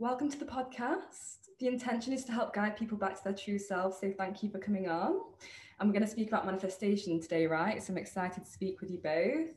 Welcome 0.00 0.28
to 0.28 0.36
the 0.36 0.44
podcast. 0.44 1.50
The 1.60 1.68
intention 1.68 2.12
is 2.12 2.24
to 2.24 2.32
help 2.32 2.52
guide 2.52 2.76
people 2.76 2.98
back 2.98 3.16
to 3.16 3.22
their 3.22 3.32
true 3.32 3.60
selves. 3.60 3.98
So 4.00 4.12
thank 4.18 4.42
you 4.42 4.50
for 4.50 4.58
coming 4.58 4.88
on. 4.88 5.20
And 5.78 5.88
we're 5.88 5.92
going 5.92 6.04
to 6.04 6.10
speak 6.10 6.26
about 6.26 6.44
manifestation 6.44 7.20
today, 7.20 7.46
right? 7.46 7.80
So 7.80 7.92
I'm 7.92 7.98
excited 7.98 8.44
to 8.44 8.50
speak 8.50 8.80
with 8.80 8.90
you 8.90 8.98
both. 8.98 9.46
Do 9.46 9.54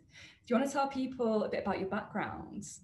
you 0.47 0.55
want 0.55 0.68
to 0.68 0.71
tell 0.71 0.89
people 0.89 1.44
a 1.44 1.50
bit 1.50 1.63
about 1.63 1.79
your 1.79 1.89
backgrounds? 1.89 2.81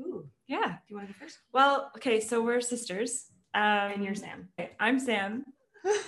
Ooh, 0.00 0.26
yeah. 0.48 0.66
Do 0.66 0.74
you 0.88 0.96
want 0.96 1.06
to 1.08 1.14
go 1.14 1.20
first? 1.20 1.38
Well, 1.52 1.92
okay, 1.96 2.18
so 2.18 2.42
we're 2.42 2.60
sisters. 2.60 3.26
Um, 3.54 3.92
and 3.92 4.04
you're 4.04 4.16
Sam. 4.16 4.48
I'm 4.80 4.98
Sam. 4.98 5.44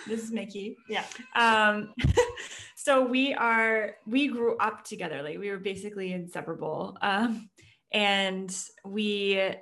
This 0.09 0.25
is 0.25 0.32
Micki. 0.32 0.75
yeah. 0.89 1.05
Um, 1.37 1.95
so 2.77 3.07
we 3.07 3.35
are 3.35 3.95
we 4.05 4.27
grew 4.27 4.57
up 4.57 4.82
together. 4.82 5.23
Like 5.23 5.39
we 5.39 5.51
were 5.51 5.59
basically 5.59 6.12
inseparable. 6.12 6.98
Um, 7.03 7.51
and 7.93 8.53
we 8.85 9.55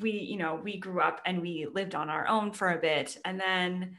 we 0.00 0.10
you 0.10 0.36
know 0.36 0.60
we 0.62 0.78
grew 0.78 1.00
up 1.00 1.20
and 1.26 1.40
we 1.40 1.66
lived 1.72 1.94
on 1.94 2.10
our 2.10 2.26
own 2.28 2.52
for 2.52 2.72
a 2.72 2.78
bit 2.78 3.18
and 3.24 3.38
then 3.38 3.96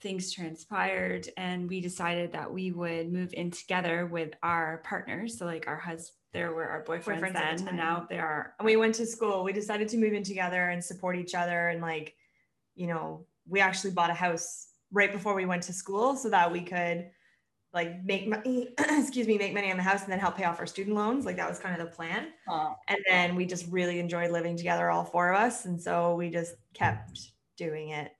things 0.00 0.32
transpired 0.32 1.28
and 1.36 1.68
we 1.68 1.80
decided 1.80 2.32
that 2.32 2.52
we 2.52 2.72
would 2.72 3.12
move 3.12 3.32
in 3.34 3.50
together 3.50 4.06
with 4.06 4.34
our 4.42 4.82
partners 4.84 5.38
so 5.38 5.46
like 5.46 5.68
our 5.68 5.76
husband 5.76 6.16
there 6.32 6.52
were 6.52 6.66
our 6.66 6.82
boyfriends, 6.82 7.20
boyfriends 7.20 7.32
then 7.34 7.56
the 7.56 7.68
and 7.68 7.76
now 7.76 8.06
they 8.08 8.18
are 8.18 8.54
and 8.58 8.66
we 8.66 8.76
went 8.76 8.94
to 8.94 9.06
school. 9.06 9.44
We 9.44 9.52
decided 9.52 9.88
to 9.90 9.98
move 9.98 10.14
in 10.14 10.22
together 10.22 10.70
and 10.70 10.82
support 10.82 11.16
each 11.16 11.34
other 11.34 11.68
and 11.68 11.80
like 11.80 12.14
you 12.74 12.86
know 12.86 13.26
we 13.46 13.60
actually 13.60 13.92
bought 13.92 14.10
a 14.10 14.14
house 14.14 14.68
right 14.92 15.12
before 15.12 15.34
we 15.34 15.46
went 15.46 15.62
to 15.64 15.72
school 15.72 16.16
so 16.16 16.30
that 16.30 16.50
we 16.50 16.62
could 16.62 17.10
like 17.74 18.04
make 18.04 18.28
money, 18.28 18.68
excuse 18.78 19.26
me, 19.26 19.38
make 19.38 19.54
money 19.54 19.70
on 19.70 19.76
the 19.76 19.82
house 19.82 20.02
and 20.02 20.12
then 20.12 20.18
help 20.18 20.36
pay 20.36 20.44
off 20.44 20.60
our 20.60 20.66
student 20.66 20.94
loans. 20.96 21.24
Like 21.24 21.36
that 21.36 21.48
was 21.48 21.58
kind 21.58 21.80
of 21.80 21.86
the 21.86 21.94
plan. 21.94 22.28
And 22.88 22.98
then 23.08 23.34
we 23.34 23.46
just 23.46 23.66
really 23.70 23.98
enjoyed 23.98 24.30
living 24.30 24.56
together, 24.56 24.90
all 24.90 25.04
four 25.04 25.32
of 25.32 25.40
us. 25.40 25.64
And 25.64 25.80
so 25.80 26.14
we 26.14 26.30
just 26.30 26.54
kept 26.74 27.32
doing 27.56 27.90
it. 27.90 28.12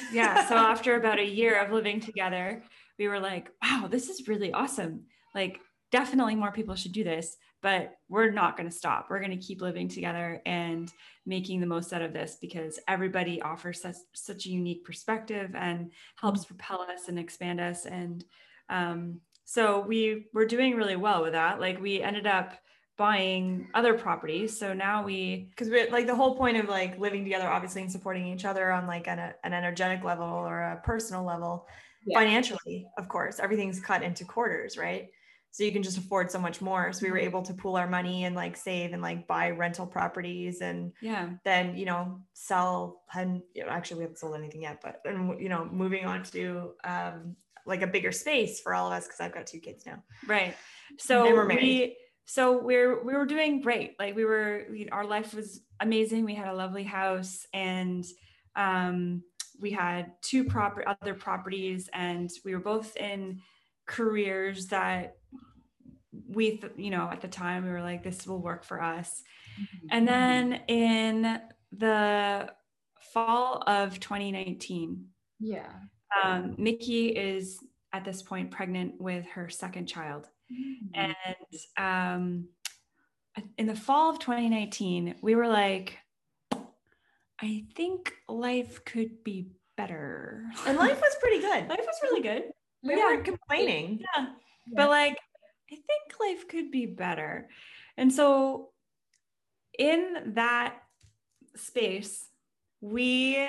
yeah. 0.12 0.48
So 0.48 0.56
after 0.56 0.96
about 0.96 1.18
a 1.18 1.26
year 1.26 1.60
of 1.60 1.72
living 1.72 2.00
together, 2.00 2.62
we 2.98 3.08
were 3.08 3.20
like, 3.20 3.50
wow, 3.62 3.88
this 3.90 4.08
is 4.08 4.28
really 4.28 4.52
awesome. 4.52 5.04
Like, 5.34 5.60
definitely 5.90 6.34
more 6.34 6.52
people 6.52 6.74
should 6.74 6.92
do 6.92 7.04
this, 7.04 7.36
but 7.60 7.96
we're 8.08 8.30
not 8.30 8.56
going 8.56 8.68
to 8.68 8.74
stop. 8.74 9.08
We're 9.10 9.20
going 9.20 9.38
to 9.38 9.46
keep 9.46 9.60
living 9.60 9.88
together 9.88 10.40
and 10.46 10.90
making 11.26 11.60
the 11.60 11.66
most 11.66 11.92
out 11.92 12.02
of 12.02 12.12
this 12.12 12.38
because 12.40 12.78
everybody 12.88 13.40
offers 13.42 13.82
such, 13.82 13.96
such 14.14 14.46
a 14.46 14.50
unique 14.50 14.84
perspective 14.84 15.50
and 15.54 15.90
helps 16.16 16.44
mm. 16.44 16.48
propel 16.48 16.80
us 16.80 17.08
and 17.08 17.18
expand 17.18 17.60
us. 17.60 17.84
And 17.84 18.24
um, 18.72 19.20
so 19.44 19.80
we 19.80 20.26
were 20.32 20.46
doing 20.46 20.76
really 20.76 20.96
well 20.96 21.22
with 21.22 21.32
that. 21.32 21.60
Like 21.60 21.80
we 21.80 22.02
ended 22.02 22.26
up 22.26 22.54
buying 22.96 23.68
other 23.74 23.94
properties. 23.94 24.58
So 24.58 24.72
now 24.72 25.04
we, 25.04 25.48
because 25.50 25.68
we're 25.68 25.90
like 25.90 26.06
the 26.06 26.14
whole 26.14 26.36
point 26.36 26.56
of 26.56 26.68
like 26.68 26.98
living 26.98 27.22
together, 27.22 27.48
obviously, 27.48 27.82
and 27.82 27.92
supporting 27.92 28.26
each 28.26 28.44
other 28.44 28.72
on 28.72 28.86
like 28.86 29.08
an, 29.08 29.18
an 29.44 29.52
energetic 29.52 30.04
level 30.04 30.26
or 30.26 30.62
a 30.62 30.80
personal 30.82 31.24
level, 31.24 31.66
yeah. 32.06 32.18
financially, 32.18 32.86
of 32.96 33.08
course, 33.08 33.40
everything's 33.40 33.78
cut 33.80 34.02
into 34.02 34.24
quarters, 34.24 34.78
right? 34.78 35.10
So 35.50 35.64
you 35.64 35.72
can 35.72 35.82
just 35.82 35.98
afford 35.98 36.30
so 36.30 36.38
much 36.38 36.62
more. 36.62 36.90
So 36.94 37.04
we 37.04 37.10
were 37.10 37.18
mm-hmm. 37.18 37.26
able 37.26 37.42
to 37.42 37.52
pool 37.52 37.76
our 37.76 37.86
money 37.86 38.24
and 38.24 38.34
like 38.34 38.56
save 38.56 38.94
and 38.94 39.02
like 39.02 39.26
buy 39.26 39.50
rental 39.50 39.86
properties 39.86 40.62
and 40.62 40.92
yeah, 41.02 41.28
then 41.44 41.76
you 41.76 41.84
know 41.84 42.20
sell 42.32 43.02
and 43.14 43.42
you 43.54 43.62
know, 43.62 43.70
actually 43.70 43.98
we 43.98 44.04
haven't 44.04 44.18
sold 44.18 44.34
anything 44.34 44.62
yet, 44.62 44.80
but 44.82 45.02
and 45.04 45.38
you 45.38 45.50
know 45.50 45.66
moving 45.70 46.06
on 46.06 46.22
to 46.24 46.72
um, 46.84 47.36
like 47.66 47.82
a 47.82 47.86
bigger 47.86 48.12
space 48.12 48.60
for 48.60 48.74
all 48.74 48.86
of 48.88 48.92
us 48.92 49.06
because 49.06 49.20
I've 49.20 49.34
got 49.34 49.46
two 49.46 49.60
kids 49.60 49.86
now. 49.86 50.02
Right. 50.26 50.54
So 50.98 51.24
we're 51.24 51.48
we 51.48 51.96
so 52.24 52.62
we're 52.62 53.02
we 53.04 53.14
were 53.14 53.26
doing 53.26 53.60
great. 53.60 53.94
Like 53.98 54.16
we 54.16 54.24
were 54.24 54.66
we, 54.70 54.88
our 54.90 55.04
life 55.04 55.34
was 55.34 55.60
amazing. 55.80 56.24
We 56.24 56.34
had 56.34 56.48
a 56.48 56.54
lovely 56.54 56.84
house 56.84 57.46
and 57.52 58.04
um 58.56 59.22
we 59.60 59.70
had 59.70 60.12
two 60.22 60.44
proper 60.44 60.86
other 60.88 61.14
properties 61.14 61.88
and 61.92 62.30
we 62.44 62.54
were 62.54 62.60
both 62.60 62.96
in 62.96 63.40
careers 63.86 64.68
that 64.68 65.16
we 66.28 66.56
th- 66.58 66.72
you 66.76 66.90
know 66.90 67.08
at 67.10 67.20
the 67.20 67.28
time 67.28 67.64
we 67.64 67.70
were 67.70 67.82
like 67.82 68.02
this 68.02 68.26
will 68.26 68.40
work 68.40 68.64
for 68.64 68.82
us. 68.82 69.22
Mm-hmm. 69.60 69.86
And 69.90 70.08
then 70.08 70.60
in 70.68 71.40
the 71.72 72.50
fall 73.12 73.62
of 73.66 73.98
2019 73.98 75.06
yeah 75.40 75.72
um, 76.22 76.56
Micki 76.56 77.12
is 77.14 77.58
at 77.92 78.04
this 78.04 78.22
point 78.22 78.50
pregnant 78.50 79.00
with 79.00 79.26
her 79.26 79.48
second 79.48 79.86
child. 79.86 80.28
Mm-hmm. 80.50 81.12
And 81.28 81.46
um, 81.78 82.48
in 83.58 83.66
the 83.66 83.76
fall 83.76 84.10
of 84.10 84.18
2019, 84.18 85.16
we 85.22 85.34
were 85.34 85.48
like, 85.48 85.98
I 87.40 87.64
think 87.74 88.12
life 88.28 88.84
could 88.84 89.24
be 89.24 89.48
better. 89.76 90.44
And 90.66 90.78
life 90.78 91.00
was 91.00 91.16
pretty 91.20 91.40
good. 91.40 91.68
life 91.68 91.84
was 91.84 92.00
really 92.02 92.22
good. 92.22 92.44
We 92.82 92.96
yeah. 92.96 93.04
weren't 93.04 93.24
complaining. 93.24 94.00
Yeah. 94.00 94.26
yeah. 94.26 94.74
But 94.74 94.88
like, 94.88 95.18
I 95.70 95.74
think 95.74 96.20
life 96.20 96.48
could 96.48 96.70
be 96.70 96.86
better. 96.86 97.48
And 97.96 98.12
so, 98.12 98.70
in 99.78 100.34
that 100.34 100.76
space, 101.56 102.28
we 102.80 103.46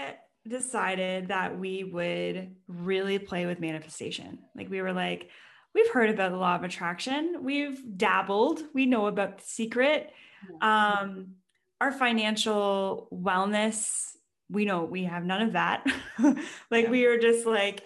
decided 0.47 1.29
that 1.29 1.57
we 1.57 1.83
would 1.83 2.55
really 2.67 3.19
play 3.19 3.45
with 3.45 3.59
manifestation. 3.59 4.39
Like 4.55 4.69
we 4.69 4.81
were 4.81 4.93
like, 4.93 5.29
we've 5.73 5.89
heard 5.89 6.09
about 6.09 6.31
the 6.31 6.37
law 6.37 6.55
of 6.55 6.63
attraction, 6.63 7.39
we've 7.41 7.81
dabbled, 7.97 8.61
we 8.73 8.85
know 8.85 9.07
about 9.07 9.37
the 9.37 9.43
secret. 9.45 10.11
Um, 10.61 11.35
our 11.79 11.91
financial 11.91 13.07
wellness, 13.11 14.11
we 14.49 14.65
know 14.65 14.83
we 14.83 15.05
have 15.05 15.25
none 15.25 15.41
of 15.41 15.53
that. 15.53 15.85
like 16.69 16.85
yeah. 16.85 16.89
we 16.89 17.05
are 17.05 17.17
just 17.17 17.45
like, 17.45 17.81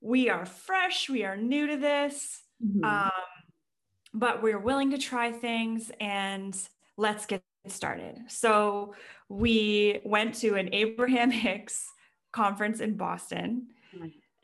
we 0.00 0.28
are 0.28 0.46
fresh, 0.46 1.08
we 1.08 1.24
are 1.24 1.36
new 1.36 1.66
to 1.66 1.76
this. 1.76 2.42
Mm-hmm. 2.64 2.84
Um, 2.84 3.10
but 4.14 4.42
we're 4.42 4.58
willing 4.58 4.90
to 4.90 4.98
try 4.98 5.32
things 5.32 5.90
and 6.00 6.56
let's 6.96 7.26
get 7.26 7.42
started. 7.66 8.22
So 8.28 8.94
we 9.28 10.00
went 10.04 10.34
to 10.36 10.54
an 10.54 10.70
Abraham 10.72 11.30
Hicks 11.46 11.86
conference 12.32 12.80
in 12.80 12.96
Boston. 12.96 13.68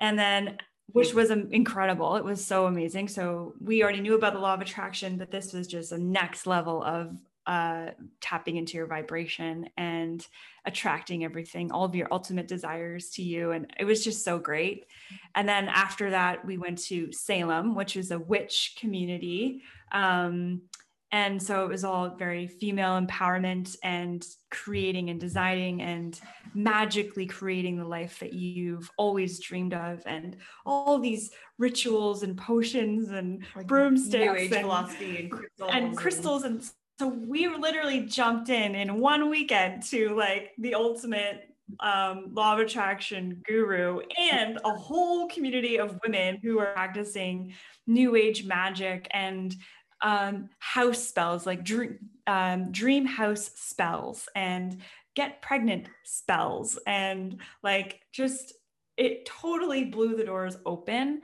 And 0.01 0.19
then, 0.19 0.59
which 0.93 1.15
was 1.15 1.31
incredible. 1.31 2.17
It 2.17 2.25
was 2.25 2.45
so 2.45 2.67
amazing. 2.67 3.09
So 3.09 3.55
we 3.61 3.83
already 3.83 4.01
knew 4.01 4.17
about 4.17 4.35
the 4.35 4.41
law 4.41 4.55
of 4.55 4.61
attraction, 4.61 5.17
but 5.17 5.31
this 5.31 5.53
was 5.53 5.67
just 5.67 5.93
a 5.93 5.99
next 5.99 6.47
level 6.47 6.83
of 6.83 7.17
uh, 7.47 7.91
tapping 8.21 8.57
into 8.57 8.77
your 8.77 8.87
vibration 8.87 9.69
and 9.77 10.27
attracting 10.65 11.25
everything, 11.25 11.71
all 11.71 11.85
of 11.85 11.95
your 11.95 12.09
ultimate 12.11 12.49
desires 12.49 13.11
to 13.11 13.23
you. 13.23 13.51
And 13.51 13.67
it 13.79 13.85
was 13.85 14.03
just 14.03 14.25
so 14.25 14.39
great. 14.39 14.87
And 15.35 15.49
then 15.49 15.69
after 15.69 16.11
that, 16.11 16.45
we 16.45 16.57
went 16.57 16.79
to 16.85 17.13
Salem, 17.13 17.75
which 17.75 17.97
is 17.97 18.11
a 18.11 18.19
witch 18.19 18.77
community. 18.79 19.63
Um, 19.93 20.63
and 21.12 21.41
so 21.41 21.65
it 21.65 21.69
was 21.69 21.84
all 21.84 22.16
very 22.16 22.48
female 22.48 23.00
empowerment 23.00 23.76
and 23.84 24.26
creating 24.50 25.10
and 25.10 25.20
designing 25.20 25.81
and 25.81 26.20
magically 26.54 27.26
creating 27.26 27.76
the 27.76 27.84
life 27.84 28.19
that 28.19 28.32
you've 28.32 28.91
always 28.98 29.38
dreamed 29.38 29.75
of. 29.75 30.03
And 30.06 30.37
all 30.66 30.98
these 30.98 31.31
rituals 31.59 32.25
and 32.25 32.37
potions 32.37 33.10
and 33.10 33.44
like 33.54 33.69
broomsticks 33.69 34.42
and, 34.42 34.50
philosophy 34.50 35.16
and 35.19 35.31
crystals 35.31 35.70
and 35.72 35.97
crystals. 35.97 36.42
And, 36.42 36.54
and 36.56 36.70
so 36.98 37.09
we 37.09 37.48
literally 37.48 38.00
jumped 38.06 38.48
in 38.48 38.75
in 38.75 38.98
one 38.98 39.31
weekend 39.31 39.84
to 39.84 40.16
like 40.16 40.50
the 40.59 40.75
ultimate 40.75 41.54
um, 41.81 42.26
law 42.32 42.54
of 42.54 42.60
attraction 42.60 43.42
guru 43.47 44.00
and 44.19 44.59
a 44.65 44.71
whole 44.71 45.28
community 45.28 45.78
of 45.78 45.98
women 46.04 46.38
who 46.42 46.59
are 46.59 46.72
practicing 46.75 47.54
new 47.86 48.16
age 48.16 48.44
magic. 48.44 49.09
And 49.12 49.54
um, 50.03 50.50
house 50.59 51.03
spells 51.03 51.47
like 51.47 51.65
dream, 51.65 51.99
um, 52.27 52.72
dream 52.72 53.06
house 53.06 53.50
spells 53.55 54.28
and 54.34 54.81
get 55.15 55.43
pregnant 55.43 55.86
spells 56.04 56.78
and 56.86 57.41
like 57.63 58.01
just 58.13 58.53
it 58.97 59.27
totally 59.27 59.84
blew 59.84 60.16
the 60.16 60.24
doors 60.24 60.57
open 60.66 61.22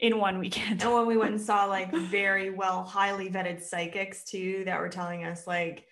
in 0.00 0.18
one 0.18 0.38
weekend. 0.38 0.82
And 0.82 0.92
when 0.92 1.06
we 1.06 1.16
went 1.16 1.32
and 1.32 1.40
saw 1.40 1.64
like 1.68 1.92
very 1.92 2.50
well, 2.50 2.82
highly 2.82 3.30
vetted 3.30 3.62
psychics 3.62 4.24
too, 4.24 4.62
that 4.66 4.80
were 4.80 4.88
telling 4.88 5.24
us 5.24 5.46
like, 5.46 5.86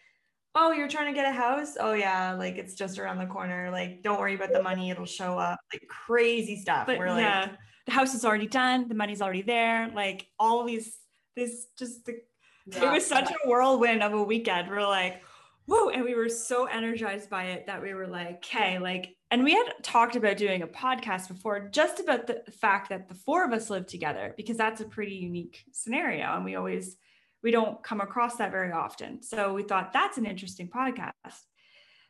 oh, 0.55 0.73
you're 0.73 0.89
trying 0.89 1.12
to 1.12 1.19
get 1.19 1.31
a 1.31 1.33
house? 1.33 1.77
Oh 1.79 1.93
yeah, 1.93 2.33
like 2.33 2.56
it's 2.56 2.75
just 2.75 2.99
around 2.99 3.19
the 3.19 3.27
corner. 3.27 3.71
Like, 3.71 4.03
don't 4.03 4.19
worry 4.19 4.35
about 4.35 4.53
the 4.53 4.62
money, 4.62 4.91
it'll 4.91 5.06
show 5.06 5.39
up. 5.39 5.61
Like 5.73 5.87
crazy 5.89 6.56
stuff. 6.56 6.87
But 6.87 6.99
we're 6.99 7.06
yeah, 7.06 7.43
like, 7.43 7.50
the 7.87 7.93
house 7.93 8.15
is 8.15 8.25
already 8.25 8.49
done, 8.49 8.89
the 8.89 8.95
money's 8.95 9.23
already 9.23 9.43
there. 9.43 9.91
Like 9.95 10.27
all 10.39 10.65
these 10.65 10.97
this 11.37 11.67
just 11.79 12.05
the 12.05 12.21
yeah. 12.67 12.85
it 12.85 12.93
was 12.93 13.06
such 13.06 13.31
a 13.31 13.49
whirlwind 13.49 14.03
of 14.03 14.12
a 14.12 14.23
weekend. 14.23 14.69
We're 14.69 14.87
like, 14.87 15.23
whoa, 15.67 15.91
and 15.91 16.03
we 16.03 16.15
were 16.15 16.29
so 16.29 16.67
energized 16.67 17.31
by 17.31 17.44
it 17.44 17.67
that 17.67 17.82
we 17.82 17.94
were 17.94 18.06
like, 18.06 18.37
okay, 18.37 18.79
like, 18.79 19.17
and 19.31 19.44
we 19.44 19.53
had 19.53 19.73
talked 19.82 20.17
about 20.17 20.37
doing 20.37 20.62
a 20.62 20.67
podcast 20.67 21.29
before 21.29 21.69
just 21.69 22.00
about 22.00 22.27
the 22.27 22.43
fact 22.61 22.88
that 22.88 23.09
the 23.09 23.15
four 23.15 23.44
of 23.44 23.53
us 23.53 23.71
live 23.71 23.87
together 23.87 24.35
because 24.37 24.56
that's 24.56 24.81
a 24.81 24.85
pretty 24.85 25.15
unique 25.15 25.65
scenario. 25.73 26.35
And 26.35 26.44
we 26.44 26.56
always, 26.56 26.97
we 27.43 27.53
don't 27.53 27.83
come 27.83 28.00
across 28.00 28.37
that 28.37 28.50
very 28.50 28.73
often. 28.73 29.23
So 29.23 29.55
we 29.55 29.62
thought 29.62 29.93
that's 29.93 30.19
an 30.19 30.26
interesting 30.26 30.69
podcast. 30.69 31.12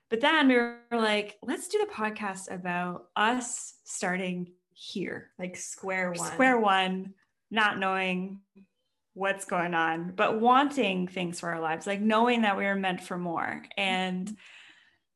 But 0.08 0.22
then 0.22 0.48
we 0.48 0.56
were 0.56 0.78
like, 0.90 1.36
let's 1.42 1.68
do 1.68 1.78
the 1.78 1.92
podcast 1.92 2.50
about 2.50 3.08
us 3.14 3.74
starting 3.84 4.52
here, 4.72 5.28
like 5.38 5.56
square 5.56 6.12
one. 6.12 6.26
square 6.26 6.58
one, 6.58 7.12
not 7.50 7.78
knowing 7.78 8.40
what's 9.20 9.44
going 9.44 9.74
on, 9.74 10.12
but 10.16 10.40
wanting 10.40 11.06
things 11.06 11.38
for 11.40 11.50
our 11.50 11.60
lives, 11.60 11.86
like 11.86 12.00
knowing 12.00 12.40
that 12.40 12.56
we 12.56 12.64
were 12.64 12.74
meant 12.74 13.02
for 13.02 13.18
more. 13.18 13.62
And 13.76 14.34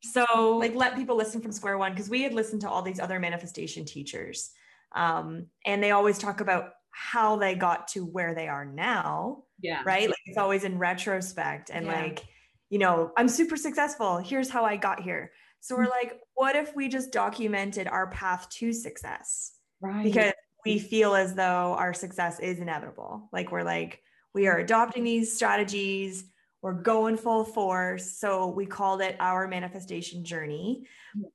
so, 0.02 0.58
like, 0.58 0.74
let 0.74 0.94
people 0.94 1.16
listen 1.16 1.40
from 1.40 1.52
square 1.52 1.78
one 1.78 1.92
because 1.92 2.10
we 2.10 2.20
had 2.22 2.34
listened 2.34 2.60
to 2.60 2.68
all 2.68 2.82
these 2.82 3.00
other 3.00 3.18
manifestation 3.18 3.86
teachers, 3.86 4.50
um, 4.94 5.46
and 5.64 5.82
they 5.82 5.92
always 5.92 6.18
talk 6.18 6.42
about 6.42 6.72
how 6.90 7.36
they 7.36 7.54
got 7.54 7.88
to 7.88 8.04
where 8.04 8.34
they 8.34 8.46
are 8.46 8.66
now. 8.66 9.44
Yeah. 9.62 9.80
Right. 9.86 10.06
Like, 10.06 10.18
it's 10.26 10.36
always 10.36 10.64
in 10.64 10.78
retrospect 10.78 11.70
and 11.72 11.86
Yeah. 11.86 12.02
like, 12.02 12.24
you 12.68 12.78
know, 12.78 13.10
I'm 13.16 13.28
super 13.28 13.56
successful. 13.56 14.18
Here's 14.18 14.50
how 14.50 14.64
I 14.66 14.76
got 14.76 15.00
here. 15.00 15.32
So 15.60 15.76
we're 15.76 15.88
like, 15.88 16.20
what 16.34 16.56
if 16.56 16.76
we 16.76 16.88
just 16.88 17.10
documented 17.10 17.88
our 17.88 18.10
path 18.10 18.50
to 18.58 18.72
success? 18.74 19.52
Right. 19.80 20.04
because 20.04 20.32
we 20.64 20.78
feel 20.78 21.14
as 21.14 21.34
though 21.34 21.74
our 21.78 21.92
success 21.94 22.40
is 22.40 22.58
inevitable. 22.58 23.28
Like 23.32 23.52
we're 23.52 23.62
like, 23.62 24.02
we 24.34 24.46
are 24.46 24.58
adopting 24.58 25.04
these 25.04 25.34
strategies, 25.34 26.24
we're 26.62 26.72
going 26.72 27.16
full 27.16 27.44
force. 27.44 28.18
So 28.18 28.46
we 28.46 28.64
called 28.64 29.02
it 29.02 29.16
our 29.20 29.46
manifestation 29.46 30.24
journey. 30.24 30.86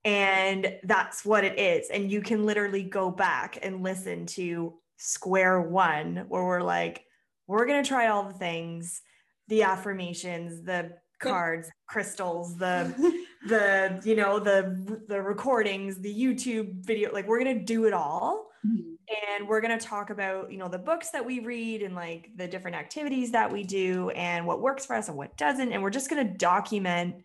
And 0.04 0.76
that's 0.84 1.24
what 1.24 1.44
it 1.44 1.60
is. 1.60 1.90
And 1.90 2.12
you 2.12 2.22
can 2.22 2.46
literally 2.46 2.84
go 2.84 3.12
back 3.12 3.60
and 3.62 3.84
listen 3.84 4.26
to 4.28 4.74
square 4.98 5.62
one, 5.62 6.25
where 6.28 6.44
we're 6.44 6.62
like, 6.64 7.06
we're 7.48 7.68
going 7.68 7.82
to 7.84 7.88
try 7.88 8.08
all 8.08 8.24
the 8.24 8.34
things 8.34 9.02
the 9.48 9.64
affirmations, 9.64 10.64
the 10.64 10.92
cards, 11.20 11.70
crystals, 11.88 12.56
the 12.58 12.94
the 13.48 14.02
you 14.04 14.16
know 14.16 14.38
the 14.38 15.02
the 15.08 15.22
recordings 15.22 15.98
the 16.02 16.14
youtube 16.14 16.86
video 16.86 17.10
like 17.14 17.25
we're 17.25 17.38
gonna 17.38 17.64
do 17.64 17.86
it 17.86 17.94
all 17.94 18.50
Mhm. 18.68 18.98
And 19.10 19.48
we're 19.48 19.62
going 19.62 19.78
to 19.78 19.86
talk 19.86 20.10
about 20.10 20.52
you 20.52 20.58
know 20.58 20.68
the 20.68 20.78
books 20.78 21.10
that 21.12 21.26
we 21.26 21.40
read 21.40 21.82
and 21.82 21.96
like 21.96 22.30
the 22.36 22.48
different 22.48 22.76
activities 22.76 23.32
that 23.32 23.52
we 23.52 23.64
do 23.64 24.10
and 24.12 24.46
what 24.46 24.62
works 24.62 24.86
for 24.86 24.96
us 24.96 25.08
and 25.08 25.18
what 25.18 25.36
doesn't 25.38 25.72
and 25.72 25.82
we're 25.82 25.90
just 25.90 26.10
going 26.10 26.26
to 26.26 26.34
document 26.38 27.16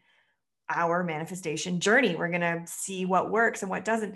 our 0.71 1.05
manifestation 1.05 1.81
journey 1.81 2.17
we're 2.17 2.29
going 2.29 2.41
to 2.41 2.63
see 2.67 3.05
what 3.05 3.31
works 3.31 3.63
and 3.63 3.71
what 3.71 3.85
doesn't 3.85 4.15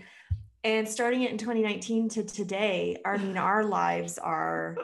and 0.65 0.89
starting 0.89 1.23
it 1.23 1.31
in 1.31 1.39
2019 1.39 2.09
to 2.09 2.25
today 2.25 2.97
i 3.05 3.17
mean 3.17 3.37
our 3.37 3.65
lives 3.65 4.19
are 4.19 4.77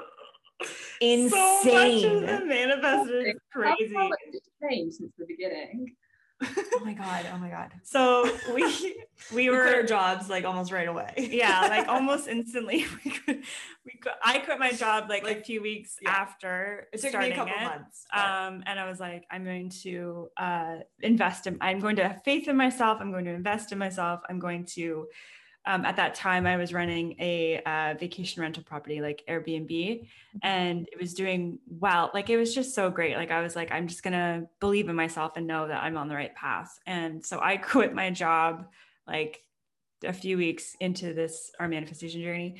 insane 1.00 1.40
so 1.62 2.20
much 2.20 2.30
has 2.30 2.40
been 2.40 2.48
manifested. 2.48 3.26
It's 3.26 3.40
crazy. 3.52 3.94
changed 4.62 4.96
since 4.96 5.12
the 5.18 5.26
beginning? 5.26 5.94
Oh 6.74 6.82
my 6.84 6.92
god 6.92 7.26
oh 7.32 7.38
my 7.38 7.48
god 7.48 7.72
So 7.82 8.30
we 8.54 8.62
we 8.64 9.04
we 9.32 9.48
quit 9.48 9.74
our 9.74 9.82
were 9.82 9.86
jobs 9.86 10.28
like 10.28 10.44
almost 10.44 10.72
right 10.72 10.88
away 10.88 11.12
yeah, 11.30 11.62
like 11.62 11.88
almost 11.88 12.28
instantly. 12.28 12.86
We 13.04 13.10
could, 13.10 13.42
we 13.84 13.92
could, 14.00 14.12
I 14.22 14.38
quit 14.38 14.58
my 14.58 14.72
job 14.72 15.08
like, 15.08 15.24
a 15.24 15.42
few 15.42 15.60
weeks 15.62 15.96
yeah. 16.00 16.10
after 16.10 16.88
it 16.92 17.00
took 17.00 17.18
me 17.18 17.30
a 17.30 17.34
couple 17.34 17.54
it. 17.54 17.64
months 17.64 18.06
but- 18.12 18.20
Um, 18.20 18.62
and 18.66 18.78
I 18.78 18.88
was 18.88 19.00
like, 19.00 19.24
I'm 19.30 19.44
going 19.44 19.70
to 19.82 20.28
uh, 20.36 20.76
invest 21.00 21.46
in. 21.46 21.58
I'm 21.60 21.80
going 21.80 21.96
to 21.96 22.04
have 22.08 22.22
faith 22.24 22.48
in 22.48 22.56
myself. 22.56 22.98
I'm 23.00 23.10
going 23.10 23.24
to 23.26 23.32
invest 23.32 23.72
in 23.72 23.78
myself. 23.78 24.20
I'm 24.28 24.38
going 24.38 24.64
to. 24.76 25.06
Um, 25.66 25.84
at 25.84 25.96
that 25.96 26.14
time, 26.14 26.46
I 26.46 26.56
was 26.56 26.74
running 26.74 27.16
a 27.18 27.60
uh, 27.64 27.94
vacation 27.98 28.42
rental 28.42 28.62
property 28.62 29.00
like 29.00 29.24
Airbnb, 29.28 30.06
and 30.42 30.86
it 30.92 31.00
was 31.00 31.14
doing 31.14 31.58
well. 31.68 32.10
Like 32.12 32.28
it 32.28 32.36
was 32.36 32.54
just 32.54 32.74
so 32.74 32.90
great. 32.90 33.16
Like 33.16 33.30
I 33.30 33.40
was 33.40 33.56
like, 33.56 33.72
I'm 33.72 33.88
just 33.88 34.02
gonna 34.02 34.46
believe 34.60 34.88
in 34.88 34.96
myself 34.96 35.32
and 35.36 35.46
know 35.46 35.66
that 35.66 35.82
I'm 35.82 35.96
on 35.96 36.08
the 36.08 36.14
right 36.14 36.34
path. 36.34 36.78
And 36.86 37.24
so 37.24 37.40
I 37.40 37.56
quit 37.72 37.94
my 37.94 38.10
job 38.10 38.66
like 39.06 39.42
a 40.04 40.12
few 40.12 40.36
weeks 40.36 40.76
into 40.80 41.14
this 41.14 41.50
our 41.58 41.68
manifestation 41.68 42.20
journey. 42.22 42.56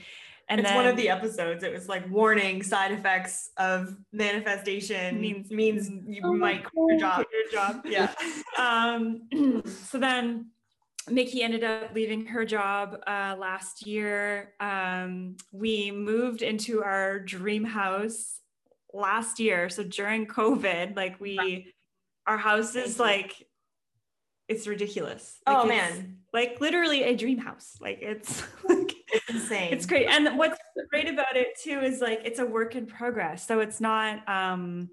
And 0.48 0.60
it's 0.60 0.68
then, 0.68 0.76
one 0.76 0.86
of 0.86 0.96
the 0.96 1.08
episodes. 1.08 1.64
It 1.64 1.72
was 1.72 1.88
like 1.88 2.10
warning 2.10 2.62
side 2.62 2.92
effects 2.92 3.50
of 3.56 3.96
manifestation 4.12 5.20
Means- 5.20 5.50
means 5.50 5.90
means 5.90 6.06
you 6.08 6.20
Oh 6.24 6.32
might 6.34 6.64
quit 6.64 6.90
your 6.92 7.00
job. 7.00 7.24
your 7.32 7.52
job. 7.52 7.82
Yeah. 7.86 8.12
um, 8.58 9.22
so 9.66 9.98
then 9.98 10.50
Micki 11.08 11.40
ended 11.40 11.64
up 11.64 11.94
leaving 11.94 12.26
her 12.26 12.44
job 12.44 12.98
uh, 13.06 13.36
last 13.38 13.86
year. 13.86 14.54
Um, 14.60 15.36
we 15.52 15.90
moved 15.90 16.42
into 16.42 16.82
our 16.82 17.18
dream 17.18 17.64
house 17.64 18.40
last 18.92 19.38
year. 19.38 19.68
So 19.68 19.82
during 19.82 20.26
COVID, 20.26 20.96
like 20.96 21.20
we, 21.20 21.72
our 22.26 22.38
house 22.38 22.74
is 22.74 22.98
like, 22.98 23.46
it's 24.48 24.66
ridiculous. 24.66 25.38
Like, 25.46 25.56
Oh 25.56 25.66
man, 25.66 26.18
like 26.32 26.60
literally 26.60 27.02
a 27.02 27.16
dream 27.16 27.38
house. 27.38 27.76
Like 27.80 27.98
it's 28.02 28.42
like 28.68 28.94
it's 29.12 29.30
insane. 29.30 29.72
it's 29.72 29.86
great. 29.86 30.06
And 30.06 30.36
what's 30.36 30.58
great 30.90 31.08
about 31.08 31.36
it 31.36 31.58
too 31.62 31.80
is 31.80 32.00
like 32.00 32.20
it's 32.24 32.38
a 32.38 32.46
work 32.46 32.76
in 32.76 32.86
progress. 32.86 33.46
So 33.46 33.60
it's 33.60 33.80
not 33.80 34.26
um 34.28 34.90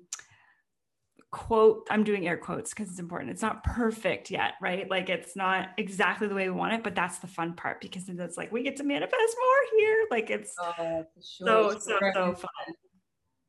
quote, 1.31 1.87
I'm 1.89 2.03
doing 2.03 2.27
air 2.27 2.37
quotes 2.37 2.71
because 2.71 2.89
it's 2.89 2.99
important. 2.99 3.31
It's 3.31 3.41
not 3.41 3.63
perfect 3.63 4.29
yet, 4.29 4.53
right? 4.61 4.89
Like 4.89 5.09
it's 5.09 5.35
not 5.35 5.69
exactly 5.77 6.27
the 6.27 6.35
way 6.35 6.49
we 6.49 6.55
want 6.55 6.73
it, 6.73 6.83
but 6.83 6.93
that's 6.93 7.19
the 7.19 7.27
fun 7.27 7.53
part 7.53 7.79
because 7.81 8.05
then 8.05 8.19
it's 8.19 8.37
like 8.37 8.51
we 8.51 8.63
get 8.63 8.75
to 8.77 8.83
manifest 8.83 9.13
more 9.15 9.79
here. 9.79 10.07
Like 10.11 10.29
it's 10.29 10.53
Oh, 10.59 11.05
sure. 11.15 11.47
so 11.47 11.69
It's 11.69 11.85
so 11.85 11.97
so 12.13 12.33
fun. 12.33 12.75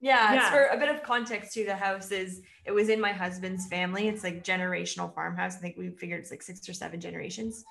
Yeah, 0.01 0.35
it's 0.35 0.43
Yeah. 0.45 0.51
for 0.51 0.67
a 0.67 0.79
bit 0.79 0.89
of 0.95 1.03
context 1.03 1.53
to 1.55 1.65
the 1.65 1.77
house 1.77 2.11
is 2.13 2.43
it 2.65 2.73
was 2.73 2.89
in 2.89 3.01
my 3.01 3.13
husband's 3.13 3.67
family. 3.67 4.09
It's 4.09 4.23
like 4.25 4.45
generational 4.45 5.13
farmhouse. 5.15 5.57
I 5.57 5.59
think 5.59 5.77
we 5.77 5.91
figured 5.91 6.21
it's 6.21 6.31
like 6.31 6.43
six 6.43 6.69
or 6.69 6.73
seven 6.73 7.01
generations 7.01 7.65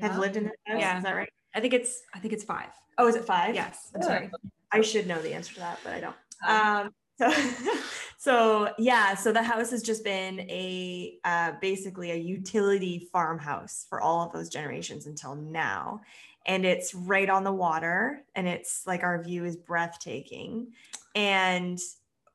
have 0.00 0.16
lived 0.18 0.36
in 0.36 0.44
that 0.44 0.54
house. 0.66 0.80
Yeah. 0.80 0.98
Is 0.98 1.02
that 1.04 1.16
right? 1.16 1.28
I 1.54 1.60
think 1.60 1.74
it's 1.74 2.02
I 2.14 2.20
think 2.20 2.32
it's 2.32 2.44
five. 2.44 2.68
Oh, 2.98 3.08
is 3.08 3.16
it 3.16 3.24
five? 3.24 3.54
Yes. 3.56 3.90
I'm 3.94 4.02
sorry. 4.02 4.30
I 4.70 4.82
should 4.82 5.06
know 5.08 5.20
the 5.20 5.34
answer 5.34 5.54
to 5.54 5.60
that, 5.60 5.80
but 5.82 5.94
I 5.94 6.00
don't. 6.00 6.16
Um, 6.46 6.86
Um, 6.86 6.94
so, 7.18 7.32
so 8.18 8.74
yeah, 8.78 9.14
so 9.14 9.32
the 9.32 9.42
house 9.42 9.70
has 9.70 9.82
just 9.82 10.04
been 10.04 10.40
a 10.40 11.18
uh, 11.24 11.52
basically 11.60 12.12
a 12.12 12.16
utility 12.16 13.08
farmhouse 13.12 13.86
for 13.88 14.00
all 14.00 14.26
of 14.26 14.32
those 14.32 14.48
generations 14.48 15.06
until 15.06 15.34
now, 15.34 16.00
and 16.46 16.64
it's 16.64 16.94
right 16.94 17.28
on 17.28 17.44
the 17.44 17.52
water, 17.52 18.24
and 18.34 18.48
it's 18.48 18.86
like 18.86 19.02
our 19.02 19.22
view 19.22 19.44
is 19.44 19.56
breathtaking, 19.56 20.72
and 21.14 21.78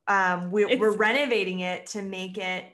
um, 0.08 0.52
we, 0.52 0.76
we're 0.76 0.96
renovating 0.96 1.62
it 1.62 1.86
to 1.88 2.02
make 2.02 2.38
it 2.38 2.66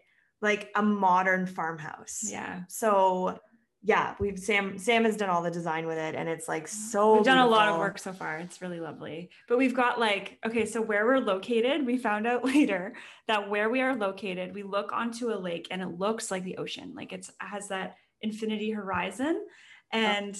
like 0.42 0.72
a 0.76 0.82
modern 0.82 1.46
farmhouse. 1.46 2.24
Yeah. 2.24 2.62
So 2.68 3.40
yeah, 3.82 4.16
we've 4.20 4.38
Sam 4.38 4.78
Sam 4.78 5.06
has 5.06 5.16
done 5.16 5.30
all 5.30 5.42
the 5.42 5.50
design 5.52 5.86
with 5.88 5.98
it, 5.98 6.14
and 6.16 6.28
it's 6.28 6.48
like 6.50 6.68
so. 6.68 7.16
We've 7.16 7.24
done 7.24 7.38
a 7.38 7.48
lot 7.48 7.70
of 7.70 7.78
work 7.78 7.98
so 7.98 8.12
far. 8.12 8.38
It's 8.38 8.62
really 8.62 8.80
lovely. 8.82 9.30
But 9.48 9.58
we've 9.58 9.74
got 9.74 10.00
like, 10.00 10.38
okay, 10.46 10.66
so 10.66 10.82
where 10.82 11.06
we're 11.06 11.20
located, 11.20 11.86
we 11.86 11.98
found 11.98 12.28
out 12.28 12.44
later 12.56 12.94
that 13.28 13.50
where 13.50 13.70
we 13.70 13.80
are 13.82 13.96
located, 13.96 14.54
we 14.54 14.64
look 14.64 14.92
onto 14.92 15.32
a 15.32 15.38
lake 15.40 15.68
and 15.72 15.82
it 15.82 15.98
looks 15.98 16.30
like 16.30 16.44
the 16.44 16.58
ocean. 16.58 16.94
Like 16.96 17.14
it's 17.14 17.32
has 17.40 17.70
that 17.70 17.96
infinity 18.22 18.70
horizon. 18.72 19.46
And 19.94 20.38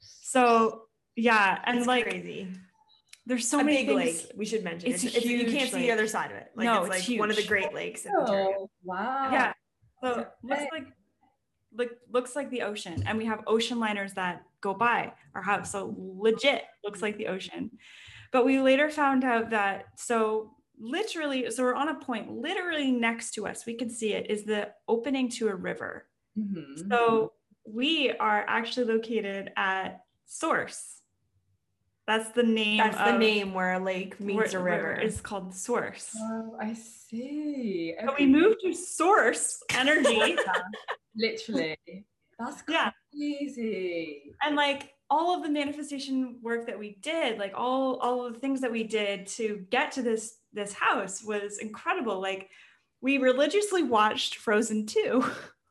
so 0.00 0.82
yeah, 1.14 1.58
and 1.64 1.78
It's 1.78 1.86
like 1.86 2.04
crazy. 2.04 2.48
there's 3.26 3.46
so 3.46 3.60
a 3.60 3.64
many 3.64 3.84
big 3.84 3.96
things. 3.98 4.22
lake. 4.24 4.32
We 4.36 4.46
should 4.46 4.64
mention 4.64 4.90
It's 4.90 5.04
it's, 5.04 5.14
a 5.14 5.16
it's, 5.18 5.26
you 5.26 5.44
can't 5.44 5.68
see 5.68 5.76
lake. 5.76 5.86
the 5.86 5.92
other 5.92 6.06
side 6.06 6.30
of 6.30 6.36
it. 6.38 6.52
Like 6.56 6.64
No, 6.64 6.80
it's 6.84 6.88
like 6.90 7.08
it's 7.10 7.18
one 7.18 7.30
of 7.30 7.36
the. 7.36 7.46
Great 7.46 7.74
Lakes 7.74 8.06
in 8.06 8.12
Oh, 8.16 8.70
wow. 8.82 9.30
Yeah. 9.30 9.52
So 10.02 10.14
So- 10.14 10.26
looks 10.42 10.62
like 10.72 10.86
look 11.72 11.90
looks 12.10 12.34
like 12.36 12.50
the 12.50 12.62
ocean. 12.62 13.02
And 13.06 13.18
we 13.18 13.24
have 13.26 13.42
ocean 13.46 13.78
liners 13.78 14.14
that 14.14 14.42
go 14.60 14.74
by 14.74 15.12
our 15.34 15.42
house. 15.42 15.70
So 15.72 15.94
legit 15.98 16.64
looks 16.84 17.02
like 17.02 17.16
the 17.16 17.28
ocean. 17.28 17.70
But 18.32 18.44
we 18.44 18.60
later 18.60 18.90
found 18.90 19.24
out 19.24 19.50
that 19.50 19.86
so 19.96 20.54
literally, 20.78 21.50
so 21.50 21.62
we're 21.62 21.74
on 21.74 21.88
a 21.88 21.94
point 21.94 22.30
literally 22.30 22.92
next 22.92 23.32
to 23.32 23.46
us, 23.46 23.66
we 23.66 23.74
can 23.74 23.90
see 23.90 24.12
it, 24.14 24.30
is 24.30 24.44
the 24.44 24.70
opening 24.86 25.28
to 25.30 25.48
a 25.48 25.54
river. 25.54 26.08
Mhm. 26.38 26.88
So 26.88 27.32
we 27.64 28.12
are 28.12 28.44
actually 28.48 28.86
located 28.92 29.52
at 29.56 30.04
Source. 30.24 30.97
That's 32.08 32.30
the 32.30 32.42
name. 32.42 32.78
That's 32.78 32.96
the 32.96 33.18
name 33.18 33.52
where 33.52 33.74
a 33.74 33.78
lake 33.78 34.18
meets 34.18 34.54
a 34.54 34.58
river. 34.58 34.92
It's 34.92 35.20
called 35.20 35.54
Source. 35.54 36.10
Oh, 36.16 36.56
I 36.58 36.72
see. 36.72 37.94
So 38.00 38.12
Okay. 38.12 38.24
we 38.24 38.32
moved 38.32 38.60
to 38.64 38.72
Source 38.72 39.62
Energy. 39.74 40.38
Literally. 41.14 41.76
That's 42.38 42.62
Yeah. 42.66 42.92
crazy. 43.12 44.32
and 44.42 44.56
like 44.56 44.94
all 45.10 45.36
of 45.36 45.42
the 45.42 45.50
manifestation 45.50 46.38
work 46.42 46.66
that 46.66 46.78
we 46.78 46.96
did 47.02 47.38
like 47.38 47.52
all 47.54 47.96
all 47.96 48.24
of 48.26 48.34
the 48.34 48.40
things 48.40 48.60
that 48.60 48.70
we 48.70 48.84
did 48.84 49.26
to 49.26 49.64
get 49.70 49.90
to 49.92 50.02
this 50.02 50.36
this 50.52 50.72
house 50.72 51.22
was 51.24 51.58
incredible 51.58 52.20
like 52.20 52.48
we 53.00 53.16
religiously 53.18 53.82
watched 53.82 54.36
frozen 54.36 54.86
2 54.86 55.24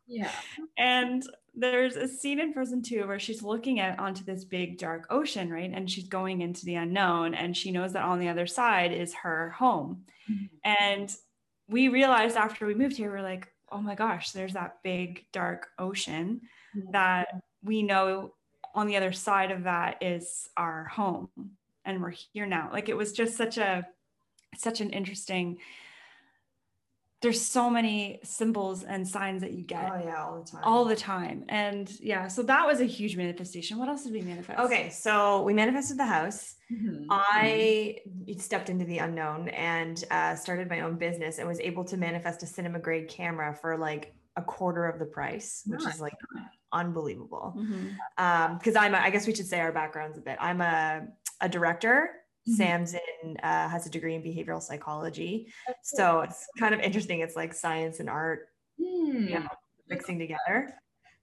Yeah. 0.08 0.32
and 0.77 1.24
there's 1.59 1.95
a 1.95 2.07
scene 2.07 2.39
in 2.39 2.53
frozen 2.53 2.81
2 2.81 3.07
where 3.07 3.19
she's 3.19 3.41
looking 3.41 3.79
at 3.79 3.97
onto 3.99 4.23
this 4.23 4.45
big 4.45 4.77
dark 4.77 5.07
ocean 5.09 5.49
right 5.49 5.71
and 5.73 5.89
she's 5.89 6.07
going 6.07 6.41
into 6.41 6.63
the 6.65 6.75
unknown 6.75 7.33
and 7.33 7.57
she 7.57 7.71
knows 7.71 7.93
that 7.93 8.03
on 8.03 8.19
the 8.19 8.29
other 8.29 8.45
side 8.47 8.91
is 8.93 9.13
her 9.13 9.49
home 9.51 10.03
Mhm. 10.29 10.49
and 10.63 11.15
we 11.67 11.87
realized 11.89 12.37
after 12.37 12.65
we 12.65 12.75
moved 12.75 12.95
here 12.97 13.11
we're 13.11 13.21
like 13.21 13.51
oh 13.69 13.81
my 13.81 13.95
gosh, 13.95 14.31
there's 14.31 14.53
that 14.53 14.77
big 14.81 15.25
dark 15.33 15.67
ocean 15.77 16.39
Mm-hmm. 16.75 16.91
that 16.91 17.27
we 17.63 17.81
know 17.83 18.33
on 18.75 18.87
the 18.87 18.95
other 18.95 19.11
side 19.11 19.51
of 19.51 19.63
that 19.63 19.97
is 20.01 20.47
our 20.55 20.85
home 20.85 21.29
and 21.83 22.01
we're 22.01 22.13
here 22.33 22.45
now. 22.45 22.69
Like 22.71 22.87
it 22.87 22.95
was 22.95 23.11
just 23.11 23.35
such 23.35 23.57
a 23.57 23.85
such 24.55 24.79
an 24.79 24.91
interesting 24.91 25.57
there's 27.21 27.41
so 27.41 27.67
many 27.69 28.19
symbols 28.24 28.83
and 28.83 29.07
signs 29.07 29.41
that 29.41 29.51
you 29.51 29.63
get 29.63 29.91
Oh 29.91 30.00
yeah, 30.03 30.24
all 30.24 30.39
the 30.43 30.51
time. 30.51 30.62
all 30.63 30.86
the 30.86 30.95
time. 30.95 31.45
And 31.50 31.89
yeah, 32.00 32.27
so 32.27 32.43
that 32.43 32.65
was 32.67 32.79
a 32.79 32.86
huge 32.86 33.17
manifestation. 33.17 33.79
What 33.79 33.89
else 33.89 34.03
did 34.03 34.13
we 34.13 34.21
manifest? 34.21 34.59
Okay, 34.59 34.89
so 34.91 35.41
we 35.41 35.53
manifested 35.53 35.97
the 35.97 36.05
house. 36.05 36.55
Mhm. 36.71 37.05
I 37.09 37.97
stepped 38.38 38.69
into 38.69 38.86
the 38.86 39.00
unknown 39.00 39.50
and 39.50 40.03
uh, 40.12 40.36
started 40.36 40.69
my 40.69 40.81
own 40.81 40.97
business 40.97 41.39
and 41.39 41.47
was 41.47 41.59
able 41.59 41.83
to 41.86 41.97
manifest 41.97 42.43
a 42.43 42.45
cinema 42.45 42.79
grade 42.79 43.07
camera 43.07 43.53
for 43.59 43.77
like 43.77 44.13
a 44.36 44.41
quarter 44.43 44.86
of 44.86 45.00
the 45.00 45.05
price, 45.05 45.63
which 45.65 45.81
Nice. 45.83 45.95
is 45.95 46.01
like 46.01 46.13
unbelievable. 46.71 47.55
Mhm. 47.57 47.95
Um, 48.17 48.57
because 48.59 48.75
I'm, 48.75 48.93
a, 48.93 48.97
I 48.97 49.09
guess 49.09 49.25
we 49.25 49.33
should 49.33 49.47
say 49.47 49.59
our 49.59 49.71
backgrounds 49.71 50.17
a 50.17 50.21
bit. 50.21 50.38
I'm 50.39 50.62
a 50.62 51.07
a 51.41 51.47
director. 51.50 52.12
Mhm. 52.48 52.56
Sam's 52.56 52.94
in 52.94 53.38
uh, 53.44 53.68
has 53.70 53.86
a 53.86 53.89
degree 53.89 54.16
in 54.16 54.22
behavioral 54.24 54.62
psychology, 54.62 55.51
so 55.84 56.22
it's 56.22 56.48
kind 56.58 56.74
of 56.74 56.80
interesting. 56.82 57.20
It's 57.20 57.36
like 57.36 57.54
science 57.54 58.00
and 58.00 58.10
art 58.10 58.50
Hmm. 58.80 59.27
Yeah. 59.27 59.48
mixing 59.89 60.20
together. 60.20 60.74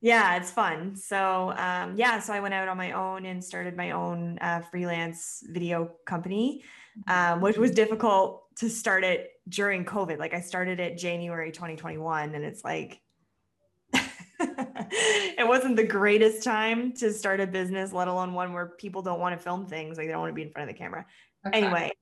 Yeah, 0.00 0.36
it's 0.36 0.50
fun. 0.50 0.96
So 0.96 1.54
um, 1.56 1.96
yeah, 1.96 2.18
so 2.20 2.32
I 2.34 2.40
went 2.40 2.52
out 2.52 2.68
on 2.68 2.76
my 2.76 2.92
own 2.92 3.24
and 3.26 3.42
started 3.42 3.76
my 3.76 3.92
own 3.92 4.38
uh, 4.40 4.60
freelance 4.70 5.42
video 5.48 5.92
company, 6.04 6.62
um, 7.06 7.40
which 7.40 7.56
was 7.56 7.70
difficult 7.70 8.42
to 8.56 8.68
start 8.68 9.02
it 9.04 9.30
during 9.48 9.84
COVID. 9.84 10.18
Like 10.18 10.34
I 10.34 10.40
started 10.40 10.78
it 10.80 10.98
January 10.98 11.52
2021, 11.52 12.34
and 12.34 12.44
it's 12.44 12.62
like 12.64 13.00
it 14.90 15.46
wasn't 15.46 15.76
the 15.76 15.84
greatest 15.84 16.42
time 16.42 16.92
to 16.92 17.12
start 17.12 17.40
a 17.40 17.46
business, 17.46 17.92
let 17.92 18.08
alone 18.08 18.34
one 18.34 18.52
where 18.52 18.66
people 18.66 19.02
don't 19.02 19.20
want 19.20 19.36
to 19.36 19.42
film 19.42 19.66
things, 19.66 19.96
like 19.96 20.06
they 20.06 20.12
don't 20.12 20.20
want 20.20 20.30
to 20.30 20.34
be 20.34 20.42
in 20.42 20.50
front 20.50 20.68
of 20.68 20.74
the 20.74 20.78
camera. 20.78 21.06
Okay. 21.46 21.58
Anyway, 21.58 21.92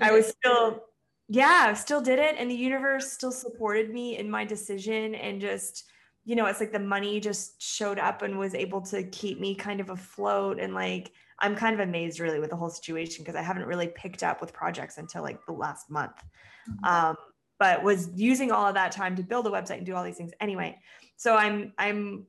I 0.00 0.12
was 0.12 0.28
it. 0.28 0.36
still, 0.38 0.84
yeah, 1.28 1.72
still 1.74 2.00
did 2.00 2.18
it. 2.18 2.36
And 2.38 2.50
the 2.50 2.54
universe 2.54 3.12
still 3.12 3.32
supported 3.32 3.90
me 3.90 4.18
in 4.18 4.30
my 4.30 4.44
decision. 4.44 5.14
And 5.14 5.40
just, 5.40 5.84
you 6.24 6.36
know, 6.36 6.46
it's 6.46 6.60
like 6.60 6.72
the 6.72 6.78
money 6.78 7.20
just 7.20 7.62
showed 7.62 7.98
up 7.98 8.22
and 8.22 8.38
was 8.38 8.54
able 8.54 8.82
to 8.82 9.02
keep 9.04 9.40
me 9.40 9.54
kind 9.54 9.80
of 9.80 9.90
afloat. 9.90 10.58
And 10.60 10.74
like, 10.74 11.12
I'm 11.38 11.56
kind 11.56 11.72
of 11.74 11.80
amazed 11.80 12.20
really 12.20 12.40
with 12.40 12.50
the 12.50 12.56
whole 12.56 12.70
situation 12.70 13.24
because 13.24 13.36
I 13.36 13.42
haven't 13.42 13.66
really 13.66 13.88
picked 13.88 14.22
up 14.22 14.40
with 14.40 14.52
projects 14.52 14.98
until 14.98 15.22
like 15.22 15.44
the 15.46 15.52
last 15.52 15.88
month. 15.88 16.22
Mhm. 16.68 16.86
Um, 16.86 17.16
but 17.58 17.82
was 17.82 18.08
using 18.14 18.50
all 18.50 18.66
of 18.66 18.74
that 18.74 18.90
time 18.90 19.14
to 19.16 19.22
build 19.22 19.46
a 19.46 19.50
website 19.50 19.76
and 19.76 19.86
do 19.86 19.94
all 19.94 20.02
these 20.02 20.16
things 20.16 20.32
anyway. 20.40 20.78
So 21.20 21.36
I'm, 21.36 21.74
I'm 21.76 22.24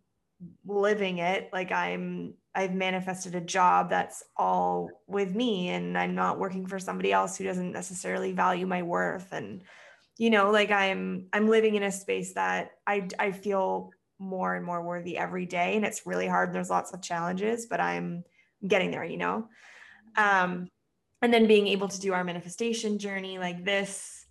living 0.68 1.20
it. 1.20 1.50
Like 1.54 1.72
I'm, 1.72 2.34
I've 2.54 2.74
manifested 2.74 3.36
a 3.36 3.40
job 3.40 3.90
that's 3.90 4.22
all 4.36 4.90
with 5.08 5.34
me 5.34 5.70
and 5.70 5.98
I'm 5.98 6.14
not 6.14 6.40
working 6.40 6.68
for 6.68 6.78
somebody 6.78 7.14
else 7.14 7.38
who 7.38 7.46
doesn't 7.46 7.72
necessarily 7.72 8.34
value 8.34 8.68
my 8.68 8.84
worth. 8.84 9.32
And, 9.32 9.64
you 10.18 10.30
know, 10.30 10.52
like 10.52 10.72
I'm, 10.72 11.28
I'm 11.32 11.48
living 11.48 11.76
in 11.76 11.84
a 11.84 11.92
space 11.92 12.34
that 12.34 12.72
I, 12.86 13.08
I 13.18 13.32
feel 13.32 13.92
more 14.20 14.56
and 14.56 14.66
more 14.66 14.84
worthy 14.84 15.18
every 15.18 15.46
day. 15.46 15.78
And 15.78 15.86
it's 15.86 16.06
really 16.06 16.28
hard. 16.28 16.50
And 16.50 16.56
there's 16.58 16.70
lots 16.70 16.92
of 16.92 17.02
challenges, 17.02 17.68
but 17.68 17.80
I'm 17.80 18.26
getting 18.68 18.92
there, 18.92 19.06
you 19.06 19.16
know? 19.16 19.48
Um, 20.18 20.68
and 21.22 21.34
then 21.34 21.48
being 21.48 21.68
able 21.68 21.88
to 21.88 22.00
do 22.02 22.12
our 22.12 22.26
manifestation 22.26 23.00
journey 23.00 23.40
like 23.40 23.64
this, 23.64 24.26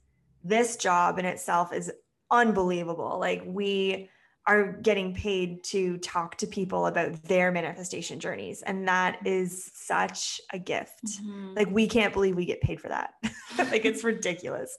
this 0.45 0.77
job 0.77 1.19
in 1.19 1.25
itself 1.25 1.73
is 1.73 1.91
unbelievable. 2.31 3.19
Like 3.19 3.43
we, 3.47 4.11
are 4.51 4.73
getting 4.73 5.15
paid 5.15 5.63
to 5.63 5.97
talk 5.99 6.37
to 6.37 6.47
people 6.47 6.87
about 6.87 7.23
their 7.23 7.53
manifestation 7.53 8.19
journeys. 8.19 8.63
And 8.63 8.89
that 8.89 9.25
is 9.25 9.71
such 9.75 10.41
a 10.53 10.59
gift. 10.59 11.05
Mhm. 11.05 11.55
Like, 11.57 11.71
we 11.71 11.87
can't 11.87 12.13
believe 12.13 12.35
we 12.35 12.47
get 12.47 12.61
paid 12.61 12.81
for 12.81 12.89
that. 12.89 13.15
like, 13.71 13.85
it's 13.85 14.03
ridiculous. 14.03 14.77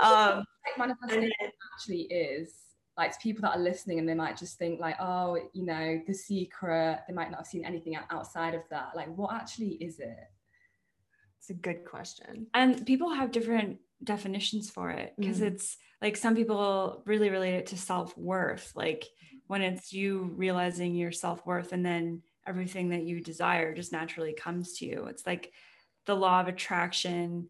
Um, 0.00 0.44
manifestation 0.76 1.30
actually 1.74 2.02
is 2.02 2.52
like 2.98 3.12
to 3.12 3.18
people 3.22 3.40
that 3.42 3.56
are 3.56 3.62
listening 3.62 3.98
and 3.98 4.06
they 4.08 4.14
might 4.14 4.36
just 4.36 4.58
think 4.58 4.80
like 4.80 4.96
oh 5.00 5.38
you 5.52 5.64
know 5.64 6.00
the 6.06 6.12
secret 6.14 7.00
they 7.06 7.14
might 7.14 7.30
not 7.30 7.38
have 7.40 7.46
seen 7.46 7.64
anything 7.64 7.96
outside 8.10 8.52
of 8.54 8.62
that 8.68 8.88
like 8.96 9.06
what 9.16 9.32
actually 9.32 9.74
is 9.88 10.00
it 10.00 10.16
it's 11.38 11.50
a 11.50 11.54
good 11.54 11.84
question. 11.84 12.46
and 12.52 12.84
people 12.84 13.10
have 13.14 13.30
different 13.30 13.78
definitions 14.02 14.68
for 14.70 14.90
it 14.90 15.14
because 15.18 15.40
Mhm. 15.40 15.52
it's 15.52 15.76
like 16.02 16.16
some 16.16 16.34
people 16.34 17.02
really 17.06 17.30
relate 17.30 17.54
it 17.54 17.66
to 17.66 17.78
self-worth 17.78 18.72
like 18.74 19.04
when 19.46 19.62
it's 19.62 19.92
you 19.92 20.32
realizing 20.36 20.94
your 20.94 21.12
self-worth 21.12 21.72
and 21.72 21.84
then 21.84 22.22
everything 22.46 22.90
that 22.90 23.04
you 23.04 23.20
desire 23.20 23.74
just 23.74 23.92
naturally 23.92 24.32
comes 24.34 24.78
to 24.78 24.86
you 24.86 25.06
it's 25.06 25.26
like 25.26 25.52
the 26.06 26.14
law 26.14 26.40
of 26.40 26.48
attraction 26.48 27.48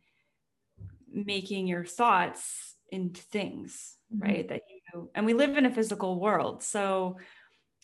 making 1.11 1.67
your 1.67 1.85
thoughts 1.85 2.75
into 2.91 3.21
things 3.23 3.97
Mhm. 4.15 4.23
right 4.23 4.49
that 4.49 4.63
you 4.69 5.11
and 5.15 5.27
we 5.27 5.35
live 5.35 5.57
in 5.57 5.67
a 5.67 5.71
physical 5.75 6.21
world 6.21 6.63
so 6.63 7.19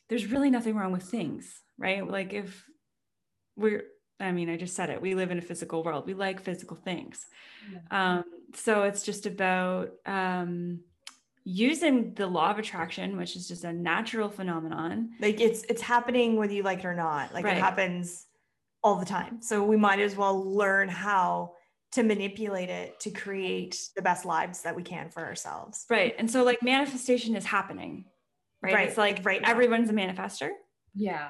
there's 0.09 0.27
really 0.27 0.51
nothing 0.51 0.77
wrong 0.77 0.93
with 0.93 1.03
things 1.03 1.61
right 1.79 2.07
like 2.07 2.33
if 2.33 2.65
we're 3.57 3.85
i 4.23 4.33
mean 4.33 4.49
i 4.49 4.57
just 4.57 4.75
said 4.75 4.89
it 4.89 5.03
we 5.03 5.15
live 5.15 5.31
in 5.31 5.39
a 5.39 5.43
physical 5.43 5.83
world 5.85 6.07
we 6.07 6.15
like 6.15 6.41
physical 6.41 6.77
things 6.77 7.27
um, 7.91 8.25
so 8.55 8.83
it's 8.85 9.03
just 9.03 9.27
about 9.27 9.91
um, 10.07 10.81
using 11.45 12.15
the 12.15 12.27
law 12.27 12.51
of 12.51 12.59
attraction 12.59 13.17
which 13.17 13.37
is 13.37 13.49
just 13.49 13.65
a 13.65 13.73
natural 13.73 14.29
phenomenon 14.29 15.11
Like, 15.21 15.41
it's 15.41 15.63
it's 15.69 15.83
happening 15.83 16.37
whether 16.37 16.53
you 16.53 16.63
like 16.63 16.81
it 16.81 16.87
or 16.87 16.95
not. 16.95 17.35
Like, 17.35 17.45
Right. 17.45 17.57
it 17.57 17.61
happens 17.61 18.27
all 18.85 18.97
the 18.97 19.05
time. 19.07 19.43
So, 19.43 19.63
we 19.65 19.77
might 19.77 20.01
as 20.01 20.17
well 20.17 20.37
learn 20.63 20.89
how 20.89 21.53
to 21.93 22.03
manipulate 22.03 22.71
it 22.71 22.99
to 23.01 23.11
create 23.11 23.77
the 23.97 24.03
best 24.03 24.25
lives 24.25 24.63
that 24.63 24.75
we 24.77 24.83
can 24.83 25.11
for 25.11 25.23
ourselves. 25.25 25.85
right 25.91 26.15
and 26.19 26.31
so 26.31 26.43
like 26.43 26.63
manifestation 26.63 27.37
is 27.37 27.45
happening 27.45 28.05
right, 28.63 28.75
Right, 28.75 28.89
it's 28.89 28.99
like 28.99 29.25
right 29.25 29.43
everyone's 29.45 29.91
a 29.91 29.93
manifester 29.93 30.51
yeah 30.95 31.29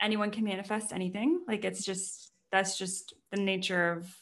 anyone 0.00 0.30
can 0.30 0.44
manifest 0.44 0.92
anything 0.92 1.40
like 1.46 1.64
it's 1.64 1.84
just 1.84 2.32
that's 2.52 2.78
just 2.78 3.14
the 3.32 3.40
nature 3.40 3.92
of 3.92 4.16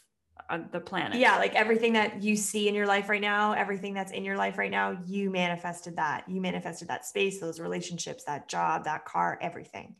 uh, 0.48 0.58
the 0.72 0.80
planet 0.80 1.18
Yeah, 1.18 1.38
like 1.38 1.54
everything 1.54 1.92
that 1.94 2.22
you 2.22 2.36
see 2.36 2.68
in 2.68 2.74
your 2.74 2.86
life 2.86 3.08
right 3.08 3.20
now, 3.20 3.52
everything 3.52 3.94
that's 3.94 4.12
in 4.12 4.24
your 4.24 4.36
life 4.36 4.58
right 4.58 4.70
now, 4.70 4.98
you 5.06 5.30
manifested 5.30 5.96
that. 5.96 6.28
You 6.28 6.40
manifested 6.40 6.88
that 6.88 7.04
space, 7.04 7.40
those 7.40 7.60
relationships, 7.60 8.24
that 8.24 8.48
job, 8.48 8.84
that 8.84 9.04
car, 9.04 9.38
everything. 9.40 9.96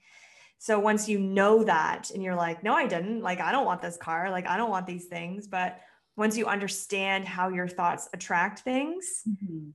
So 0.59 0.79
once 0.79 1.09
you 1.09 1.19
know 1.19 1.65
that 1.65 2.11
and 2.11 2.23
you're 2.23 2.37
like, 2.37 2.63
no, 2.63 2.73
I 2.75 2.87
didn't, 2.87 3.21
like, 3.21 3.41
I 3.41 3.51
don't 3.51 3.67
want 3.67 3.83
this 3.83 3.97
car, 3.97 4.31
like, 4.31 4.47
I 4.47 4.57
don't 4.57 4.71
want 4.71 4.87
these 4.87 5.07
things. 5.07 5.49
But 5.49 5.81
once 6.17 6.37
you 6.37 6.47
understand 6.47 7.27
how 7.27 7.49
your 7.49 7.67
thoughts 7.67 8.09
attract 8.15 8.61
things, 8.61 9.23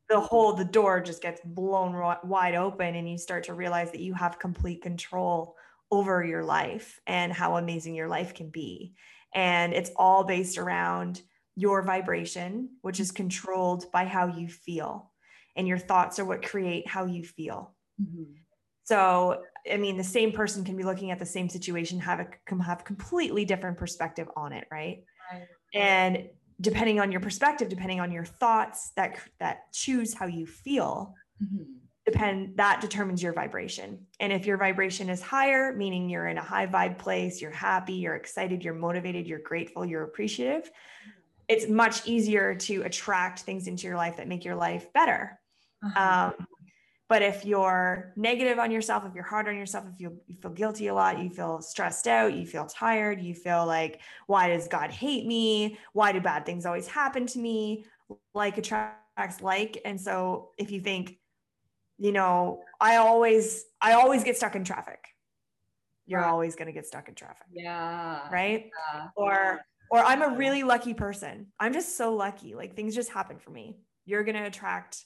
the 0.10 0.20
whole, 0.20 0.54
the 0.54 0.64
door 0.64 1.02
just 1.02 1.22
gets 1.22 1.42
blown 1.44 1.92
wi- 1.92 2.20
wide 2.24 2.56
open 2.56 2.96
and 2.96 3.10
you 3.10 3.18
start 3.18 3.44
to 3.46 3.54
realize 3.54 3.92
that 3.92 4.00
you 4.00 4.14
have 4.14 4.40
complete 4.40 4.82
control 4.82 5.57
over 5.92 6.24
your 6.24 6.44
life 6.44 7.00
and 7.08 7.32
how 7.34 7.56
amazing 7.58 7.96
your 7.96 8.08
life 8.08 8.34
can 8.34 8.50
be. 8.50 8.94
And 9.34 9.74
it's 9.74 9.92
all 9.96 10.24
based 10.24 10.58
around 10.58 11.22
your 11.56 11.82
vibration, 11.82 12.78
which 12.82 13.00
is 13.00 13.12
controlled 13.12 13.92
by 13.92 14.06
how 14.06 14.28
you 14.28 14.48
feel. 14.48 15.12
And 15.56 15.68
your 15.68 15.80
thoughts 15.80 16.20
are 16.20 16.26
what 16.26 16.44
create 16.46 16.88
how 16.88 17.06
you 17.06 17.24
feel. 17.24 17.76
Mhm. 18.00 18.46
So, 18.84 19.44
I 19.72 19.78
mean, 19.78 19.98
the 19.98 20.04
same 20.04 20.32
person 20.32 20.64
can 20.64 20.78
be 20.78 20.84
looking 20.84 21.12
at 21.12 21.20
the 21.20 21.26
same 21.26 21.50
situation, 21.50 22.00
have 22.00 22.20
a 22.20 22.28
can 22.46 22.60
have 22.60 22.86
completely 22.86 23.44
different 23.46 23.78
perspective 23.78 24.30
on 24.36 24.54
it, 24.54 24.68
right? 24.72 25.04
Right. 25.32 25.48
And 25.74 26.30
depending 26.62 27.00
on 27.00 27.12
your 27.12 27.22
perspective, 27.22 27.70
depending 27.70 28.00
on 28.00 28.12
your 28.12 28.26
thoughts 28.26 28.92
that 28.96 29.20
that 29.40 29.74
choose 29.74 30.14
how 30.14 30.28
you 30.28 30.48
feel, 30.48 31.16
Mhm. 31.42 31.87
Depend 32.08 32.56
that 32.56 32.80
determines 32.80 33.22
your 33.22 33.34
vibration. 33.34 34.00
And 34.22 34.32
if 34.32 34.46
your 34.46 34.58
vibration 34.58 35.10
is 35.10 35.22
higher, 35.22 35.76
meaning 35.76 36.10
you're 36.10 36.28
in 36.28 36.38
a 36.38 36.44
high 36.44 36.66
vibe 36.66 36.98
place, 36.98 37.42
you're 37.42 37.52
happy, 37.52 37.96
you're 37.96 38.16
excited, 38.16 38.64
you're 38.64 38.74
motivated, 38.74 39.28
you're 39.28 39.40
grateful, 39.40 39.86
you're 39.86 40.04
appreciative, 40.04 40.72
it's 41.50 41.68
much 41.68 42.08
easier 42.08 42.56
to 42.56 42.82
attract 42.84 43.42
things 43.42 43.68
into 43.68 43.88
your 43.88 43.98
life 43.98 44.18
that 44.18 44.28
make 44.28 44.46
your 44.46 44.56
life 44.56 44.92
better. 44.94 45.38
Uh-huh. 45.84 46.34
Um, 46.38 46.48
but 47.10 47.22
if 47.22 47.46
you're 47.46 48.14
negative 48.16 48.58
on 48.58 48.72
yourself, 48.72 49.04
if 49.06 49.14
you're 49.14 49.24
hard 49.24 49.48
on 49.48 49.58
yourself, 49.58 49.86
if 49.94 50.00
you, 50.00 50.18
you 50.28 50.36
feel 50.42 50.52
guilty 50.52 50.88
a 50.88 50.94
lot, 50.94 51.20
you 51.20 51.30
feel 51.30 51.62
stressed 51.62 52.08
out, 52.08 52.34
you 52.34 52.46
feel 52.46 52.66
tired, 52.66 53.22
you 53.22 53.34
feel 53.34 53.66
like, 53.66 54.02
why 54.28 54.50
does 54.50 54.68
God 54.68 54.92
hate 54.92 55.26
me? 55.26 55.78
Why 55.94 56.12
do 56.12 56.20
bad 56.20 56.46
things 56.46 56.66
always 56.66 56.88
happen 56.88 57.26
to 57.28 57.40
me? 57.40 57.86
Like 58.34 58.58
attracts 58.58 59.42
like. 59.42 59.82
And 59.86 60.00
so 60.00 60.52
if 60.58 60.72
you 60.72 60.82
think, 60.82 61.18
you 61.98 62.12
know, 62.12 62.62
I 62.80 62.98
always, 62.98 63.66
I 63.82 63.94
always 63.94 64.24
get 64.24 64.38
stuck 64.38 64.56
in 64.56 64.64
traffic. 64.64 65.04
You're 66.06 66.22
Right. 66.22 66.30
always 66.30 66.56
going 66.56 66.68
to 66.68 66.72
get 66.72 66.86
stuck 66.86 67.10
in 67.10 67.16
traffic, 67.16 67.48
yeah 67.52 68.30
right? 68.32 68.70
yeah. 68.94 69.08
Or, 69.16 69.60
or 69.92 70.00
I'm 70.00 70.22
a 70.22 70.38
really 70.38 70.64
lucky 70.64 70.94
person. 70.94 71.48
I'm 71.60 71.74
just 71.74 71.98
so 71.98 72.14
lucky. 72.14 72.56
Like 72.56 72.76
things 72.76 72.96
just 72.96 73.10
happen 73.10 73.40
for 73.40 73.50
me. 73.50 73.78
You're 74.06 74.24
going 74.24 74.36
to 74.38 74.46
attract 74.46 75.04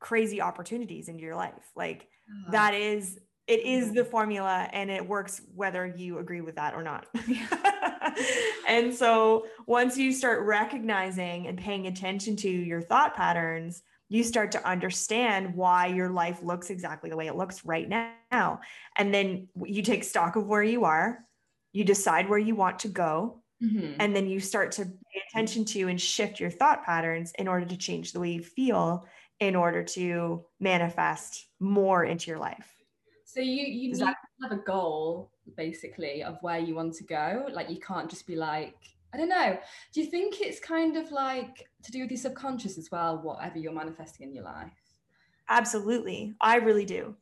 crazy 0.00 0.40
opportunities 0.40 1.08
into 1.08 1.22
your 1.22 1.36
life. 1.36 1.70
Like 1.76 2.08
Ah. 2.30 2.50
that 2.52 2.74
is 2.74 3.18
it 3.48 3.60
is 3.66 3.92
the 3.92 4.04
formula 4.04 4.68
and 4.72 4.88
it 4.90 5.06
works 5.06 5.42
whether 5.54 5.84
you 5.84 6.18
agree 6.18 6.40
with 6.40 6.54
that 6.56 6.74
or 6.74 6.82
not. 6.82 7.06
and 8.68 8.94
so 8.94 9.46
once 9.66 9.98
you 9.98 10.12
start 10.12 10.42
recognizing 10.46 11.46
and 11.48 11.58
paying 11.58 11.86
attention 11.88 12.36
to 12.36 12.48
your 12.48 12.80
thought 12.80 13.14
patterns, 13.14 13.82
you 14.12 14.22
start 14.22 14.52
to 14.52 14.68
understand 14.68 15.54
why 15.54 15.86
your 15.86 16.10
life 16.10 16.42
looks 16.42 16.68
exactly 16.68 17.08
the 17.08 17.16
way 17.16 17.28
it 17.28 17.34
looks 17.34 17.64
right 17.64 17.88
now. 17.88 18.60
And 18.98 19.12
then 19.14 19.48
you 19.64 19.82
take 19.82 20.04
stock 20.04 20.36
of 20.36 20.46
where 20.46 20.62
you 20.62 20.84
are, 20.84 21.24
you 21.72 21.82
decide 21.82 22.28
where 22.28 22.38
you 22.38 22.54
want 22.54 22.78
to 22.80 22.88
go, 22.88 23.42
Mhm. 23.62 23.96
and 24.00 24.14
then 24.14 24.26
you 24.28 24.38
start 24.38 24.70
to 24.72 24.84
pay 24.84 25.22
attention 25.28 25.64
to 25.64 25.88
and 25.88 25.98
shift 25.98 26.40
your 26.40 26.50
thought 26.50 26.84
patterns 26.84 27.32
in 27.38 27.48
order 27.48 27.64
to 27.64 27.76
change 27.78 28.12
the 28.12 28.20
way 28.20 28.32
you 28.32 28.42
feel 28.42 29.06
in 29.40 29.56
order 29.56 29.82
to 29.82 30.44
manifest 30.60 31.48
more 31.58 32.04
into 32.04 32.30
your 32.30 32.38
life. 32.38 32.68
So 33.24 33.40
you 33.40 33.64
you 33.64 33.88
need 33.92 33.96
that- 34.00 34.16
to 34.42 34.48
have 34.48 34.58
a 34.60 34.62
goal 34.62 35.30
basically 35.56 36.22
of 36.22 36.36
where 36.42 36.58
you 36.58 36.74
want 36.74 36.92
to 37.00 37.04
go. 37.04 37.46
Like 37.50 37.70
you 37.70 37.80
can't 37.80 38.10
just 38.10 38.26
be 38.26 38.36
like, 38.36 38.76
I 39.14 39.16
don't 39.18 39.30
know. 39.30 39.58
Do 39.92 40.00
you 40.02 40.06
think 40.10 40.40
it's 40.42 40.60
kind 40.60 40.96
of 40.98 41.10
like 41.12 41.54
to 41.82 41.92
do 41.92 42.00
with 42.00 42.10
your 42.10 42.18
subconscious 42.18 42.78
as 42.78 42.90
well, 42.90 43.18
whatever 43.18 43.58
you're 43.58 43.72
manifesting 43.72 44.28
in 44.28 44.34
your 44.34 44.44
life? 44.44 44.72
Absolutely. 45.48 46.34
I 46.40 46.56
really 46.56 46.84
do. 46.84 47.16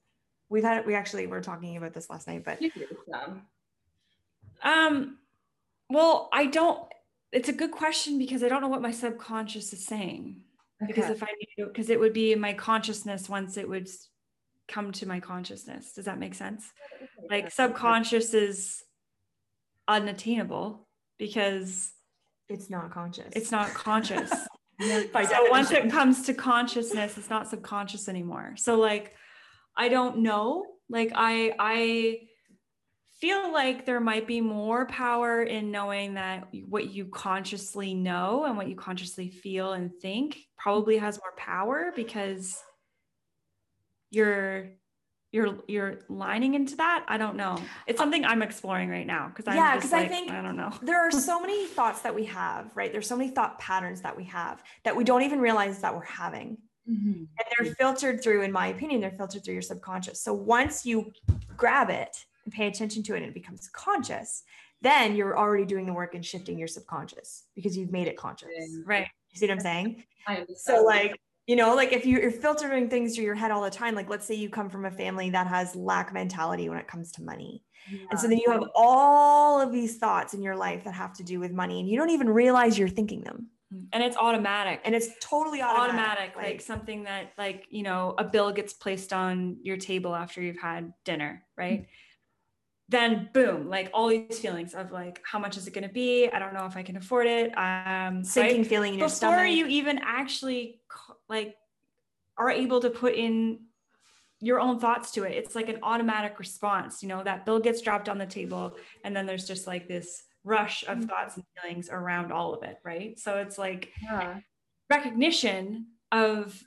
We've 0.49 0.65
had 0.65 0.87
we 0.87 0.95
actually 0.95 1.27
were 1.27 1.41
talking 1.41 1.77
about 1.77 1.95
this 1.95 2.11
last 2.11 2.27
night, 2.27 2.45
but 2.45 2.61
You 2.61 2.71
do, 2.75 2.87
Sam. 3.11 3.43
Um, 4.63 5.19
well, 5.89 6.29
I 6.33 6.47
don't. 6.47 6.87
It's 7.33 7.49
a 7.49 7.53
good 7.53 7.71
question 7.71 8.19
because 8.19 8.43
I 8.43 8.49
don't 8.49 8.61
know 8.61 8.69
what 8.69 8.83
my 8.83 8.91
subconscious 8.91 9.73
is 9.73 9.87
saying. 9.87 10.43
Because 10.87 11.11
if 11.11 11.23
I 11.23 11.29
knew, 11.57 11.67
because 11.67 11.91
it 11.91 12.01
would 12.01 12.13
be 12.13 12.33
in 12.33 12.41
my 12.41 12.55
consciousness 12.55 13.29
once 13.29 13.57
it 13.57 13.69
would 13.69 13.89
come 14.67 14.93
to 14.93 15.07
my 15.07 15.21
consciousness. 15.21 15.93
Does 15.93 16.07
that 16.07 16.19
make 16.19 16.35
sense? 16.35 16.73
Like 17.29 17.51
subconscious 17.51 18.33
is 18.33 18.83
unattainable 19.87 20.89
because 21.19 21.93
it's 22.51 22.69
not 22.71 22.91
conscious. 22.91 23.29
it's 23.33 23.51
not 23.51 23.73
conscious. 23.75 24.33
So 24.83 25.51
once 25.51 25.71
it 25.73 25.91
comes 25.91 26.23
to 26.23 26.33
consciousness 26.33 27.19
it's 27.19 27.29
not 27.29 27.49
subconscious 27.49 28.09
anymore 28.09 28.55
so 28.57 28.79
like 28.79 29.15
i 29.77 29.91
don't 29.91 30.21
know 30.21 30.65
like 30.89 31.13
i 31.15 31.53
i 31.59 32.21
feel 33.21 33.53
like 33.53 33.85
there 33.85 34.01
might 34.01 34.27
be 34.27 34.41
more 34.41 34.87
power 34.87 35.43
in 35.43 35.71
knowing 35.71 36.15
that 36.15 36.49
what 36.67 36.91
you 36.91 37.05
consciously 37.05 37.93
know 37.93 38.47
and 38.47 38.57
what 38.57 38.69
you 38.69 38.75
consciously 38.75 39.29
feel 39.29 39.75
and 39.75 39.93
think 40.01 40.39
probably 40.57 40.97
has 40.97 41.19
more 41.19 41.35
power 41.37 41.93
because 41.95 42.57
you're 44.11 44.71
you're 45.33 45.59
you're 45.69 46.01
lining 46.09 46.55
into 46.55 46.75
that 46.77 47.05
i 47.09 47.17
don't 47.17 47.37
know 47.37 47.57
it's 47.87 47.99
something 47.99 48.25
i'm 48.25 48.43
exploring 48.43 48.89
right 48.89 49.07
now 49.07 49.29
because 49.29 49.47
i'm 49.47 49.57
Yeah, 49.57 49.75
just 49.77 49.85
'cause 49.85 49.93
I 49.93 50.09
think 50.09 50.31
i 50.31 50.43
don't 50.43 50.57
know 50.57 50.73
there 50.83 51.01
are 51.07 51.11
so 51.11 51.41
many 51.47 51.67
thoughts 51.67 52.03
that 52.03 52.15
we 52.15 52.25
have, 52.27 52.71
right? 52.77 52.91
There's 52.93 53.07
so 53.07 53.17
many 53.17 53.31
thought 53.31 53.59
patterns 53.59 54.01
that 54.03 54.17
we 54.17 54.25
have 54.25 54.63
that 54.85 54.95
we 54.97 55.05
don't 55.05 55.23
even 55.23 55.41
realize 55.41 55.81
that 55.83 55.95
we're 55.95 56.03
having. 56.05 56.59
Mhm. 56.89 57.29
and 57.39 57.47
they're 57.59 57.75
filtered 57.75 58.23
through 58.23 58.43
in 58.43 58.51
my 58.51 58.69
opinion 58.69 59.01
they're 59.03 59.11
filtered 59.13 59.45
through 59.45 59.53
your 59.53 59.63
subconscious 59.63 60.23
so 60.23 60.33
once 60.33 60.85
you 60.87 61.13
grab 61.57 61.91
it 61.91 62.25
and 62.45 62.53
pay 62.55 62.67
attention 62.67 63.03
to 63.05 63.15
it 63.15 63.19
and 63.19 63.27
it 63.27 63.35
becomes 63.35 63.69
conscious 63.69 64.43
then 64.83 65.15
you're 65.15 65.37
already 65.39 65.67
doing 65.67 65.85
the 65.87 65.93
work 65.93 66.15
and 66.15 66.25
shifting 66.25 66.59
your 66.59 66.67
subconscious 66.67 67.45
because 67.55 67.77
you've 67.77 67.93
made 67.93 68.09
it 68.09 68.17
conscious 68.17 68.49
right 68.87 69.07
you 69.31 69.39
see 69.39 69.47
what 69.47 69.53
i'm 69.53 69.61
saying 69.61 70.03
I 70.27 70.37
understand. 70.37 70.59
so 70.59 70.83
like 70.83 71.15
you 71.47 71.57
know 71.57 71.75
like 71.75 71.93
if 71.93 72.07
you're 72.07 72.31
filtering 72.31 72.89
things 72.89 73.15
through 73.15 73.25
your 73.25 73.35
head 73.35 73.51
all 73.51 73.63
the 73.63 73.71
time 73.71 73.95
like 73.95 74.09
let's 74.09 74.27
say 74.27 74.35
you 74.35 74.49
come 74.49 74.69
from 74.71 74.85
a 74.85 74.91
family 74.91 75.31
that 75.31 75.47
has 75.47 75.75
lack 75.75 76.13
mentality 76.13 76.69
when 76.69 76.79
it 76.79 76.87
comes 76.87 77.13
to 77.13 77.23
money. 77.23 77.63
And 78.11 78.21
so 78.21 78.29
then 78.29 78.39
you 78.39 78.51
have 78.53 78.63
all 78.75 79.61
of 79.61 79.73
these 79.73 79.97
thoughts 79.99 80.35
in 80.35 80.43
your 80.43 80.55
life 80.55 80.85
that 80.85 80.95
have 80.95 81.13
to 81.15 81.25
do 81.25 81.41
with 81.41 81.51
money 81.51 81.81
and 81.81 81.89
you 81.89 81.97
don't 81.97 82.11
even 82.11 82.29
realize 82.29 82.79
you're 82.79 82.89
thinking 82.89 83.23
them. 83.23 83.49
And 83.93 84.03
it's 84.03 84.17
automatic. 84.17 84.81
And 84.85 84.95
it's 84.95 85.09
totally 85.21 85.63
automatic, 85.63 85.95
automatic, 85.95 86.37
like, 86.37 86.61
something 86.61 87.05
that 87.05 87.33
like 87.39 87.67
you 87.71 87.83
know 87.83 88.15
a 88.19 88.25
bill 88.25 88.53
gets 88.53 88.73
placed 88.73 89.13
on 89.13 89.57
your 89.63 89.77
table 89.77 90.15
after 90.15 90.43
you've 90.43 90.61
had 90.61 90.93
dinner 91.05 91.45
right? 91.57 91.87
Then 92.89 93.31
boom 93.33 93.69
like 93.69 93.91
all 93.95 94.09
these 94.09 94.41
feelings 94.41 94.75
of 94.75 94.91
like 94.91 95.23
how 95.25 95.39
much 95.39 95.57
is 95.57 95.69
it 95.69 95.73
going 95.73 95.87
to 95.87 95.93
be? 95.93 96.29
I 96.29 96.39
don't 96.41 96.53
know 96.53 96.67
if 96.67 96.77
i 96.77 96.83
can 96.83 96.97
afford 96.97 97.29
it 97.29 97.57
um 97.57 98.25
sinking 98.25 98.63
right? 98.63 98.67
feeling 98.67 98.95
in 98.95 98.99
your 98.99 99.09
stomach. 99.09 99.37
before 99.37 99.47
you 99.47 99.67
even 99.67 100.01
actually 100.03 100.81
like 101.31 101.55
are 102.37 102.51
able 102.51 102.81
to 102.81 102.91
put 102.91 103.15
in 103.15 103.61
your 104.41 104.59
own 104.61 104.79
thoughts 104.79 105.11
to 105.13 105.23
it 105.25 105.33
it's 105.33 105.55
like 105.55 105.69
an 105.69 105.79
automatic 105.83 106.39
response 106.39 107.03
you 107.03 107.09
know 107.09 107.23
that 107.23 107.45
bill 107.47 107.61
gets 107.61 107.81
dropped 107.83 108.09
on 108.09 108.19
the 108.19 108.27
table 108.27 108.75
and 109.05 109.15
then 109.15 109.27
there's 109.27 109.47
just 109.47 109.67
like 109.67 109.87
this 109.89 110.23
rush 110.45 110.83
of 110.89 110.99
Mhm. 110.99 111.09
thoughts 111.09 111.37
and 111.37 111.45
feelings 111.55 111.89
around 111.91 112.33
all 112.33 112.55
of 112.55 112.63
it 112.63 112.77
right 112.85 113.19
so 113.19 113.37
it's 113.39 113.59
like 113.59 113.93
Yeah. 114.03 114.41
recognition 114.89 115.87
of 116.11 116.61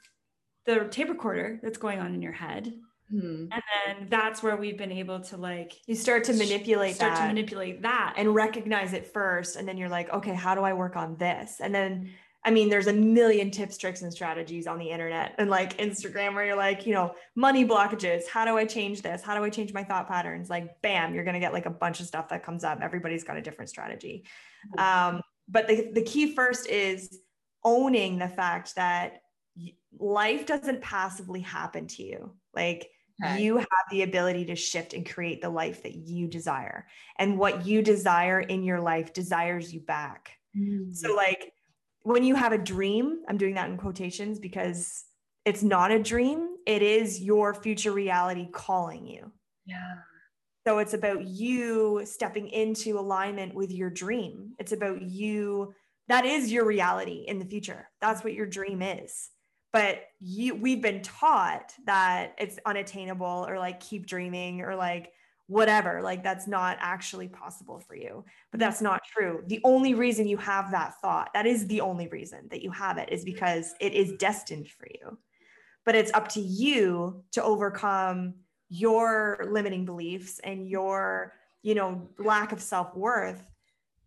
the 0.65 0.87
tape 0.89 1.09
recorder 1.09 1.59
that's 1.63 1.77
going 1.77 1.99
on 1.99 2.13
in 2.15 2.21
your 2.21 2.31
head 2.31 2.73
Hmm. 3.09 3.47
and 3.51 3.61
then 3.85 4.07
that's 4.09 4.41
where 4.41 4.55
we've 4.55 4.77
been 4.77 4.91
able 4.91 5.19
to 5.19 5.37
like 5.37 5.73
you 5.87 5.93
start 5.93 6.23
to 6.25 6.33
manipulate 6.33 6.95
start 6.95 7.13
that 7.15 7.21
to 7.21 7.27
manipulate 7.27 7.81
that 7.81 8.13
and 8.17 8.33
recognize 8.33 8.93
it 8.93 9.05
first 9.13 9.55
and 9.57 9.67
then 9.67 9.77
you're 9.77 9.89
like 9.89 10.09
okay 10.11 10.33
how 10.33 10.55
do 10.55 10.61
i 10.61 10.73
work 10.73 10.95
on 10.95 11.15
this 11.17 11.59
and 11.59 11.75
then 11.75 12.09
i 12.45 12.51
mean 12.51 12.69
there's 12.69 12.87
a 12.87 12.93
million 12.93 13.49
tips 13.51 13.77
tricks 13.77 14.01
and 14.01 14.11
strategies 14.11 14.67
on 14.67 14.77
the 14.77 14.89
internet 14.89 15.33
and 15.37 15.49
like 15.49 15.77
instagram 15.77 16.33
where 16.33 16.45
you're 16.45 16.55
like 16.55 16.85
you 16.85 16.93
know 16.93 17.13
money 17.35 17.65
blockages. 17.65 18.27
How 18.27 18.45
do 18.45 18.57
i 18.57 18.65
change 18.65 19.01
this? 19.01 19.21
How 19.21 19.37
do 19.37 19.43
i 19.43 19.49
change 19.49 19.73
my 19.73 19.83
thought 19.83 20.07
patterns? 20.07 20.49
Like 20.49 20.81
bam 20.81 21.13
you're 21.13 21.23
going 21.23 21.35
to 21.35 21.39
get 21.39 21.53
like 21.53 21.65
a 21.65 21.69
bunch 21.71 21.99
of 21.99 22.05
stuff 22.07 22.29
that 22.29 22.43
comes 22.43 22.63
up. 22.63 22.79
Everybody's 22.81 23.23
got 23.23 23.37
a 23.37 23.41
different 23.41 23.69
strategy. 23.69 24.25
Um, 24.77 25.21
but 25.47 25.67
the, 25.67 25.91
the 25.93 26.01
key 26.01 26.33
first 26.33 26.67
is 26.67 27.19
owning 27.63 28.17
the 28.19 28.27
fact 28.27 28.75
that 28.75 29.21
life 29.99 30.45
doesn't 30.45 30.81
passively 30.81 31.41
happen 31.41 31.87
to 31.87 32.03
you. 32.03 32.33
Like 32.55 32.89
Okay. 33.23 33.43
you 33.43 33.57
have 33.57 33.67
the 33.91 34.01
ability 34.01 34.45
to 34.45 34.55
shift 34.55 34.93
and 34.95 35.07
create 35.07 35.39
the 35.39 35.49
life 35.49 35.83
that 35.83 35.93
you 35.93 36.27
desire. 36.27 36.87
And 37.19 37.37
what 37.37 37.63
you 37.65 37.83
desire 37.83 38.39
in 38.39 38.63
your 38.63 38.81
life 38.81 39.13
desires 39.13 39.71
you 39.71 39.81
back. 39.81 40.31
Mm. 40.57 40.95
so 40.95 41.15
like 41.15 41.51
when 42.03 42.23
you 42.23 42.35
have 42.35 42.51
a 42.51 42.57
dream 42.57 43.19
i'm 43.27 43.37
doing 43.37 43.55
that 43.55 43.69
in 43.69 43.77
quotations 43.77 44.39
because 44.39 45.05
it's 45.45 45.63
not 45.63 45.91
a 45.91 45.99
dream 46.01 46.55
it 46.65 46.81
is 46.81 47.19
your 47.19 47.53
future 47.53 47.91
reality 47.91 48.47
calling 48.51 49.05
you 49.05 49.31
yeah. 49.65 49.95
so 50.67 50.79
it's 50.79 50.93
about 50.93 51.25
you 51.25 52.01
stepping 52.05 52.49
into 52.49 52.99
alignment 52.99 53.53
with 53.53 53.71
your 53.71 53.89
dream. 53.89 54.53
It's 54.59 54.71
about 54.71 55.01
you 55.01 55.73
that 56.09 56.25
is 56.25 56.51
your 56.51 56.65
reality 56.65 57.23
in 57.27 57.39
the 57.39 57.45
future. 57.45 57.89
That's 58.01 58.23
what 58.23 58.33
your 58.33 58.45
dream 58.45 58.81
is. 58.81 59.29
But 59.71 60.03
you 60.19 60.53
we've 60.53 60.81
been 60.81 61.01
taught 61.01 61.73
that 61.85 62.35
it's 62.37 62.59
unattainable 62.65 63.45
or 63.47 63.57
like 63.57 63.79
keep 63.79 64.05
dreaming 64.05 64.61
or 64.61 64.75
like 64.75 65.11
whatever. 65.47 66.01
Like 66.01 66.23
that's 66.23 66.47
not 66.47 66.77
actually 66.79 67.27
possible 67.27 67.79
for 67.79 67.95
you. 67.95 68.23
But 68.51 68.57
mm-hmm. 68.57 68.59
that's 68.59 68.81
not 68.81 69.01
true. 69.05 69.43
The 69.47 69.61
only 69.63 69.93
reason 69.93 70.27
you 70.27 70.37
have 70.37 70.71
that 70.71 70.95
thought, 71.01 71.31
that 71.33 71.45
is 71.45 71.67
the 71.67 71.81
only 71.81 72.07
reason 72.07 72.47
that 72.51 72.61
you 72.61 72.71
have 72.71 72.97
it 72.97 73.09
is 73.11 73.21
mm-hmm. 73.21 73.33
because 73.33 73.73
it 73.79 73.93
is 73.93 74.13
destined 74.13 74.69
for 74.69 74.87
you. 74.93 75.17
But 75.85 75.95
it's 75.95 76.13
up 76.13 76.29
to 76.29 76.39
you 76.39 77.23
to 77.33 77.43
overcome 77.43 78.35
your 78.69 79.45
limiting 79.51 79.85
beliefs 79.85 80.39
and 80.43 80.67
your 80.67 81.33
you 81.61 81.75
know 81.75 82.09
lack 82.17 82.51
of 82.51 82.59
self-worth 82.59 83.45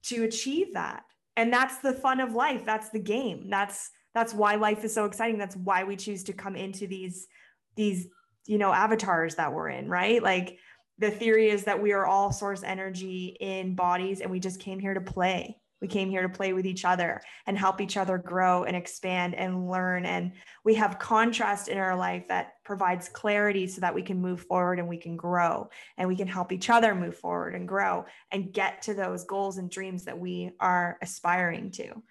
to 0.03 0.25
achieve 0.25 0.75
that 0.75 1.05
and 1.37 1.53
that's 1.53 1.79
the 1.79 1.93
fun 1.93 2.19
of 2.19 2.35
life 2.35 2.65
that's 2.65 2.91
the 2.91 2.99
game 2.99 3.49
that's 3.49 3.91
that's 4.13 4.35
why 4.35 4.57
life 4.57 4.85
is 4.85 4.93
so 4.93 5.05
exciting 5.05 5.39
that's 5.39 5.55
why 5.55 5.85
we 5.85 5.95
choose 5.95 6.25
to 6.25 6.33
come 6.33 6.57
into 6.57 6.89
these 6.89 7.29
these 7.77 8.09
you 8.47 8.59
know 8.59 8.73
avatars 8.73 9.37
that 9.37 9.53
we're 9.53 9.69
in 9.69 9.89
right 9.89 10.21
like 10.21 10.59
the 10.99 11.11
theory 11.11 11.51
is 11.51 11.65
that 11.65 11.81
we 11.81 11.93
are 11.93 12.07
all 12.07 12.33
source 12.33 12.63
energy 12.63 13.37
in 13.41 13.75
bodies 13.75 14.21
and 14.21 14.31
we 14.31 14.41
just 14.41 14.61
came 14.61 14.79
here 14.79 14.95
to 14.95 15.01
play. 15.01 15.59
We 15.83 15.89
came 15.89 16.09
here 16.09 16.23
to 16.23 16.29
play 16.29 16.55
with 16.55 16.65
each 16.65 16.87
other 16.87 17.21
and 17.47 17.59
help 17.59 17.83
each 17.83 17.99
other 17.99 18.17
grow 18.17 18.65
and 18.65 18.75
expand 18.75 19.35
and 19.35 19.71
learn. 19.71 20.07
And 20.07 20.33
we 20.65 20.75
have 20.77 20.99
contrast 20.99 21.69
in 21.69 21.77
our 21.77 21.95
life 21.95 22.29
that 22.29 22.55
provides 22.65 23.11
clarity 23.11 23.67
so 23.67 23.83
that 23.83 23.95
we 23.95 24.01
can 24.03 24.21
move 24.21 24.41
forward 24.41 24.79
and 24.79 24.89
we 24.89 24.97
can 24.97 25.17
grow 25.17 25.69
and 25.99 26.09
we 26.09 26.17
can 26.17 26.29
help 26.29 26.51
each 26.51 26.71
other 26.71 26.95
move 26.95 27.19
forward 27.19 27.55
and 27.55 27.69
grow 27.69 28.07
and 28.33 28.55
get 28.55 28.83
to 28.83 28.95
those 28.95 29.25
goals 29.25 29.59
and 29.59 29.71
dreams 29.71 30.05
that 30.05 30.19
we 30.19 30.53
are 30.61 30.97
aspiring 31.03 31.71
to. 31.73 32.03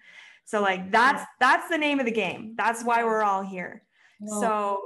So 0.44 0.62
like 0.62 0.92
that's 0.92 1.24
that's 1.40 1.68
the 1.68 1.78
name 1.78 1.98
of 1.98 2.06
the 2.06 2.12
game. 2.12 2.54
That's 2.56 2.84
why 2.84 3.02
we're 3.02 3.24
all 3.24 3.42
here. 3.42 3.82
So 4.40 4.80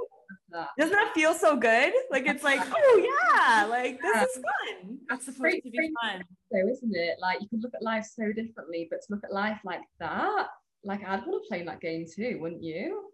that. 0.51 0.67
doesn't 0.77 0.93
that 0.95 1.11
feel 1.13 1.33
so 1.33 1.55
good 1.55 1.93
like 2.11 2.25
it's 2.27 2.43
like 2.43 2.59
oh 2.75 3.09
yeah 3.35 3.65
like 3.65 3.99
this 4.01 4.29
is 4.29 4.35
fun 4.35 4.97
That's 5.09 5.25
supposed 5.25 5.39
Great, 5.41 5.63
to 5.63 5.69
be 5.69 5.77
great. 5.77 5.91
fun 6.01 6.23
so, 6.51 6.57
isn't 6.69 6.95
it? 6.95 7.17
Like 7.21 7.41
you 7.41 7.47
can 7.49 7.61
look 7.61 7.73
at 7.73 7.81
life 7.81 8.05
so 8.05 8.31
differently, 8.33 8.87
but 8.91 8.99
to 9.01 9.07
look 9.13 9.23
at 9.23 9.31
life 9.33 9.59
like 9.63 9.79
that, 9.99 10.47
like 10.83 11.01
I'd 11.07 11.25
want 11.25 11.41
to 11.43 11.47
play 11.47 11.63
that 11.63 11.79
game 11.79 12.05
too, 12.13 12.39
wouldn't 12.41 12.61
you? 12.61 13.09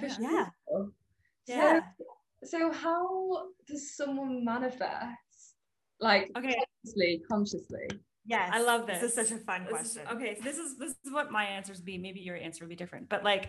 For 0.00 0.06
Yeah. 0.06 0.14
sure. 0.16 0.30
Yeah. 0.30 0.86
Yeah. 1.46 1.80
So, 2.42 2.58
so 2.58 2.72
how 2.72 3.48
does 3.68 3.94
someone 3.96 4.44
manifest? 4.44 5.54
Like 6.00 6.30
Okay. 6.36 6.56
consciously, 6.84 7.22
consciously. 7.30 7.86
Yes. 8.26 8.50
I 8.52 8.60
love 8.62 8.86
This 8.88 9.02
is 9.02 9.14
such 9.14 9.30
a 9.30 9.38
fun 9.38 9.64
This 9.70 9.80
is- 9.86 9.92
question. 9.98 10.16
okay, 10.16 10.34
so 10.36 10.42
this 10.42 10.58
is 10.58 10.76
this 10.78 10.94
is 11.04 11.12
what 11.12 11.30
my 11.30 11.44
answers 11.44 11.78
would 11.78 11.84
be. 11.86 11.98
Maybe 11.98 12.20
your 12.20 12.36
answer 12.36 12.64
would 12.64 12.70
be 12.70 12.76
different. 12.76 13.08
But 13.08 13.22
like 13.22 13.48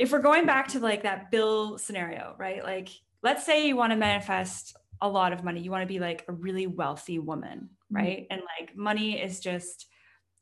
if 0.00 0.12
we're 0.12 0.18
going 0.18 0.46
back 0.46 0.68
to 0.68 0.80
like 0.80 1.02
that 1.02 1.30
bill 1.30 1.76
scenario, 1.76 2.34
right? 2.38 2.64
Like 2.64 2.88
let's 3.22 3.44
say 3.44 3.68
you 3.68 3.76
want 3.76 3.92
to 3.92 3.96
manifest 3.96 4.74
a 5.02 5.08
lot 5.08 5.34
of 5.34 5.44
money. 5.44 5.60
You 5.60 5.70
want 5.70 5.82
to 5.82 5.86
be 5.86 5.98
like 5.98 6.24
a 6.26 6.32
really 6.32 6.66
wealthy 6.66 7.18
woman, 7.18 7.68
mm-hmm. 7.68 7.96
right? 7.96 8.26
And 8.30 8.40
like 8.58 8.74
money 8.74 9.20
is 9.20 9.40
just 9.40 9.86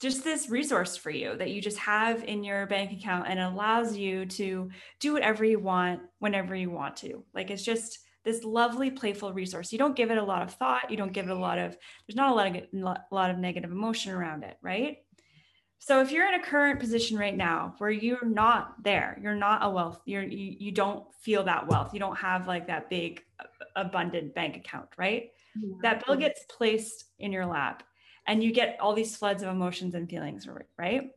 just 0.00 0.22
this 0.22 0.48
resource 0.48 0.96
for 0.96 1.10
you 1.10 1.36
that 1.36 1.50
you 1.50 1.60
just 1.60 1.78
have 1.78 2.22
in 2.22 2.44
your 2.44 2.66
bank 2.66 2.92
account 2.92 3.26
and 3.28 3.40
it 3.40 3.42
allows 3.42 3.96
you 3.96 4.26
to 4.26 4.70
do 5.00 5.12
whatever 5.12 5.44
you 5.44 5.58
want 5.58 6.02
whenever 6.20 6.54
you 6.54 6.70
want 6.70 6.96
to. 6.98 7.24
Like 7.34 7.50
it's 7.50 7.64
just 7.64 7.98
this 8.24 8.44
lovely 8.44 8.92
playful 8.92 9.32
resource. 9.32 9.72
You 9.72 9.78
don't 9.78 9.96
give 9.96 10.12
it 10.12 10.18
a 10.18 10.22
lot 10.22 10.42
of 10.42 10.54
thought, 10.54 10.88
you 10.88 10.96
don't 10.96 11.12
give 11.12 11.26
it 11.26 11.32
a 11.32 11.38
lot 11.38 11.58
of 11.58 11.76
there's 12.06 12.14
not 12.14 12.30
a 12.30 12.34
lot 12.34 12.46
of 12.46 12.54
a 12.54 13.14
lot 13.14 13.30
of 13.30 13.38
negative 13.38 13.72
emotion 13.72 14.12
around 14.12 14.44
it, 14.44 14.56
right? 14.62 14.98
So 15.78 16.00
if 16.00 16.10
you're 16.10 16.26
in 16.26 16.34
a 16.34 16.42
current 16.42 16.80
position 16.80 17.16
right 17.16 17.36
now 17.36 17.74
where 17.78 17.90
you're 17.90 18.24
not 18.24 18.82
there, 18.82 19.18
you're 19.22 19.34
not 19.34 19.64
a 19.64 19.70
wealth, 19.70 20.02
you're 20.04 20.24
you, 20.24 20.56
you 20.58 20.72
don't 20.72 21.04
feel 21.20 21.44
that 21.44 21.68
wealth, 21.68 21.94
you 21.94 22.00
don't 22.00 22.18
have 22.18 22.46
like 22.46 22.66
that 22.66 22.90
big 22.90 23.22
abundant 23.76 24.34
bank 24.34 24.56
account, 24.56 24.88
right? 24.96 25.30
That 25.82 26.04
bill 26.04 26.16
gets 26.16 26.44
placed 26.48 27.04
in 27.18 27.32
your 27.32 27.46
lap 27.46 27.82
and 28.26 28.42
you 28.44 28.52
get 28.52 28.76
all 28.80 28.92
these 28.92 29.16
floods 29.16 29.42
of 29.42 29.48
emotions 29.48 29.94
and 29.94 30.08
feelings, 30.08 30.46
right? 30.76 31.10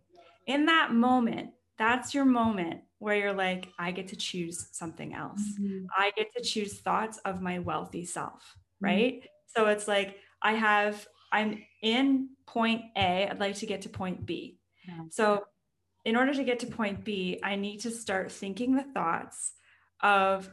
In 0.48 0.66
that 0.66 0.94
moment, 0.94 1.52
that's 1.78 2.14
your 2.14 2.26
moment 2.26 2.82
where 3.00 3.16
you're 3.16 3.34
like, 3.34 3.68
I 3.80 3.92
get 3.92 4.08
to 4.10 4.16
choose 4.16 4.68
something 4.72 5.14
else. 5.14 5.42
Mm-hmm. 5.60 5.86
I 5.98 6.12
get 6.16 6.34
to 6.36 6.44
choose 6.44 6.80
thoughts 6.80 7.18
of 7.26 7.42
my 7.42 7.60
wealthy 7.60 8.06
self, 8.06 8.56
mm-hmm. 8.76 8.86
right? 8.86 9.24
So 9.48 9.68
it's 9.68 9.88
like 9.88 10.18
I 10.42 10.54
have, 10.54 11.08
I'm 11.32 11.64
in 11.82 12.30
point 12.46 12.82
A, 12.96 13.28
I'd 13.30 13.40
like 13.40 13.56
to 13.58 13.66
get 13.66 13.84
to 13.84 13.90
point 13.90 14.26
B. 14.26 14.60
Yeah. 14.88 15.06
So 15.10 15.44
in 16.04 16.16
order 16.16 16.34
to 16.34 16.44
get 16.44 16.60
to 16.60 16.68
point 16.68 17.04
B, 17.04 17.40
I 17.44 17.56
need 17.56 17.82
to 17.82 17.92
start 17.92 18.32
thinking 18.32 18.76
the 18.76 18.84
thoughts 18.84 19.54
of 20.02 20.50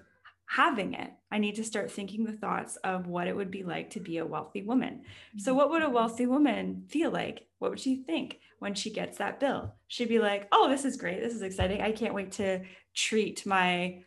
having 0.46 0.94
it. 0.94 1.10
I 1.30 1.38
need 1.38 1.56
to 1.56 1.64
start 1.64 1.90
thinking 1.90 2.24
the 2.24 2.32
thoughts 2.32 2.76
of 2.76 3.06
what 3.06 3.28
it 3.28 3.36
would 3.36 3.50
be 3.50 3.64
like 3.64 3.90
to 3.90 4.00
be 4.00 4.18
a 4.18 4.26
wealthy 4.26 4.62
woman. 4.62 5.02
So, 5.36 5.54
what 5.54 5.70
would 5.70 5.82
a 5.82 5.90
wealthy 5.90 6.26
woman 6.26 6.84
feel 6.88 7.10
like? 7.10 7.46
What 7.58 7.70
would 7.70 7.80
she 7.80 7.96
think 7.96 8.38
when 8.58 8.74
she 8.74 8.90
gets 8.90 9.18
that 9.18 9.40
bill? 9.40 9.74
She'd 9.88 10.08
be 10.08 10.20
like, 10.20 10.48
oh, 10.52 10.68
this 10.68 10.84
is 10.84 10.96
great. 10.96 11.20
This 11.20 11.34
is 11.34 11.42
exciting. 11.42 11.80
I 11.80 11.92
can't 11.92 12.14
wait 12.14 12.32
to 12.32 12.62
treat 12.94 13.44
my 13.44 14.02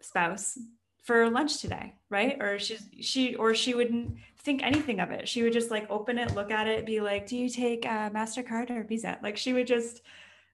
spouse 0.00 0.58
for 1.02 1.28
lunch 1.28 1.60
today. 1.60 1.94
Right. 2.08 2.40
Or 2.40 2.58
she's, 2.58 2.86
she, 3.00 3.34
or 3.34 3.54
she 3.54 3.74
wouldn't 3.74 4.16
think 4.44 4.62
anything 4.62 5.00
of 5.00 5.10
it. 5.10 5.28
She 5.28 5.42
would 5.42 5.52
just 5.52 5.70
like 5.70 5.90
open 5.90 6.18
it, 6.18 6.34
look 6.34 6.50
at 6.50 6.66
it, 6.66 6.86
be 6.86 7.00
like, 7.00 7.26
do 7.26 7.36
you 7.36 7.48
take 7.48 7.84
a 7.84 8.10
MasterCard 8.14 8.70
or 8.70 8.84
Visa? 8.84 9.18
Like, 9.22 9.36
she 9.36 9.52
would 9.52 9.66
just 9.66 10.02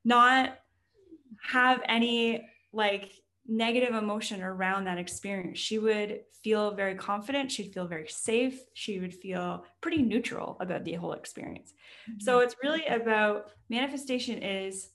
not 0.05 0.59
have 1.42 1.81
any 1.87 2.48
like 2.72 3.11
negative 3.46 3.94
emotion 3.94 4.42
around 4.42 4.85
that 4.85 4.98
experience. 4.98 5.59
She 5.59 5.79
would 5.79 6.20
feel 6.42 6.70
very 6.74 6.94
confident. 6.94 7.50
She'd 7.50 7.74
feel 7.74 7.87
very 7.87 8.09
safe. 8.09 8.61
She 8.74 9.00
would 9.00 9.14
feel 9.14 9.64
pretty 9.81 10.03
neutral 10.03 10.57
about 10.61 10.85
the 10.85 10.94
whole 10.94 11.12
experience. 11.12 11.72
Mm-hmm. 12.09 12.20
So 12.20 12.38
it's 12.38 12.55
really 12.62 12.87
about 12.87 13.50
manifestation 13.68 14.42
is 14.42 14.90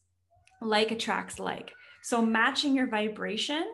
like 0.62 0.92
attracts 0.92 1.38
like. 1.38 1.74
So 2.02 2.26
matching 2.26 2.76
your 2.76 2.88
vibration 2.88 3.66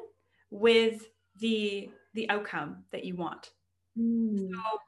with 0.50 1.06
the 1.38 1.90
the 2.14 2.30
outcome 2.30 2.84
that 2.92 3.06
you 3.06 3.16
want. 3.16 3.52
Mm. 3.98 4.50
So 4.52 4.80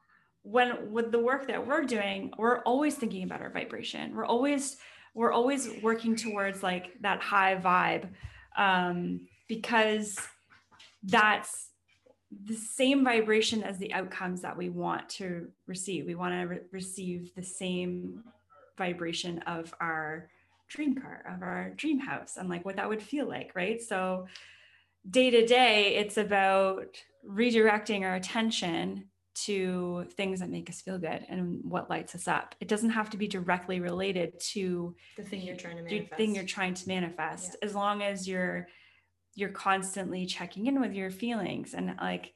when 0.44 0.92
with 0.92 1.12
the 1.12 1.20
work 1.20 1.48
that 1.48 1.66
we're 1.66 1.84
doing, 1.84 2.32
we're 2.38 2.60
always 2.60 2.96
thinking 2.96 3.24
about 3.24 3.42
our 3.42 3.50
vibration. 3.50 4.16
We're 4.16 4.26
always 4.26 4.78
we're 5.16 5.32
always 5.32 5.70
working 5.82 6.16
towards 6.16 6.64
like 6.64 6.92
that 7.02 7.22
high 7.22 7.56
vibe 7.56 8.10
um, 8.58 9.28
because 9.48 10.18
that's 11.04 11.70
the 12.46 12.56
same 12.56 13.04
vibration 13.04 13.64
as 13.64 13.78
the 13.78 13.94
outcomes 13.94 14.42
that 14.42 14.58
we 14.58 14.70
want 14.70 15.08
to 15.08 15.48
receive. 15.68 16.06
We 16.06 16.16
want 16.16 16.34
to 16.34 16.48
re- 16.48 16.60
receive 16.72 17.34
the 17.36 17.44
same 17.44 18.24
vibration 18.78 19.40
of 19.40 19.74
our 19.80 20.30
dream 20.68 20.96
car, 20.96 21.24
of 21.32 21.44
our 21.44 21.72
dream 21.76 22.00
house, 22.00 22.38
and 22.38 22.50
like 22.50 22.66
what 22.66 22.78
that 22.78 22.90
would 22.90 23.04
feel 23.04 23.28
like, 23.28 23.52
right? 23.56 23.82
So, 23.82 24.28
day 25.08 25.30
to 25.30 25.46
day, 25.46 25.96
it's 25.98 26.18
about 26.18 26.98
redirecting 27.28 28.02
our 28.02 28.16
attention 28.16 29.10
to 29.36 30.06
things 30.12 30.40
that 30.40 30.50
make 30.50 30.70
us 30.70 30.82
feel 30.82 30.98
good 30.98 31.26
and 31.28 31.60
what 31.64 31.90
lights 31.90 32.14
us 32.16 32.28
up. 32.28 32.56
It 32.60 32.68
doesn't 32.68 32.92
have 32.92 33.10
to 33.12 33.18
be 33.18 33.28
directly 33.28 33.80
related 33.80 34.40
to 34.52 34.96
The 35.18 35.24
thing 35.24 35.42
you're 35.42 35.56
trying 35.56 35.78
to 35.78 35.84
the 35.84 35.90
manifest. 35.90 36.18
thing 36.18 36.36
you're 36.36 36.44
trying 36.44 36.74
to 36.76 36.88
manifest 36.88 37.56
as 37.62 37.74
long 37.74 38.04
as 38.04 38.28
you're 38.28 38.68
you're 39.36 39.50
constantly 39.50 40.26
checking 40.28 40.68
in 40.68 40.80
with 40.80 40.94
your 40.94 41.10
feelings 41.10 41.74
and 41.74 41.96
like 42.00 42.34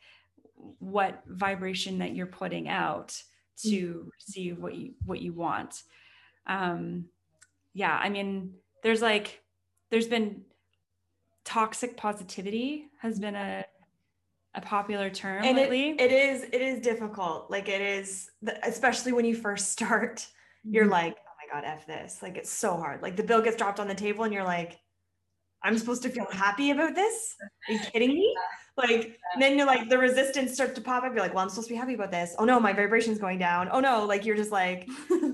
what 0.80 1.22
vibration 1.28 2.00
that 2.00 2.16
you're 2.16 2.26
putting 2.26 2.68
out 2.68 3.22
to 3.64 4.12
see 4.18 4.54
what 4.54 4.74
you 4.74 4.94
what 5.06 5.22
you 5.22 5.34
want 5.34 5.84
um 6.48 7.06
yeah 7.74 8.00
i 8.02 8.10
mean 8.10 8.54
there's 8.82 9.02
like 9.02 9.42
there's 9.92 10.08
been 10.08 10.42
toxic 11.46 11.96
positivity 11.98 12.86
has 13.00 13.20
been 13.20 13.36
a 13.36 13.64
a 14.58 14.62
popular 14.62 15.10
term 15.10 15.43
and 15.43 15.58
it, 15.58 15.70
lately. 15.70 15.89
it 16.04 16.12
is 16.12 16.43
it 16.52 16.62
is 16.62 16.82
difficult. 16.82 17.50
Like 17.50 17.70
it 17.70 17.80
is 17.80 18.32
especially 18.63 19.13
when 19.13 19.24
you 19.24 19.36
first 19.36 19.72
start 19.72 20.28
you're 20.63 20.84
mm-hmm. 20.84 20.93
like 20.93 21.15
oh 21.15 21.54
my 21.54 21.62
god 21.62 21.65
f 21.65 21.86
this. 21.86 22.22
Like 22.22 22.38
it's 22.38 22.50
so 22.52 22.76
hard. 22.76 23.02
Like 23.02 23.15
the 23.15 23.24
bill 23.24 23.41
gets 23.41 23.56
dropped 23.56 23.80
on 23.80 23.88
the 23.88 23.96
table 23.96 24.26
and 24.26 24.34
you're 24.34 24.43
like 24.43 24.80
i'm 25.63 25.76
supposed 25.76 26.04
to 26.04 26.10
feel 26.10 26.28
happy 26.32 26.72
about 26.72 26.96
this? 26.96 27.36
Are 27.70 27.74
you 27.74 27.80
kidding 27.80 28.10
me? 28.10 28.36
Like 28.78 29.17
then 29.39 29.58
you're 29.58 29.65
like 29.65 29.89
the 29.89 29.98
resistance 29.98 30.54
starts 30.54 30.76
to 30.76 30.82
pop 30.82 31.04
up. 31.04 31.12
You're 31.12 31.22
like 31.22 31.34
well 31.34 31.43
i'm 31.43 31.50
supposed 31.50 31.67
to 31.67 31.74
be 31.74 31.78
happy 31.80 31.96
about 31.96 32.12
this. 32.12 32.36
Oh 32.38 32.46
no 32.46 32.60
my 32.60 32.74
vibration's 32.74 33.17
going 33.17 33.39
down. 33.39 33.70
Oh 33.72 33.80
no 33.80 34.06
like 34.06 34.24
you're 34.24 34.36
just 34.36 34.52
like 34.52 34.88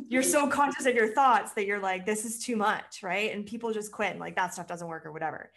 you're 0.08 0.24
so 0.24 0.48
conscious 0.60 0.86
of 0.86 0.96
your 0.96 1.14
thoughts 1.14 1.52
that 1.54 1.66
you're 1.66 1.82
like 1.82 2.06
this 2.06 2.24
is 2.24 2.40
too 2.40 2.56
much 2.56 3.04
right? 3.04 3.34
And 3.34 3.46
people 3.46 3.74
just 3.74 3.92
quit 3.92 4.12
and 4.12 4.20
like 4.20 4.38
that 4.38 4.54
stuff 4.54 4.68
doesn't 4.68 4.88
work 4.88 5.06
or 5.06 5.12
whatever. 5.12 5.52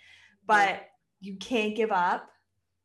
But 0.47 0.83
you 1.21 1.37
can't 1.37 1.77
give 1.77 1.93
up 1.93 2.29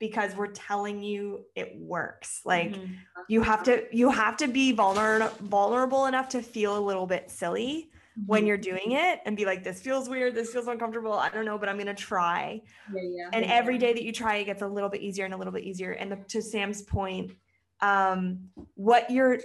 because 0.02 0.36
we're 0.36 0.48
telling 0.48 1.02
you 1.04 1.46
it 1.56 1.74
works. 1.78 2.42
Like 2.44 2.72
Mhm. 2.74 2.96
you 3.30 3.42
have 3.44 3.62
to 3.64 3.86
you 3.96 4.10
have 4.10 4.36
to 4.38 4.48
be 4.48 4.72
vulnerable 4.74 5.30
vulnerable 5.40 6.08
enough 6.08 6.28
to 6.30 6.42
feel 6.42 6.76
a 6.78 6.84
little 6.90 7.06
bit 7.06 7.30
silly 7.30 7.92
when 8.26 8.46
you're 8.48 8.58
doing 8.58 8.92
it 8.92 9.20
and 9.26 9.38
be 9.38 9.46
like 9.46 9.64
this 9.64 9.80
feels 9.80 10.10
weird. 10.10 10.34
This 10.34 10.52
feels 10.52 10.68
uncomfortable. 10.68 11.14
I 11.14 11.30
don't 11.30 11.46
know 11.46 11.58
but 11.60 11.70
i'm 11.70 11.76
going 11.78 11.86
to 11.86 11.94
try. 11.94 12.62
Yeah, 12.94 13.02
yeah. 13.04 13.30
and 13.32 13.46
every 13.46 13.78
day 13.78 13.94
that 13.94 14.04
you 14.04 14.12
try 14.12 14.38
it 14.38 14.46
gets 14.46 14.64
a 14.64 14.68
little 14.68 14.90
bit 14.90 15.02
easier 15.02 15.24
and 15.26 15.34
a 15.36 15.38
little 15.38 15.54
bit 15.54 15.64
easier. 15.64 15.92
And 15.92 16.12
the, 16.12 16.16
to 16.30 16.42
sam's 16.42 16.82
point 16.82 17.32
um 17.80 18.50
what 18.74 19.10
you're 19.12 19.38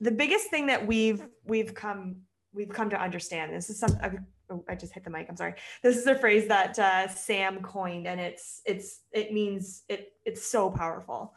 the 0.00 0.12
biggest 0.12 0.48
thing 0.50 0.68
that 0.68 0.86
we've 0.86 1.26
we've 1.44 1.74
come 1.74 2.22
we've 2.54 2.70
come 2.70 2.88
to 2.90 3.00
understand 3.00 3.52
this 3.52 3.68
is 3.70 3.78
some 3.80 3.96
I, 4.02 4.10
oh, 4.50 4.64
I 4.68 4.74
just 4.74 4.92
hit 4.92 5.04
the 5.04 5.10
mic 5.10 5.26
i'm 5.28 5.36
sorry. 5.36 5.54
This 5.82 5.96
is 5.96 6.06
a 6.06 6.14
phrase 6.14 6.48
that 6.48 6.78
uh, 6.78 7.08
sam 7.08 7.62
coined 7.62 8.06
and 8.06 8.20
it's 8.20 8.62
it's 8.66 9.00
it 9.12 9.32
means 9.32 9.82
it 9.88 10.12
it's 10.24 10.44
so 10.44 10.70
powerful. 10.70 11.34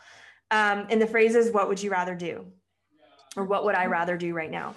Um, 0.51 0.85
and 0.89 1.01
the 1.01 1.07
phrase 1.07 1.35
is 1.35 1.51
what 1.51 1.67
would 1.67 1.81
you 1.81 1.91
rather 1.91 2.15
do? 2.15 2.45
Or 3.35 3.45
what 3.45 3.65
would 3.65 3.75
i 3.75 3.85
rather 3.85 4.17
do 4.17 4.33
right 4.33 4.51
now? 4.51 4.75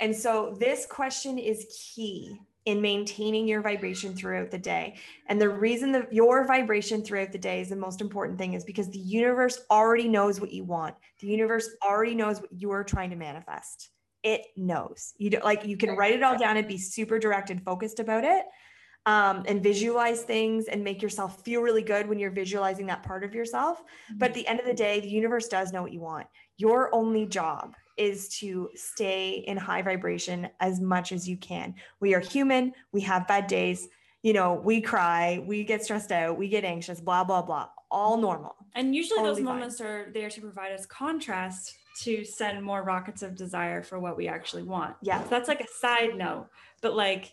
And 0.00 0.14
so 0.14 0.56
this 0.60 0.86
question 0.86 1.38
is 1.38 1.66
key 1.94 2.38
in 2.66 2.80
maintaining 2.80 3.46
your 3.46 3.62
vibration 3.62 4.14
throughout 4.14 4.50
the 4.50 4.58
day. 4.58 4.96
And 5.28 5.40
the 5.40 5.48
reason 5.48 5.92
that 5.92 6.12
your 6.12 6.44
vibration 6.44 7.02
throughout 7.02 7.30
the 7.30 7.38
day 7.38 7.60
is 7.60 7.68
the 7.68 7.76
most 7.76 8.00
important 8.00 8.38
thing 8.38 8.54
is 8.54 8.64
because 8.64 8.90
the 8.90 8.98
universe 8.98 9.60
already 9.70 10.08
knows 10.08 10.40
what 10.40 10.52
you 10.52 10.64
want. 10.64 10.96
The 11.20 11.28
universe 11.28 11.70
already 11.82 12.16
knows 12.16 12.40
what 12.40 12.50
you 12.52 12.72
are 12.72 12.84
trying 12.84 13.10
to 13.10 13.16
manifest. 13.16 13.90
It 14.26 14.42
knows. 14.56 15.14
You 15.18 15.30
don't 15.30 15.44
like 15.44 15.64
you 15.64 15.76
can 15.76 15.90
write 15.90 16.14
it 16.14 16.22
all 16.24 16.36
down 16.36 16.56
and 16.56 16.66
be 16.66 16.78
super 16.78 17.16
direct 17.16 17.50
and 17.50 17.62
focused 17.62 18.00
about 18.00 18.24
it. 18.24 18.44
Um, 19.06 19.44
and 19.46 19.62
visualize 19.62 20.22
things 20.22 20.66
and 20.66 20.82
make 20.82 21.00
yourself 21.00 21.44
feel 21.44 21.62
really 21.62 21.82
good 21.82 22.08
when 22.08 22.18
you're 22.18 22.32
visualizing 22.32 22.86
that 22.86 23.04
part 23.04 23.22
of 23.22 23.36
yourself. 23.36 23.84
But 24.16 24.30
at 24.30 24.34
the 24.34 24.48
end 24.48 24.58
of 24.58 24.66
the 24.66 24.74
day, 24.74 24.98
the 24.98 25.08
universe 25.08 25.46
does 25.46 25.72
know 25.72 25.80
what 25.80 25.92
you 25.92 26.00
want. 26.00 26.26
Your 26.56 26.92
only 26.92 27.24
job 27.24 27.76
is 27.96 28.28
to 28.40 28.68
stay 28.74 29.44
in 29.46 29.56
high 29.56 29.82
vibration 29.82 30.48
as 30.58 30.80
much 30.80 31.12
as 31.12 31.28
you 31.28 31.36
can. 31.36 31.76
We 32.00 32.14
are 32.14 32.20
human, 32.20 32.72
we 32.90 33.02
have 33.02 33.28
bad 33.28 33.46
days, 33.46 33.88
you 34.22 34.32
know, 34.32 34.54
we 34.54 34.80
cry, 34.80 35.40
we 35.46 35.62
get 35.62 35.84
stressed 35.84 36.10
out, 36.10 36.36
we 36.36 36.48
get 36.48 36.64
anxious, 36.64 37.00
blah, 37.00 37.22
blah, 37.22 37.42
blah. 37.42 37.68
All 37.90 38.16
normal. 38.16 38.56
And 38.74 38.94
usually 38.94 39.18
Totally 39.18 39.30
those 39.30 39.44
fine. 39.44 39.54
moments 39.54 39.80
are 39.80 40.10
there 40.12 40.28
to 40.28 40.40
provide 40.40 40.72
us 40.72 40.86
contrast 40.86 41.74
to 42.02 42.24
send 42.24 42.62
more 42.62 42.82
rockets 42.82 43.22
of 43.22 43.34
desire 43.36 43.82
for 43.82 43.98
what 43.98 44.16
we 44.16 44.28
actually 44.28 44.64
want. 44.64 44.96
Yeah. 45.02 45.22
So 45.22 45.30
that's 45.30 45.48
like 45.48 45.60
a 45.60 45.68
side 45.80 46.16
note, 46.16 46.48
but 46.82 46.94
like 46.94 47.32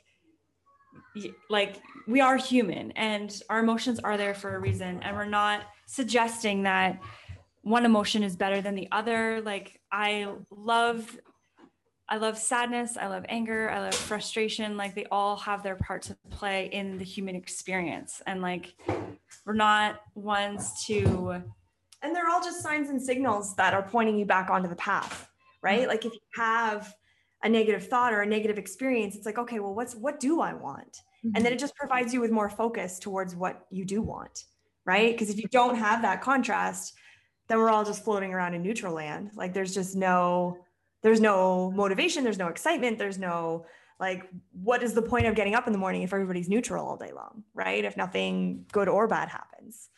like 1.49 1.81
we 2.07 2.21
are 2.21 2.37
human 2.37 2.91
and 2.91 3.41
our 3.49 3.59
emotions 3.59 3.99
are 3.99 4.17
there 4.17 4.33
for 4.33 4.55
a 4.55 4.59
reason 4.59 5.01
and 5.03 5.15
we're 5.15 5.25
not 5.25 5.61
suggesting 5.85 6.63
that 6.63 6.99
one 7.61 7.85
emotion 7.85 8.23
is 8.23 8.35
better 8.35 8.61
than 8.61 8.75
the 8.75 8.87
other 8.91 9.41
like 9.41 9.79
i 9.91 10.27
love 10.51 11.17
i 12.09 12.17
love 12.17 12.37
sadness 12.37 12.97
i 12.97 13.07
love 13.07 13.25
anger 13.29 13.69
i 13.69 13.79
love 13.79 13.93
frustration 13.93 14.75
like 14.77 14.95
they 14.95 15.05
all 15.05 15.35
have 15.37 15.63
their 15.63 15.75
part 15.75 16.01
to 16.01 16.15
play 16.29 16.69
in 16.71 16.97
the 16.97 17.03
human 17.03 17.35
experience 17.35 18.21
and 18.27 18.41
like 18.41 18.75
we're 19.45 19.53
not 19.53 20.01
ones 20.15 20.83
to 20.85 21.41
and 22.01 22.13
they're 22.13 22.29
all 22.29 22.43
just 22.43 22.61
signs 22.61 22.89
and 22.89 23.01
signals 23.01 23.55
that 23.55 23.73
are 23.73 23.83
pointing 23.83 24.17
you 24.17 24.25
back 24.25 24.49
onto 24.49 24.69
the 24.69 24.75
path 24.75 25.29
right 25.61 25.81
mm-hmm. 25.81 25.89
like 25.89 26.05
if 26.05 26.13
you 26.13 26.19
have 26.35 26.93
a 27.43 27.49
negative 27.49 27.87
thought 27.87 28.13
or 28.13 28.21
a 28.21 28.25
negative 28.25 28.57
experience 28.57 29.15
it's 29.15 29.25
like 29.25 29.37
okay 29.37 29.59
well 29.59 29.73
what's 29.73 29.95
what 29.95 30.19
do 30.19 30.41
i 30.41 30.53
want 30.53 30.97
mm-hmm. 31.23 31.29
and 31.29 31.35
then 31.35 31.45
mm-hmm. 31.45 31.53
it 31.53 31.59
just 31.59 31.75
provides 31.75 32.13
you 32.13 32.21
with 32.21 32.31
more 32.31 32.49
focus 32.49 32.99
towards 32.99 33.35
what 33.35 33.65
you 33.71 33.85
do 33.85 34.01
want 34.01 34.45
right 34.85 35.13
because 35.13 35.29
if 35.29 35.37
you 35.37 35.47
don't 35.51 35.75
have 35.75 36.01
that 36.01 36.21
contrast 36.21 36.93
then 37.47 37.57
we're 37.57 37.69
all 37.69 37.83
just 37.83 38.03
floating 38.03 38.33
around 38.33 38.53
in 38.53 38.61
neutral 38.61 38.93
land 38.93 39.31
like 39.35 39.53
there's 39.53 39.73
just 39.73 39.95
no 39.95 40.57
there's 41.03 41.21
no 41.21 41.71
motivation 41.71 42.23
there's 42.23 42.39
no 42.39 42.47
excitement 42.47 42.97
there's 42.97 43.19
no 43.19 43.65
like 43.99 44.27
what 44.51 44.81
is 44.81 44.93
the 44.93 45.01
point 45.01 45.27
of 45.27 45.35
getting 45.35 45.55
up 45.55 45.67
in 45.67 45.73
the 45.73 45.79
morning 45.79 46.01
if 46.01 46.13
everybody's 46.13 46.49
neutral 46.49 46.85
all 46.85 46.97
day 46.97 47.11
long 47.13 47.43
right 47.53 47.85
if 47.85 47.95
nothing 47.95 48.65
good 48.71 48.87
or 48.87 49.07
bad 49.07 49.29
happens 49.29 49.89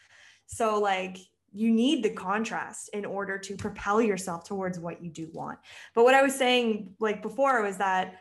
so 0.48 0.80
like 0.80 1.18
you 1.56 1.72
need 1.72 2.04
the 2.04 2.10
contrast 2.10 2.90
in 2.92 3.06
order 3.06 3.38
to 3.38 3.56
propel 3.56 4.02
yourself 4.02 4.44
towards 4.44 4.78
what 4.78 5.02
you 5.02 5.10
do 5.10 5.30
want. 5.32 5.58
But 5.96 6.04
what 6.04 6.14
I 6.14 6.22
was 6.22 6.36
saying 6.36 6.94
like 7.00 7.22
before 7.22 7.62
was 7.64 7.78
that 7.78 8.16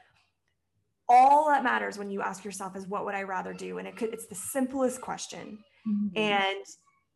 all 1.09 1.49
that 1.49 1.64
matters 1.64 1.99
when 1.99 2.11
you 2.11 2.23
ask 2.23 2.44
yourself 2.44 2.77
is 2.77 2.87
what 2.87 3.05
would 3.05 3.14
I 3.16 3.25
rather 3.25 3.53
do? 3.53 3.79
And 3.79 3.88
it 3.88 3.97
could 3.97 4.14
it's 4.14 4.27
the 4.27 4.37
simplest 4.37 5.01
question. 5.01 5.59
Mm-hmm. 5.87 6.16
And 6.16 6.64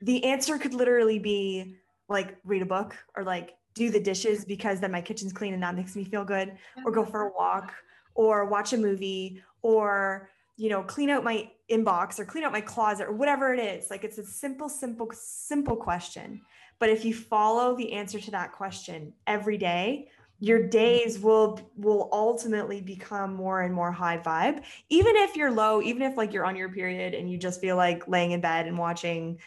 the 0.01 0.25
answer 0.25 0.59
could 0.59 0.75
literally 0.75 1.21
be 1.21 1.77
like 2.09 2.37
read 2.45 2.63
a 2.63 2.67
book 2.67 2.97
or 3.17 3.23
like 3.23 3.53
do 3.79 3.91
the 3.91 4.01
dishes 4.01 4.45
because 4.45 4.81
then 4.81 4.93
my 4.93 5.01
kitchen's 5.01 5.33
clean 5.33 5.55
and 5.55 5.63
that 5.63 5.75
makes 5.75 5.97
me 5.97 6.05
feel 6.05 6.25
good 6.25 6.53
or 6.85 6.93
go 6.93 7.05
for 7.05 7.29
a 7.29 7.33
walk 7.33 7.73
or 8.15 8.45
watch 8.45 8.73
a 8.73 8.77
movie 8.77 9.43
or 9.63 10.29
you 10.57 10.69
know 10.69 10.83
clean 10.83 11.09
out 11.09 11.25
my 11.25 11.49
inbox 11.71 12.19
or 12.19 12.25
clean 12.25 12.45
out 12.45 12.53
my 12.53 12.61
closet 12.61 13.07
or 13.09 13.13
whatever 13.13 13.55
it 13.55 13.61
is. 13.61 13.91
Like 13.91 14.05
it's 14.05 14.19
a 14.19 14.25
simple 14.25 14.69
simple 14.69 15.09
simple 15.13 15.77
question. 15.77 16.41
But 16.79 16.91
if 16.91 17.05
you 17.05 17.15
follow 17.15 17.77
the 17.77 17.93
answer 17.93 18.21
to 18.21 18.31
that 18.33 18.53
question 18.53 19.13
every 19.27 19.57
day 19.57 20.09
your 20.41 20.69
days 20.69 21.19
will 21.19 21.59
will 21.77 22.09
ultimately 22.13 22.81
become 22.81 23.35
more 23.35 23.63
and 23.63 23.75
more 23.75 23.91
high 23.91 24.19
vibe. 24.19 24.63
Even 24.89 25.17
if 25.17 25.37
you're 25.37 25.51
low 25.51 25.83
even 25.83 26.03
if 26.03 26.17
like 26.17 26.33
you're 26.33 26.45
on 26.45 26.57
your 26.57 26.69
period 26.69 27.15
and 27.15 27.31
you 27.31 27.37
just 27.37 27.61
feel 27.61 27.77
like 27.77 28.07
laying 28.07 28.33
in 28.33 28.41
bed 28.41 28.67
and 28.67 28.79
watching 28.79 29.39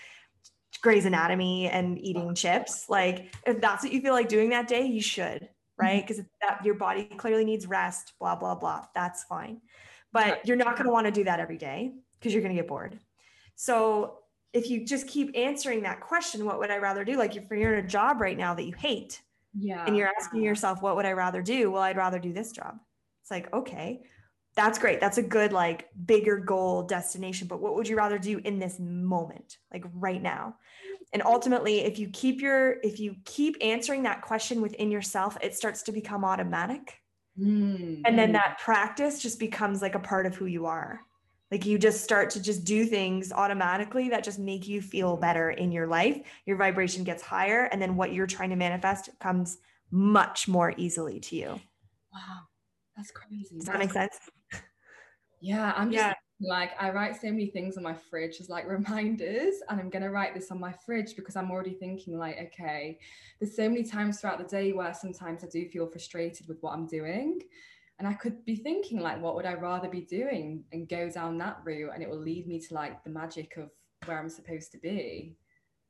Grey's 0.82 1.06
Anatomy 1.06 1.70
and 1.70 2.00
eating 2.00 2.34
chips 2.36 2.90
like 2.90 3.34
if 3.46 3.62
that's 3.62 3.84
what 3.84 3.94
you 3.94 4.02
feel 4.02 4.14
like 4.14 4.30
doing 4.30 4.50
that 4.50 4.68
day 4.68 4.86
you 4.86 5.02
should 5.02 5.48
right 5.78 6.02
because 6.06 6.18
mm-hmm. 6.18 6.48
that 6.48 6.66
your 6.66 6.76
body 6.76 7.06
clearly 7.18 7.46
needs 7.46 7.68
rest 7.68 8.14
blah 8.20 8.36
blah 8.36 8.56
blah 8.56 8.86
that's 8.94 9.24
fine 9.24 9.62
but 10.14 10.46
you're 10.46 10.58
not 10.58 10.76
going 10.76 10.86
to 10.86 10.92
want 10.92 11.06
to 11.06 11.12
do 11.12 11.24
that 11.24 11.40
every 11.40 11.58
day 11.58 11.94
because 12.20 12.34
you're 12.34 12.42
going 12.44 12.56
to 12.56 12.62
get 12.62 12.68
bored. 12.68 13.00
So 13.56 14.20
if 14.54 14.70
you 14.70 14.86
just 14.86 15.08
keep 15.08 15.32
answering 15.36 15.84
that 15.84 16.02
question, 16.02 16.46
what 16.46 16.60
would 16.60 16.72
I 16.72 16.78
rather 16.78 17.04
do? 17.04 17.18
Like 17.18 17.36
if 17.36 17.50
you're 17.50 17.74
in 17.78 17.86
a 17.86 17.88
job 17.88 18.20
right 18.20 18.38
now 18.38 18.54
that 18.54 18.64
you 18.64 18.74
hate, 18.74 19.22
yeah, 19.58 19.86
and 19.86 19.98
you're 19.98 20.12
asking 20.18 20.44
yourself, 20.44 20.82
what 20.82 20.96
would 20.96 21.06
I 21.06 21.12
rather 21.12 21.42
do? 21.42 21.72
Well, 21.72 21.82
I'd 21.82 21.98
rather 21.98 22.20
do 22.20 22.32
this 22.32 22.52
job. 22.52 22.80
It's 23.22 23.32
like, 23.32 23.52
okay, 23.54 24.04
that's 24.56 24.78
great. 24.78 25.00
That's 25.00 25.18
a 25.18 25.24
good, 25.24 25.54
like, 25.54 25.90
bigger 26.06 26.38
goal 26.38 26.84
destination. 26.84 27.48
But 27.48 27.62
what 27.62 27.76
would 27.76 27.88
you 27.88 27.96
rather 27.96 28.18
do 28.18 28.40
in 28.40 28.60
this 28.60 28.80
moment, 28.80 29.58
like 29.72 29.86
right 29.94 30.22
now? 30.22 30.56
And 31.14 31.22
ultimately, 31.24 31.80
if 31.80 32.00
you 32.00 32.10
keep 32.10 32.42
your, 32.42 32.78
if 32.84 33.00
you 33.00 33.16
keep 33.26 33.58
answering 33.62 34.04
that 34.04 34.22
question 34.22 34.62
within 34.62 34.92
yourself, 34.92 35.38
it 35.42 35.56
starts 35.56 35.84
to 35.84 35.92
become 35.92 36.24
automatic 36.24 37.02
Mm. 37.40 38.02
And 38.06 38.18
then 38.18 38.32
that 38.34 38.60
practice 38.60 39.22
just 39.22 39.40
becomes 39.40 39.82
like 39.82 39.96
a 39.96 40.00
part 40.00 40.26
of 40.26 40.36
who 40.36 40.46
you 40.46 40.66
are. 40.66 41.02
Like 41.50 41.66
you 41.66 41.78
just 41.78 42.04
start 42.04 42.30
to 42.32 42.42
just 42.42 42.64
do 42.64 42.86
things 42.86 43.32
automatically 43.32 44.10
that 44.10 44.24
just 44.24 44.40
make 44.40 44.68
you 44.68 44.82
feel 44.82 45.18
better 45.18 45.52
in 45.52 45.72
your 45.72 45.88
life. 45.88 46.22
Your 46.46 46.58
vibration 46.58 47.04
gets 47.04 47.22
higher. 47.22 47.66
And 47.66 47.82
then 47.82 47.96
what 47.96 48.14
you're 48.14 48.28
trying 48.28 48.52
to 48.52 48.56
manifest 48.56 49.10
comes 49.20 49.58
much 49.92 50.48
more 50.48 50.74
easily 50.78 51.20
to 51.20 51.36
you. 51.36 51.60
Wow. 52.14 52.42
That's 52.96 53.12
crazy. 53.12 53.58
Does 53.58 53.66
that 53.66 53.80
make 53.80 53.92
sense? 53.92 54.18
Yeah. 55.42 55.74
I'm 55.76 55.92
just 55.92 56.06
yeah. 56.06 56.14
like 56.40 56.72
I 56.80 56.92
write 56.92 57.20
so 57.20 57.28
many 57.28 57.48
things 57.48 57.76
on 57.78 57.84
my 57.84 57.94
fridge 57.94 58.40
as 58.40 58.50
like 58.50 58.68
reminders 58.68 59.56
and 59.68 59.80
I'm 59.80 59.90
going 59.90 60.04
to 60.04 60.12
write 60.12 60.34
this 60.34 60.52
on 60.52 60.60
my 60.60 60.72
fridge 60.86 61.16
because 61.16 61.36
I'm 61.36 61.52
already 61.52 61.74
thinking 61.74 62.18
like 62.18 62.38
okay 62.38 63.00
there's 63.40 63.56
so 63.56 63.68
many 63.68 63.84
times 63.84 64.22
throughout 64.22 64.38
the 64.38 64.46
day 64.46 64.72
where 64.72 64.94
sometimes 64.94 65.44
I 65.44 65.48
do 65.48 65.68
feel 65.68 65.88
frustrated 65.88 66.48
with 66.48 66.58
what 66.62 66.74
I'm 66.74 66.86
doing 66.86 67.40
and 68.00 68.08
I 68.08 68.14
could 68.14 68.46
be 68.46 68.56
thinking 68.56 69.00
like 69.00 69.22
what 69.22 69.36
would 69.36 69.46
I 69.46 69.54
rather 69.54 69.90
be 69.90 70.02
doing 70.02 70.64
and 70.72 70.88
go 70.88 71.10
down 71.10 71.38
that 71.40 71.58
route 71.64 71.92
and 71.94 72.02
it 72.02 72.10
will 72.10 72.20
lead 72.20 72.48
me 72.48 72.60
to 72.60 72.74
like 72.74 73.04
the 73.04 73.10
magic 73.10 73.58
of 73.58 73.70
where 74.06 74.20
I'm 74.20 74.30
supposed 74.30 74.72
to 74.72 74.80
be. 74.80 75.36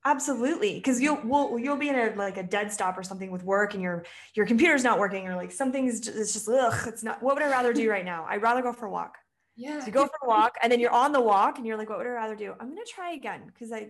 Absolutely 0.03 0.75
because 0.75 0.99
you'll 0.99 1.21
will 1.23 1.59
you'll 1.59 1.77
be 1.77 1.89
in 1.89 1.95
a 1.95 2.13
like 2.15 2.37
a 2.37 2.43
dead 2.43 2.71
stop 2.71 2.97
or 2.97 3.03
something 3.03 3.29
with 3.31 3.43
work 3.43 3.75
and 3.75 3.83
your 3.83 4.03
your 4.33 4.47
computer's 4.47 4.83
not 4.83 4.97
working 4.97 5.27
or 5.27 5.35
like 5.35 5.51
something's 5.51 5.99
just, 6.01 6.17
it's 6.17 6.33
just 6.33 6.49
ugh 6.49 6.87
it's 6.87 7.03
not 7.03 7.21
what 7.21 7.35
would 7.35 7.43
i 7.43 7.49
rather 7.49 7.71
do 7.71 7.87
right 7.95 8.03
now? 8.03 8.25
I'd 8.27 8.41
rather 8.41 8.63
go 8.63 8.73
for 8.73 8.87
a 8.87 8.91
walk 8.91 9.15
yeah. 9.61 9.79
So 9.79 9.85
you 9.85 9.91
go 9.91 10.05
for 10.05 10.19
a 10.23 10.27
walk 10.27 10.55
and 10.61 10.71
then 10.71 10.79
you're 10.79 10.91
on 10.91 11.11
the 11.11 11.21
walk 11.21 11.57
and 11.57 11.67
you're 11.67 11.77
like, 11.77 11.89
what 11.89 11.99
would 11.99 12.07
I 12.07 12.11
rather 12.11 12.35
do? 12.35 12.53
I'm 12.59 12.69
gonna 12.69 12.81
try 12.87 13.13
again 13.13 13.41
because 13.45 13.71
I 13.71 13.89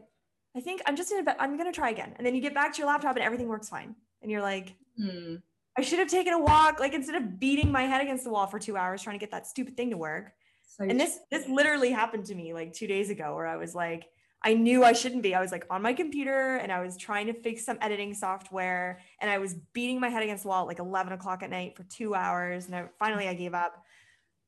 I 0.55 0.59
think 0.59 0.81
I'm 0.85 0.95
just 0.95 1.09
gonna 1.09 1.35
I'm 1.39 1.57
gonna 1.57 1.71
try 1.71 1.89
again. 1.89 2.13
And 2.17 2.27
then 2.27 2.35
you 2.35 2.41
get 2.41 2.53
back 2.53 2.73
to 2.73 2.79
your 2.79 2.87
laptop 2.87 3.15
and 3.15 3.23
everything 3.23 3.47
works 3.47 3.69
fine. 3.69 3.95
And 4.21 4.29
you're 4.29 4.41
like, 4.41 4.75
hmm. 4.97 5.35
I 5.77 5.81
should 5.81 5.99
have 5.99 6.09
taken 6.09 6.33
a 6.33 6.39
walk, 6.39 6.81
like 6.81 6.93
instead 6.93 7.15
of 7.15 7.39
beating 7.39 7.71
my 7.71 7.83
head 7.83 8.01
against 8.01 8.25
the 8.25 8.29
wall 8.29 8.47
for 8.47 8.59
two 8.59 8.75
hours 8.75 9.01
trying 9.01 9.17
to 9.17 9.19
get 9.19 9.31
that 9.31 9.47
stupid 9.47 9.77
thing 9.77 9.91
to 9.91 9.97
work. 9.97 10.33
So 10.67 10.83
and 10.83 10.99
this 10.99 11.19
this 11.31 11.47
literally 11.47 11.91
happened 11.91 12.25
to 12.25 12.35
me 12.35 12.53
like 12.53 12.73
two 12.73 12.87
days 12.87 13.09
ago 13.09 13.35
where 13.35 13.47
I 13.47 13.55
was 13.55 13.73
like, 13.73 14.09
I 14.43 14.53
knew 14.53 14.83
I 14.83 14.93
shouldn't 14.93 15.21
be. 15.23 15.35
I 15.35 15.41
was 15.41 15.51
like 15.51 15.65
on 15.69 15.81
my 15.81 15.93
computer 15.93 16.57
and 16.57 16.71
I 16.71 16.81
was 16.81 16.97
trying 16.97 17.27
to 17.27 17.33
fix 17.33 17.63
some 17.63 17.77
editing 17.79 18.13
software 18.13 18.99
and 19.21 19.29
I 19.29 19.37
was 19.37 19.53
beating 19.73 19.99
my 19.99 20.09
head 20.09 20.23
against 20.23 20.43
the 20.43 20.49
wall 20.49 20.63
at 20.63 20.67
like 20.67 20.79
11 20.79 21.13
o'clock 21.13 21.43
at 21.43 21.49
night 21.49 21.77
for 21.77 21.83
two 21.83 22.15
hours. 22.15 22.65
And 22.65 22.75
I 22.75 22.85
finally 22.99 23.27
I 23.27 23.35
gave 23.35 23.53
up 23.53 23.83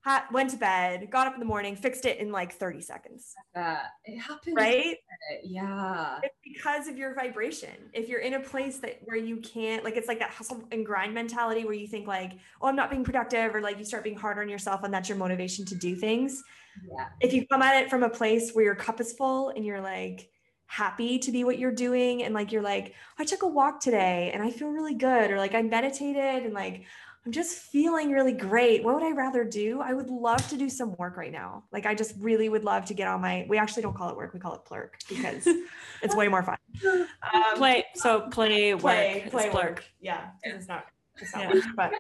ha- 0.04 0.26
went 0.32 0.50
to 0.52 0.58
bed, 0.58 1.10
got 1.10 1.28
up 1.28 1.34
in 1.34 1.40
the 1.40 1.46
morning, 1.46 1.76
fixed 1.76 2.06
it 2.06 2.20
in 2.20 2.32
like 2.32 2.54
30 2.54 2.82
seconds. 2.82 3.34
Uh, 3.56 3.78
it 4.06 4.20
happens. 4.20 4.56
Right? 4.56 4.98
Yeah. 5.44 6.20
It's 6.24 6.36
because 6.44 6.88
of 6.88 6.98
your 6.98 7.16
vibration. 7.16 7.90
If 7.94 8.10
you're 8.10 8.20
in 8.20 8.34
a 8.34 8.40
place 8.40 8.78
that 8.80 9.00
where 9.06 9.18
you 9.18 9.38
can't, 9.38 9.84
like, 9.84 9.96
it's 9.96 10.08
like 10.08 10.20
that 10.20 10.32
hustle 10.32 10.64
and 10.72 10.86
grind 10.86 11.14
mentality 11.14 11.66
where 11.66 11.74
you 11.74 11.88
think, 11.88 12.08
like, 12.08 12.34
oh, 12.62 12.68
I'm 12.68 12.76
not 12.76 12.90
being 12.90 13.04
productive, 13.04 13.56
or 13.56 13.62
like 13.62 13.80
you 13.80 13.86
start 13.86 14.04
being 14.04 14.18
hard 14.18 14.38
on 14.38 14.50
yourself, 14.50 14.84
and 14.84 14.94
that's 14.94 15.10
your 15.10 15.18
motivation 15.18 15.66
to 15.66 15.76
do 15.76 15.96
things. 15.96 16.44
Yeah. 16.88 17.08
If 17.22 17.34
you 17.34 17.48
come 17.48 17.62
at 17.62 17.82
it 17.82 17.90
from 17.90 18.04
a 18.04 18.10
place 18.10 18.52
where 18.52 18.66
your 18.66 18.76
cup 18.76 19.00
is 19.00 19.14
full 19.14 19.50
and 19.50 19.66
you're 19.66 19.82
like, 19.82 20.30
happy 20.66 21.20
to 21.20 21.32
be 21.32 21.44
what 21.44 21.60
you're 21.60 21.72
doing 21.72 22.24
and 22.24 22.34
like 22.34 22.52
you're 22.52 22.64
like 22.64 22.96
I 23.20 23.26
took 23.26 23.44
a 23.44 23.48
walk 23.48 23.80
today 23.80 24.32
and 24.34 24.42
I 24.42 24.50
feel 24.50 24.70
really 24.70 24.96
good 24.96 25.30
or 25.30 25.38
like 25.38 25.54
I 25.54 25.62
meditated 25.62 26.46
and 26.46 26.54
like 26.54 26.86
I'm 27.26 27.32
just 27.32 27.58
feeling 27.58 28.12
really 28.12 28.34
great. 28.34 28.84
What 28.84 28.96
would 28.96 29.04
I 29.04 29.12
rather 29.12 29.46
do? 29.46 29.80
I 29.82 29.94
would 29.94 30.10
love 30.10 30.46
to 30.50 30.58
do 30.58 30.70
some 30.70 30.94
work 30.98 31.16
right 31.16 31.32
now. 31.32 31.64
Like 31.72 31.86
I 31.86 31.96
just 31.96 32.16
really 32.20 32.50
would 32.50 32.66
love 32.66 32.84
to 32.86 32.94
get 32.94 33.08
on 33.08 33.22
my 33.22 33.46
we 33.48 33.58
actually 33.58 33.84
don't 33.84 33.96
call 33.96 34.10
it 34.10 34.18
work, 34.18 34.34
we 34.34 34.42
call 34.42 34.56
it 34.56 34.66
plurk 34.66 34.98
because 35.08 35.48
it's 36.02 36.16
way 36.16 36.28
more 36.28 36.44
fun. 36.44 36.58
Um, 36.86 37.08
play 37.56 37.86
so 37.96 38.22
play, 38.30 38.76
play 38.76 39.22
work. 39.22 39.32
Play 39.32 39.50
work. 39.52 39.86
Yeah. 40.02 40.32
It's 40.44 40.68
not 40.68 40.86
it's 41.22 41.34
not 41.34 41.44
yeah. 41.44 41.54
work, 41.54 41.64
but 41.78 41.94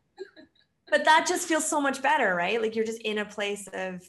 but 0.90 1.06
that 1.06 1.26
just 1.26 1.48
feels 1.48 1.68
so 1.68 1.80
much 1.80 2.02
better, 2.02 2.36
right? 2.36 2.62
Like 2.62 2.76
you're 2.76 2.86
just 2.86 3.02
in 3.02 3.20
a 3.20 3.26
place 3.26 3.70
of 3.74 4.02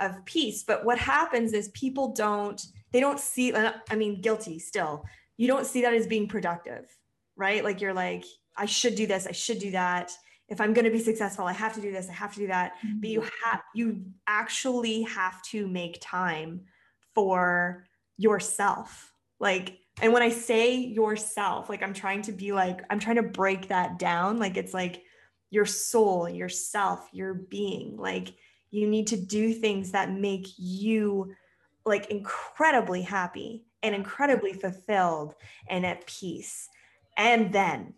of 0.00 0.24
peace. 0.24 0.64
But 0.64 0.86
what 0.86 0.96
happens 0.96 1.52
is 1.52 1.68
people 1.68 2.14
don't 2.14 2.64
they 2.90 3.00
don't 3.00 3.20
see 3.20 3.52
uh, 3.52 3.72
I 3.90 3.96
mean 3.96 4.22
guilty 4.22 4.58
still. 4.58 5.04
You 5.36 5.46
don't 5.46 5.66
see 5.66 5.82
that 5.82 5.92
as 5.92 6.06
being 6.06 6.26
productive, 6.26 6.86
right? 7.36 7.62
Like 7.62 7.82
you're 7.82 7.92
like 7.92 8.24
I 8.56 8.64
should 8.64 8.94
do 8.94 9.06
this, 9.06 9.26
I 9.26 9.32
should 9.32 9.58
do 9.58 9.72
that 9.72 10.10
if 10.54 10.60
i'm 10.60 10.72
going 10.72 10.84
to 10.84 10.90
be 10.90 11.00
successful 11.00 11.44
i 11.46 11.52
have 11.52 11.74
to 11.74 11.80
do 11.80 11.90
this 11.90 12.08
i 12.08 12.12
have 12.12 12.32
to 12.32 12.38
do 12.38 12.46
that 12.46 12.74
mm-hmm. 12.76 13.00
but 13.00 13.10
you 13.10 13.20
mm-hmm. 13.20 13.50
have 13.50 13.60
you 13.74 14.02
actually 14.26 15.02
have 15.02 15.42
to 15.42 15.66
make 15.66 15.98
time 16.00 16.60
for 17.14 17.84
yourself 18.16 19.12
like 19.40 19.78
and 20.00 20.12
when 20.12 20.22
i 20.22 20.30
say 20.30 20.76
yourself 20.76 21.68
like 21.68 21.82
i'm 21.82 21.92
trying 21.92 22.22
to 22.22 22.32
be 22.32 22.52
like 22.52 22.80
i'm 22.88 23.00
trying 23.00 23.16
to 23.16 23.22
break 23.22 23.68
that 23.68 23.98
down 23.98 24.38
like 24.38 24.56
it's 24.56 24.72
like 24.72 25.02
your 25.50 25.66
soul 25.66 26.28
yourself 26.28 27.08
your 27.12 27.34
being 27.34 27.96
like 27.96 28.34
you 28.70 28.88
need 28.88 29.08
to 29.08 29.16
do 29.16 29.52
things 29.52 29.90
that 29.90 30.12
make 30.12 30.46
you 30.56 31.34
like 31.84 32.06
incredibly 32.06 33.02
happy 33.02 33.64
and 33.82 33.94
incredibly 33.94 34.52
fulfilled 34.52 35.34
and 35.68 35.84
at 35.84 36.06
peace 36.06 36.68
and 37.16 37.52
then 37.52 37.92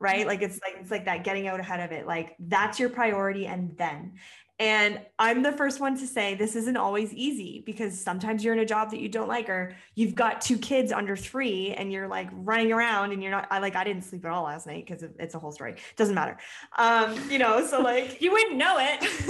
right? 0.00 0.26
Like 0.26 0.42
it's 0.42 0.58
like 0.64 0.76
it's 0.80 0.90
like 0.90 1.04
that 1.04 1.24
getting 1.24 1.46
out 1.46 1.60
ahead 1.60 1.80
of 1.80 1.92
it. 1.92 2.06
Like 2.06 2.34
that's 2.38 2.80
your 2.80 2.88
priority 2.88 3.46
and 3.46 3.76
then. 3.76 4.14
And 4.58 5.00
I'm 5.18 5.42
the 5.42 5.52
first 5.52 5.80
one 5.80 5.98
to 5.98 6.06
say 6.06 6.34
this 6.34 6.54
isn't 6.54 6.76
always 6.76 7.14
easy 7.14 7.62
because 7.64 7.98
sometimes 7.98 8.44
you're 8.44 8.52
in 8.52 8.60
a 8.60 8.66
job 8.66 8.90
that 8.90 9.00
you 9.00 9.08
don't 9.08 9.26
like, 9.26 9.48
or 9.48 9.74
you've 9.94 10.14
got 10.14 10.42
two 10.42 10.58
kids 10.58 10.92
under 10.92 11.16
three 11.16 11.72
and 11.72 11.90
you're 11.90 12.06
like 12.06 12.28
running 12.32 12.70
around 12.70 13.12
and 13.12 13.22
you're 13.22 13.30
not, 13.30 13.48
I 13.50 13.58
like, 13.60 13.74
I 13.74 13.84
didn't 13.84 14.02
sleep 14.02 14.22
at 14.26 14.30
all 14.30 14.44
last 14.44 14.66
night 14.66 14.84
because 14.84 15.02
it's 15.18 15.34
a 15.34 15.38
whole 15.38 15.50
story. 15.50 15.76
Doesn't 15.96 16.14
matter. 16.14 16.36
Um, 16.76 17.18
you 17.30 17.38
know, 17.38 17.66
so 17.66 17.80
like, 17.80 18.20
you 18.20 18.32
wouldn't 18.32 18.56
know 18.56 18.76
it. 18.78 19.00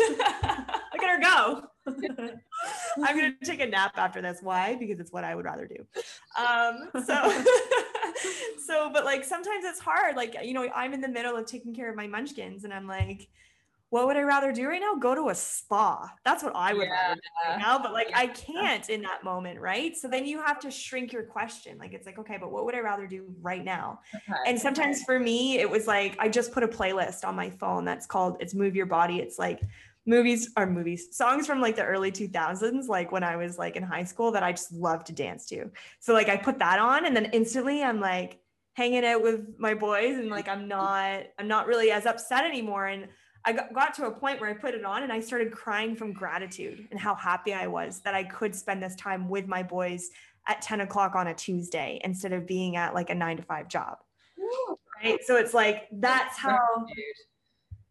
Look 0.92 1.02
at 1.04 1.08
her 1.08 1.20
go. 1.20 1.69
I'm 1.86 3.16
going 3.16 3.36
to 3.38 3.44
take 3.44 3.60
a 3.60 3.66
nap 3.66 3.92
after 3.96 4.20
this. 4.20 4.38
Why? 4.42 4.76
Because 4.76 5.00
it's 5.00 5.12
what 5.12 5.24
I 5.24 5.34
would 5.34 5.44
rather 5.44 5.66
do. 5.66 5.86
Um, 6.38 6.90
so, 7.04 7.44
so, 8.66 8.90
but 8.92 9.04
like 9.04 9.24
sometimes 9.24 9.64
it's 9.64 9.80
hard. 9.80 10.16
Like, 10.16 10.36
you 10.42 10.54
know, 10.54 10.68
I'm 10.74 10.92
in 10.92 11.00
the 11.00 11.08
middle 11.08 11.36
of 11.36 11.46
taking 11.46 11.74
care 11.74 11.90
of 11.90 11.96
my 11.96 12.06
munchkins 12.06 12.64
and 12.64 12.72
I'm 12.72 12.86
like, 12.86 13.28
what 13.90 14.06
would 14.06 14.16
I 14.16 14.22
rather 14.22 14.52
do 14.52 14.68
right 14.68 14.80
now? 14.80 14.94
Go 14.94 15.16
to 15.16 15.30
a 15.30 15.34
spa. 15.34 16.08
That's 16.24 16.44
what 16.44 16.54
I 16.54 16.72
would 16.72 16.86
yeah. 16.86 17.08
rather 17.08 17.14
do 17.16 17.50
right 17.50 17.58
now. 17.58 17.76
But 17.76 17.92
like 17.92 18.10
I 18.14 18.28
can't 18.28 18.88
in 18.88 19.02
that 19.02 19.24
moment, 19.24 19.60
right? 19.60 19.96
So 19.96 20.06
then 20.06 20.26
you 20.26 20.40
have 20.40 20.60
to 20.60 20.70
shrink 20.70 21.12
your 21.12 21.24
question. 21.24 21.76
Like 21.76 21.92
it's 21.92 22.06
like, 22.06 22.16
okay, 22.20 22.38
but 22.40 22.52
what 22.52 22.64
would 22.64 22.76
I 22.76 22.80
rather 22.80 23.08
do 23.08 23.34
right 23.42 23.64
now? 23.64 23.98
Okay. 24.14 24.38
And 24.46 24.58
sometimes 24.58 25.02
for 25.02 25.18
me, 25.18 25.58
it 25.58 25.68
was 25.68 25.88
like 25.88 26.16
I 26.20 26.28
just 26.28 26.52
put 26.52 26.62
a 26.62 26.68
playlist 26.68 27.24
on 27.24 27.34
my 27.34 27.50
phone 27.50 27.84
that's 27.84 28.06
called 28.06 28.36
It's 28.38 28.54
Move 28.54 28.76
Your 28.76 28.86
Body. 28.86 29.18
It's 29.18 29.40
like 29.40 29.60
movies 30.06 30.50
are 30.56 30.66
movies, 30.66 31.08
songs 31.16 31.46
from 31.46 31.60
like 31.60 31.76
the 31.76 31.84
early 31.84 32.10
2000s, 32.10 32.88
like 32.88 33.12
when 33.12 33.22
I 33.22 33.36
was 33.36 33.58
like 33.58 33.76
in 33.76 33.82
high 33.82 34.04
school 34.04 34.32
that 34.32 34.42
I 34.42 34.52
just 34.52 34.72
love 34.72 35.04
to 35.04 35.12
dance 35.12 35.46
to. 35.46 35.70
So 36.00 36.12
like 36.14 36.28
I 36.28 36.36
put 36.36 36.58
that 36.58 36.78
on 36.78 37.06
and 37.06 37.14
then 37.14 37.26
instantly 37.26 37.82
I'm 37.82 38.00
like 38.00 38.40
hanging 38.74 39.04
out 39.04 39.22
with 39.22 39.58
my 39.58 39.74
boys 39.74 40.16
and 40.16 40.30
like 40.30 40.48
I'm 40.48 40.68
not 40.68 41.24
I'm 41.38 41.48
not 41.48 41.66
really 41.66 41.90
as 41.90 42.06
upset 42.06 42.44
anymore 42.44 42.86
and 42.86 43.08
I 43.44 43.52
got 43.52 43.94
to 43.94 44.06
a 44.06 44.10
point 44.10 44.40
where 44.40 44.50
I 44.50 44.54
put 44.54 44.74
it 44.74 44.84
on 44.84 45.02
and 45.02 45.12
I 45.12 45.20
started 45.20 45.50
crying 45.50 45.96
from 45.96 46.12
gratitude 46.12 46.86
and 46.90 47.00
how 47.00 47.14
happy 47.14 47.54
I 47.54 47.66
was 47.66 48.00
that 48.00 48.14
I 48.14 48.24
could 48.24 48.54
spend 48.54 48.82
this 48.82 48.94
time 48.96 49.28
with 49.28 49.46
my 49.46 49.62
boys 49.62 50.10
at 50.46 50.60
10 50.60 50.80
o'clock 50.80 51.14
on 51.14 51.28
a 51.28 51.34
Tuesday 51.34 52.00
instead 52.04 52.32
of 52.32 52.46
being 52.46 52.76
at 52.76 52.94
like 52.94 53.08
a 53.08 53.14
nine 53.14 53.38
to 53.38 53.42
five 53.42 53.68
job. 53.68 53.98
Right. 55.02 55.20
So 55.24 55.36
it's 55.36 55.54
like, 55.54 55.88
that's 55.92 56.36
how, 56.36 56.58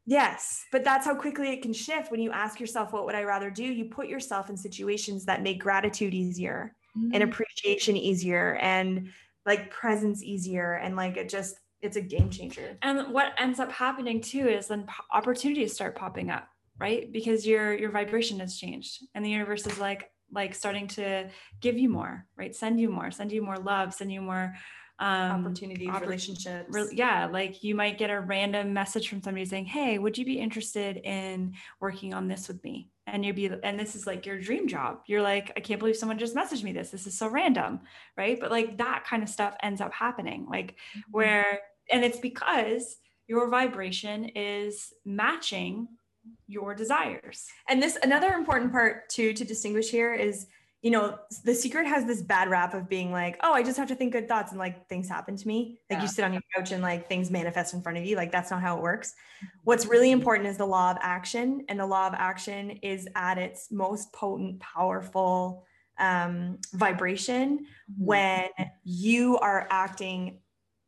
yes, 0.09 0.65
but 0.71 0.83
that's 0.83 1.05
how 1.05 1.13
quickly 1.13 1.49
it 1.51 1.61
can 1.61 1.73
shift 1.73 2.11
when 2.11 2.19
you 2.19 2.31
ask 2.31 2.59
yourself, 2.59 2.91
what 2.91 3.05
would 3.05 3.15
I 3.15 3.23
rather 3.23 3.51
do? 3.51 3.63
You 3.63 3.85
put 3.85 4.07
yourself 4.07 4.49
in 4.49 4.57
situations 4.57 5.25
that 5.25 5.43
make 5.43 5.61
gratitude 5.61 6.13
easier 6.13 6.75
mm-hmm. 6.97 7.11
and 7.13 7.23
appreciation 7.23 7.95
easier 7.95 8.55
and 8.55 9.09
like 9.45 9.69
presence 9.69 10.23
easier. 10.23 10.73
And 10.73 10.95
like 10.95 11.15
it 11.15 11.29
just, 11.29 11.55
it's 11.81 11.95
a 11.95 12.01
game 12.01 12.29
changer. 12.29 12.77
And 12.81 13.13
what 13.13 13.33
ends 13.37 13.59
up 13.59 13.71
happening 13.71 14.19
too 14.19 14.47
is 14.47 14.67
then 14.67 14.87
opportunities 15.13 15.73
start 15.73 15.95
popping 15.95 16.31
up, 16.31 16.47
right? 16.79 17.11
Because 17.11 17.45
your 17.45 17.73
your 17.73 17.91
vibration 17.91 18.39
has 18.39 18.57
changed, 18.57 19.05
and 19.15 19.23
the 19.23 19.29
universe 19.29 19.65
is 19.65 19.79
like 19.79 20.11
like 20.31 20.53
starting 20.53 20.87
to 20.87 21.29
give 21.61 21.77
you 21.77 21.87
more, 21.87 22.25
right? 22.35 22.55
Send 22.55 22.81
you 22.81 22.89
more, 22.89 23.11
send 23.11 23.31
you 23.31 23.41
more 23.41 23.57
love, 23.57 23.93
send 23.93 24.11
you 24.11 24.21
more 24.21 24.55
um, 24.99 25.45
opportunities, 25.45 25.89
oppor- 25.89 26.01
relationships. 26.01 26.67
Re- 26.69 26.89
yeah, 26.91 27.25
like 27.25 27.63
you 27.63 27.73
might 27.73 27.97
get 27.97 28.09
a 28.09 28.19
random 28.19 28.73
message 28.73 29.09
from 29.09 29.21
somebody 29.21 29.45
saying, 29.45 29.65
"Hey, 29.65 29.97
would 29.97 30.17
you 30.17 30.25
be 30.25 30.39
interested 30.39 30.97
in 30.97 31.53
working 31.79 32.13
on 32.13 32.27
this 32.27 32.47
with 32.47 32.63
me?" 32.63 32.89
And 33.07 33.25
you'd 33.25 33.35
be, 33.35 33.49
and 33.63 33.79
this 33.79 33.95
is 33.95 34.05
like 34.05 34.25
your 34.25 34.39
dream 34.39 34.67
job. 34.67 35.01
You're 35.07 35.21
like, 35.21 35.51
I 35.57 35.61
can't 35.61 35.79
believe 35.79 35.95
someone 35.97 36.19
just 36.19 36.35
messaged 36.35 36.63
me 36.63 36.73
this. 36.73 36.91
This 36.91 37.07
is 37.07 37.17
so 37.17 37.27
random, 37.27 37.79
right? 38.17 38.39
But 38.39 38.51
like 38.51 38.77
that 38.77 39.05
kind 39.05 39.23
of 39.23 39.29
stuff 39.29 39.55
ends 39.63 39.81
up 39.81 39.93
happening, 39.93 40.45
like 40.49 40.75
mm-hmm. 40.95 41.11
where 41.11 41.59
and 41.91 42.03
it's 42.03 42.19
because 42.19 42.97
your 43.27 43.49
vibration 43.49 44.25
is 44.35 44.93
matching 45.05 45.87
your 46.47 46.75
desires. 46.75 47.47
And 47.67 47.81
this 47.81 47.97
another 48.03 48.33
important 48.33 48.71
part 48.71 49.09
too 49.09 49.33
to 49.33 49.45
distinguish 49.45 49.89
here 49.89 50.13
is 50.13 50.47
you 50.81 50.91
know 50.91 51.19
the 51.43 51.53
secret 51.53 51.85
has 51.85 52.05
this 52.05 52.21
bad 52.21 52.49
rap 52.49 52.73
of 52.73 52.87
being 52.87 53.11
like 53.11 53.37
oh 53.43 53.53
i 53.53 53.61
just 53.61 53.77
have 53.77 53.87
to 53.87 53.95
think 53.95 54.13
good 54.13 54.27
thoughts 54.27 54.51
and 54.51 54.59
like 54.59 54.87
things 54.87 55.09
happen 55.09 55.35
to 55.35 55.47
me 55.47 55.79
like 55.89 55.97
yeah. 55.97 56.01
you 56.01 56.07
sit 56.07 56.23
on 56.23 56.31
your 56.31 56.41
couch 56.55 56.71
and 56.71 56.81
like 56.81 57.07
things 57.07 57.29
manifest 57.29 57.73
in 57.73 57.81
front 57.81 57.97
of 57.97 58.05
you 58.05 58.15
like 58.15 58.31
that's 58.31 58.49
not 58.49 58.61
how 58.61 58.77
it 58.77 58.81
works 58.81 59.13
what's 59.63 59.85
really 59.85 60.11
important 60.11 60.47
is 60.47 60.57
the 60.57 60.65
law 60.65 60.91
of 60.91 60.97
action 61.01 61.65
and 61.67 61.79
the 61.79 61.85
law 61.85 62.07
of 62.07 62.13
action 62.13 62.71
is 62.81 63.07
at 63.15 63.37
its 63.37 63.71
most 63.71 64.11
potent 64.13 64.59
powerful 64.59 65.65
um, 65.99 66.57
vibration 66.73 67.59
mm-hmm. 67.59 68.05
when 68.05 68.49
you 68.83 69.37
are 69.39 69.67
acting 69.69 70.39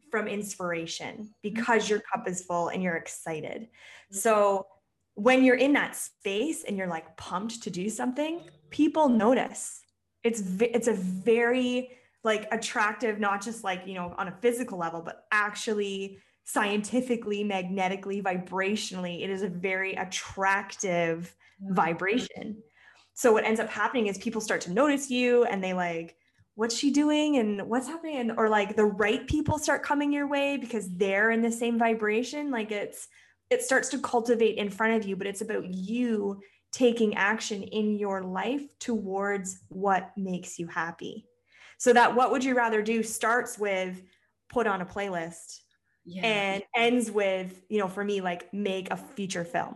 from 0.09 0.27
inspiration 0.27 1.33
because 1.41 1.89
your 1.89 2.01
cup 2.01 2.27
is 2.27 2.43
full 2.43 2.67
and 2.67 2.83
you're 2.83 2.97
excited. 2.97 3.67
So 4.11 4.67
when 5.15 5.43
you're 5.43 5.55
in 5.55 5.73
that 5.73 5.95
space 5.95 6.63
and 6.63 6.77
you're 6.77 6.87
like 6.87 7.15
pumped 7.17 7.63
to 7.63 7.69
do 7.69 7.89
something, 7.89 8.41
people 8.69 9.09
notice. 9.09 9.80
It's 10.23 10.41
it's 10.59 10.87
a 10.87 10.93
very 10.93 11.91
like 12.23 12.47
attractive 12.51 13.19
not 13.19 13.43
just 13.43 13.63
like, 13.63 13.83
you 13.85 13.95
know, 13.95 14.13
on 14.17 14.27
a 14.27 14.37
physical 14.41 14.77
level, 14.77 15.01
but 15.01 15.25
actually 15.31 16.19
scientifically, 16.43 17.43
magnetically, 17.43 18.21
vibrationally, 18.21 19.23
it 19.23 19.29
is 19.29 19.41
a 19.41 19.47
very 19.47 19.95
attractive 19.95 21.35
mm-hmm. 21.63 21.73
vibration. 21.73 22.61
So 23.13 23.31
what 23.31 23.45
ends 23.45 23.59
up 23.59 23.69
happening 23.69 24.07
is 24.07 24.17
people 24.17 24.41
start 24.41 24.61
to 24.61 24.71
notice 24.71 25.09
you 25.09 25.43
and 25.45 25.63
they 25.63 25.73
like 25.73 26.15
what's 26.55 26.77
she 26.77 26.91
doing? 26.91 27.37
And 27.37 27.61
what's 27.69 27.87
happening? 27.87 28.17
And, 28.17 28.33
or 28.37 28.49
like 28.49 28.75
the 28.75 28.85
right 28.85 29.25
people 29.25 29.57
start 29.57 29.83
coming 29.83 30.11
your 30.11 30.27
way 30.27 30.57
because 30.57 30.87
they're 30.95 31.31
in 31.31 31.41
the 31.41 31.51
same 31.51 31.79
vibration. 31.79 32.51
Like 32.51 32.71
it's 32.71 33.07
it 33.51 33.61
starts 33.61 33.89
to 33.89 33.99
cultivate 33.99 34.57
in 34.57 34.69
front 34.69 34.93
of 34.95 35.07
you 35.07 35.15
but 35.15 35.27
it's 35.27 35.41
about 35.41 35.65
you 35.67 36.41
taking 36.71 37.15
action 37.15 37.63
in 37.63 37.97
your 37.97 38.21
life 38.23 38.77
towards 38.79 39.59
what 39.69 40.11
makes 40.17 40.57
you 40.57 40.67
happy 40.67 41.25
so 41.77 41.91
that 41.93 42.15
what 42.15 42.31
would 42.31 42.43
you 42.43 42.55
rather 42.55 42.81
do 42.81 43.03
starts 43.03 43.57
with 43.57 44.01
put 44.49 44.67
on 44.67 44.81
a 44.81 44.85
playlist 44.85 45.61
yeah. 46.05 46.21
and 46.23 46.63
ends 46.75 47.11
with 47.11 47.63
you 47.69 47.79
know 47.79 47.87
for 47.87 48.03
me 48.03 48.21
like 48.21 48.53
make 48.53 48.91
a 48.91 48.97
feature 48.97 49.43
film 49.43 49.75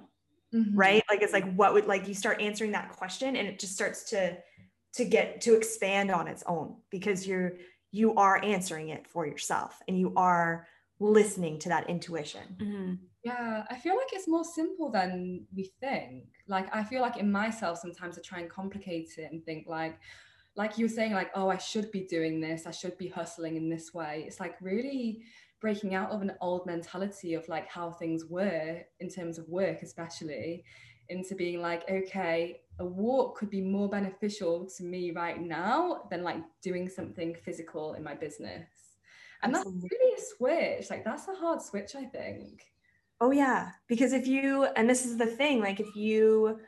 mm-hmm. 0.53 0.77
right 0.77 1.03
like 1.09 1.21
it's 1.21 1.33
like 1.33 1.51
what 1.55 1.73
would 1.73 1.87
like 1.87 2.07
you 2.07 2.13
start 2.13 2.41
answering 2.41 2.71
that 2.71 2.91
question 2.91 3.35
and 3.35 3.47
it 3.47 3.59
just 3.59 3.73
starts 3.73 4.09
to 4.09 4.37
to 4.93 5.03
get 5.05 5.41
to 5.41 5.55
expand 5.55 6.11
on 6.11 6.27
its 6.27 6.43
own 6.47 6.75
because 6.89 7.27
you're 7.27 7.53
you 7.91 8.15
are 8.15 8.43
answering 8.43 8.89
it 8.89 9.07
for 9.07 9.25
yourself 9.25 9.79
and 9.87 9.99
you 9.99 10.13
are 10.15 10.67
listening 10.99 11.59
to 11.59 11.69
that 11.69 11.89
intuition 11.89 12.55
mm-hmm. 12.57 12.93
yeah 13.23 13.63
i 13.69 13.75
feel 13.75 13.95
like 13.95 14.13
it's 14.13 14.27
more 14.27 14.45
simple 14.45 14.89
than 14.89 15.45
we 15.55 15.71
think 15.81 16.25
like 16.47 16.73
i 16.75 16.83
feel 16.83 17.01
like 17.01 17.17
in 17.17 17.31
myself 17.31 17.77
sometimes 17.79 18.17
i 18.17 18.21
try 18.21 18.39
and 18.39 18.49
complicate 18.49 19.09
it 19.17 19.31
and 19.31 19.43
think 19.45 19.67
like 19.67 19.99
like 20.55 20.77
you 20.77 20.85
were 20.85 20.89
saying 20.89 21.13
like 21.13 21.31
oh 21.35 21.49
i 21.49 21.57
should 21.57 21.91
be 21.91 22.01
doing 22.01 22.39
this 22.39 22.65
i 22.65 22.71
should 22.71 22.97
be 22.97 23.07
hustling 23.07 23.55
in 23.55 23.69
this 23.69 23.93
way 23.93 24.23
it's 24.27 24.39
like 24.39 24.55
really 24.61 25.21
breaking 25.61 25.95
out 25.95 26.11
of 26.11 26.21
an 26.21 26.31
old 26.41 26.65
mentality 26.65 27.33
of 27.33 27.47
like 27.47 27.67
how 27.67 27.89
things 27.89 28.25
were 28.25 28.81
in 28.99 29.09
terms 29.09 29.37
of 29.37 29.47
work 29.49 29.81
especially 29.81 30.63
into 31.09 31.35
being 31.35 31.61
like, 31.61 31.89
okay, 31.89 32.61
a 32.79 32.85
walk 32.85 33.37
could 33.37 33.49
be 33.49 33.61
more 33.61 33.89
beneficial 33.89 34.67
to 34.77 34.83
me 34.83 35.11
right 35.11 35.39
now 35.39 36.03
than 36.09 36.23
like 36.23 36.37
doing 36.61 36.89
something 36.89 37.35
physical 37.43 37.93
in 37.93 38.03
my 38.03 38.15
business. 38.15 38.67
And 39.41 39.53
that's 39.53 39.69
really 39.69 40.13
a 40.17 40.21
switch. 40.21 40.89
Like 40.89 41.05
that's 41.05 41.27
a 41.27 41.35
hard 41.35 41.61
switch, 41.61 41.95
I 41.95 42.05
think. 42.05 42.63
Oh 43.21 43.31
yeah, 43.31 43.71
because 43.87 44.13
if 44.13 44.27
you 44.27 44.65
and 44.75 44.89
this 44.89 45.05
is 45.05 45.17
the 45.17 45.25
thing, 45.25 45.59
like 45.59 45.79
if 45.79 45.95
you 45.95 46.59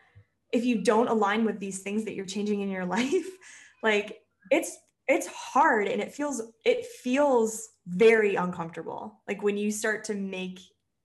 if 0.54 0.64
you 0.64 0.82
don't 0.82 1.10
align 1.10 1.46
with 1.46 1.60
these 1.60 1.80
things 1.80 2.06
that 2.06 2.16
you're 2.16 2.26
changing 2.26 2.62
in 2.62 2.70
your 2.70 2.86
life, 2.98 3.28
like 3.84 4.20
it's 4.52 4.78
it's 5.08 5.28
hard 5.28 5.88
and 5.88 6.02
it 6.02 6.14
feels 6.14 6.42
it 6.66 6.86
feels 6.86 7.70
very 7.88 8.36
uncomfortable. 8.36 9.22
Like 9.28 9.42
when 9.44 9.58
you 9.58 9.72
start 9.72 10.06
to 10.06 10.14
make 10.14 10.60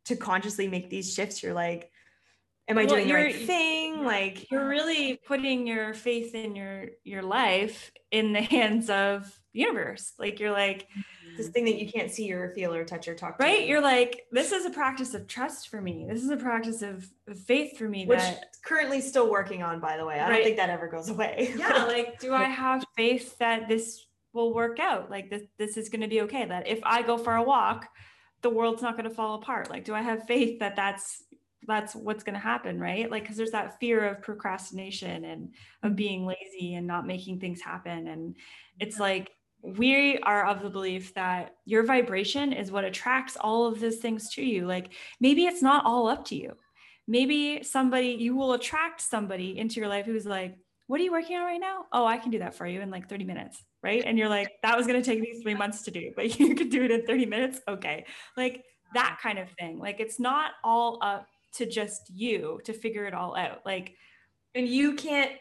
to 0.06 0.16
consciously 0.16 0.68
make 0.68 0.90
these 0.90 1.12
shifts, 1.14 1.42
you're 1.42 1.54
like, 1.54 1.90
am 2.72 2.78
i 2.78 2.84
well, 2.84 2.96
doing 2.96 3.08
the 3.08 3.14
right 3.14 3.36
thing? 3.36 4.04
like 4.04 4.50
you're 4.50 4.68
really 4.68 5.16
putting 5.26 5.66
your 5.66 5.94
faith 5.94 6.34
in 6.34 6.56
your 6.56 6.86
your 7.04 7.22
life 7.22 7.92
in 8.10 8.32
the 8.32 8.42
hands 8.56 8.90
of 8.90 9.32
the 9.52 9.60
universe. 9.60 10.12
Like 10.18 10.40
you're 10.40 10.52
like 10.52 10.86
this 11.36 11.46
mm-hmm. 11.46 11.52
thing 11.52 11.64
that 11.64 11.78
you 11.78 11.90
can't 11.90 12.10
see 12.10 12.32
or 12.32 12.50
feel 12.50 12.74
or 12.74 12.84
touch 12.84 13.08
or 13.08 13.14
talk 13.14 13.38
to. 13.38 13.44
Right? 13.44 13.66
You're 13.66 13.82
like 13.82 14.26
this 14.30 14.52
is 14.52 14.64
a 14.66 14.70
practice 14.70 15.14
of 15.14 15.26
trust 15.26 15.68
for 15.68 15.80
me. 15.80 16.06
This 16.08 16.22
is 16.22 16.30
a 16.30 16.36
practice 16.36 16.82
of, 16.82 17.08
of 17.28 17.38
faith 17.38 17.76
for 17.76 17.88
me 17.88 18.06
which 18.06 18.18
that, 18.18 18.54
currently 18.64 19.00
still 19.00 19.30
working 19.30 19.62
on 19.62 19.80
by 19.80 19.96
the 19.96 20.04
way. 20.04 20.18
I 20.18 20.28
right. 20.28 20.34
don't 20.36 20.44
think 20.44 20.56
that 20.56 20.70
ever 20.70 20.88
goes 20.88 21.08
away. 21.08 21.54
Yeah 21.56 21.84
like 21.84 22.18
do 22.20 22.32
i 22.32 22.44
have 22.44 22.84
faith 22.96 23.36
that 23.38 23.68
this 23.68 24.06
will 24.32 24.54
work 24.54 24.78
out? 24.80 25.10
Like 25.10 25.30
this 25.30 25.42
this 25.58 25.76
is 25.76 25.88
going 25.88 26.02
to 26.02 26.08
be 26.08 26.22
okay 26.22 26.44
that 26.44 26.66
if 26.66 26.80
i 26.84 27.02
go 27.02 27.18
for 27.18 27.34
a 27.34 27.42
walk 27.42 27.88
the 28.42 28.50
world's 28.50 28.82
not 28.82 28.96
going 28.96 29.08
to 29.08 29.14
fall 29.14 29.36
apart. 29.36 29.70
Like 29.70 29.84
do 29.84 29.94
i 29.94 30.02
have 30.02 30.26
faith 30.26 30.60
that 30.60 30.76
that's 30.76 31.22
that's 31.66 31.94
what's 31.94 32.24
going 32.24 32.34
to 32.34 32.40
happen 32.40 32.80
right 32.80 33.10
like 33.10 33.22
because 33.22 33.36
there's 33.36 33.52
that 33.52 33.78
fear 33.78 34.04
of 34.04 34.22
procrastination 34.22 35.24
and 35.24 35.50
of 35.82 35.90
mm-hmm. 35.90 35.94
being 35.94 36.26
lazy 36.26 36.74
and 36.74 36.86
not 36.86 37.06
making 37.06 37.38
things 37.38 37.60
happen 37.60 38.08
and 38.08 38.36
it's 38.80 38.98
like 38.98 39.30
we 39.62 40.18
are 40.18 40.46
of 40.46 40.62
the 40.62 40.70
belief 40.70 41.14
that 41.14 41.54
your 41.64 41.84
vibration 41.84 42.52
is 42.52 42.72
what 42.72 42.84
attracts 42.84 43.36
all 43.36 43.66
of 43.66 43.78
these 43.80 43.98
things 43.98 44.28
to 44.30 44.44
you. 44.44 44.66
Like 44.66 44.92
maybe 45.20 45.46
it's 45.46 45.62
not 45.62 45.84
all 45.84 46.08
up 46.08 46.24
to 46.26 46.34
you. 46.34 46.54
Maybe 47.06 47.62
somebody, 47.62 48.08
you 48.08 48.36
will 48.36 48.54
attract 48.54 49.00
somebody 49.00 49.58
into 49.58 49.80
your 49.80 49.88
life 49.88 50.06
who's 50.06 50.26
like, 50.26 50.56
what 50.88 51.00
are 51.00 51.04
you 51.04 51.12
working 51.12 51.36
on 51.36 51.44
right 51.44 51.60
now? 51.60 51.86
Oh, 51.92 52.04
I 52.04 52.18
can 52.18 52.30
do 52.30 52.40
that 52.40 52.54
for 52.54 52.66
you 52.66 52.80
in 52.80 52.90
like 52.90 53.08
30 53.08 53.24
minutes. 53.24 53.62
Right. 53.82 54.02
And 54.04 54.18
you're 54.18 54.28
like, 54.28 54.48
that 54.62 54.76
was 54.76 54.86
going 54.86 55.00
to 55.00 55.04
take 55.04 55.20
me 55.20 55.40
three 55.42 55.54
months 55.54 55.82
to 55.82 55.90
do, 55.90 56.12
but 56.14 56.38
you 56.40 56.54
could 56.54 56.70
do 56.70 56.82
it 56.82 56.90
in 56.90 57.06
30 57.06 57.26
minutes. 57.26 57.60
Okay. 57.68 58.04
Like 58.36 58.64
that 58.94 59.18
kind 59.22 59.38
of 59.38 59.48
thing. 59.58 59.78
Like 59.78 60.00
it's 60.00 60.18
not 60.18 60.52
all 60.64 60.98
up 61.02 61.26
to 61.54 61.66
just 61.66 62.10
you 62.14 62.60
to 62.64 62.72
figure 62.72 63.04
it 63.06 63.14
all 63.14 63.36
out. 63.36 63.64
Like, 63.64 63.94
and 64.54 64.66
you 64.66 64.94
can't, 64.94 65.32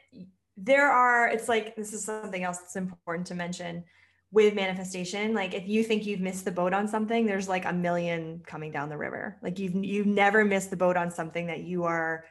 there 0.57 0.89
are, 0.89 1.27
it's 1.27 1.49
like, 1.49 1.75
this 1.75 1.93
is 1.93 2.05
something 2.05 2.43
else 2.43 2.59
that's 2.59 2.75
important 2.75 3.27
to 3.27 3.35
mention 3.35 3.83
with 4.31 4.55
manifestation. 4.55 5.33
Like 5.33 5.53
if 5.53 5.67
you 5.67 5.83
think 5.83 6.05
you've 6.05 6.21
missed 6.21 6.45
the 6.45 6.51
boat 6.51 6.73
on 6.73 6.87
something 6.87 7.25
there's 7.25 7.49
like 7.49 7.65
a 7.65 7.73
million 7.73 8.41
coming 8.45 8.71
down 8.71 8.89
the 8.89 8.97
river. 8.97 9.37
Like 9.41 9.59
you've 9.59 9.75
you've 9.75 10.07
never 10.07 10.45
missed 10.45 10.69
the 10.69 10.77
boat 10.77 10.97
on 10.97 11.11
something 11.11 11.47
that 11.47 11.63
you 11.63 11.83
are 11.83 12.23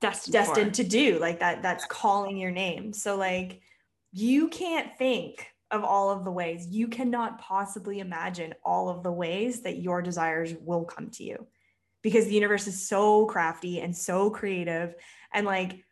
destined, 0.00 0.32
destined 0.32 0.74
to 0.74 0.84
do 0.84 1.18
like 1.18 1.40
that 1.40 1.62
that's 1.62 1.84
calling 1.86 2.36
your 2.36 2.50
name. 2.50 2.92
So 2.92 3.16
like 3.16 3.60
you 4.12 4.48
can't 4.48 4.96
think 4.96 5.46
of 5.70 5.84
all 5.84 6.10
of 6.10 6.24
the 6.24 6.32
ways. 6.32 6.66
You 6.68 6.88
cannot 6.88 7.38
possibly 7.38 8.00
imagine 8.00 8.54
all 8.64 8.88
of 8.88 9.02
the 9.02 9.12
ways 9.12 9.62
that 9.62 9.78
your 9.78 10.02
desires 10.02 10.54
will 10.60 10.84
come 10.84 11.10
to 11.10 11.24
you 11.24 11.46
because 12.02 12.26
the 12.26 12.34
universe 12.34 12.66
is 12.66 12.86
so 12.86 13.26
crafty 13.26 13.80
and 13.80 13.96
so 13.96 14.30
creative. 14.30 14.94
And 15.32 15.46
like 15.46 15.84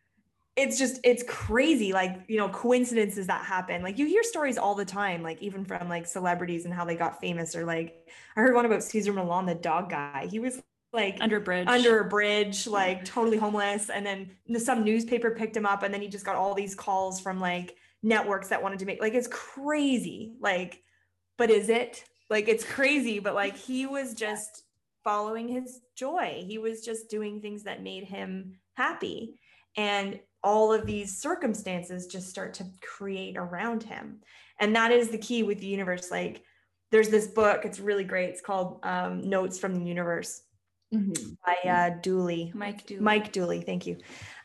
it's 0.56 0.78
just 0.78 1.00
it's 1.04 1.22
crazy 1.22 1.92
like 1.92 2.22
you 2.28 2.36
know 2.36 2.48
coincidences 2.48 3.28
that 3.28 3.44
happen. 3.44 3.82
Like 3.82 3.98
you 3.98 4.06
hear 4.06 4.22
stories 4.22 4.58
all 4.58 4.74
the 4.74 4.84
time 4.84 5.22
like 5.22 5.40
even 5.40 5.64
from 5.64 5.88
like 5.88 6.06
celebrities 6.06 6.64
and 6.64 6.74
how 6.74 6.84
they 6.84 6.96
got 6.96 7.20
famous 7.20 7.54
or 7.54 7.64
like 7.64 8.06
i 8.36 8.40
heard 8.40 8.54
one 8.54 8.66
about 8.66 8.82
cesar 8.82 9.12
millan 9.12 9.46
the 9.46 9.54
dog 9.54 9.90
guy. 9.90 10.28
He 10.30 10.38
was 10.38 10.60
like 10.92 11.18
under 11.20 11.36
a 11.36 11.40
bridge. 11.40 11.68
under 11.68 12.00
a 12.00 12.08
bridge 12.08 12.66
like 12.66 13.04
totally 13.04 13.38
homeless. 13.38 13.90
And 13.90 14.04
then 14.04 14.30
some 14.58 14.84
newspaper 14.84 15.30
picked 15.30 15.56
him 15.56 15.66
up 15.66 15.82
and 15.82 15.94
then 15.94 16.02
he 16.02 16.08
just 16.08 16.26
got 16.26 16.36
all 16.36 16.54
these 16.54 16.74
calls 16.74 17.20
from 17.20 17.40
like 17.40 17.76
networks 18.02 18.48
that 18.48 18.62
wanted 18.62 18.80
to 18.80 18.86
make 18.86 19.00
like 19.00 19.14
it's 19.14 19.28
crazy 19.28 20.34
like 20.40 20.82
but 21.38 21.50
is 21.50 21.68
it? 21.70 22.04
Like 22.28 22.48
it's 22.48 22.64
crazy 22.64 23.20
but 23.20 23.34
like 23.34 23.56
he 23.56 23.86
was 23.86 24.14
just 24.14 24.64
following 25.04 25.48
his 25.48 25.80
joy. 25.96 26.44
He 26.46 26.58
was 26.58 26.84
just 26.84 27.10
doing 27.10 27.40
things 27.40 27.64
that 27.64 27.82
made 27.82 28.04
him 28.04 28.58
happy. 28.74 29.34
And 29.76 30.20
all 30.42 30.72
of 30.72 30.86
these 30.86 31.20
circumstances 31.20 32.06
just 32.06 32.28
start 32.28 32.54
to 32.54 32.66
create 32.82 33.36
around 33.36 33.82
him. 33.82 34.20
And 34.58 34.74
that 34.76 34.90
is 34.90 35.10
the 35.10 35.18
key 35.18 35.42
with 35.42 35.60
the 35.60 35.66
universe. 35.66 36.10
Like 36.10 36.42
there's 36.90 37.08
this 37.08 37.28
book 37.28 37.64
it's 37.64 37.80
really 37.80 38.04
great. 38.04 38.30
It's 38.30 38.40
called 38.40 38.80
um, 38.82 39.28
notes 39.28 39.58
from 39.58 39.74
the 39.74 39.84
universe 39.84 40.42
mm-hmm. 40.92 41.32
by 41.44 41.70
uh, 41.70 41.90
dooley. 42.00 42.52
Mike 42.54 42.86
dooley. 42.86 43.00
Mike 43.00 43.32
dooley 43.32 43.60
thank 43.60 43.86
you. 43.86 43.98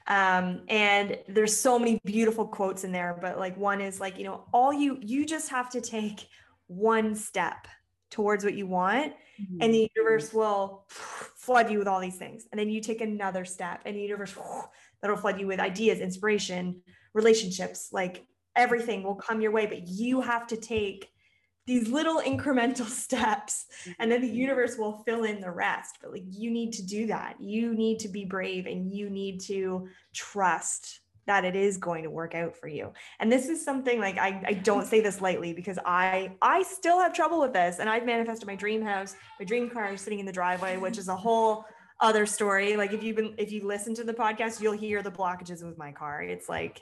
Um, 0.08 0.62
and 0.68 1.18
there's 1.28 1.56
so 1.56 1.80
many 1.80 2.00
beautiful 2.06 2.46
quotes 2.46 2.84
in 2.84 2.92
there 2.92 3.18
but 3.20 3.40
like 3.40 3.58
one 3.58 3.82
is 3.82 4.00
like 4.00 4.20
you 4.20 4.24
know 4.24 4.46
all 4.54 4.72
you 4.72 5.00
you 5.02 5.26
just 5.26 5.50
have 5.50 5.70
to 5.72 5.82
take 5.82 6.28
one 6.68 7.16
step 7.16 7.68
towards 8.16 8.46
what 8.46 8.54
you 8.54 8.66
want 8.66 9.12
mm-hmm. 9.42 9.58
and 9.60 9.74
the 9.74 9.92
universe 9.94 10.34
will 10.34 10.86
flood 10.88 11.70
you 11.70 11.78
with 11.78 11.88
all 11.88 12.00
these 12.00 12.16
things 12.16 12.46
and 12.50 12.58
then 12.58 12.70
you 12.70 12.80
take 12.80 13.02
another 13.02 13.44
step 13.44 13.82
and 13.86 13.98
the 13.98 14.00
universe 14.00 14.34
that'll 15.02 15.18
flood 15.18 15.38
you 15.38 15.48
with 15.48 15.60
ideas, 15.60 16.00
inspiration, 16.00 16.82
relationships, 17.14 17.90
like 17.92 18.26
everything 18.56 19.04
will 19.04 19.16
come 19.16 19.42
your 19.42 19.52
way, 19.52 19.66
but 19.66 19.86
you 19.86 20.22
have 20.22 20.48
to 20.48 20.56
take 20.56 21.10
these 21.68 21.90
little 21.90 22.22
incremental 22.22 22.86
steps 23.04 23.66
and 24.00 24.10
then 24.10 24.22
the 24.22 24.28
mm-hmm. 24.28 24.38
universe 24.38 24.78
will 24.78 25.04
fill 25.06 25.26
in 25.26 25.42
the 25.42 25.52
rest. 25.52 25.98
But 26.02 26.14
like 26.14 26.24
you 26.30 26.50
need 26.52 26.72
to 26.74 26.86
do 26.86 27.08
that. 27.08 27.36
You 27.42 27.74
need 27.74 28.00
to 28.00 28.08
be 28.08 28.24
brave 28.24 28.66
and 28.66 28.90
you 28.90 29.10
need 29.10 29.42
to 29.42 29.90
trust 30.14 31.02
that 31.28 31.44
it 31.44 31.56
is 31.56 31.78
going 31.78 32.04
to 32.04 32.10
work 32.10 32.36
out 32.36 32.56
for 32.56 32.68
you. 32.68 32.94
And 33.20 33.32
this 33.32 33.50
is 33.50 33.64
something 33.64 34.00
like 34.00 34.18
I, 34.18 34.42
I 34.46 34.54
don't 34.54 34.86
say 34.86 35.02
this 35.02 35.22
lightly 35.22 35.54
because 35.54 35.80
I 35.86 36.32
I 36.42 36.64
still 36.64 37.00
have 37.00 37.14
trouble 37.14 37.40
with 37.40 37.54
this. 37.54 37.80
And 37.80 37.90
I've 37.90 38.06
manifested 38.06 38.48
my 38.48 38.56
dream 38.56 38.82
house, 38.82 39.16
my 39.40 39.46
dream 39.46 39.70
car 39.70 39.96
sitting 39.98 40.20
in 40.20 40.26
the 40.26 40.32
driveway, 40.32 40.78
which 40.78 40.98
is 40.98 41.08
a 41.08 41.16
whole 41.16 41.66
other 42.00 42.26
story. 42.26 42.76
Like 42.78 42.94
if 42.94 43.04
you've 43.04 43.16
been 43.16 43.34
if 43.38 43.52
you 43.52 43.66
listen 43.66 43.94
to 43.96 44.04
the 44.04 44.14
podcast, 44.14 44.62
you'll 44.62 44.78
hear 44.78 45.02
the 45.02 45.12
blockages 45.12 45.64
with 45.64 45.78
my 45.78 45.92
car. 45.92 46.22
It's 46.22 46.48
like 46.50 46.80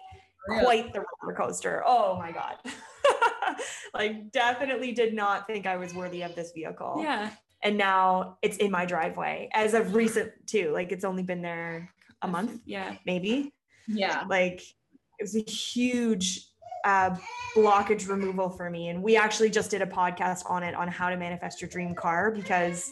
quite 0.48 0.94
the 0.94 1.04
roller 1.22 1.36
coaster. 1.36 1.84
Oh 1.86 2.18
my 2.18 2.32
god. 2.32 2.58
like 3.94 4.32
definitely 4.32 4.92
did 4.92 5.14
not 5.14 5.48
think 5.48 5.66
I 5.66 5.78
was 5.78 5.94
worthy 5.94 6.24
of 6.24 6.36
this 6.36 6.52
vehicle. 6.52 7.00
Yeah. 7.02 7.30
And 7.62 7.78
now 7.78 8.38
it's 8.42 8.58
in 8.58 8.72
my 8.72 8.86
driveway 8.86 9.50
as 9.54 9.74
of 9.74 9.96
recent 9.96 10.32
too. 10.48 10.72
Like 10.74 10.92
it's 10.92 11.06
only 11.06 11.24
been 11.24 11.42
there 11.42 11.90
a 12.22 12.28
month. 12.28 12.60
Yeah. 12.66 12.96
Maybe. 13.06 13.54
Yeah. 13.88 14.24
Like 14.28 14.62
it 14.62 15.24
was 15.24 15.36
a 15.36 15.50
huge 15.50 16.48
uh, 16.84 17.16
blockage 17.56 18.10
removal 18.10 18.50
for 18.50 18.70
me. 18.70 18.90
And 18.90 19.02
we 19.02 19.16
actually 19.16 19.50
just 19.50 19.72
did 19.72 19.82
a 19.82 19.86
podcast 19.86 20.50
on 20.50 20.64
it 20.64 20.76
on 20.76 20.88
how 20.88 21.10
to 21.10 21.18
manifest 21.18 21.62
your 21.62 21.70
dream 21.70 21.96
car 21.96 22.32
because 22.32 22.92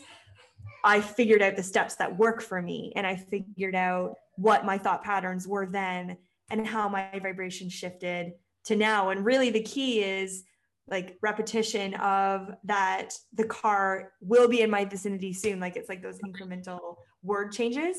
I 0.84 1.02
figured 1.02 1.42
out 1.42 1.56
the 1.56 1.64
steps 1.64 1.96
that 1.96 2.18
work 2.18 2.42
for 2.42 2.62
me 2.62 2.94
and 2.96 3.06
I 3.06 3.16
figured 3.16 3.76
out 3.76 4.16
what 4.36 4.66
my 4.66 4.78
thought 4.78 5.04
patterns 5.04 5.48
were 5.48 5.66
then 5.66 6.18
and 6.50 6.66
how 6.66 6.90
my 6.90 7.20
vibration 7.22 7.70
shifted 7.70 8.34
to 8.66 8.76
now. 8.76 9.10
And 9.10 9.26
really, 9.26 9.50
the 9.50 9.62
key 9.62 10.04
is 10.04 10.44
like 10.88 11.18
repetition 11.22 11.94
of 11.96 12.52
that 12.64 13.14
the 13.34 13.46
car 13.46 14.12
will 14.20 14.48
be 14.48 14.62
in 14.62 14.70
my 14.70 14.86
vicinity 14.86 15.34
soon. 15.34 15.60
Like 15.60 15.76
it's 15.78 15.90
like 15.90 16.02
those 16.02 16.20
incremental 16.20 16.98
word 17.24 17.52
changes. 17.52 17.98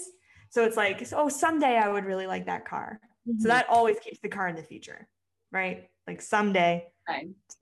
So 0.52 0.64
it's 0.64 0.76
like, 0.76 1.04
oh, 1.12 1.28
someday 1.28 1.76
I 1.78 1.88
would 1.88 2.04
really 2.04 2.26
like 2.26 2.46
that 2.46 2.64
car. 2.64 3.00
Mm-hmm. 3.28 3.40
So 3.40 3.48
that 3.48 3.68
always 3.68 3.98
keeps 3.98 4.20
the 4.20 4.28
car 4.28 4.48
in 4.48 4.54
the 4.54 4.62
future, 4.62 5.08
right? 5.50 5.88
Like 6.06 6.20
someday 6.22 6.86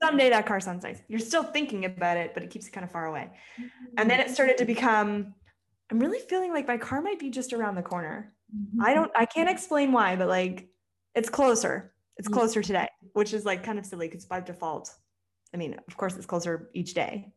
Someday 0.01 0.29
that 0.29 0.45
car 0.45 0.59
sounds 0.59 0.83
nice. 0.83 1.01
You're 1.07 1.19
still 1.19 1.43
thinking 1.43 1.85
about 1.85 2.17
it, 2.17 2.33
but 2.33 2.43
it 2.43 2.49
keeps 2.49 2.67
it 2.67 2.71
kind 2.71 2.83
of 2.83 2.91
far 2.91 3.07
away. 3.07 3.29
Mm-hmm. 3.59 3.93
And 3.97 4.09
then 4.09 4.19
it 4.19 4.29
started 4.29 4.57
to 4.57 4.65
become, 4.65 5.33
I'm 5.91 5.99
really 5.99 6.19
feeling 6.19 6.53
like 6.53 6.67
my 6.67 6.77
car 6.77 7.01
might 7.01 7.19
be 7.19 7.29
just 7.29 7.53
around 7.53 7.75
the 7.75 7.81
corner. 7.81 8.33
Mm-hmm. 8.55 8.85
I 8.85 8.93
don't, 8.93 9.11
I 9.15 9.25
can't 9.25 9.49
explain 9.49 9.91
why, 9.91 10.15
but 10.15 10.27
like 10.27 10.69
it's 11.15 11.29
closer. 11.29 11.93
It's 12.17 12.27
mm-hmm. 12.27 12.37
closer 12.37 12.61
today, 12.61 12.87
which 13.13 13.33
is 13.33 13.45
like 13.45 13.63
kind 13.63 13.79
of 13.79 13.85
silly 13.85 14.07
because 14.07 14.25
by 14.25 14.41
default, 14.41 14.93
I 15.53 15.57
mean, 15.57 15.77
of 15.87 15.97
course, 15.97 16.15
it's 16.15 16.25
closer 16.25 16.69
each 16.73 16.93
day. 16.93 17.31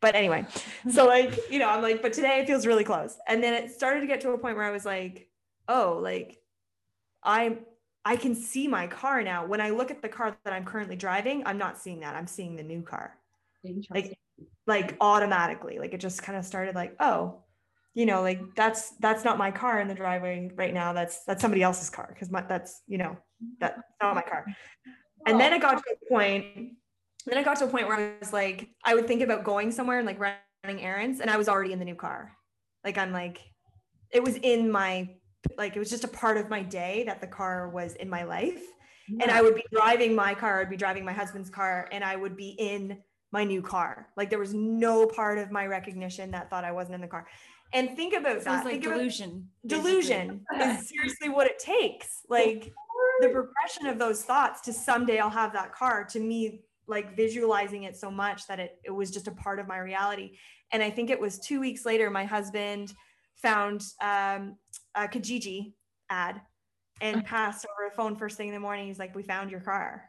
But 0.00 0.14
anyway, 0.14 0.46
so 0.90 1.06
like, 1.06 1.38
you 1.50 1.58
know, 1.58 1.68
I'm 1.68 1.82
like, 1.82 2.02
but 2.02 2.12
today 2.12 2.40
it 2.40 2.46
feels 2.46 2.66
really 2.66 2.84
close. 2.84 3.16
And 3.28 3.42
then 3.42 3.54
it 3.54 3.70
started 3.70 4.00
to 4.00 4.06
get 4.06 4.20
to 4.22 4.30
a 4.30 4.38
point 4.38 4.56
where 4.56 4.64
I 4.64 4.70
was 4.70 4.84
like, 4.84 5.28
oh, 5.68 5.98
like 6.02 6.38
I'm 7.22 7.60
I 8.04 8.16
can 8.16 8.34
see 8.34 8.68
my 8.68 8.86
car 8.86 9.22
now. 9.22 9.46
When 9.46 9.60
I 9.60 9.70
look 9.70 9.90
at 9.90 10.02
the 10.02 10.08
car 10.10 10.36
that 10.44 10.52
I'm 10.52 10.64
currently 10.64 10.96
driving, 10.96 11.42
I'm 11.46 11.56
not 11.56 11.78
seeing 11.78 12.00
that. 12.00 12.14
I'm 12.14 12.26
seeing 12.26 12.54
the 12.54 12.62
new 12.62 12.82
car. 12.82 13.16
Like 13.90 14.18
like 14.66 14.96
automatically. 15.00 15.78
Like 15.78 15.94
it 15.94 16.00
just 16.00 16.22
kind 16.22 16.38
of 16.38 16.44
started 16.44 16.74
like, 16.74 16.96
oh, 17.00 17.40
you 17.94 18.06
know, 18.06 18.22
like 18.22 18.40
that's 18.56 18.90
that's 19.00 19.24
not 19.24 19.38
my 19.38 19.50
car 19.50 19.80
in 19.80 19.88
the 19.88 19.94
driveway 19.94 20.50
right 20.54 20.74
now. 20.74 20.92
That's 20.92 21.24
that's 21.24 21.40
somebody 21.40 21.62
else's 21.62 21.90
car 21.90 22.10
because 22.12 22.30
my 22.30 22.42
that's 22.42 22.82
you 22.86 22.98
know 22.98 23.16
that's 23.60 23.80
not 24.02 24.14
my 24.14 24.22
car. 24.22 24.44
And 25.26 25.40
then 25.40 25.54
it 25.54 25.62
got 25.62 25.78
to 25.78 25.84
a 25.90 26.08
point. 26.08 26.72
Then 27.26 27.38
I 27.38 27.42
got 27.42 27.56
to 27.58 27.64
a 27.64 27.68
point 27.68 27.86
where 27.88 27.96
I 27.96 28.12
was 28.20 28.32
like, 28.32 28.68
I 28.84 28.94
would 28.94 29.06
think 29.06 29.22
about 29.22 29.44
going 29.44 29.72
somewhere 29.72 29.98
and 29.98 30.06
like 30.06 30.18
running 30.18 30.82
errands, 30.82 31.20
and 31.20 31.30
I 31.30 31.36
was 31.36 31.48
already 31.48 31.72
in 31.72 31.78
the 31.78 31.84
new 31.84 31.94
car. 31.94 32.32
Like 32.84 32.98
I'm 32.98 33.12
like, 33.12 33.40
it 34.10 34.22
was 34.22 34.36
in 34.36 34.70
my 34.70 35.08
like 35.58 35.76
it 35.76 35.78
was 35.78 35.90
just 35.90 36.04
a 36.04 36.08
part 36.08 36.36
of 36.36 36.48
my 36.48 36.62
day 36.62 37.04
that 37.06 37.20
the 37.20 37.26
car 37.26 37.68
was 37.68 37.94
in 37.94 38.08
my 38.08 38.24
life. 38.24 38.62
Yeah. 39.08 39.24
And 39.24 39.30
I 39.30 39.42
would 39.42 39.54
be 39.54 39.64
driving 39.70 40.14
my 40.14 40.34
car, 40.34 40.60
I'd 40.60 40.70
be 40.70 40.76
driving 40.76 41.04
my 41.04 41.12
husband's 41.12 41.50
car, 41.50 41.88
and 41.92 42.02
I 42.02 42.16
would 42.16 42.36
be 42.36 42.50
in 42.50 42.98
my 43.32 43.44
new 43.44 43.60
car. 43.60 44.08
Like 44.16 44.30
there 44.30 44.38
was 44.38 44.54
no 44.54 45.06
part 45.06 45.38
of 45.38 45.50
my 45.50 45.66
recognition 45.66 46.30
that 46.30 46.48
thought 46.48 46.64
I 46.64 46.72
wasn't 46.72 46.94
in 46.94 47.00
the 47.00 47.08
car. 47.08 47.26
And 47.72 47.96
think 47.96 48.14
about 48.14 48.42
Sounds 48.42 48.44
that. 48.44 48.64
Like 48.64 48.82
think 48.82 48.84
delusion. 48.84 49.48
delusion 49.66 50.44
is 50.60 50.88
seriously 50.94 51.28
what 51.28 51.46
it 51.48 51.58
takes. 51.58 52.20
Like 52.28 52.72
the 53.20 53.28
progression 53.28 53.86
of 53.86 53.98
those 53.98 54.22
thoughts 54.22 54.60
to 54.62 54.72
someday 54.72 55.18
I'll 55.18 55.30
have 55.30 55.52
that 55.52 55.74
car 55.74 56.04
to 56.10 56.20
me 56.20 56.60
like 56.86 57.16
visualizing 57.16 57.84
it 57.84 57.96
so 57.96 58.10
much 58.10 58.46
that 58.46 58.60
it, 58.60 58.78
it 58.84 58.90
was 58.90 59.10
just 59.10 59.28
a 59.28 59.32
part 59.32 59.58
of 59.58 59.66
my 59.66 59.78
reality. 59.78 60.38
And 60.72 60.82
I 60.82 60.90
think 60.90 61.10
it 61.10 61.20
was 61.20 61.38
two 61.38 61.60
weeks 61.60 61.84
later, 61.84 62.10
my 62.10 62.24
husband 62.24 62.92
found 63.36 63.82
um, 64.02 64.56
a 64.94 65.08
Kijiji 65.08 65.72
ad 66.10 66.40
and 67.00 67.24
passed 67.26 67.66
over 67.66 67.88
a 67.88 67.94
phone 67.94 68.16
first 68.16 68.36
thing 68.36 68.48
in 68.48 68.54
the 68.54 68.60
morning. 68.60 68.86
He's 68.86 68.98
like, 68.98 69.14
"We 69.14 69.22
found 69.22 69.50
your 69.50 69.60
car." 69.60 70.04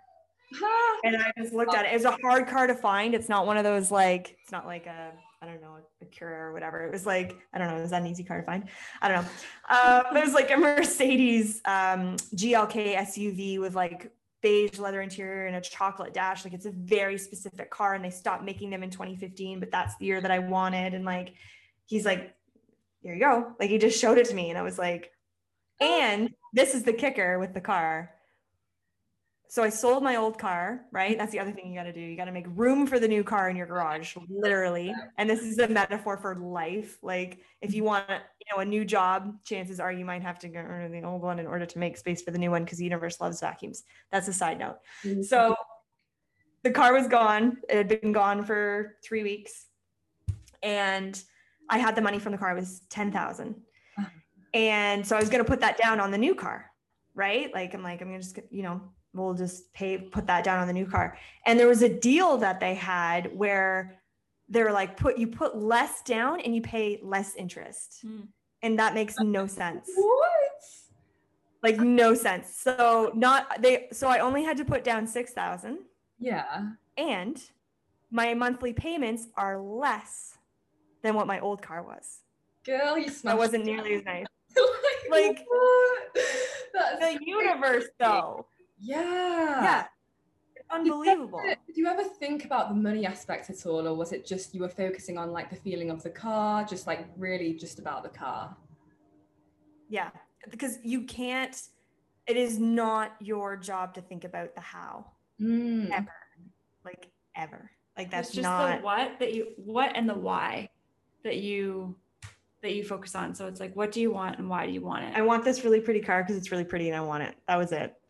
and 1.03 1.17
I 1.17 1.31
just 1.37 1.53
looked 1.53 1.73
at 1.73 1.85
it. 1.85 1.91
It 1.91 1.95
was 1.95 2.05
a 2.05 2.17
hard 2.21 2.47
car 2.47 2.67
to 2.67 2.75
find. 2.75 3.13
It's 3.13 3.29
not 3.29 3.45
one 3.45 3.57
of 3.57 3.63
those 3.63 3.91
like 3.91 4.37
it's 4.41 4.51
not 4.51 4.65
like 4.65 4.85
a 4.85 5.11
I 5.41 5.45
don't 5.45 5.61
know 5.61 5.77
Acura 6.03 6.39
or 6.39 6.53
whatever. 6.53 6.85
It 6.85 6.91
was 6.91 7.05
like 7.05 7.35
I 7.53 7.57
don't 7.57 7.67
know. 7.67 7.77
Is 7.77 7.91
that 7.91 8.01
an 8.01 8.07
easy 8.07 8.23
car 8.23 8.39
to 8.39 8.45
find? 8.45 8.65
I 9.01 9.07
don't 9.07 9.23
know. 9.23 9.29
Um, 9.75 10.17
it 10.17 10.23
was 10.23 10.33
like 10.33 10.51
a 10.51 10.57
Mercedes 10.57 11.61
um, 11.65 12.15
GLK 12.35 12.95
SUV 12.95 13.59
with 13.59 13.75
like 13.75 14.11
beige 14.45 14.77
leather 14.77 15.01
interior 15.01 15.47
and 15.47 15.55
a 15.55 15.61
chocolate 15.61 16.13
dash. 16.13 16.45
Like 16.45 16.53
it's 16.53 16.67
a 16.67 16.71
very 16.71 17.17
specific 17.17 17.71
car 17.71 17.95
and 17.95 18.05
they 18.05 18.11
stopped 18.11 18.43
making 18.43 18.69
them 18.69 18.83
in 18.83 18.91
2015, 18.91 19.59
but 19.59 19.71
that's 19.71 19.97
the 19.97 20.05
year 20.05 20.21
that 20.21 20.29
I 20.29 20.37
wanted. 20.37 20.93
And 20.93 21.03
like, 21.03 21.33
he's 21.87 22.05
like, 22.05 22.31
here 23.01 23.15
you 23.15 23.19
go. 23.19 23.53
Like 23.59 23.71
he 23.71 23.79
just 23.79 23.99
showed 23.99 24.19
it 24.19 24.27
to 24.27 24.35
me. 24.35 24.51
And 24.51 24.59
I 24.59 24.61
was 24.61 24.77
like, 24.77 25.11
and 25.81 26.29
this 26.53 26.75
is 26.75 26.83
the 26.83 26.93
kicker 26.93 27.39
with 27.39 27.55
the 27.55 27.61
car. 27.61 28.11
So 29.47 29.63
I 29.63 29.69
sold 29.69 30.03
my 30.03 30.17
old 30.17 30.37
car, 30.37 30.81
right? 30.91 31.17
That's 31.17 31.31
the 31.31 31.39
other 31.39 31.51
thing 31.51 31.67
you 31.71 31.79
got 31.79 31.85
to 31.85 31.93
do. 31.93 31.99
You 31.99 32.15
got 32.15 32.25
to 32.25 32.31
make 32.31 32.45
room 32.49 32.85
for 32.85 32.99
the 32.99 33.07
new 33.07 33.23
car 33.23 33.49
in 33.49 33.55
your 33.55 33.65
garage, 33.65 34.15
literally. 34.29 34.93
And 35.17 35.27
this 35.27 35.39
is 35.39 35.57
a 35.57 35.67
metaphor 35.67 36.17
for 36.17 36.35
life. 36.35 36.99
Like 37.01 37.39
if 37.61 37.73
you 37.73 37.83
want, 37.83 38.05
you 38.47 38.55
know, 38.55 38.61
a 38.61 38.65
new 38.65 38.85
job, 38.85 39.43
chances 39.43 39.79
are 39.79 39.91
you 39.91 40.05
might 40.05 40.21
have 40.21 40.39
to 40.39 40.47
get 40.47 40.61
rid 40.61 40.85
of 40.85 40.91
the 40.91 41.01
old 41.03 41.21
one 41.21 41.39
in 41.39 41.47
order 41.47 41.65
to 41.65 41.79
make 41.79 41.97
space 41.97 42.21
for 42.21 42.31
the 42.31 42.37
new 42.37 42.51
one 42.51 42.63
because 42.63 42.77
the 42.77 42.83
universe 42.83 43.19
loves 43.19 43.39
vacuums. 43.39 43.83
That's 44.11 44.27
a 44.27 44.33
side 44.33 44.59
note. 44.59 44.77
Mm-hmm. 45.03 45.23
So 45.23 45.55
the 46.63 46.71
car 46.71 46.93
was 46.93 47.07
gone. 47.07 47.57
It 47.69 47.75
had 47.77 48.01
been 48.01 48.11
gone 48.11 48.43
for 48.43 48.95
three 49.03 49.23
weeks, 49.23 49.65
and 50.63 51.21
I 51.69 51.77
had 51.79 51.95
the 51.95 52.01
money 52.01 52.19
from 52.19 52.31
the 52.31 52.37
car. 52.37 52.51
It 52.51 52.59
was 52.59 52.81
ten 52.89 53.11
thousand, 53.11 53.55
Uh-huh. 53.97 54.07
and 54.53 55.05
so 55.05 55.15
I 55.15 55.19
was 55.19 55.29
going 55.29 55.43
to 55.43 55.49
put 55.49 55.61
that 55.61 55.77
down 55.77 55.99
on 55.99 56.11
the 56.11 56.17
new 56.17 56.35
car, 56.35 56.71
right? 57.13 57.53
Like 57.53 57.73
I'm 57.73 57.83
like 57.83 58.01
I'm 58.01 58.07
gonna 58.09 58.21
just 58.21 58.39
you 58.51 58.63
know 58.63 58.81
we'll 59.13 59.33
just 59.33 59.73
pay 59.73 59.97
put 59.97 60.27
that 60.27 60.43
down 60.43 60.59
on 60.59 60.67
the 60.67 60.73
new 60.73 60.85
car. 60.85 61.17
And 61.45 61.59
there 61.59 61.67
was 61.67 61.81
a 61.81 61.89
deal 61.89 62.37
that 62.37 62.59
they 62.59 62.75
had 62.75 63.35
where 63.35 64.01
they're 64.49 64.73
like 64.73 64.97
put 64.97 65.17
you 65.17 65.27
put 65.27 65.57
less 65.57 66.01
down 66.03 66.39
and 66.41 66.53
you 66.55 66.61
pay 66.61 66.99
less 67.01 67.35
interest, 67.35 67.99
Hmm. 68.03 68.21
And 68.65 68.79
that 68.79 68.93
makes 68.95 69.15
no 69.19 69.45
sense 69.47 69.89
What? 69.95 70.61
like 71.61 71.77
no 71.79 72.13
sense. 72.13 72.47
So 72.55 73.11
not 73.15 73.61
they 73.61 73.87
so 73.91 74.07
I 74.07 74.19
only 74.19 74.43
had 74.43 74.57
to 74.57 74.65
put 74.65 74.83
down 74.83 75.07
6,000 75.07 75.79
Yeah. 76.19 76.71
and 76.97 77.41
my 78.11 78.33
monthly 78.33 78.73
payments 78.73 79.27
are 79.37 79.57
less 79.61 80.37
than 81.03 81.15
what 81.15 81.27
my 81.27 81.39
old 81.39 81.61
car 81.61 81.81
was. 81.83 82.21
Girl, 82.65 82.97
you 82.97 83.05
smashed 83.09 83.23
That 83.23 83.37
wasn't 83.37 83.65
nearly 83.65 83.93
as 83.95 84.03
nice. 84.13 84.25
like, 85.09 85.37
Like- 85.37 85.45
The 86.99 87.19
universe 87.21 87.85
though. 87.99 88.47
Yeah. 88.79 89.61
Yeah. 89.67 89.85
Unbelievable. 90.71 91.41
Did 91.67 91.77
you 91.77 91.87
ever 91.87 92.03
think 92.03 92.45
about 92.45 92.69
the 92.69 92.75
money 92.75 93.05
aspect 93.05 93.49
at 93.49 93.65
all, 93.65 93.87
or 93.87 93.93
was 93.93 94.11
it 94.11 94.25
just 94.25 94.53
you 94.53 94.61
were 94.61 94.69
focusing 94.69 95.17
on 95.17 95.31
like 95.31 95.49
the 95.49 95.55
feeling 95.55 95.89
of 95.91 96.01
the 96.03 96.09
car, 96.09 96.63
just 96.65 96.87
like 96.87 97.07
really 97.17 97.53
just 97.53 97.79
about 97.79 98.03
the 98.03 98.09
car? 98.09 98.55
Yeah. 99.89 100.09
Because 100.49 100.79
you 100.83 101.03
can't 101.03 101.59
it 102.27 102.37
is 102.37 102.57
not 102.57 103.15
your 103.19 103.55
job 103.55 103.93
to 103.93 104.01
think 104.01 104.23
about 104.23 104.55
the 104.55 104.61
how 104.61 105.05
Mm. 105.41 105.91
ever. 105.91 106.13
Like 106.85 107.11
ever. 107.35 107.69
Like 107.97 108.09
that's 108.09 108.29
it's 108.29 108.35
just 108.37 108.43
not 108.43 108.79
the 108.79 108.85
what 108.85 109.19
that 109.19 109.33
you 109.33 109.47
what 109.57 109.91
and 109.95 110.09
the 110.09 110.15
why 110.15 110.69
that 111.23 111.37
you 111.37 111.95
that 112.61 112.73
you 112.73 112.83
focus 112.83 113.15
on. 113.15 113.35
So 113.35 113.47
it's 113.47 113.59
like, 113.59 113.75
what 113.75 113.91
do 113.91 114.01
you 114.01 114.11
want 114.11 114.39
and 114.39 114.49
why 114.49 114.65
do 114.65 114.71
you 114.71 114.81
want 114.81 115.03
it? 115.03 115.13
I 115.15 115.21
want 115.21 115.43
this 115.43 115.63
really 115.63 115.81
pretty 115.81 115.99
car 115.99 116.23
because 116.23 116.37
it's 116.37 116.51
really 116.51 116.63
pretty 116.63 116.87
and 116.89 116.97
I 116.97 117.01
want 117.01 117.23
it. 117.23 117.35
That 117.47 117.57
was 117.57 117.71
it. 117.71 117.95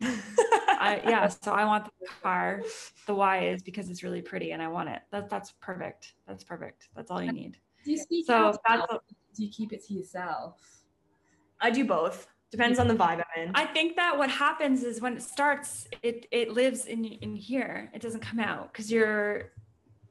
I, 0.88 1.08
yeah, 1.08 1.28
so 1.28 1.52
I 1.52 1.64
want 1.64 1.84
the 1.84 2.06
car. 2.22 2.62
The 3.06 3.14
why 3.14 3.48
is 3.48 3.62
because 3.62 3.90
it's 3.90 4.02
really 4.02 4.22
pretty 4.22 4.52
and 4.52 4.62
I 4.62 4.68
want 4.68 4.88
it. 4.88 5.02
That 5.12 5.28
that's 5.28 5.52
perfect. 5.60 6.14
That's 6.26 6.44
perfect. 6.44 6.88
That's 6.94 7.10
all 7.10 7.22
you 7.22 7.32
need. 7.32 7.56
Do 7.84 7.90
you 7.92 7.98
speak 7.98 8.26
So 8.26 8.52
that's 8.64 8.80
loud? 8.90 9.00
Do 9.34 9.44
you 9.44 9.50
keep 9.50 9.72
it 9.72 9.84
to 9.86 9.94
yourself? 9.94 10.60
I 11.60 11.70
do 11.70 11.84
both. 11.84 12.26
Depends 12.50 12.78
on 12.78 12.88
the 12.88 12.94
vibe 12.94 13.22
I'm 13.36 13.48
in. 13.48 13.52
I 13.54 13.66
think 13.66 13.96
that 13.96 14.16
what 14.16 14.30
happens 14.30 14.82
is 14.84 15.00
when 15.00 15.16
it 15.16 15.22
starts, 15.22 15.88
it 16.02 16.26
it 16.30 16.52
lives 16.52 16.86
in 16.86 17.04
in 17.04 17.34
here. 17.34 17.90
It 17.92 18.00
doesn't 18.00 18.20
come 18.20 18.40
out 18.40 18.72
because 18.72 18.90
you're 18.90 19.52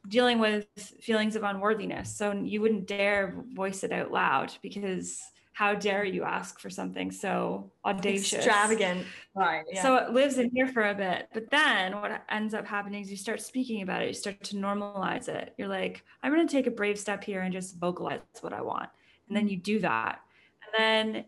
dealing 0.07 0.39
with 0.39 0.67
feelings 1.01 1.35
of 1.35 1.43
unworthiness. 1.43 2.15
So 2.15 2.31
you 2.31 2.61
wouldn't 2.61 2.87
dare 2.87 3.35
voice 3.53 3.83
it 3.83 3.91
out 3.91 4.11
loud 4.11 4.53
because 4.61 5.21
how 5.55 5.73
dare 5.73 6.03
you 6.03 6.25
ask 6.25 6.59
for 6.59 6.69
something 6.69 7.09
so 7.09 7.71
audacious? 7.85 8.33
Extravagant. 8.45 9.05
Right. 9.33 9.63
Yeah. 9.71 9.83
So 9.83 9.95
it 9.95 10.11
lives 10.11 10.37
in 10.37 10.49
here 10.53 10.67
for 10.67 10.89
a 10.89 10.93
bit. 10.93 11.29
But 11.33 11.49
then 11.49 11.95
what 11.95 12.23
ends 12.29 12.53
up 12.53 12.67
happening 12.67 13.01
is 13.01 13.09
you 13.09 13.15
start 13.15 13.41
speaking 13.41 13.81
about 13.81 14.01
it, 14.01 14.09
you 14.09 14.13
start 14.13 14.43
to 14.43 14.57
normalize 14.57 15.29
it. 15.29 15.53
You're 15.57 15.69
like, 15.69 16.03
I'm 16.21 16.33
going 16.33 16.45
to 16.45 16.51
take 16.51 16.67
a 16.67 16.71
brave 16.71 16.99
step 16.99 17.23
here 17.23 17.39
and 17.39 17.53
just 17.53 17.77
vocalize 17.77 18.19
what 18.41 18.51
I 18.51 18.61
want. 18.61 18.89
And 19.29 19.37
then 19.37 19.45
mm-hmm. 19.45 19.51
you 19.51 19.57
do 19.57 19.79
that. 19.79 20.19
And 20.65 21.13
then, 21.13 21.25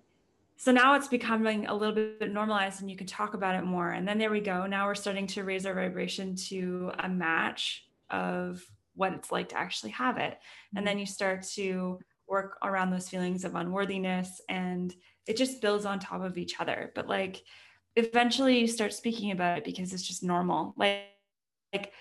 so 0.57 0.73
now 0.73 0.95
it's 0.95 1.07
becoming 1.07 1.67
a 1.67 1.73
little 1.73 1.95
bit 1.95 2.29
normalized 2.29 2.81
and 2.81 2.91
you 2.91 2.97
can 2.97 3.07
talk 3.07 3.33
about 3.33 3.55
it 3.55 3.63
more. 3.63 3.91
And 3.91 4.05
then 4.05 4.17
there 4.17 4.29
we 4.29 4.41
go. 4.41 4.65
Now 4.65 4.87
we're 4.87 4.95
starting 4.95 5.27
to 5.27 5.45
raise 5.45 5.65
our 5.65 5.73
vibration 5.73 6.35
to 6.47 6.91
a 6.99 7.07
match 7.07 7.85
of 8.09 8.61
what 8.93 9.13
it's 9.13 9.31
like 9.31 9.47
to 9.49 9.57
actually 9.57 9.91
have 9.91 10.17
it. 10.17 10.37
And 10.75 10.79
mm-hmm. 10.79 10.85
then 10.85 10.99
you 10.99 11.05
start 11.05 11.43
to 11.53 11.99
work 12.27 12.57
around 12.63 12.91
those 12.91 13.09
feelings 13.09 13.45
of 13.45 13.55
unworthiness 13.55 14.41
and 14.49 14.93
it 15.25 15.37
just 15.37 15.61
builds 15.61 15.85
on 15.85 15.99
top 15.99 16.21
of 16.21 16.37
each 16.37 16.59
other. 16.59 16.91
But 16.95 17.07
like, 17.07 17.43
eventually 17.95 18.59
you 18.59 18.67
start 18.67 18.93
speaking 18.93 19.31
about 19.31 19.57
it 19.57 19.65
because 19.65 19.93
it's 19.93 20.07
just 20.07 20.23
normal. 20.23 20.73
Like 20.77 21.03
like 21.73 21.91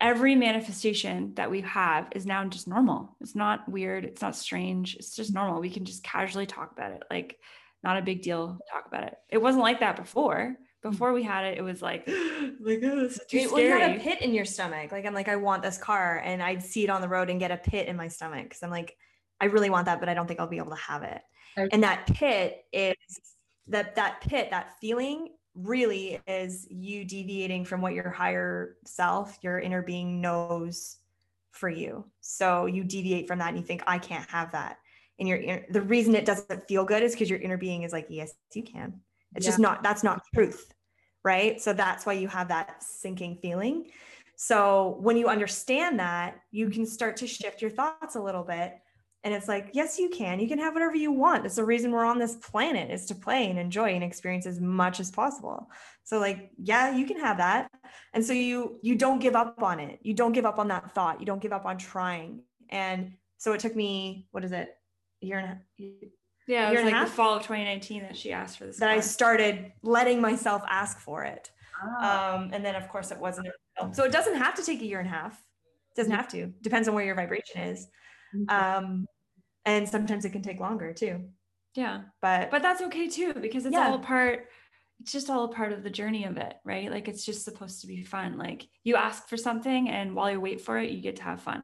every 0.00 0.34
manifestation 0.34 1.34
that 1.34 1.50
we 1.50 1.60
have 1.62 2.08
is 2.12 2.24
now 2.24 2.44
just 2.44 2.66
normal. 2.66 3.16
It's 3.20 3.34
not 3.34 3.68
weird. 3.68 4.04
It's 4.04 4.22
not 4.22 4.36
strange. 4.36 4.96
It's 4.96 5.14
just 5.14 5.34
normal. 5.34 5.60
We 5.60 5.70
can 5.70 5.84
just 5.84 6.02
casually 6.02 6.46
talk 6.46 6.72
about 6.72 6.92
it. 6.92 7.02
Like 7.10 7.38
not 7.82 7.98
a 7.98 8.02
big 8.02 8.22
deal 8.22 8.58
talk 8.72 8.86
about 8.86 9.04
it. 9.04 9.14
It 9.28 9.38
wasn't 9.38 9.62
like 9.62 9.80
that 9.80 9.96
before. 9.96 10.56
Before 10.82 11.12
we 11.14 11.22
had 11.22 11.46
it 11.46 11.58
it 11.58 11.62
was 11.62 11.80
like 11.82 12.06
like 12.60 12.80
oh, 12.82 13.00
this 13.00 13.18
is 13.18 13.20
too 13.28 13.48
Well, 13.50 13.60
you 13.60 13.70
had 13.70 13.96
a 13.96 14.00
pit 14.00 14.22
in 14.22 14.34
your 14.34 14.44
stomach. 14.44 14.92
Like 14.92 15.04
I'm 15.04 15.14
like, 15.14 15.28
I 15.28 15.36
want 15.36 15.62
this 15.62 15.78
car, 15.78 16.22
and 16.24 16.42
I'd 16.42 16.62
see 16.62 16.84
it 16.84 16.90
on 16.90 17.00
the 17.00 17.08
road 17.08 17.30
and 17.30 17.40
get 17.40 17.50
a 17.50 17.56
pit 17.56 17.88
in 17.88 17.96
my 17.96 18.08
stomach 18.08 18.44
because 18.44 18.62
I'm 18.62 18.70
like, 18.70 18.96
I 19.40 19.46
really 19.46 19.70
want 19.70 19.86
that, 19.86 20.00
but 20.00 20.08
I 20.08 20.14
don't 20.14 20.26
think 20.26 20.40
I'll 20.40 20.46
be 20.46 20.58
able 20.58 20.70
to 20.70 20.82
have 20.82 21.02
it. 21.02 21.20
Okay. 21.56 21.68
And 21.72 21.82
that 21.82 22.06
pit 22.06 22.64
is 22.72 22.94
that 23.68 23.96
that 23.96 24.20
pit, 24.20 24.48
that 24.50 24.78
feeling 24.80 25.28
really 25.54 26.20
is 26.26 26.66
you 26.70 27.04
deviating 27.04 27.64
from 27.64 27.80
what 27.80 27.94
your 27.94 28.10
higher 28.10 28.76
self, 28.84 29.38
your 29.42 29.58
inner 29.58 29.82
being 29.82 30.20
knows 30.20 30.96
for 31.52 31.68
you. 31.68 32.04
So 32.20 32.66
you 32.66 32.82
deviate 32.84 33.28
from 33.28 33.38
that 33.38 33.48
and 33.48 33.58
you 33.58 33.64
think, 33.64 33.82
I 33.86 33.98
can't 33.98 34.28
have 34.28 34.52
that. 34.52 34.78
And 35.18 35.28
your 35.28 35.38
inner- 35.38 35.66
the 35.70 35.82
reason 35.82 36.14
it 36.16 36.24
doesn't 36.24 36.66
feel 36.66 36.84
good 36.84 37.02
is 37.02 37.12
because 37.12 37.30
your 37.30 37.38
inner 37.38 37.56
being 37.56 37.84
is 37.84 37.92
like, 37.92 38.06
yes, 38.08 38.34
you 38.52 38.64
can. 38.64 39.00
It's 39.36 39.46
just 39.46 39.58
not 39.58 39.82
that's 39.82 40.02
not 40.04 40.22
truth. 40.34 40.72
Right. 41.24 41.60
So 41.60 41.72
that's 41.72 42.04
why 42.04 42.12
you 42.14 42.28
have 42.28 42.48
that 42.48 42.82
sinking 42.82 43.38
feeling. 43.40 43.86
So 44.36 44.96
when 45.00 45.16
you 45.16 45.28
understand 45.28 45.98
that, 46.00 46.40
you 46.50 46.68
can 46.68 46.86
start 46.86 47.16
to 47.18 47.26
shift 47.26 47.62
your 47.62 47.70
thoughts 47.70 48.16
a 48.16 48.20
little 48.20 48.42
bit. 48.42 48.74
And 49.24 49.32
it's 49.32 49.48
like, 49.48 49.70
yes, 49.72 49.98
you 49.98 50.10
can. 50.10 50.38
You 50.38 50.46
can 50.46 50.58
have 50.58 50.74
whatever 50.74 50.94
you 50.94 51.10
want. 51.10 51.46
It's 51.46 51.56
the 51.56 51.64
reason 51.64 51.90
we're 51.90 52.04
on 52.04 52.18
this 52.18 52.36
planet 52.36 52.90
is 52.90 53.06
to 53.06 53.14
play 53.14 53.48
and 53.48 53.58
enjoy 53.58 53.94
and 53.94 54.04
experience 54.04 54.44
as 54.44 54.60
much 54.60 55.00
as 55.00 55.10
possible. 55.10 55.70
So 56.02 56.18
like, 56.18 56.50
yeah, 56.58 56.94
you 56.94 57.06
can 57.06 57.18
have 57.18 57.38
that. 57.38 57.70
And 58.12 58.22
so 58.22 58.34
you 58.34 58.78
you 58.82 58.94
don't 58.96 59.20
give 59.20 59.34
up 59.34 59.62
on 59.62 59.80
it. 59.80 59.98
You 60.02 60.12
don't 60.12 60.32
give 60.32 60.44
up 60.44 60.58
on 60.58 60.68
that 60.68 60.94
thought. 60.94 61.20
You 61.20 61.26
don't 61.26 61.40
give 61.40 61.54
up 61.54 61.64
on 61.64 61.78
trying. 61.78 62.42
And 62.68 63.14
so 63.38 63.54
it 63.54 63.60
took 63.60 63.74
me, 63.74 64.28
what 64.30 64.44
is 64.44 64.52
it? 64.52 64.76
A 65.22 65.26
year 65.26 65.38
and 65.38 65.46
a 65.46 65.48
half 65.48 65.58
yeah 66.46 66.68
it 66.68 66.72
year 66.72 66.84
was 66.84 66.92
like 66.92 67.06
the 67.06 67.10
fall 67.10 67.34
of 67.34 67.42
2019 67.42 68.02
that 68.02 68.16
she 68.16 68.30
asked 68.30 68.58
for 68.58 68.66
this 68.66 68.78
that 68.78 68.90
I 68.90 69.00
started 69.00 69.72
letting 69.82 70.20
myself 70.20 70.62
ask 70.68 70.98
for 70.98 71.24
it. 71.24 71.50
Ah. 71.82 72.34
Um, 72.34 72.50
and 72.52 72.64
then 72.64 72.74
of 72.74 72.88
course 72.88 73.10
it 73.10 73.18
wasn't. 73.18 73.48
So 73.92 74.04
it 74.04 74.12
doesn't 74.12 74.36
have 74.36 74.54
to 74.56 74.62
take 74.62 74.80
a 74.82 74.84
year 74.84 75.00
and 75.00 75.08
a 75.08 75.10
half. 75.10 75.32
It 75.32 75.96
doesn't 75.96 76.12
have 76.12 76.28
to. 76.28 76.52
Depends 76.60 76.88
on 76.88 76.94
where 76.94 77.04
your 77.04 77.14
vibration 77.14 77.62
is. 77.62 77.88
Um, 78.48 79.06
and 79.66 79.88
sometimes 79.88 80.24
it 80.24 80.30
can 80.30 80.42
take 80.42 80.60
longer 80.60 80.92
too. 80.92 81.20
yeah 81.74 82.02
But 82.22 82.50
but 82.50 82.62
that's 82.62 82.82
okay 82.82 83.08
too 83.08 83.32
because 83.34 83.64
it's 83.66 83.74
Yeah. 83.74 83.88
all 83.88 83.94
a 83.94 83.98
part 83.98 84.48
it's 85.00 85.10
just 85.12 85.28
all 85.30 85.44
a 85.44 85.52
part 85.52 85.72
of 85.72 85.82
the 85.82 85.90
journey 85.90 86.24
of 86.24 86.36
it 86.36 86.54
right 86.64 86.90
like 86.90 87.08
it's 87.08 87.24
just 87.24 87.44
supposed 87.44 87.80
to 87.80 87.86
be 87.88 88.04
fun 88.04 88.38
like 88.38 88.68
you 88.84 88.94
ask 88.96 89.28
for 89.28 89.36
something 89.36 89.88
and 89.88 90.14
while 90.14 90.30
you 90.30 90.40
wait 90.40 90.60
for 90.60 90.78
it 90.78 90.90
you 90.90 91.00
get 91.00 91.16
to 91.16 91.22
have 91.24 91.40
fun 91.40 91.60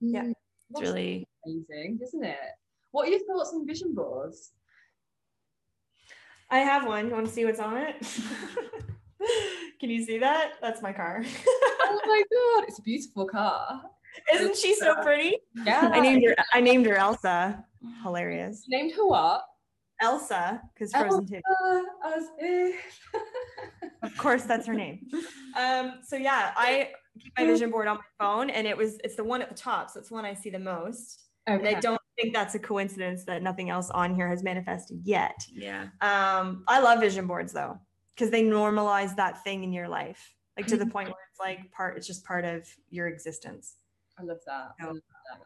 Yeah. 0.00 0.22
Mm, 0.24 0.30
it's 0.30 0.36
That's 0.70 0.82
really 0.82 1.26
amazing, 1.46 1.98
isn't 2.02 2.24
it? 2.24 2.38
What 2.90 3.08
are 3.08 3.10
your 3.10 3.20
thoughts 3.26 3.52
on 3.54 3.66
vision 3.66 3.94
boards? 3.94 4.52
I 6.50 6.58
have 6.58 6.86
one. 6.86 7.08
You 7.08 7.12
want 7.14 7.26
to 7.26 7.32
see 7.32 7.44
what's 7.44 7.58
on 7.58 7.76
it? 7.76 7.96
can 9.80 9.90
you 9.90 10.04
see 10.04 10.18
that? 10.18 10.52
That's 10.60 10.82
my 10.82 10.92
car. 10.92 11.22
oh 11.24 12.00
my 12.06 12.22
god, 12.32 12.68
it's 12.68 12.78
a 12.78 12.82
beautiful 12.82 13.26
car. 13.26 13.82
Isn't 14.32 14.56
she 14.56 14.74
so 14.74 14.94
pretty? 15.02 15.38
Yeah. 15.64 15.90
I 15.92 16.00
named 16.00 16.24
her. 16.24 16.34
I 16.52 16.60
named 16.60 16.86
her 16.86 16.94
Elsa. 16.96 17.64
Hilarious. 18.02 18.64
You 18.66 18.78
named 18.78 18.92
her 18.96 19.06
what? 19.06 19.44
Elsa, 20.00 20.60
because 20.74 20.92
Frozen 20.92 21.26
Two. 21.26 21.40
As 22.04 22.24
if. 22.38 23.00
Of 24.02 24.14
course, 24.18 24.44
that's 24.44 24.66
her 24.66 24.74
name. 24.74 25.06
Um, 25.56 25.94
so 26.02 26.16
yeah, 26.16 26.52
I 26.56 26.90
keep 27.18 27.32
my 27.38 27.46
vision 27.46 27.70
board 27.70 27.86
on 27.86 27.96
my 27.96 28.02
phone, 28.18 28.50
and 28.50 28.66
it 28.66 28.76
was 28.76 28.98
it's 29.02 29.16
the 29.16 29.24
one 29.24 29.40
at 29.40 29.48
the 29.48 29.54
top, 29.54 29.88
so 29.88 29.98
it's 29.98 30.10
the 30.10 30.14
one 30.14 30.26
I 30.26 30.34
see 30.34 30.50
the 30.50 30.58
most. 30.58 31.22
And 31.46 31.60
okay. 31.62 31.74
I 31.76 31.80
don't 31.80 32.00
think 32.20 32.34
that's 32.34 32.54
a 32.54 32.58
coincidence 32.58 33.24
that 33.24 33.42
nothing 33.42 33.70
else 33.70 33.88
on 33.90 34.14
here 34.14 34.28
has 34.28 34.42
manifested 34.42 35.00
yet. 35.04 35.34
yeah 35.50 35.84
Um, 36.02 36.64
I 36.68 36.80
love 36.80 37.00
vision 37.00 37.26
boards 37.26 37.52
though. 37.54 37.78
because 38.14 38.30
they 38.30 38.42
normalize 38.42 39.16
that 39.16 39.42
thing 39.42 39.64
in 39.64 39.72
your 39.72 39.88
life, 39.88 40.34
like 40.58 40.66
to 40.66 40.76
the 40.76 40.84
Mhm. 40.84 40.92
point 40.92 41.08
where 41.08 41.18
it's 41.30 41.40
like 41.40 41.70
part, 41.72 41.96
it's 41.96 42.06
just 42.06 42.24
part 42.26 42.44
of 42.44 42.68
your 42.90 43.08
existence. 43.08 43.76
I 44.18 44.22
love 44.22 44.38
that. 44.46 44.70
I 44.80 44.86
love 44.86 44.96
that. 44.96 45.40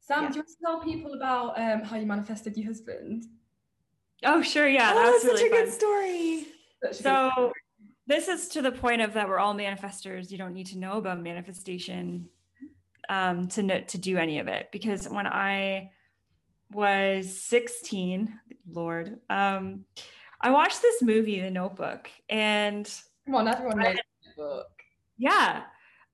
Sam, 0.00 0.24
Yeah. 0.24 0.28
do 0.30 0.34
you 0.36 0.40
want 0.40 0.48
to 0.48 0.56
tell 0.64 0.80
people 0.80 1.14
about 1.14 1.58
um, 1.60 1.82
how 1.82 1.96
you 1.96 2.06
manifested 2.06 2.56
your 2.56 2.66
husband? 2.66 3.24
Oh, 4.24 4.42
sure. 4.42 4.68
Yeah. 4.68 4.92
oh, 4.92 4.96
that 4.96 5.12
was 5.12 5.22
that's 5.22 5.34
such 5.40 5.42
really 5.50 5.58
a 5.60 5.64
good 5.64 5.72
story. 5.72 6.46
Such 6.82 7.00
a 7.00 7.02
good 7.02 7.02
So 7.02 7.52
this 8.06 8.28
is 8.28 8.48
to 8.48 8.62
the 8.62 8.72
point 8.72 9.02
of 9.02 9.12
that 9.14 9.28
we're 9.28 9.38
all 9.38 9.54
manifestors. 9.54 10.30
You 10.30 10.38
don't 10.38 10.52
need 10.54 10.66
to 10.68 10.78
know 10.78 10.94
about 10.98 11.20
manifestation 11.20 12.28
um, 13.08 13.48
to 13.48 13.62
know, 13.62 13.80
to 13.80 13.98
do 13.98 14.16
any 14.18 14.38
of 14.38 14.48
it 14.48 14.68
because 14.72 15.08
when 15.08 15.26
I 15.26 15.90
was 16.72 17.42
16, 17.42 18.32
Lord, 18.70 19.18
um, 19.28 19.84
I 20.40 20.50
watched 20.50 20.80
this 20.80 21.02
movie, 21.02 21.40
The 21.40 21.50
Notebook, 21.50 22.08
and 22.28 22.90
Come 23.26 23.34
on, 23.34 23.48
everyone 23.48 23.78
knows 23.78 23.96
the 24.24 24.42
book. 24.42 24.68
yeah, 25.18 25.62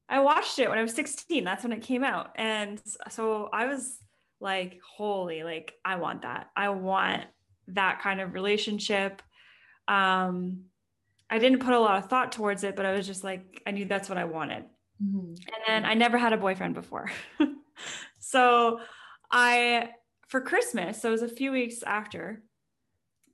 I 0.08 0.20
watched 0.20 0.58
it 0.58 0.68
when 0.68 0.78
I 0.78 0.82
was 0.82 0.94
16. 0.94 1.44
That's 1.44 1.64
when 1.64 1.72
it 1.72 1.82
came 1.82 2.04
out, 2.04 2.30
and 2.36 2.80
so 3.10 3.48
I 3.52 3.66
was 3.66 3.98
like, 4.40 4.80
"Holy, 4.96 5.42
like 5.42 5.74
I 5.84 5.96
want 5.96 6.22
that. 6.22 6.50
I 6.56 6.68
want 6.70 7.24
that 7.68 8.00
kind 8.00 8.20
of 8.20 8.34
relationship." 8.34 9.22
Um, 9.88 10.66
I 11.28 11.38
didn't 11.38 11.60
put 11.60 11.74
a 11.74 11.80
lot 11.80 11.98
of 11.98 12.08
thought 12.08 12.32
towards 12.32 12.62
it, 12.64 12.76
but 12.76 12.86
I 12.86 12.92
was 12.92 13.06
just 13.06 13.24
like, 13.24 13.62
I 13.66 13.72
knew 13.72 13.84
that's 13.84 14.08
what 14.08 14.18
I 14.18 14.24
wanted. 14.24 14.64
And 15.30 15.62
then 15.66 15.84
I 15.84 15.94
never 15.94 16.18
had 16.18 16.32
a 16.32 16.36
boyfriend 16.36 16.74
before. 16.74 17.10
so 18.20 18.80
I, 19.30 19.90
for 20.28 20.40
Christmas, 20.40 21.02
so 21.02 21.08
it 21.08 21.12
was 21.12 21.22
a 21.22 21.28
few 21.28 21.50
weeks 21.50 21.82
after, 21.82 22.42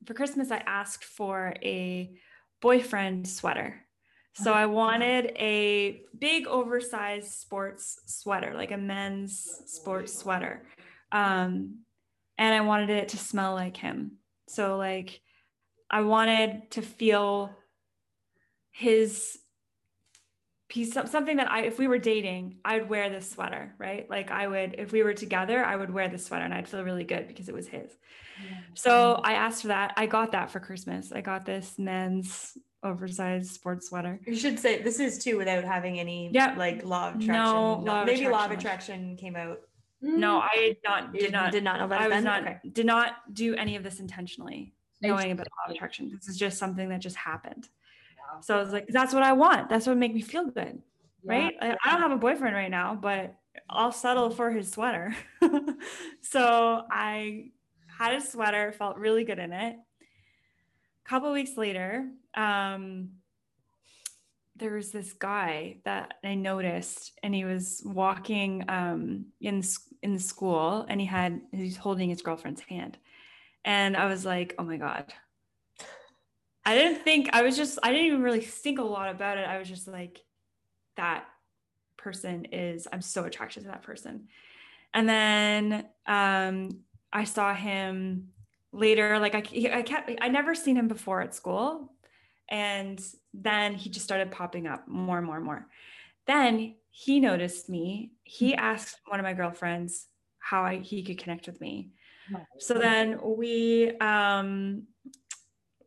for 0.07 0.15
Christmas, 0.15 0.51
I 0.51 0.63
asked 0.67 1.05
for 1.05 1.55
a 1.63 2.13
boyfriend 2.61 3.29
sweater. 3.29 3.85
So 4.35 4.53
I 4.53 4.67
wanted 4.67 5.27
a 5.37 6.03
big 6.19 6.47
oversized 6.47 7.33
sports 7.33 8.01
sweater, 8.07 8.55
like 8.55 8.71
a 8.71 8.79
men's 8.79 9.63
sports 9.67 10.17
sweater. 10.19 10.65
Um, 11.11 11.81
and 12.39 12.55
I 12.55 12.63
wanted 12.63 12.91
it 12.91 13.11
to 13.11 13.19
smell 13.19 13.53
like 13.55 13.77
him. 13.77 14.13
So 14.49 14.77
like 14.77 15.21
I 15.91 16.01
wanted 16.01 16.71
to 16.73 16.83
feel 16.83 17.55
his 18.71 19.39
piece 20.71 20.95
something 20.95 21.37
that 21.37 21.51
I 21.51 21.65
if 21.65 21.79
we 21.79 21.87
were 21.87 21.99
dating, 21.99 22.57
I'd 22.65 22.89
wear 22.89 23.11
this 23.11 23.31
sweater, 23.31 23.75
right? 23.79 24.09
Like 24.09 24.31
I 24.31 24.47
would 24.47 24.77
if 24.79 24.93
we 24.93 25.03
were 25.03 25.13
together, 25.13 25.63
I 25.63 25.77
would 25.77 25.91
wear 25.91 26.09
this 26.09 26.25
sweater 26.25 26.47
and 26.47 26.55
I'd 26.55 26.67
feel 26.67 26.83
really 26.83 27.05
good 27.05 27.29
because 27.29 27.51
it 27.51 27.55
was 27.55 27.69
his. 27.69 27.91
So 28.75 29.21
I 29.23 29.35
asked 29.35 29.63
for 29.63 29.69
that. 29.69 29.93
I 29.99 30.07
got 30.07 30.33
that 30.33 30.51
for 30.51 30.59
Christmas. 30.59 31.13
I 31.13 31.21
got 31.21 31.45
this 31.45 31.79
men's 31.79 32.57
oversized 32.83 33.53
sports 33.53 33.89
sweater. 33.89 34.19
You 34.27 34.35
should 34.37 34.59
say 34.59 34.83
this 34.83 34.99
is 35.01 35.19
too 35.19 35.37
without 35.37 35.65
having 35.65 36.01
any 36.01 36.31
Yeah. 36.33 36.55
like 36.57 36.85
law 36.85 37.09
of 37.09 37.15
attraction. 37.17 37.35
No 37.35 37.75
law 37.85 38.01
of 38.01 38.07
maybe 38.07 38.29
law 38.29 38.45
of 38.45 38.51
attraction. 38.51 38.95
attraction 38.95 39.17
came 39.17 39.37
out. 39.37 39.61
No, 40.01 40.41
hmm. 40.41 40.47
I 40.53 40.57
did 40.57 40.77
not 40.85 41.15
You 41.15 41.21
did 41.21 41.33
not 41.33 41.53
did 41.53 41.65
not 41.65 41.79
know 41.79 41.85
about 41.87 42.01
I 42.03 42.09
was 42.09 42.17
then? 42.17 42.25
not 42.25 42.43
Okay. 42.43 42.59
did 42.73 42.87
not 42.87 43.35
do 43.35 43.55
any 43.55 43.77
of 43.77 43.85
this 43.85 44.01
intentionally, 44.01 44.75
knowing 45.01 45.31
about 45.31 45.47
law 45.47 45.71
of 45.71 45.75
attraction. 45.75 46.11
This 46.13 46.29
is 46.29 46.37
just 46.37 46.59
something 46.59 46.89
that 46.89 47.01
just 47.01 47.17
happened. 47.17 47.69
Wow. 48.19 48.41
So 48.41 48.57
I 48.57 48.61
was 48.61 48.73
like, 48.73 48.87
that's 48.89 49.15
what 49.15 49.23
I 49.23 49.33
want. 49.33 49.69
That's 49.69 49.87
what 49.87 49.97
make 49.97 50.13
me 50.15 50.21
feel 50.21 50.47
good. 50.47 50.83
Yeah. 51.25 51.33
right? 51.33 51.55
I, 51.61 51.77
I 51.85 51.93
don't 51.93 52.01
have 52.01 52.11
a 52.11 52.17
boyfriend 52.17 52.57
right 52.57 52.71
now, 52.71 52.97
but 52.97 53.37
I'll 53.71 53.93
settle 53.93 54.31
for 54.31 54.51
his 54.51 54.71
sweater. 54.71 55.15
so 56.21 56.85
I 56.91 57.51
had 57.97 58.15
a 58.15 58.21
sweater, 58.21 58.73
felt 58.73 58.97
really 58.97 59.23
good 59.23 59.39
in 59.39 59.53
it. 59.53 59.77
A 59.77 61.09
couple 61.09 61.31
weeks 61.33 61.57
later, 61.57 62.09
um, 62.35 63.11
there 64.57 64.75
was 64.75 64.91
this 64.91 65.13
guy 65.13 65.79
that 65.85 66.15
I 66.23 66.35
noticed, 66.35 67.13
and 67.23 67.35
he 67.35 67.45
was 67.45 67.83
walking 67.85 68.65
um, 68.69 69.27
in 69.41 69.63
in 70.03 70.19
school, 70.19 70.85
and 70.89 71.01
he 71.01 71.07
had 71.07 71.41
he's 71.53 71.77
holding 71.77 72.11
his 72.11 72.23
girlfriend's 72.23 72.61
hand, 72.61 72.99
and 73.65 73.97
I 73.97 74.07
was 74.07 74.25
like, 74.25 74.55
oh 74.59 74.65
my 74.65 74.77
god. 74.77 75.13
I 76.65 76.77
didn't 76.77 77.03
think 77.03 77.31
I 77.33 77.43
was 77.43 77.57
just 77.57 77.79
I 77.83 77.91
didn't 77.91 78.07
even 78.07 78.23
really 78.23 78.41
think 78.41 78.79
a 78.79 78.85
lot 78.85 79.11
about 79.11 79.37
it. 79.37 79.49
I 79.49 79.59
was 79.59 79.69
just 79.69 79.89
like, 79.89 80.21
that 80.97 81.25
person 81.97 82.47
is 82.47 82.89
i'm 82.93 83.01
so 83.01 83.25
attracted 83.25 83.61
to 83.63 83.69
that 83.69 83.83
person 83.83 84.27
and 84.93 85.09
then 85.09 85.87
um 86.07 86.81
i 87.13 87.25
saw 87.25 87.55
him 87.55 88.29
later 88.73 89.19
like 89.19 89.35
i 89.35 89.43
i 89.73 89.83
kept 89.83 90.11
i 90.21 90.29
never 90.29 90.55
seen 90.55 90.77
him 90.77 90.89
before 90.89 91.21
at 91.21 91.35
school 91.35 91.92
and 92.53 93.03
then 93.33 93.75
he 93.75 93.89
just 93.89 94.05
started 94.05 94.31
popping 94.31 94.67
up 94.69 94.87
more 94.87 95.17
and 95.17 95.27
more 95.27 95.37
and 95.37 95.45
more. 95.45 95.67
Then 96.27 96.77
he 96.91 97.19
noticed 97.19 97.69
me. 97.69 98.13
He 98.23 98.55
asked 98.55 99.01
one 99.07 99.19
of 99.19 99.25
my 99.25 99.33
girlfriends 99.33 100.07
how 100.39 100.63
I, 100.63 100.77
he 100.77 101.03
could 101.03 101.19
connect 101.19 101.47
with 101.47 101.61
me. 101.61 101.91
So 102.59 102.75
then 102.75 103.19
we 103.23 103.91
um 103.99 104.85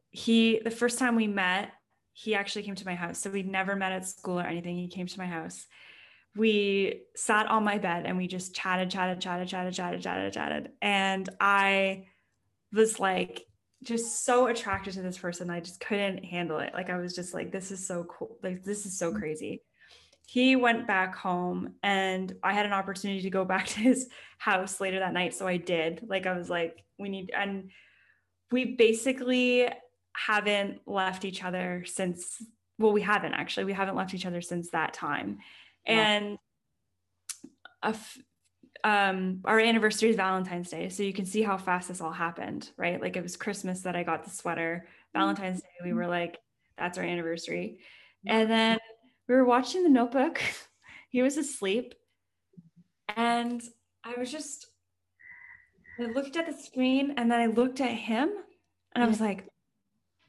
he 0.10 0.60
the 0.64 0.72
first 0.72 1.00
time 1.00 1.16
we 1.16 1.28
met 1.28 1.72
he 2.14 2.34
actually 2.34 2.64
came 2.64 2.76
to 2.76 2.86
my 2.86 2.96
house. 2.96 3.20
So 3.20 3.30
we'd 3.30 3.50
never 3.50 3.76
met 3.76 3.92
at 3.92 4.08
school 4.08 4.40
or 4.40 4.44
anything. 4.44 4.78
He 4.78 4.88
came 4.88 5.06
to 5.06 5.20
my 5.20 5.26
house. 5.26 5.66
We 6.36 7.02
sat 7.16 7.48
on 7.48 7.64
my 7.64 7.78
bed 7.78 8.06
and 8.06 8.18
we 8.18 8.28
just 8.28 8.56
chatted 8.56 8.90
chatted 8.90 9.22
chatted 9.22 9.48
chatted 9.48 9.74
chatted 9.74 10.02
chatted 10.02 10.34
chatted. 10.34 10.72
And 10.82 11.30
i 11.40 12.08
was 12.74 13.00
like 13.00 13.46
just 13.86 14.26
so 14.26 14.48
attracted 14.48 14.94
to 14.94 15.02
this 15.02 15.18
person 15.18 15.50
i 15.50 15.60
just 15.60 15.80
couldn't 15.80 16.24
handle 16.24 16.60
it. 16.60 16.74
Like 16.74 16.90
i 16.90 16.98
was 16.98 17.16
just 17.16 17.34
like 17.34 17.52
this 17.52 17.72
is 17.72 17.86
so 17.86 18.04
cool. 18.06 18.38
Like 18.44 18.64
this 18.64 18.86
is 18.86 18.98
so 18.98 19.10
mm-hmm. 19.10 19.20
crazy. 19.20 19.64
He 20.28 20.56
went 20.56 20.88
back 20.88 21.16
home 21.16 21.76
and 21.84 22.34
i 22.44 22.54
had 22.54 22.66
an 22.66 22.74
opportunity 22.74 23.22
to 23.22 23.30
go 23.30 23.46
back 23.54 23.68
to 23.68 23.80
his 23.80 24.08
house 24.38 24.82
later 24.82 25.00
that 25.00 25.14
night 25.14 25.34
so 25.34 25.48
i 25.48 25.58
did. 25.58 26.02
Like 26.08 26.26
i 26.26 26.38
was 26.38 26.50
like 26.50 26.84
we 26.98 27.10
need 27.10 27.32
and 27.36 27.70
we 28.52 28.76
basically 28.76 29.70
haven't 30.16 30.80
left 30.86 31.26
each 31.26 31.44
other 31.44 31.84
since 31.86 32.42
well 32.78 32.92
we 32.92 33.02
haven't 33.02 33.34
actually. 33.34 33.66
We 33.66 33.74
haven't 33.74 33.96
left 33.96 34.14
each 34.14 34.26
other 34.26 34.42
since 34.42 34.72
that 34.72 34.94
time. 34.94 35.40
Wow. 35.88 35.96
and 35.96 36.38
a 37.84 37.90
f- 37.90 38.18
um 38.86 39.40
our 39.46 39.60
anniversary 39.60 40.10
is 40.12 40.16
valentine's 40.16 40.70
day 40.70 40.88
so 40.90 41.02
you 41.04 41.12
can 41.12 41.26
see 41.26 41.42
how 41.42 41.58
fast 41.58 41.88
this 41.90 42.02
all 42.02 42.12
happened 42.12 42.70
right? 42.78 43.02
Like 43.02 43.16
it 43.18 43.24
was 43.24 43.36
christmas 43.36 43.82
that 43.82 43.96
i 43.96 44.04
got 44.04 44.24
the 44.24 44.30
sweater. 44.30 44.88
Valentine's 45.14 45.62
day 45.62 45.68
we 45.84 45.94
were 45.94 46.08
like 46.08 46.38
that's 46.78 46.98
our 46.98 47.04
anniversary. 47.04 47.80
And 48.28 48.50
then 48.52 48.78
we 49.28 49.36
were 49.36 49.46
watching 49.46 49.84
the 49.84 49.90
notebook. 49.90 50.40
He 51.10 51.22
was 51.22 51.38
asleep. 51.38 51.94
And 53.16 53.62
i 54.04 54.14
was 54.20 54.30
just 54.32 54.68
i 56.00 56.04
looked 56.18 56.36
at 56.38 56.46
the 56.46 56.54
screen 56.68 57.14
and 57.18 57.32
then 57.32 57.40
i 57.40 57.46
looked 57.48 57.80
at 57.80 57.92
him 57.92 58.30
and 58.94 59.04
i 59.04 59.08
was 59.08 59.22
like 59.22 59.46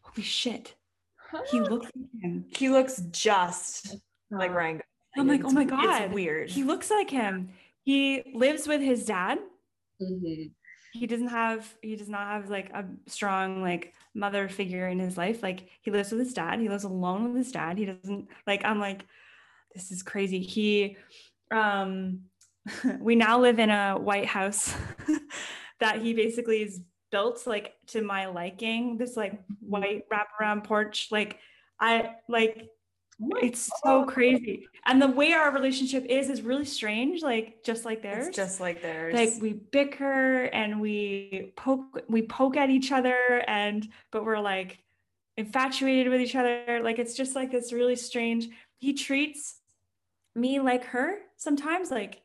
holy 0.02 0.22
shit. 0.24 0.74
He 1.50 1.60
looks 1.72 1.86
like 1.96 2.22
him. 2.22 2.44
He 2.56 2.68
looks 2.68 3.02
just 3.10 3.96
like 4.30 4.52
Ryan. 4.52 4.80
I'm 5.18 5.26
like, 5.26 5.44
oh 5.44 5.50
my 5.50 5.62
It's 5.62 5.70
God. 5.70 6.12
weird. 6.12 6.50
he 6.50 6.62
looks 6.62 6.90
like 6.90 7.10
him 7.10 7.50
he 7.86 8.32
lives 8.34 8.66
with 8.66 8.82
his 8.82 9.06
dad. 9.06 9.38
Mhm. 10.02 10.52
he 10.92 11.06
doesn't 11.06 11.28
have 11.28 11.74
he 11.82 11.94
does 11.94 12.08
not 12.08 12.26
have 12.26 12.50
like 12.50 12.70
a 12.70 12.84
strong 13.06 13.62
like 13.62 13.94
mother 14.14 14.48
figure 14.48 14.88
in 14.88 14.98
his 14.98 15.16
life. 15.16 15.42
Like 15.42 15.68
he 15.82 15.90
lives 15.90 16.10
with 16.10 16.20
his 16.20 16.34
dad. 16.34 16.60
He 16.60 16.68
lives 16.68 16.84
alone 16.84 17.24
with 17.24 17.36
his 17.36 17.52
dad. 17.52 17.78
He 17.78 17.86
doesn't 17.86 18.28
like 18.46 18.64
i'm 18.64 18.80
like 18.80 19.06
this 19.74 19.90
is 19.92 20.02
crazy. 20.02 20.40
He 20.40 20.96
um 21.50 22.22
we 23.00 23.14
now 23.14 23.38
live 23.40 23.58
in 23.58 23.70
a 23.70 23.94
white 23.94 24.26
house 24.26 24.74
that 25.80 26.02
he 26.02 26.12
basically 26.14 26.62
is 26.62 26.80
built 27.12 27.46
like 27.46 27.74
to 27.88 28.02
my 28.02 28.26
liking. 28.26 28.98
This 28.98 29.16
like 29.16 29.40
white 29.60 30.04
wraparound 30.10 30.64
porch. 30.64 31.08
Like 31.10 31.38
i 31.80 32.14
like 32.28 32.68
Oh 33.22 33.30
it's 33.42 33.70
so 33.82 34.04
crazy. 34.04 34.68
And 34.84 35.00
the 35.00 35.08
way 35.08 35.32
our 35.32 35.50
relationship 35.50 36.04
is 36.04 36.28
is 36.28 36.42
really 36.42 36.66
strange 36.66 37.22
like 37.22 37.64
just 37.64 37.84
like 37.84 38.02
theirs. 38.02 38.28
It's 38.28 38.36
just 38.36 38.60
like 38.60 38.82
theirs. 38.82 39.14
like 39.14 39.30
we 39.40 39.54
bicker 39.54 40.44
and 40.44 40.80
we 40.80 41.52
poke 41.56 42.02
we 42.08 42.22
poke 42.22 42.56
at 42.56 42.68
each 42.68 42.92
other 42.92 43.42
and 43.48 43.88
but 44.12 44.24
we're 44.24 44.38
like 44.38 44.78
infatuated 45.38 46.10
with 46.10 46.20
each 46.20 46.36
other. 46.36 46.80
Like 46.82 46.98
it's 46.98 47.14
just 47.14 47.34
like 47.34 47.50
this 47.50 47.72
really 47.72 47.96
strange 47.96 48.48
he 48.78 48.92
treats 48.92 49.60
me 50.34 50.60
like 50.60 50.84
her 50.84 51.16
sometimes 51.38 51.90
like 51.90 52.20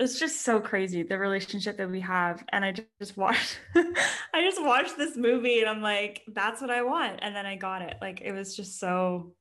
it's 0.00 0.18
just 0.18 0.42
so 0.42 0.58
crazy 0.58 1.04
the 1.04 1.16
relationship 1.16 1.76
that 1.76 1.88
we 1.88 2.00
have. 2.00 2.44
And 2.52 2.64
i 2.64 2.74
just 3.00 3.16
watched 3.16 3.60
i 3.76 4.42
just 4.42 4.60
watched 4.60 4.98
this 4.98 5.16
movie 5.16 5.60
and 5.60 5.68
i'm 5.68 5.80
like 5.80 6.22
that's 6.34 6.60
what 6.60 6.70
i 6.70 6.82
want. 6.82 7.20
And 7.22 7.36
then 7.36 7.46
i 7.46 7.54
got 7.54 7.82
it. 7.82 7.98
Like 8.00 8.20
it 8.20 8.32
was 8.32 8.56
just 8.56 8.80
so 8.80 9.32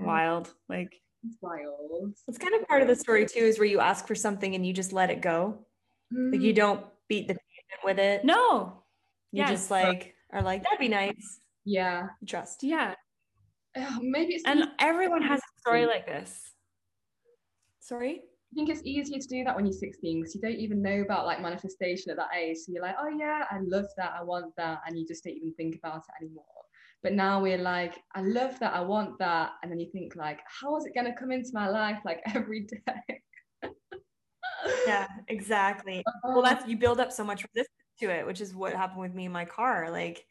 wild 0.00 0.52
like 0.68 0.92
It's 1.26 1.36
wild. 1.40 2.14
it's 2.26 2.38
kind 2.38 2.54
of 2.54 2.66
part 2.68 2.82
of 2.82 2.88
the 2.88 2.96
story 2.96 3.26
too, 3.26 3.40
is 3.40 3.58
where 3.58 3.66
you 3.68 3.80
ask 3.80 4.06
for 4.06 4.14
something 4.14 4.54
and 4.54 4.66
you 4.66 4.72
just 4.72 4.92
let 4.92 5.10
it 5.10 5.20
go. 5.20 5.58
Like 6.10 6.40
you 6.40 6.52
don't 6.54 6.84
beat 7.08 7.28
the 7.28 7.34
pavement 7.34 7.84
with 7.84 7.98
it. 7.98 8.24
no 8.24 8.82
You 9.32 9.42
yes. 9.42 9.50
just 9.50 9.70
like 9.70 10.14
are 10.32 10.42
like, 10.42 10.62
that'd 10.64 10.78
be 10.78 10.88
nice. 10.88 11.40
Yeah. 11.64 12.08
Trust. 12.26 12.62
Yeah. 12.62 12.94
Uh, 13.76 13.98
maybe 14.00 14.34
it's 14.34 14.44
And 14.46 14.68
everyone 14.78 15.22
has 15.22 15.40
a 15.40 15.60
story 15.60 15.84
like 15.86 16.06
this. 16.06 16.40
Sorry? 17.80 18.22
I 18.50 18.54
think 18.54 18.70
it's 18.70 18.82
easier 18.84 19.18
to 19.18 19.28
do 19.28 19.44
that 19.44 19.54
when 19.54 19.66
you're 19.66 19.72
16 19.74 20.20
because 20.20 20.34
you 20.34 20.40
don't 20.40 20.52
even 20.56 20.80
know 20.80 21.02
about 21.02 21.26
like 21.26 21.42
manifestation 21.42 22.10
at 22.10 22.16
that 22.16 22.28
age. 22.34 22.56
So 22.58 22.72
you're 22.72 22.82
like, 22.82 22.96
oh 22.98 23.08
yeah, 23.08 23.44
I 23.50 23.58
love 23.60 23.84
that, 23.98 24.12
I 24.18 24.22
want 24.22 24.54
that, 24.56 24.80
and 24.86 24.98
you 24.98 25.06
just 25.06 25.24
don't 25.24 25.34
even 25.36 25.52
think 25.54 25.76
about 25.76 25.98
it 25.98 26.24
anymore. 26.24 26.44
But 27.02 27.12
now 27.12 27.40
we're 27.40 27.58
like, 27.58 27.94
I 28.14 28.22
love 28.22 28.58
that, 28.58 28.74
I 28.74 28.80
want 28.80 29.18
that, 29.18 29.52
and 29.62 29.70
then 29.70 29.78
you 29.78 29.90
think 29.92 30.16
like, 30.16 30.40
how 30.46 30.76
is 30.76 30.84
it 30.84 30.94
gonna 30.94 31.14
come 31.16 31.30
into 31.30 31.50
my 31.52 31.68
life 31.68 31.98
like 32.04 32.20
every 32.34 32.66
day? 32.66 33.22
Yeah, 34.86 35.06
exactly. 35.28 36.02
Uh-huh. 36.24 36.32
Well, 36.34 36.42
that's 36.42 36.66
you 36.66 36.76
build 36.76 37.00
up 37.00 37.12
so 37.12 37.24
much 37.24 37.44
resistance 37.44 37.76
to 38.00 38.10
it, 38.10 38.26
which 38.26 38.40
is 38.40 38.54
what 38.54 38.74
happened 38.74 39.00
with 39.00 39.14
me 39.14 39.26
in 39.26 39.32
my 39.32 39.44
car. 39.44 39.90
Like 39.90 40.24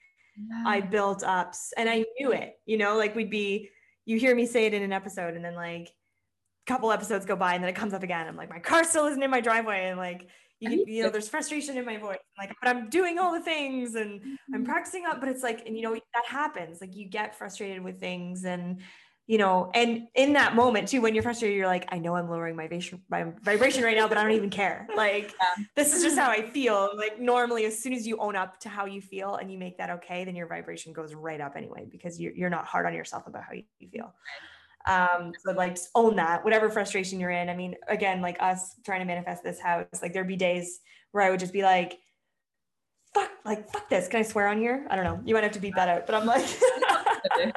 I 0.66 0.82
built 0.82 1.24
up 1.24 1.54
and 1.78 1.90
I 1.90 2.06
knew 2.20 2.32
it, 2.32 2.60
you 2.66 2.78
know, 2.78 2.98
like 2.98 3.16
we'd 3.16 3.30
be, 3.30 3.70
you 4.06 4.18
hear 4.20 4.36
me 4.36 4.46
say 4.46 4.66
it 4.66 4.74
in 4.74 4.84
an 4.84 4.94
episode 4.94 5.36
and 5.36 5.44
then 5.44 5.56
like 5.56 5.88
a 5.88 6.72
couple 6.72 6.92
episodes 6.92 7.26
go 7.26 7.36
by 7.36 7.54
and 7.54 7.64
then 7.64 7.70
it 7.70 7.76
comes 7.76 7.94
up 7.94 8.04
again. 8.04 8.28
I'm 8.28 8.36
like, 8.36 8.50
my 8.50 8.60
car 8.60 8.84
still 8.84 9.06
isn't 9.06 9.22
in 9.22 9.32
my 9.32 9.42
driveway. 9.42 9.86
And 9.90 9.98
like, 9.98 10.28
you, 10.60 10.70
can, 10.70 10.80
you 10.88 11.04
know, 11.04 11.10
there's 11.10 11.30
frustration 11.30 11.78
in 11.78 11.86
my 11.86 11.98
voice. 11.98 12.18
Like, 12.38 12.52
but 12.62 12.70
I'm 12.70 12.90
doing 12.90 13.20
all 13.20 13.32
the 13.32 13.42
things 13.42 13.96
and 13.96 14.22
I'm 14.54 14.66
practicing 14.66 15.06
up, 15.06 15.20
but 15.20 15.30
it's 15.30 15.44
like, 15.44 15.68
and 15.68 15.76
you 15.76 15.84
know, 15.84 15.94
that 15.94 16.26
happens. 16.26 16.82
Like 16.82 16.96
you 16.96 17.08
get 17.08 17.36
frustrated 17.36 17.84
with 17.84 18.00
things 18.00 18.46
and, 18.46 18.82
you 19.28 19.38
know, 19.38 19.70
and 19.74 20.08
in 20.16 20.34
that 20.34 20.56
moment 20.56 20.88
too, 20.88 21.02
when 21.02 21.14
you're 21.14 21.22
frustrated, 21.22 21.58
you're 21.58 21.68
like, 21.68 21.86
I 21.90 22.00
know 22.00 22.16
I'm 22.16 22.30
lowering 22.30 22.56
my 22.56 22.64
vibration, 22.64 23.02
my 23.10 23.26
vibration 23.44 23.84
right 23.84 23.98
now, 23.98 24.08
but 24.08 24.18
I 24.18 24.24
don't 24.24 24.32
even 24.32 24.50
care. 24.50 24.88
Like, 24.96 25.34
this 25.76 25.94
is 25.94 26.02
just 26.02 26.18
how 26.18 26.32
I 26.32 26.42
feel. 26.42 26.90
Like 26.98 27.20
normally, 27.20 27.66
as 27.66 27.78
soon 27.78 27.94
as 27.94 28.08
you 28.08 28.18
own 28.18 28.36
up 28.36 28.60
to 28.62 28.70
how 28.70 28.86
you 28.86 29.00
feel 29.00 29.36
and 29.36 29.52
you 29.52 29.60
make 29.60 29.78
that 29.78 29.92
okay, 29.92 30.24
then 30.24 30.36
your 30.36 30.48
vibration 30.48 30.92
goes 30.92 31.14
right 31.14 31.40
up 31.40 31.56
anyway 31.56 31.86
because 31.92 32.20
you're 32.20 32.34
you're 32.34 32.50
not 32.50 32.66
hard 32.66 32.88
on 32.88 32.96
yourself 32.96 33.28
about 33.28 33.44
how 33.44 33.54
you 33.54 33.90
feel. 33.92 34.16
Um, 34.88 35.34
so 35.44 35.52
like 35.52 35.78
own 35.96 36.16
that, 36.16 36.44
whatever 36.44 36.70
frustration 36.70 37.20
you're 37.20 37.32
in. 37.32 37.50
I 37.50 37.56
mean, 37.56 37.76
again, 37.88 38.22
like 38.22 38.42
us 38.42 38.76
trying 38.86 39.00
to 39.00 39.06
manifest 39.06 39.44
this 39.44 39.60
house, 39.60 39.86
like 40.02 40.14
there'd 40.14 40.28
be 40.28 40.38
days 40.38 40.80
where 41.12 41.24
I 41.24 41.30
would 41.30 41.40
just 41.40 41.54
be 41.54 41.62
like, 41.62 42.00
fuck, 43.14 43.30
like 43.46 43.70
fuck 43.72 43.90
this. 43.90 44.08
Can 44.08 44.20
I 44.20 44.24
swear 44.24 44.48
on 44.48 44.60
here? 44.60 44.88
I 44.90 44.96
don't 44.96 45.06
know. 45.06 45.20
You 45.26 45.34
might 45.34 45.44
have 45.44 45.52
to 45.54 45.60
beat 45.60 45.76
that 45.76 45.90
out, 45.90 46.06
but 46.06 46.16
I'm 46.16 46.26
like, 46.26 46.46
I'm 47.32 47.52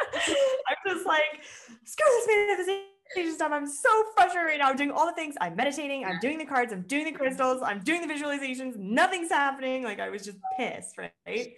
just 0.87 1.07
like, 1.07 1.45
screw 1.85 2.07
this 2.07 2.27
manifestation 2.27 3.35
stuff. 3.35 3.53
I'm 3.53 3.67
so 3.67 4.05
frustrated 4.17 4.49
right 4.49 4.59
now. 4.59 4.71
I'm 4.71 4.77
doing 4.77 4.91
all 4.91 5.07
the 5.07 5.13
things. 5.13 5.37
I'm 5.41 5.55
meditating. 5.57 6.05
I'm 6.05 6.19
doing 6.21 6.39
the 6.39 6.47
cards. 6.47 6.73
I'm 6.73 6.83
doing 6.83 7.05
the 7.05 7.13
crystals. 7.13 7.63
I'm 7.63 7.81
doing 7.81 8.07
the 8.07 8.13
visualizations. 8.13 8.77
Nothing's 8.77 9.31
happening. 9.31 9.85
Like 9.85 10.01
I 10.01 10.09
was 10.09 10.25
just 10.25 10.39
pissed, 10.57 10.99
right? 10.99 11.53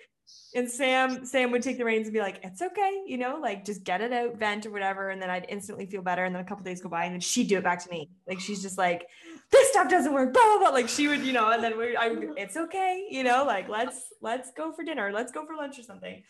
And 0.55 0.71
Sam, 0.71 1.25
Sam 1.25 1.51
would 1.51 1.63
take 1.63 1.79
the 1.79 1.85
reins 1.85 2.07
and 2.07 2.13
be 2.13 2.21
like, 2.21 2.41
"It's 2.43 2.61
okay, 2.61 3.03
you 3.07 3.17
know, 3.17 3.39
like 3.41 3.65
just 3.65 3.85
get 3.85 4.03
it 4.03 4.13
out, 4.13 4.37
vent 4.37 4.67
or 4.67 4.71
whatever." 4.71 5.09
And 5.09 5.21
then 5.21 5.31
I'd 5.31 5.47
instantly 5.49 5.87
feel 5.87 6.03
better. 6.03 6.25
And 6.25 6.35
then 6.35 6.43
a 6.43 6.45
couple 6.45 6.63
days 6.65 6.83
go 6.83 6.91
by, 6.91 7.05
and 7.05 7.15
then 7.15 7.21
she'd 7.21 7.49
do 7.49 7.57
it 7.57 7.65
back 7.65 7.83
to 7.85 7.91
me. 7.91 8.11
Like 8.29 8.39
she's 8.39 8.61
just 8.61 8.77
like, 8.77 9.07
"This 9.51 9.69
stuff 9.71 9.89
doesn't 9.89 10.13
work," 10.13 10.35
blah 10.35 10.43
blah 10.43 10.59
blah. 10.59 10.69
Like 10.69 10.89
she 10.91 11.09
would, 11.09 11.21
you 11.21 11.33
know. 11.33 11.51
And 11.51 11.65
then 11.65 11.79
we, 11.79 11.97
I, 11.97 12.09
would- 12.09 12.35
it's 12.37 12.57
okay, 12.57 13.07
you 13.11 13.25
know, 13.25 13.45
like 13.45 13.69
let's 13.71 14.13
let's 14.21 14.53
go 14.53 14.73
for 14.73 14.85
dinner, 14.85 15.11
let's 15.11 15.33
go 15.33 15.47
for 15.47 15.57
lunch 15.57 15.79
or 15.79 15.83
something 15.83 16.23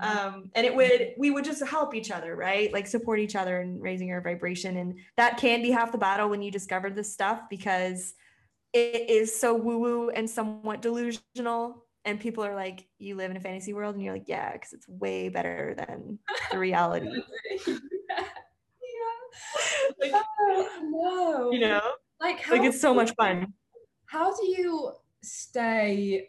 um 0.00 0.50
and 0.54 0.64
it 0.64 0.74
would 0.74 1.14
we 1.18 1.30
would 1.30 1.44
just 1.44 1.66
help 1.66 1.94
each 1.94 2.10
other 2.10 2.36
right 2.36 2.72
like 2.72 2.86
support 2.86 3.18
each 3.18 3.34
other 3.34 3.60
and 3.60 3.82
raising 3.82 4.12
our 4.12 4.20
vibration 4.20 4.76
and 4.76 4.96
that 5.16 5.36
can 5.36 5.62
be 5.62 5.70
half 5.70 5.90
the 5.90 5.98
battle 5.98 6.28
when 6.28 6.42
you 6.42 6.50
discover 6.50 6.90
this 6.90 7.12
stuff 7.12 7.40
because 7.50 8.14
it 8.72 9.10
is 9.10 9.38
so 9.38 9.52
woo 9.54 9.78
woo 9.78 10.10
and 10.10 10.30
somewhat 10.30 10.80
delusional 10.80 11.84
and 12.04 12.18
people 12.20 12.44
are 12.44 12.54
like 12.54 12.86
you 12.98 13.14
live 13.14 13.30
in 13.30 13.36
a 13.36 13.40
fantasy 13.40 13.72
world 13.72 13.94
and 13.94 14.02
you're 14.04 14.14
like 14.14 14.28
yeah 14.28 14.52
because 14.52 14.72
it's 14.72 14.88
way 14.88 15.28
better 15.28 15.74
than 15.76 16.18
the 16.50 16.58
reality 16.58 17.08
yeah. 17.66 17.76
like, 20.00 20.14
Oh, 20.40 20.68
no. 20.82 21.50
you 21.52 21.60
know 21.60 21.80
like 22.20 22.40
how, 22.40 22.56
like 22.56 22.64
it's 22.64 22.80
so 22.80 22.94
much 22.94 23.12
fun 23.14 23.52
how 24.06 24.34
do 24.34 24.46
you 24.46 24.92
stay 25.22 26.28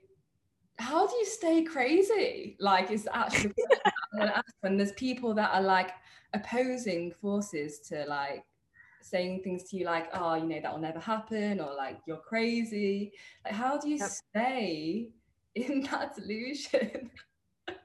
how 0.77 1.07
do 1.07 1.15
you 1.15 1.25
stay 1.25 1.63
crazy 1.63 2.57
like 2.59 2.91
is 2.91 3.07
actually 3.13 3.49
the 3.49 3.53
question 3.67 3.81
I'm 4.13 4.19
gonna 4.19 4.31
ask 4.31 4.53
when 4.61 4.77
there's 4.77 4.91
people 4.93 5.33
that 5.35 5.51
are 5.53 5.61
like 5.61 5.91
opposing 6.33 7.11
forces 7.21 7.79
to 7.89 8.05
like 8.07 8.43
saying 9.01 9.41
things 9.43 9.63
to 9.69 9.77
you 9.77 9.85
like 9.85 10.09
oh 10.13 10.35
you 10.35 10.45
know 10.45 10.59
that 10.61 10.71
will 10.71 10.79
never 10.79 10.99
happen 10.99 11.59
or 11.59 11.73
like 11.75 11.99
you're 12.05 12.17
crazy 12.17 13.11
like 13.45 13.53
how 13.53 13.77
do 13.77 13.89
you 13.89 13.97
Yep. 13.97 14.09
stay 14.09 15.09
in 15.55 15.81
that 15.91 16.15
solution. 16.15 17.09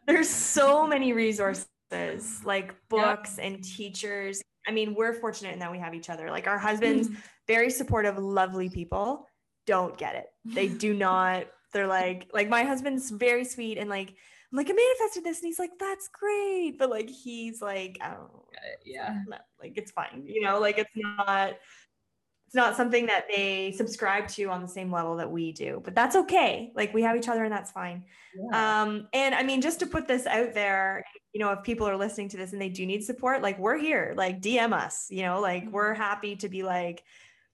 there's 0.06 0.28
so 0.28 0.86
many 0.94 1.12
resources 1.12 1.66
like 2.44 2.68
Yeah. 2.68 2.74
books 2.88 3.38
and 3.38 3.62
teachers. 3.62 4.42
I 4.66 4.72
mean 4.72 4.94
we're 4.94 5.12
fortunate 5.14 5.52
in 5.52 5.60
that 5.60 5.70
we 5.70 5.78
have 5.78 5.94
each 5.94 6.10
other. 6.10 6.30
Like 6.30 6.46
our 6.46 6.58
husbands 6.58 7.08
Mm. 7.08 7.16
very 7.46 7.70
supportive 7.70 8.18
lovely 8.18 8.68
people. 8.68 9.26
Don't 9.66 9.96
get 9.96 10.14
it. 10.16 10.26
They 10.44 10.68
do 10.86 10.94
not. 10.94 11.46
They're 11.72 11.86
like 11.86 12.28
like 12.32 12.48
my 12.48 12.64
husband's 12.64 13.10
very 13.10 13.44
sweet 13.44 13.78
and 13.78 13.90
like 13.90 14.14
i'm 14.52 14.56
like 14.56 14.70
i 14.70 14.72
manifested 14.72 15.24
this 15.24 15.40
and 15.40 15.46
he's 15.48 15.58
like 15.58 15.72
that's 15.78 16.08
great. 16.08 16.76
But 16.78 16.90
like 16.90 17.10
he's 17.10 17.60
like 17.60 17.98
i 18.00 18.10
don't 18.10 18.30
yeah. 18.84 19.18
like 19.60 19.74
it's 19.76 19.90
fine. 19.92 20.24
You 20.26 20.42
know 20.42 20.58
like 20.60 20.78
it's 20.78 20.90
not 20.96 21.54
it's 22.46 22.54
not 22.54 22.76
something 22.76 23.06
that 23.06 23.26
they 23.28 23.72
subscribe 23.76 24.28
to 24.28 24.44
on 24.46 24.62
the 24.62 24.68
same 24.68 24.92
level 24.92 25.16
that 25.16 25.30
we 25.30 25.52
do 25.52 25.76
but 25.86 25.94
that's 25.94 26.16
okay. 26.16 26.72
Like 26.74 26.92
we 26.92 27.02
have 27.02 27.16
each 27.16 27.28
other 27.28 27.44
and 27.44 27.52
that's 27.52 27.70
fine. 27.70 28.04
Yeah. 28.34 28.82
um, 28.82 29.08
and 29.12 29.34
I 29.34 29.42
mean, 29.42 29.62
just 29.62 29.78
to 29.80 29.86
put 29.86 30.06
this 30.06 30.26
out 30.26 30.52
there, 30.52 31.04
you 31.32 31.40
know, 31.40 31.50
if 31.52 31.62
people 31.62 31.88
are 31.88 31.96
listening 31.96 32.28
to 32.30 32.36
this 32.36 32.52
and 32.52 32.60
they 32.60 32.68
do 32.68 32.84
need 32.84 33.04
support, 33.04 33.40
like 33.40 33.58
we're 33.58 33.78
here, 33.78 34.12
like 34.16 34.42
DM 34.42 34.72
us, 34.72 35.06
you 35.10 35.22
know, 35.22 35.40
like 35.40 35.70
we're 35.70 35.94
happy 35.94 36.36
to 36.36 36.48
be 36.48 36.62
like, 36.62 37.04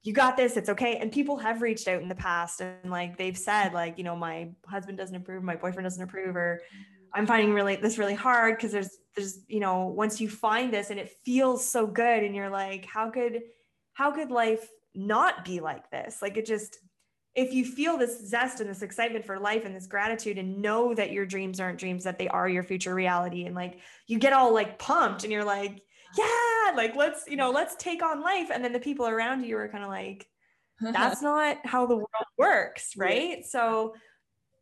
you 0.03 0.13
got 0.13 0.37
this, 0.37 0.57
it's 0.57 0.69
okay. 0.71 0.97
And 0.97 1.13
people 1.13 1.37
have 1.37 1.63
reached 1.63 1.87
out 1.87 2.03
in 2.03 2.09
the 2.09 2.15
past 2.15 2.61
and 2.61 2.91
like 2.91 3.17
they've 3.17 3.37
said, 3.37 3.73
like, 3.73 3.99
you 3.99 4.05
know, 4.05 4.17
my 4.17 4.51
husband 4.67 4.99
doesn't 4.99 5.15
approve, 5.15 5.45
my 5.45 5.57
boyfriend 5.57 5.85
doesn't 5.85 6.03
approve, 6.03 6.35
or 6.35 6.63
I'm 7.15 7.27
finding 7.27 7.53
really 7.53 7.77
this 7.77 7.99
really 7.99 8.15
hard 8.15 8.57
because 8.57 8.73
there's 8.73 8.99
there's, 9.15 9.41
you 9.47 9.61
know, 9.61 9.87
once 9.87 10.21
you 10.21 10.29
find 10.29 10.73
this 10.73 10.89
and 10.89 10.99
it 10.99 11.15
feels 11.25 11.69
so 11.69 11.87
good, 11.87 12.25
and 12.25 12.35
you're 12.35 12.49
like, 12.49 12.87
how 12.87 13.11
could 13.11 13.43
how 13.93 14.11
could 14.11 14.31
life 14.31 14.67
not 14.95 15.45
be 15.45 15.61
like 15.61 15.91
this? 15.91 16.21
Like 16.23 16.37
it 16.37 16.47
just 16.47 16.79
if 17.35 17.55
you 17.55 17.65
feel 17.65 17.97
this 17.97 18.29
zest 18.29 18.61
and 18.61 18.69
this 18.69 18.83
excitement 18.83 19.25
for 19.25 19.39
life 19.39 19.65
and 19.65 19.75
this 19.75 19.87
gratitude 19.87 20.37
and 20.37 20.61
know 20.61 20.95
that 20.95 21.13
your 21.13 21.25
dreams 21.25 21.61
aren't 21.61 21.79
dreams 21.79 22.05
that 22.05 22.19
they 22.19 22.29
are 22.29 22.49
your 22.49 22.63
future 22.63 22.95
reality 22.95 23.47
and 23.47 23.55
like 23.55 23.79
you 24.07 24.19
get 24.19 24.35
all 24.35 24.53
like 24.53 24.79
pumped 24.79 25.25
and 25.25 25.33
you're 25.33 25.45
like 25.45 25.83
yeah 26.19 26.73
like 26.77 26.95
let's 26.95 27.25
you 27.27 27.37
know 27.37 27.51
let's 27.51 27.75
take 27.77 28.03
on 28.03 28.21
life. 28.21 28.51
And 28.53 28.65
then 28.65 28.73
the 28.73 28.81
people 28.81 29.07
around 29.07 29.45
you 29.45 29.57
are 29.57 29.69
kind 29.69 29.85
of 29.85 29.91
like 29.91 30.27
that's 30.81 31.23
not 31.23 31.59
how 31.65 31.87
the 31.87 31.97
world 31.97 32.09
works 32.39 32.95
right? 32.97 33.45
So 33.45 33.95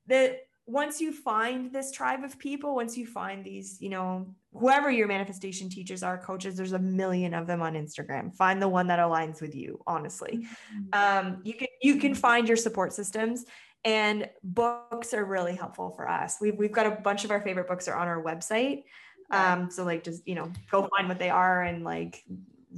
that 0.07 0.41
once 0.71 1.01
you 1.01 1.13
find 1.13 1.73
this 1.73 1.91
tribe 1.91 2.23
of 2.23 2.39
people 2.39 2.75
once 2.75 2.97
you 2.97 3.07
find 3.07 3.45
these 3.45 3.81
you 3.81 3.89
know 3.89 4.27
whoever 4.53 4.91
your 4.91 5.09
manifestation 5.09 5.69
teachers 5.69 6.03
are 6.03 6.17
coaches 6.17 6.57
there's 6.57 6.73
a 6.73 6.79
million 6.79 7.35
of 7.35 7.47
them 7.47 7.61
on 7.61 7.75
instagram. 7.75 8.35
Find 8.35 8.61
the 8.63 8.69
one 8.69 8.87
that 8.89 8.99
aligns 8.99 9.41
with 9.41 9.55
you 9.55 9.81
honestly. 9.87 10.47
Um, 10.93 11.41
you 11.43 11.55
can 11.55 11.69
you 11.83 11.97
can 11.97 12.15
find 12.15 12.47
your 12.47 12.57
support 12.57 12.93
systems 12.93 13.45
and 13.85 14.29
books 14.43 15.15
are 15.15 15.25
really 15.25 15.57
helpful 15.57 15.91
for 15.91 16.09
us. 16.09 16.37
We've, 16.41 16.57
we've 16.57 16.73
got 16.73 16.87
a 16.87 16.91
bunch 16.91 17.25
of 17.25 17.31
our 17.31 17.41
favorite 17.41 17.67
books 17.67 17.89
are 17.89 17.97
on 17.97 18.09
our 18.09 18.23
website. 18.23 18.85
Um, 19.31 19.71
so 19.71 19.85
like 19.85 20.05
just 20.05 20.27
you 20.27 20.35
know 20.35 20.51
go 20.71 20.89
find 20.97 21.09
what 21.09 21.19
they 21.19 21.31
are 21.31 21.63
and 21.63 21.85
like 21.85 22.25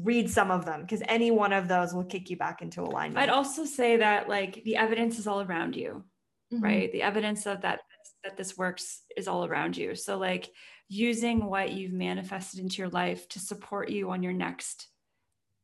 read 0.03 0.31
some 0.31 0.51
of 0.51 0.65
them 0.65 0.83
because 0.83 1.03
any 1.07 1.31
one 1.31 1.53
of 1.53 1.69
those 1.69 1.93
will 1.95 2.05
kick 2.05 2.31
you 2.31 2.37
back 2.37 2.63
into 2.63 2.83
alignment. 2.83 3.19
I'd 3.19 3.35
also 3.35 3.65
say 3.65 3.97
that 3.99 4.29
like 4.29 4.63
the 4.65 4.77
evidence 4.77 5.19
is 5.19 5.27
all 5.27 5.41
around 5.43 5.77
you, 5.77 6.05
Mhm. 6.53 6.63
right? 6.63 6.93
The 6.93 7.03
evidence 7.03 7.47
of 7.47 7.63
that 7.63 7.81
that 8.25 8.37
this 8.37 8.57
works 8.57 9.03
is 9.17 9.27
all 9.27 9.45
around 9.45 9.77
you. 9.77 9.97
So 9.97 10.17
like 10.17 10.53
using 10.89 11.47
what 11.47 11.73
you've 11.73 11.93
manifested 11.93 12.61
into 12.61 12.77
your 12.79 12.89
life 12.91 13.29
to 13.31 13.41
support 13.41 13.89
you 13.91 14.11
on 14.13 14.23
your 14.23 14.33
next 14.33 14.89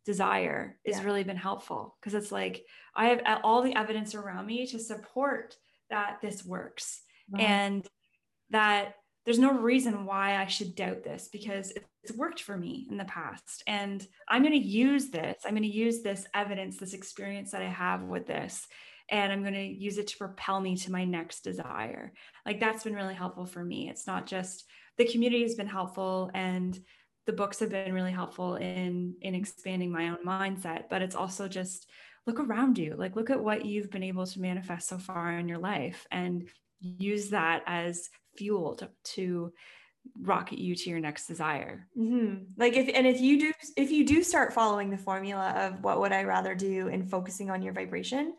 desire 0.05 0.81
has 0.87 0.99
Yeah. 0.99 1.05
really 1.05 1.23
been 1.23 1.37
helpful 1.37 1.97
because 2.01 2.15
it's 2.15 2.33
like 2.33 2.67
I 2.97 3.09
have 3.11 3.41
all 3.45 3.63
the 3.63 3.77
evidence 3.77 4.15
around 4.15 4.47
me 4.47 4.67
to 4.69 4.79
support 4.79 5.57
that 5.91 6.21
this 6.21 6.45
works 6.45 7.03
and 7.39 7.87
that 8.51 8.95
there's 9.25 9.39
no 9.39 9.53
reason 9.53 10.07
why 10.07 10.37
I 10.37 10.47
should 10.47 10.75
doubt 10.75 11.03
this 11.05 11.29
because 11.29 11.73
it's 12.03 12.17
worked 12.17 12.41
for 12.41 12.57
me 12.57 12.87
in 12.91 12.97
the 12.97 13.05
past. 13.05 13.63
And 13.67 14.05
I'm 14.27 14.43
going 14.43 14.59
to 14.61 14.67
use 14.67 15.11
this. 15.11 15.43
I'm 15.45 15.51
going 15.53 15.63
to 15.63 15.69
use 15.69 16.03
this 16.03 16.27
evidence, 16.33 16.79
this 16.79 16.95
experience 16.95 17.51
that 17.51 17.61
I 17.61 17.69
have 17.69 18.05
with 18.05 18.27
this, 18.27 18.67
and 19.11 19.33
I'm 19.33 19.43
going 19.43 19.55
to 19.55 19.63
use 19.63 19.99
it 19.99 20.09
to 20.09 20.19
propel 20.19 20.61
me 20.61 20.77
to 20.77 20.93
my 20.93 21.05
next 21.05 21.41
desire. 21.41 22.13
Like 22.45 22.61
that's 22.61 22.85
been 22.85 22.95
really 22.95 23.15
helpful 23.15 23.47
for 23.47 23.65
me. 23.65 23.89
It's 23.89 24.07
not 24.07 24.27
just 24.27 24.65
the 24.97 25.07
community 25.07 25.43
has 25.43 25.55
been 25.55 25.67
helpful 25.67 26.31
and 26.35 26.79
the 27.27 27.33
books 27.33 27.61
have 27.61 27.71
been 27.71 27.93
really 27.93 28.13
helpful 28.13 28.57
in 28.57 29.15
in 29.21 29.35
expanding 29.35 29.93
my 29.93 30.09
own 30.09 30.25
mindset, 30.27 30.85
but 30.89 31.03
it's 31.03 31.15
also 31.15 31.47
just 31.49 31.89
look 32.27 32.41
around 32.41 32.79
you. 32.79 32.95
Like 32.97 33.17
look 33.17 33.31
at 33.31 33.43
what 33.43 33.65
you've 33.65 33.91
been 33.91 34.03
able 34.03 34.27
to 34.27 34.41
manifest 34.41 34.89
so 34.89 34.99
far 34.99 35.39
in 35.39 35.49
your 35.49 35.59
life 35.59 36.07
and 36.11 36.49
use 36.81 37.31
that 37.31 37.63
as 37.67 38.09
fuel 38.37 38.77
to, 38.77 38.89
to 39.03 39.53
rocket 40.21 40.59
you 40.59 40.75
to 40.75 40.91
your 40.91 41.01
next 41.01 41.27
desire. 41.27 41.87
Mm-hmm. 41.99 42.45
Like 42.57 42.75
if 42.75 42.89
and 42.95 43.07
if 43.07 43.21
you 43.21 43.39
do 43.41 43.53
if 43.77 43.91
you 43.91 44.07
do 44.07 44.23
start 44.23 44.53
following 44.53 44.91
the 44.91 44.97
formula 44.97 45.51
of 45.51 45.83
what 45.83 46.01
would 46.01 46.13
I 46.13 46.25
rather 46.25 46.55
do 46.55 46.89
and 46.89 47.11
focusing 47.11 47.51
on 47.51 47.63
your 47.63 47.73
vibration, 47.73 48.35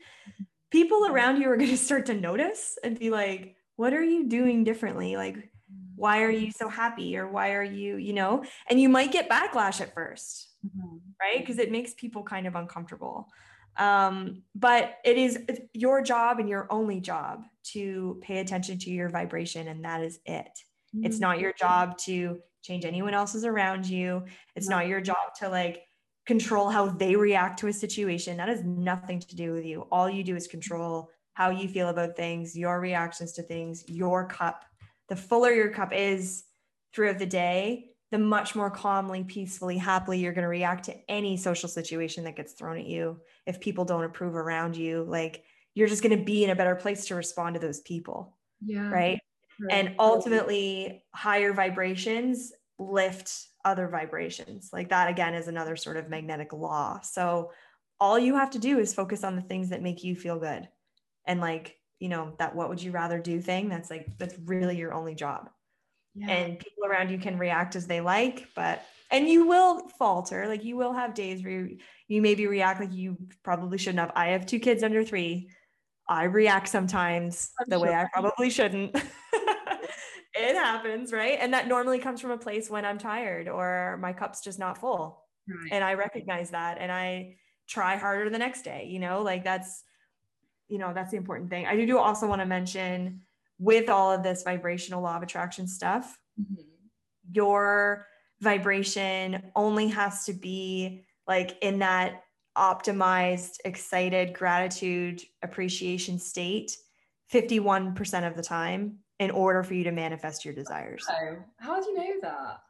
people 0.72 1.06
around 1.08 1.42
you 1.42 1.50
are 1.52 1.58
going 1.58 1.70
to 1.78 1.78
start 1.78 2.06
to 2.08 2.14
notice 2.14 2.78
and 2.84 3.00
be 3.00 3.10
like, 3.10 3.58
"What 3.76 3.94
are 3.94 4.04
you 4.04 4.28
doing 4.28 4.64
differently? 4.64 5.18
Like, 5.18 5.52
why 5.96 6.24
are 6.24 6.32
you 6.32 6.52
so 6.52 6.70
happy 6.70 7.18
or 7.18 7.28
why 7.30 7.54
are 7.54 7.64
you 7.64 7.98
you 7.98 8.14
know?" 8.14 8.46
And 8.70 8.80
you 8.82 8.90
might 8.90 9.12
get 9.12 9.30
backlash 9.30 9.82
at 9.82 9.94
1st 9.94 10.48
Mm-hmm. 10.66 11.12
right? 11.22 11.40
Because 11.40 11.58
it 11.60 11.72
makes 11.72 11.94
people 11.94 12.24
kind 12.24 12.48
of 12.48 12.56
uncomfortable. 12.56 13.28
Um, 13.78 14.44
but 14.56 14.98
it 15.06 15.18
is 15.18 15.40
your 15.74 16.02
job 16.02 16.40
and 16.40 16.50
your 16.50 16.68
only 16.72 17.00
job 17.02 17.44
to 17.66 18.20
pay 18.22 18.40
attention 18.40 18.78
to 18.80 18.90
your 18.92 19.10
vibration, 19.10 19.68
and 19.68 19.86
that 19.86 20.04
is 20.04 20.20
it. 20.26 20.60
It's 21.02 21.20
Mm-hmm. 21.20 21.22
not 21.22 21.40
your 21.40 21.54
job 21.54 21.98
to 22.00 22.42
change 22.62 22.84
anyone 22.86 23.14
else's 23.14 23.46
around 23.46 23.88
you. 23.88 24.26
It's 24.56 24.68
No. 24.68 24.72
not 24.72 24.88
your 24.88 25.02
job 25.02 25.34
to 25.40 25.50
like 25.50 25.84
control 26.30 26.70
how 26.70 26.86
they 26.86 27.16
react 27.16 27.58
to 27.60 27.68
a 27.70 27.74
situation. 27.74 28.38
That 28.38 28.50
has 28.50 28.64
nothing 28.64 29.20
to 29.20 29.36
do 29.36 29.52
with 29.52 29.66
you. 29.66 29.88
All 29.92 30.08
you 30.08 30.24
do 30.24 30.36
is 30.36 30.46
control 30.46 31.10
how 31.34 31.50
you 31.50 31.68
feel 31.68 31.90
about 31.90 32.16
things, 32.16 32.56
your 32.56 32.80
reactions 32.80 33.32
to 33.34 33.42
things, 33.42 33.84
your 33.88 34.28
cup. 34.28 34.64
The 35.08 35.16
fuller 35.16 35.52
your 35.52 35.72
cup 35.72 35.92
is 35.92 36.44
throughout 36.94 37.18
the 37.18 37.26
day, 37.26 37.90
the 38.12 38.20
much 38.20 38.56
more 38.56 38.70
calmly, 38.70 39.24
peacefully, 39.24 39.80
happily 39.80 40.20
you're 40.20 40.34
going 40.34 40.44
to 40.44 40.50
react 40.50 40.86
to 40.86 40.96
any 41.10 41.36
social 41.36 41.68
situation 41.68 42.24
that 42.26 42.36
gets 42.36 42.54
thrown 42.54 42.78
at 42.78 42.86
you. 42.86 43.20
If 43.48 43.60
people 43.60 43.84
don't 43.84 44.04
approve 44.04 44.36
around 44.36 44.78
you, 44.78 45.06
like 45.08 45.44
you're 45.74 45.88
just 45.88 46.04
going 46.04 46.16
to 46.16 46.24
be 46.24 46.44
in 46.44 46.52
a 46.52 46.56
better 46.56 46.76
place 46.76 47.08
to 47.08 47.16
respond 47.16 47.56
to 47.56 47.60
those 47.60 47.80
people. 47.80 48.38
Yeah. 48.64 48.92
Right 48.92 49.20
and 49.70 49.96
ultimately 50.00 51.04
higher 51.14 51.54
vibrations 51.54 52.54
lift 52.78 53.49
other 53.70 53.88
vibrations. 53.88 54.70
Like 54.74 54.90
that 54.90 55.10
again 55.10 55.34
is 55.34 55.48
another 55.48 55.76
sort 55.76 55.98
of 55.98 56.10
magnetic 56.10 56.52
law. 56.52 57.00
So 57.02 57.52
all 58.00 58.18
you 58.18 58.36
have 58.36 58.52
to 58.52 58.60
do 58.60 58.80
is 58.80 58.94
focus 58.94 59.24
on 59.24 59.36
the 59.36 59.42
things 59.42 59.70
that 59.70 59.82
make 59.82 60.04
you 60.04 60.16
feel 60.16 60.40
good. 60.40 60.68
And 61.26 61.40
like 61.40 61.76
you 62.00 62.10
know 62.10 62.34
that 62.40 62.56
what 62.56 62.70
would 62.70 62.82
you 62.82 62.92
rather 62.92 63.20
do 63.20 63.42
thing 63.42 63.68
that's 63.68 63.90
like 63.90 64.08
that's 64.18 64.36
really 64.46 64.78
your 64.78 64.94
only 64.94 65.16
job. 65.16 65.50
Yeah. 66.16 66.32
and 66.32 66.60
people 66.60 66.86
around 66.86 67.12
you 67.12 67.20
can 67.20 67.38
react 67.38 67.76
as 67.76 67.86
they 67.86 68.02
like 68.02 68.48
but 68.56 68.84
and 69.12 69.28
you 69.28 69.48
will 69.48 69.88
falter. 69.98 70.48
Like 70.48 70.64
you 70.64 70.78
will 70.78 70.94
have 70.94 71.14
days 71.14 71.44
where 71.44 71.54
you, 71.54 71.78
you 72.08 72.22
maybe 72.22 72.48
react 72.48 72.80
like 72.80 72.94
you 72.94 73.18
probably 73.44 73.78
shouldn't 73.78 74.00
have. 74.00 74.12
I 74.16 74.30
have 74.30 74.46
two 74.46 74.60
kids 74.60 74.84
under 74.84 75.04
three. 75.04 75.50
I 76.08 76.24
react 76.24 76.68
sometimes 76.68 77.52
I'm 77.60 77.70
the 77.70 77.80
way 77.80 77.94
i 77.94 78.08
probably 78.12 78.50
shouldn't 78.50 78.96
it 80.40 80.56
happens 80.56 81.12
right? 81.12 81.38
And 81.42 81.54
that 81.54 81.68
normally 81.68 82.00
comes 82.00 82.22
from 82.22 82.32
a 82.32 82.38
place 82.38 82.70
when 82.70 82.86
i'm 82.86 82.98
tired 82.98 83.48
or 83.48 83.98
my 84.02 84.14
cup's 84.14 84.42
just 84.42 84.60
not 84.60 84.78
full. 84.78 85.24
Right. 85.48 85.72
and 85.72 85.84
i 85.84 85.94
recognize 85.96 86.52
that 86.52 86.78
and 86.80 86.92
i 86.92 87.36
try 87.68 87.96
harder 87.98 88.30
the 88.30 88.38
next 88.38 88.62
day 88.64 88.88
you 88.90 89.00
know? 89.00 89.22
Like 89.22 89.44
that's 89.44 89.84
you 90.68 90.78
know 90.78 90.92
that's 90.94 91.12
the 91.12 91.18
important 91.18 91.50
thing. 91.50 91.66
I 91.66 91.76
do 91.86 91.98
also 91.98 92.28
want 92.28 92.42
to 92.42 92.46
mention 92.46 93.22
with 93.58 93.90
all 93.90 94.12
of 94.12 94.22
this 94.24 94.44
vibrational 94.44 95.02
law 95.02 95.18
of 95.18 95.24
attraction 95.24 95.68
stuff 95.68 96.18
Mhm. 96.40 96.66
your 97.32 98.06
vibration 98.42 99.52
only 99.56 99.88
has 99.90 100.26
to 100.26 100.34
be 100.34 101.06
like 101.28 101.58
in 101.62 101.80
that 101.80 102.24
optimized 102.58 103.58
excited 103.66 104.34
gratitude 104.34 105.22
appreciation 105.44 106.18
state 106.20 106.72
51% 107.32 108.28
of 108.28 108.36
the 108.36 108.42
time 108.44 109.00
in 109.20 109.32
order 109.32 109.64
for 109.64 109.74
you 109.74 109.84
to 109.84 109.92
manifest 109.92 110.46
your 110.46 110.54
desires 110.54 111.06
Oh, 111.10 111.38
how 111.58 111.82
do 111.82 111.90
you 111.90 111.96
know 111.98 112.14
that? 112.22 112.62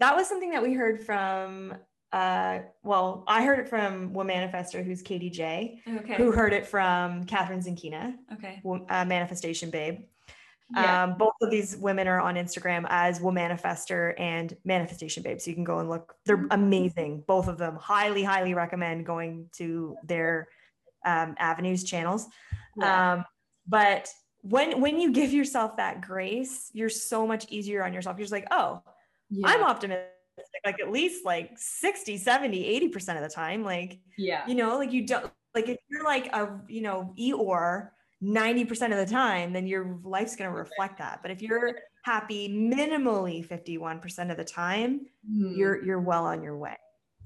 that 0.00 0.16
was 0.16 0.28
something 0.28 0.50
that 0.50 0.62
we 0.62 0.72
heard 0.72 1.00
from 1.04 1.74
uh 2.12 2.60
well 2.82 3.24
i 3.26 3.44
heard 3.44 3.58
it 3.58 3.68
from 3.68 4.12
one 4.12 4.28
manifester 4.28 4.84
who's 4.84 5.02
katie 5.02 5.30
j 5.30 5.80
Okay. 5.88 6.14
who 6.16 6.30
heard 6.32 6.52
it 6.52 6.66
from 6.66 7.24
Kathrin 7.26 7.62
Zenkina 7.64 8.14
okay. 8.32 8.62
uh, 8.88 9.04
manifestation 9.04 9.70
babe 9.70 10.00
Yeah. 10.76 11.04
um, 11.04 11.18
both 11.18 11.34
of 11.42 11.50
these 11.50 11.76
women 11.76 12.06
are 12.08 12.20
on 12.20 12.36
instagram 12.36 12.86
as 12.88 13.18
womanifester 13.20 14.14
and 14.18 14.56
manifestation 14.64 15.22
babe 15.22 15.40
so 15.40 15.50
you 15.50 15.54
can 15.56 15.64
go 15.64 15.78
and 15.80 15.88
look 15.88 16.14
they're 16.24 16.46
amazing 16.52 17.24
both 17.26 17.48
of 17.48 17.58
them 17.58 17.74
highly 17.76 18.22
highly 18.22 18.54
recommend 18.54 19.04
going 19.06 19.48
to 19.52 19.96
their 20.04 20.48
um, 21.04 21.34
avenues 21.38 21.82
channels 21.84 22.28
Yeah. 22.76 23.14
um, 23.14 23.24
but 23.66 24.08
when 24.46 24.80
when 24.80 25.00
you 25.00 25.12
give 25.12 25.32
yourself 25.32 25.76
that 25.76 26.00
grace 26.00 26.70
you're 26.72 26.88
so 26.88 27.26
much 27.26 27.46
easier 27.50 27.82
on 27.82 27.92
yourself 27.92 28.16
you're 28.16 28.24
just 28.24 28.32
like 28.32 28.46
oh 28.50 28.82
yeah. 29.30 29.48
I'm 29.48 29.64
optimistic, 29.64 30.10
like 30.64 30.80
at 30.80 30.90
least 30.90 31.24
like 31.24 31.50
60, 31.56 32.16
70, 32.18 32.90
80% 32.90 33.16
of 33.16 33.22
the 33.22 33.28
time. 33.28 33.64
Like, 33.64 34.00
yeah. 34.16 34.46
you 34.46 34.54
know, 34.54 34.78
like 34.78 34.92
you 34.92 35.06
don't, 35.06 35.30
like 35.54 35.68
if 35.68 35.78
you're 35.90 36.04
like 36.04 36.26
a, 36.32 36.60
you 36.68 36.82
know, 36.82 37.14
Eeyore 37.18 37.88
90% 38.22 38.70
of 38.92 39.08
the 39.08 39.12
time, 39.12 39.52
then 39.52 39.66
your 39.66 39.98
life's 40.04 40.36
going 40.36 40.50
to 40.50 40.56
reflect 40.56 40.98
that. 40.98 41.20
But 41.22 41.30
if 41.30 41.42
you're 41.42 41.74
happy 42.04 42.48
minimally 42.48 43.46
51% 43.46 44.30
of 44.30 44.36
the 44.36 44.44
time, 44.44 45.06
Mhm. 45.28 45.56
you're, 45.56 45.84
you're 45.84 46.00
well 46.00 46.26
on 46.26 46.42
your 46.42 46.56
way. 46.56 46.76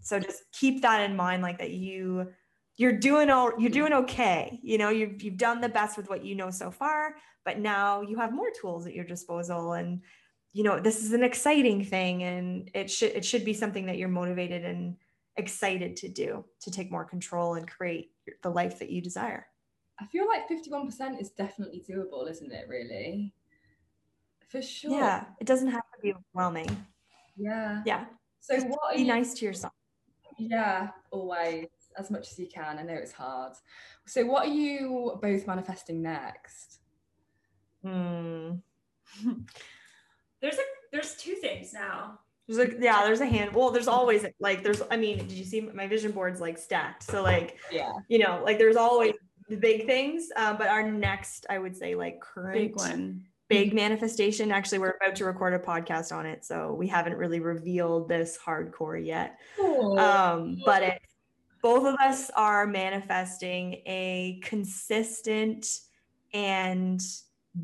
So 0.01 0.19
just 0.19 0.43
keep 0.53 0.83
that 0.83 1.09
in 1.09 1.17
mind, 1.17 1.43
like 1.43 1.59
that 1.59 1.71
you, 1.71 2.33
you're 2.79 2.93
doing 2.99 3.29
all, 3.29 3.53
you're 3.59 3.71
doing 3.71 3.93
okay. 3.93 4.59
You 4.63 4.79
know, 4.79 4.89
you've, 4.89 5.21
you've 5.23 5.37
done 5.37 5.61
the 5.61 5.69
best 5.69 5.97
with 5.99 6.09
what 6.09 6.25
you 6.25 6.35
know 6.35 6.51
so 6.51 6.71
far, 6.71 7.17
but 7.45 7.59
now 7.59 8.01
you 8.03 8.17
have 8.17 8.33
more 8.33 8.51
tools 8.59 8.87
at 8.87 8.95
your 8.95 9.05
disposal 9.05 9.73
and 9.75 10.01
you 10.55 10.65
know 10.65 10.81
this 10.81 11.05
is 11.05 11.13
an 11.13 11.23
exciting 11.23 11.85
thing 11.85 12.23
and 12.23 12.71
it 12.75 12.91
should 12.91 13.13
it 13.13 13.23
should 13.25 13.45
be 13.45 13.53
something 13.53 13.85
that 13.87 13.99
you're 13.99 14.09
motivated 14.09 14.65
and 14.65 14.97
excited 15.37 15.95
to 15.97 16.09
do 16.09 16.43
to 16.61 16.71
take 16.71 16.91
more 16.91 17.05
control 17.05 17.55
and 17.55 17.69
create 17.71 18.13
the 18.43 18.49
life 18.49 18.79
that 18.79 18.89
you 18.91 19.03
desire 19.03 19.47
I 20.01 20.07
feel 20.07 20.27
like 20.27 20.49
51% 20.49 21.21
is 21.21 21.31
definitely 21.31 21.85
doable, 21.89 22.31
isn't 22.31 22.51
it, 22.53 22.67
really? 22.69 23.35
For 24.49 24.63
sure. 24.63 24.91
yeah 24.99 25.25
it 25.39 25.47
doesn't 25.47 25.69
have 25.69 25.83
to 25.95 26.01
be 26.03 26.15
overwhelming 26.15 26.71
Yeah. 27.37 27.83
yeah 27.85 28.07
So 28.41 28.57
what 28.59 28.79
are 28.93 28.95
be 28.97 29.03
you 29.03 29.07
nice 29.09 29.35
to 29.35 29.45
yourself 29.45 29.75
Yeah, 30.39 30.89
always, 31.11 31.67
as 31.99 32.11
much 32.11 32.31
as 32.31 32.39
you 32.39 32.47
can. 32.47 32.79
I 32.79 32.83
know 32.83 32.95
it's 32.95 33.13
hard. 33.13 33.53
So 34.07 34.25
what 34.27 34.47
are 34.47 34.51
you 34.53 35.19
both 35.23 35.47
manifesting 35.47 36.03
next? 36.03 36.79
Hmm. 37.85 38.53
There's 40.41 40.55
a 40.55 40.63
there's 40.93 41.17
two 41.17 41.35
things 41.35 41.73
now. 41.73 42.19
there's 42.47 42.59
like 42.59 42.77
yeah 42.81 43.05
there's 43.05 43.21
a 43.21 43.27
hand 43.27 43.53
well 43.55 43.71
there's 43.71 43.89
always 43.89 44.25
like 44.41 44.63
there's 44.63 44.81
i 44.91 44.97
mean 44.97 45.19
did 45.19 45.33
you 45.33 45.45
see 45.45 45.61
my 45.61 45.87
vision 45.87 46.13
boards 46.13 46.41
like 46.41 46.57
stacked 46.57 47.03
so 47.03 47.23
like 47.23 47.59
Yeah. 47.71 47.93
you 48.09 48.19
know 48.21 48.41
like 48.45 48.57
there's 48.57 48.77
always 48.77 49.13
the 49.51 49.57
big 49.57 49.85
things 49.87 50.29
um, 50.37 50.57
but 50.57 50.69
our 50.69 50.89
next 50.89 51.45
i 51.51 51.59
would 51.59 51.77
say 51.77 51.95
like 51.95 52.21
current 52.21 52.55
Big 52.55 52.77
one. 52.77 53.23
big 53.49 53.75
manifestation. 53.75 54.53
Actually, 54.53 54.79
we're 54.79 54.95
about 55.03 55.17
to 55.17 55.25
record 55.25 55.55
a 55.55 55.59
podcast 55.59 56.15
on 56.15 56.27
it, 56.27 56.45
so 56.45 56.73
we 56.75 56.87
haven't 56.87 57.15
really 57.17 57.41
revealed 57.41 58.07
this 58.09 58.39
hardcore 58.39 59.03
yet. 59.05 59.39
Um, 59.59 60.59
but 60.67 60.83
it, 60.83 61.01
both 61.63 61.87
of 61.87 61.95
us 61.97 62.31
are 62.37 62.67
manifesting 62.67 63.83
a 63.87 64.41
consistent 64.45 65.67
and 66.33 67.01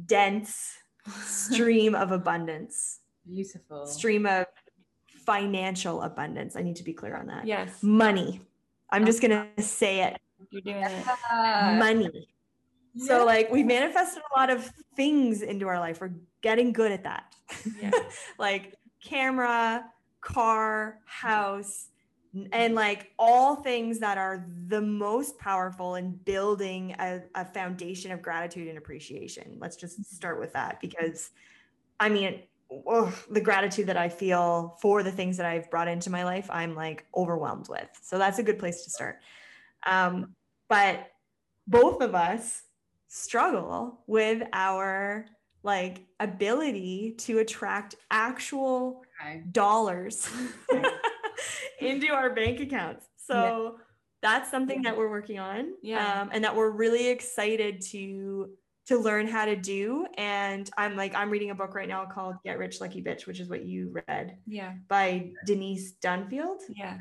dense 0.06 0.72
stream 1.24 1.94
of 1.94 2.12
abundance, 2.12 3.00
Beautiful. 3.26 3.86
stream 3.86 4.26
of 4.26 4.46
financial 5.24 6.02
abundance. 6.02 6.56
I 6.56 6.62
need 6.62 6.76
to 6.76 6.84
be 6.84 6.92
clear 6.92 7.16
on 7.16 7.26
that. 7.26 7.46
Yes. 7.46 7.82
Money. 7.82 8.40
I'm 8.90 9.04
just 9.06 9.20
gonna 9.22 9.48
say 9.58 10.02
it. 10.04 10.18
You're 10.50 10.62
doing 10.62 10.82
it. 10.82 11.06
Money. 11.78 12.28
So 12.96 13.24
like 13.24 13.50
we've 13.50 13.66
manifested 13.66 14.22
a 14.34 14.38
lot 14.38 14.50
of 14.50 14.70
things 14.96 15.42
into 15.42 15.66
our 15.66 15.80
life. 15.80 16.00
We're 16.00 16.12
getting 16.42 16.72
good 16.72 16.92
at 16.92 17.04
that. 17.04 17.34
Yeah. 17.80 17.90
like 18.38 18.76
camera, 19.04 19.84
car, 20.20 20.98
house, 21.06 21.88
n- 21.88 21.93
and 22.52 22.74
like 22.74 23.12
all 23.18 23.56
things 23.56 23.98
that 24.00 24.18
are 24.18 24.46
the 24.66 24.80
most 24.80 25.38
powerful 25.38 25.94
in 25.94 26.12
building 26.12 26.94
a, 26.98 27.20
a 27.34 27.44
foundation 27.44 28.10
of 28.10 28.22
gratitude 28.22 28.68
and 28.68 28.78
appreciation. 28.78 29.56
Let's 29.60 29.76
just 29.76 30.04
start 30.14 30.40
with 30.40 30.52
that 30.54 30.80
because 30.80 31.30
I 32.00 32.08
mean, 32.08 32.42
ugh, 32.88 33.14
the 33.30 33.40
gratitude 33.40 33.86
that 33.86 33.96
I 33.96 34.08
feel 34.08 34.76
for 34.80 35.02
the 35.02 35.12
things 35.12 35.36
that 35.36 35.46
I've 35.46 35.70
brought 35.70 35.88
into 35.88 36.10
my 36.10 36.24
life, 36.24 36.48
I'm 36.50 36.74
like 36.74 37.06
overwhelmed 37.16 37.68
with. 37.68 37.88
So 38.02 38.18
that's 38.18 38.38
a 38.38 38.42
good 38.42 38.58
place 38.58 38.84
to 38.84 38.90
start. 38.90 39.20
Um, 39.86 40.34
but 40.68 41.10
both 41.66 42.00
of 42.00 42.14
us 42.14 42.62
struggle 43.08 44.02
with 44.06 44.42
our 44.52 45.26
like 45.62 46.04
ability 46.20 47.14
to 47.18 47.38
attract 47.38 47.94
actual 48.10 49.02
Okay. 49.20 49.44
dollars 49.52 50.28
into 51.80 52.08
our 52.08 52.30
bank 52.34 52.60
accounts. 52.60 53.06
So 53.16 53.78
that's 54.22 54.50
something 54.50 54.82
that 54.82 54.96
we're 54.96 55.10
working 55.10 55.38
on. 55.38 55.74
Yeah. 55.82 56.22
Um, 56.22 56.30
and 56.32 56.44
that 56.44 56.56
we're 56.56 56.70
really 56.70 57.08
excited 57.08 57.80
to 57.92 58.50
to 58.86 58.98
learn 58.98 59.26
how 59.26 59.46
to 59.46 59.56
do. 59.56 60.06
And 60.18 60.68
I'm 60.76 60.94
like, 60.94 61.14
I'm 61.14 61.30
reading 61.30 61.50
a 61.50 61.54
book 61.54 61.74
right 61.74 61.88
now 61.88 62.04
called 62.04 62.36
Get 62.44 62.58
Rich 62.58 62.82
Lucky 62.82 63.02
Bitch, 63.02 63.26
which 63.26 63.40
is 63.40 63.48
what 63.48 63.64
you 63.64 63.94
read 64.06 64.36
Yeah. 64.46 64.74
by 64.88 65.32
Denise 65.46 65.92
Duffield. 65.92 66.60
Yeah. 66.68 66.98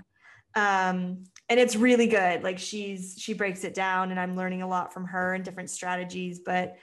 Um, 0.55 1.25
and 1.49 1.59
it's 1.59 1.75
really 1.75 2.07
good. 2.07 2.43
Like 2.43 2.59
she's 2.59 3.15
she 3.17 3.33
breaks 3.33 3.63
it 3.63 3.73
down, 3.73 4.11
and 4.11 4.19
I'm 4.19 4.35
learning 4.35 4.61
a 4.61 4.67
lot 4.67 4.93
from 4.93 5.05
her 5.05 5.33
and 5.33 5.43
different 5.43 5.69
strategies. 5.69 6.39
But 6.39 6.77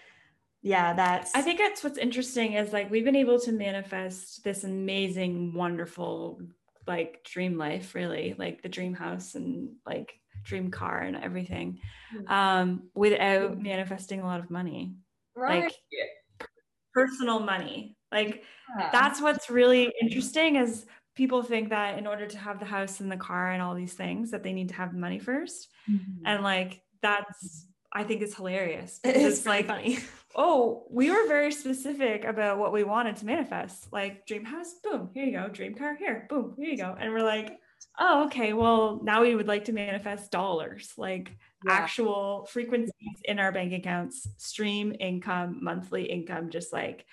yeah, 0.62 0.92
that's 0.92 1.34
I 1.34 1.40
think 1.40 1.58
that's 1.58 1.82
what's 1.82 1.96
interesting 1.98 2.54
is 2.54 2.72
like 2.72 2.90
we've 2.90 3.04
been 3.04 3.16
able 3.16 3.40
to 3.40 3.52
manifest 3.52 4.44
this 4.44 4.64
amazing, 4.64 5.54
wonderful, 5.54 6.42
like 6.86 7.22
dream 7.24 7.56
life, 7.58 7.94
really, 7.94 8.34
like 8.38 8.62
the 8.62 8.68
dream 8.68 8.94
house 8.94 9.34
and 9.34 9.70
like 9.86 10.14
dream 10.42 10.70
car 10.70 11.00
and 11.00 11.16
everything, 11.16 11.78
Mm. 12.14 12.30
um, 12.30 12.88
without 12.94 13.58
manifesting 13.60 14.20
a 14.20 14.26
lot 14.26 14.40
of 14.40 14.50
money, 14.50 14.94
Right. 15.36 15.64
like 15.64 16.48
personal 16.92 17.40
money. 17.40 17.96
Like 18.10 18.44
Yeah. 18.78 18.90
that's 18.92 19.20
what's 19.20 19.48
really 19.50 19.92
interesting 20.00 20.56
is 20.56 20.86
people 21.14 21.42
think 21.42 21.68
that 21.70 21.98
in 21.98 22.06
order 22.06 22.26
to 22.26 22.38
have 22.38 22.58
the 22.58 22.66
house 22.66 23.00
and 23.00 23.10
the 23.12 23.16
car 23.16 23.52
and 23.52 23.62
all 23.62 23.74
these 23.74 23.94
things 23.94 24.30
that 24.30 24.42
they 24.42 24.52
need 24.52 24.68
to 24.70 24.74
have 24.74 24.94
money 24.94 25.18
first 25.18 25.68
Mhm. 25.88 26.22
and 26.24 26.42
like 26.42 26.82
that's 27.02 27.66
i 27.92 28.04
think 28.04 28.22
it's 28.22 28.34
hilarious 28.36 29.00
is 29.04 29.38
it's 29.38 29.46
like 29.46 29.66
funny. 29.66 29.98
oh 30.36 30.84
we 30.90 31.10
were 31.10 31.26
very 31.28 31.52
specific 31.52 32.24
about 32.24 32.58
what 32.58 32.72
we 32.72 32.84
wanted 32.84 33.16
to 33.16 33.26
manifest. 33.26 33.92
Like 33.92 34.26
dream 34.26 34.44
house 34.44 34.74
boom 34.82 35.10
here 35.14 35.24
you 35.24 35.32
go. 35.32 35.48
Dream 35.48 35.74
car 35.74 35.94
here 35.96 36.26
boom 36.28 36.54
here 36.58 36.70
you 36.70 36.76
go. 36.76 36.96
And 36.98 37.12
we're 37.12 37.22
like 37.22 37.58
oh 37.98 38.26
okay 38.26 38.52
well 38.52 39.00
now 39.02 39.22
we 39.22 39.34
would 39.34 39.48
like 39.48 39.64
to 39.64 39.72
manifest 39.72 40.30
dollars 40.30 40.92
like 40.96 41.32
Yeah. 41.66 41.72
actual 41.72 42.46
frequencies 42.50 43.20
in 43.24 43.38
our 43.38 43.52
bank 43.52 43.72
accounts 43.72 44.28
stream 44.38 44.94
income 45.00 45.58
monthly 45.62 46.04
income 46.04 46.50
just 46.50 46.72
like 46.72 47.04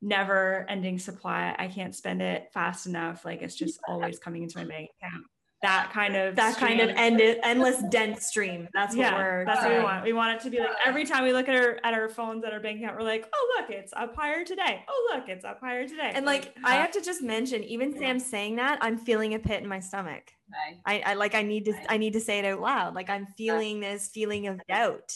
never 0.00 0.64
ending 0.68 0.98
supply. 0.98 1.56
I 1.58 1.66
can't 1.68 1.94
spend 1.94 2.22
it 2.22 2.50
fast 2.52 2.86
enough. 2.86 3.24
Like 3.24 3.42
it's 3.42 3.56
just 3.56 3.80
always 3.88 4.18
coming 4.18 4.42
into 4.44 4.58
my 4.58 4.64
bank 4.64 4.90
account 5.02 5.24
that 5.62 5.90
kind 5.92 6.14
of 6.14 6.36
that 6.36 6.56
kind 6.56 6.80
of 6.80 6.90
stream. 6.90 6.98
ended 6.98 7.38
endless 7.42 7.82
dense 7.90 8.26
stream. 8.26 8.68
That's 8.72 8.94
what 8.94 9.02
yeah, 9.02 9.16
we're 9.16 9.44
that's 9.44 9.62
what 9.62 9.76
we 9.76 9.82
want. 9.82 10.04
We 10.04 10.12
want 10.12 10.36
it 10.36 10.44
to 10.44 10.50
be 10.50 10.60
like 10.60 10.70
every 10.84 11.04
time 11.04 11.24
we 11.24 11.32
look 11.32 11.48
at 11.48 11.56
our 11.56 11.78
at 11.82 11.94
our 11.94 12.08
phones 12.08 12.44
at 12.44 12.52
our 12.52 12.60
bank 12.60 12.80
account, 12.80 12.96
we're 12.96 13.04
like, 13.04 13.28
oh 13.34 13.56
look, 13.58 13.70
it's 13.70 13.92
up 13.94 14.14
higher 14.14 14.44
today. 14.44 14.84
Oh 14.88 15.10
look, 15.12 15.28
it's 15.28 15.44
up 15.44 15.58
higher 15.60 15.86
today. 15.86 16.12
And 16.14 16.24
like 16.24 16.54
I 16.64 16.76
uh, 16.76 16.80
have 16.82 16.92
to 16.92 17.00
just 17.00 17.22
mention, 17.22 17.64
even 17.64 17.96
Sam 17.96 18.20
saying 18.20 18.56
that, 18.56 18.78
I'm 18.80 18.96
feeling 18.96 19.34
a 19.34 19.38
pit 19.38 19.62
in 19.62 19.68
my 19.68 19.80
stomach. 19.80 20.22
Okay. 20.48 20.80
I, 20.86 21.10
I 21.10 21.14
like 21.14 21.34
I 21.34 21.42
need 21.42 21.64
to 21.64 21.74
I 21.88 21.96
need 21.96 22.12
to 22.12 22.20
say 22.20 22.38
it 22.38 22.44
out 22.44 22.60
loud. 22.60 22.94
Like 22.94 23.10
I'm 23.10 23.26
feeling 23.36 23.80
this 23.80 24.10
feeling 24.12 24.46
of 24.46 24.60
doubt. 24.68 25.12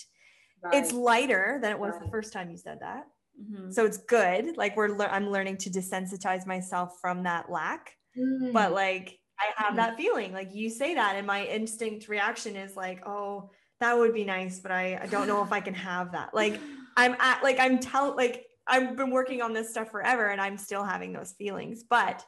It's 0.73 0.93
lighter 0.93 1.59
than 1.61 1.73
it 1.73 1.79
was 1.79 1.95
the 2.01 2.09
first 2.09 2.33
time 2.33 2.51
you 2.51 2.57
said 2.57 2.79
that. 2.81 3.05
Mhm. 3.41 3.73
So 3.73 3.85
it's 3.85 3.99
good. 3.99 4.57
Like 4.57 4.77
we're 4.77 4.89
lear- 4.89 5.09
I'm 5.09 5.31
learning 5.31 5.57
to 5.59 5.71
desensitize 5.71 6.47
myself 6.47 6.99
from 7.01 7.25
that 7.25 7.51
lack. 7.51 7.97
Mm. 8.17 8.53
But 8.53 8.73
like 8.73 9.19
I 9.43 9.63
have 9.63 9.73
Mm. 9.75 9.77
that 9.77 9.97
feeling. 9.97 10.33
Like 10.33 10.55
you 10.55 10.71
say 10.71 10.95
that 10.95 11.17
and 11.17 11.27
my 11.27 11.45
instinct 11.45 12.09
reaction 12.09 12.57
is 12.57 12.77
like, 12.77 13.07
"Oh, 13.07 13.51
that 13.81 13.97
would 13.99 14.15
be 14.15 14.25
nice, 14.25 14.61
but 14.61 14.71
I, 14.71 14.99
I 15.03 15.07
don't 15.07 15.27
know 15.27 15.43
if 15.43 15.53
I 15.53 15.61
can 15.61 15.75
have 15.75 16.13
that." 16.13 16.35
Like 16.35 16.61
I'm 16.97 17.17
at 17.19 17.43
like 17.43 17.59
I'm 17.59 17.79
tell 17.79 18.15
like 18.17 18.47
I've 18.67 18.97
been 18.97 19.11
working 19.11 19.43
on 19.43 19.53
this 19.53 19.71
stuff 19.71 19.91
forever 19.91 20.29
and 20.29 20.41
I'm 20.41 20.57
still 20.57 20.85
having 20.85 21.13
those 21.13 21.33
feelings. 21.33 21.83
But 21.83 22.25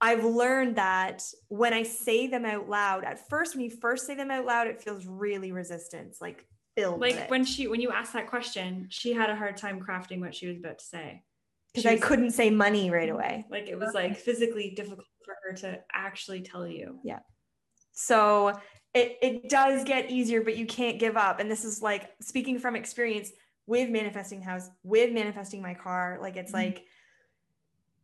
I've 0.00 0.24
learned 0.24 0.76
that 0.76 1.22
when 1.48 1.72
I 1.72 1.82
say 1.82 2.26
them 2.26 2.44
out 2.44 2.68
loud, 2.68 3.04
at 3.04 3.28
first, 3.28 3.54
when 3.54 3.64
you 3.64 3.70
first 3.70 4.06
say 4.06 4.14
them 4.14 4.30
out 4.30 4.44
loud, 4.44 4.66
it 4.66 4.82
feels 4.82 5.06
really 5.06 5.52
resistance, 5.52 6.18
like 6.20 6.46
filled 6.76 7.00
like 7.00 7.30
when 7.30 7.44
she 7.44 7.66
when 7.68 7.80
you 7.80 7.90
asked 7.90 8.12
that 8.12 8.28
question, 8.28 8.86
she 8.90 9.12
had 9.12 9.30
a 9.30 9.36
hard 9.36 9.56
time 9.56 9.80
crafting 9.80 10.20
what 10.20 10.34
she 10.34 10.46
was 10.46 10.58
about 10.58 10.78
to 10.78 10.84
say. 10.84 11.22
Because 11.76 11.86
I 11.86 11.96
couldn't 11.98 12.30
say 12.30 12.50
money 12.50 12.90
right 12.90 13.08
away. 13.10 13.44
Like 13.50 13.68
it 13.68 13.78
was 13.78 13.92
like 13.94 14.16
physically 14.16 14.72
difficult 14.74 15.06
for 15.24 15.36
her 15.44 15.56
to 15.58 15.80
actually 15.92 16.40
tell 16.40 16.66
you. 16.66 16.98
Yeah. 17.04 17.18
So 17.92 18.58
it, 18.94 19.18
it 19.20 19.48
does 19.48 19.84
get 19.84 20.10
easier, 20.10 20.42
but 20.42 20.56
you 20.56 20.66
can't 20.66 20.98
give 20.98 21.16
up. 21.16 21.38
And 21.38 21.50
this 21.50 21.64
is 21.64 21.82
like 21.82 22.10
speaking 22.20 22.58
from 22.58 22.76
experience 22.76 23.30
with 23.66 23.90
manifesting 23.90 24.40
house, 24.40 24.68
with 24.82 25.12
manifesting 25.12 25.60
my 25.60 25.74
car. 25.74 26.18
Like 26.20 26.36
it's 26.36 26.52
Mhm. 26.52 26.54
like 26.54 26.84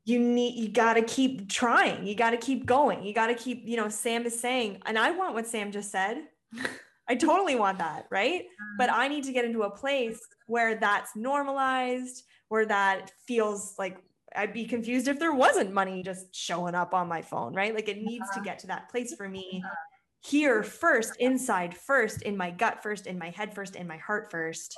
you 0.05 0.19
need 0.19 0.59
you 0.59 0.69
got 0.69 0.95
to 0.95 1.03
keep 1.03 1.49
trying. 1.49 2.07
You 2.07 2.15
got 2.15 2.31
to 2.31 2.37
keep 2.37 2.67
going. 2.67 3.05
You 3.05 3.15
got 3.15 3.29
to 3.29 3.35
keep, 3.35 3.63
you 3.67 3.77
know, 3.77 3.89
Sam 3.89 4.27
is 4.27 4.39
saying, 4.39 4.83
and 4.85 4.99
I 4.99 5.13
want 5.13 5.35
what 5.35 5.47
Sam 5.47 5.73
just 5.73 5.91
said. 5.91 6.19
I 7.09 7.15
totally 7.17 7.57
want 7.57 7.79
that, 7.79 8.07
right? 8.11 8.45
But 8.79 8.91
I 8.91 9.09
need 9.09 9.25
to 9.25 9.33
get 9.33 9.45
into 9.45 9.63
a 9.63 9.71
place 9.71 10.21
where 10.47 10.77
that's 10.77 11.15
normalized, 11.17 12.23
where 12.53 12.67
that 12.67 13.11
feels 13.27 13.75
like 13.79 13.97
I'd 14.37 14.53
be 14.53 14.67
confused 14.67 15.09
if 15.09 15.19
there 15.19 15.33
wasn't 15.33 15.73
money 15.73 16.03
just 16.03 16.37
showing 16.37 16.75
up 16.75 16.93
on 16.93 17.09
my 17.09 17.23
phone, 17.23 17.55
right? 17.55 17.75
Like 17.75 17.89
it 17.89 17.97
needs 17.97 18.29
to 18.29 18.41
uh-huh. 18.41 18.45
get 18.45 18.59
to 18.59 18.67
that 18.67 18.91
place 18.91 19.15
for 19.15 19.27
me 19.27 19.63
uh-huh. 19.65 19.75
here 20.21 20.63
first, 20.63 21.17
inside 21.19 21.75
first, 21.75 22.21
in 22.21 22.37
my 22.37 22.51
gut 22.51 22.83
first, 22.83 23.07
in 23.07 23.19
my 23.19 23.31
head 23.31 23.55
first, 23.55 23.75
in 23.75 23.87
my 23.87 23.97
heart 23.97 24.31
first, 24.31 24.77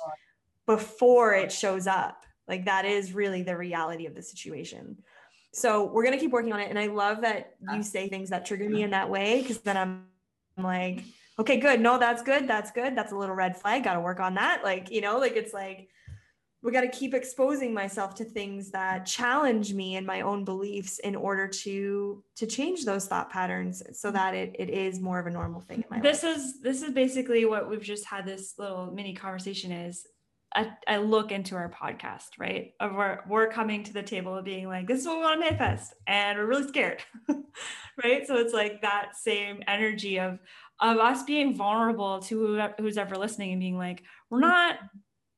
before 0.65 1.33
it 1.33 1.51
shows 1.51 1.85
up. 1.85 2.23
Like 2.47 2.63
that 2.63 2.85
is 2.85 3.11
really 3.11 3.43
the 3.43 3.57
reality 3.57 4.05
of 4.05 4.15
the 4.15 4.23
situation. 4.23 4.97
So 5.51 5.83
we're 5.83 6.05
gonna 6.05 6.17
keep 6.17 6.31
working 6.31 6.53
on 6.53 6.61
it. 6.61 6.69
And 6.69 6.79
I 6.79 6.87
love 6.87 7.19
that 7.23 7.55
you 7.73 7.83
say 7.83 8.07
things 8.07 8.29
that 8.29 8.45
trigger 8.45 8.69
me 8.69 8.83
in 8.83 8.91
that 8.91 9.09
way 9.09 9.41
because 9.41 9.59
then 9.59 9.75
I'm, 9.75 10.05
I'm 10.57 10.63
like, 10.63 11.03
okay, 11.39 11.57
good. 11.57 11.81
No, 11.81 11.99
that's 11.99 12.23
good. 12.23 12.47
That's 12.47 12.71
good. 12.71 12.95
That's 12.97 13.11
a 13.11 13.17
little 13.17 13.35
red 13.35 13.57
flag. 13.57 13.83
Got 13.83 13.95
to 13.95 13.99
work 13.99 14.21
on 14.21 14.35
that. 14.35 14.63
Like, 14.63 14.91
you 14.91 15.01
know, 15.01 15.19
like 15.19 15.35
it's 15.35 15.53
like, 15.53 15.89
we 16.65 16.71
got 16.71 16.81
to 16.81 16.89
keep 16.89 17.13
exposing 17.13 17.75
myself 17.75 18.15
to 18.15 18.25
things 18.25 18.71
that 18.71 19.05
challenge 19.05 19.71
me 19.71 19.97
and 19.97 20.07
my 20.07 20.21
own 20.21 20.43
beliefs 20.43 20.97
in 20.97 21.15
order 21.15 21.47
to 21.47 22.23
to 22.35 22.47
change 22.47 22.85
those 22.85 23.05
thought 23.05 23.29
patterns 23.29 23.83
so 23.93 24.09
that 24.09 24.33
it, 24.33 24.55
it 24.57 24.71
is 24.71 24.99
more 24.99 25.19
of 25.19 25.27
a 25.27 25.29
normal 25.29 25.61
thing 25.61 25.77
in 25.77 25.85
my 25.91 26.01
this 26.01 26.23
life. 26.23 26.37
is 26.37 26.59
this 26.61 26.81
is 26.81 26.91
basically 26.91 27.45
what 27.45 27.69
we've 27.69 27.83
just 27.83 28.03
had 28.05 28.25
this 28.25 28.55
little 28.57 28.91
mini 28.91 29.13
conversation 29.13 29.71
is 29.71 30.07
a, 30.55 30.65
a 30.87 30.97
look 30.97 31.31
into 31.31 31.55
our 31.55 31.69
podcast 31.69 32.29
right 32.39 32.71
of 32.79 32.95
where 32.95 33.23
we're 33.29 33.47
coming 33.47 33.83
to 33.83 33.93
the 33.93 34.01
table 34.01 34.35
of 34.35 34.43
being 34.43 34.67
like 34.67 34.87
this 34.87 35.01
is 35.01 35.05
what 35.05 35.17
we 35.17 35.23
want 35.23 35.35
to 35.35 35.45
manifest 35.45 35.93
and 36.07 36.39
we're 36.39 36.47
really 36.47 36.67
scared 36.67 37.03
right 38.03 38.25
so 38.25 38.37
it's 38.37 38.53
like 38.53 38.81
that 38.81 39.15
same 39.15 39.61
energy 39.67 40.19
of 40.19 40.39
of 40.81 40.97
us 40.97 41.23
being 41.23 41.55
vulnerable 41.55 42.19
to 42.19 42.39
who, 42.39 42.61
who's 42.79 42.97
ever 42.97 43.15
listening 43.15 43.51
and 43.51 43.61
being 43.61 43.77
like 43.77 44.01
we're 44.31 44.39
not 44.39 44.79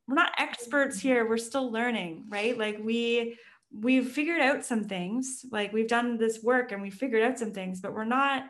we're 0.07 0.15
not 0.15 0.31
experts 0.37 0.99
here 0.99 1.27
we're 1.27 1.37
still 1.37 1.71
learning 1.71 2.25
right? 2.29 2.57
Like 2.57 2.79
we 2.81 3.37
we've 3.71 4.09
figured 4.09 4.41
out 4.41 4.65
some 4.65 4.85
things 4.85 5.45
like 5.51 5.73
we've 5.73 5.87
done 5.89 6.17
this 6.17 6.41
work 6.41 6.71
and 6.71 6.81
we 6.81 6.89
figured 6.89 7.21
out 7.21 7.37
some 7.37 7.51
things 7.51 7.81
but 7.81 7.93
we're 7.93 8.05
not 8.05 8.45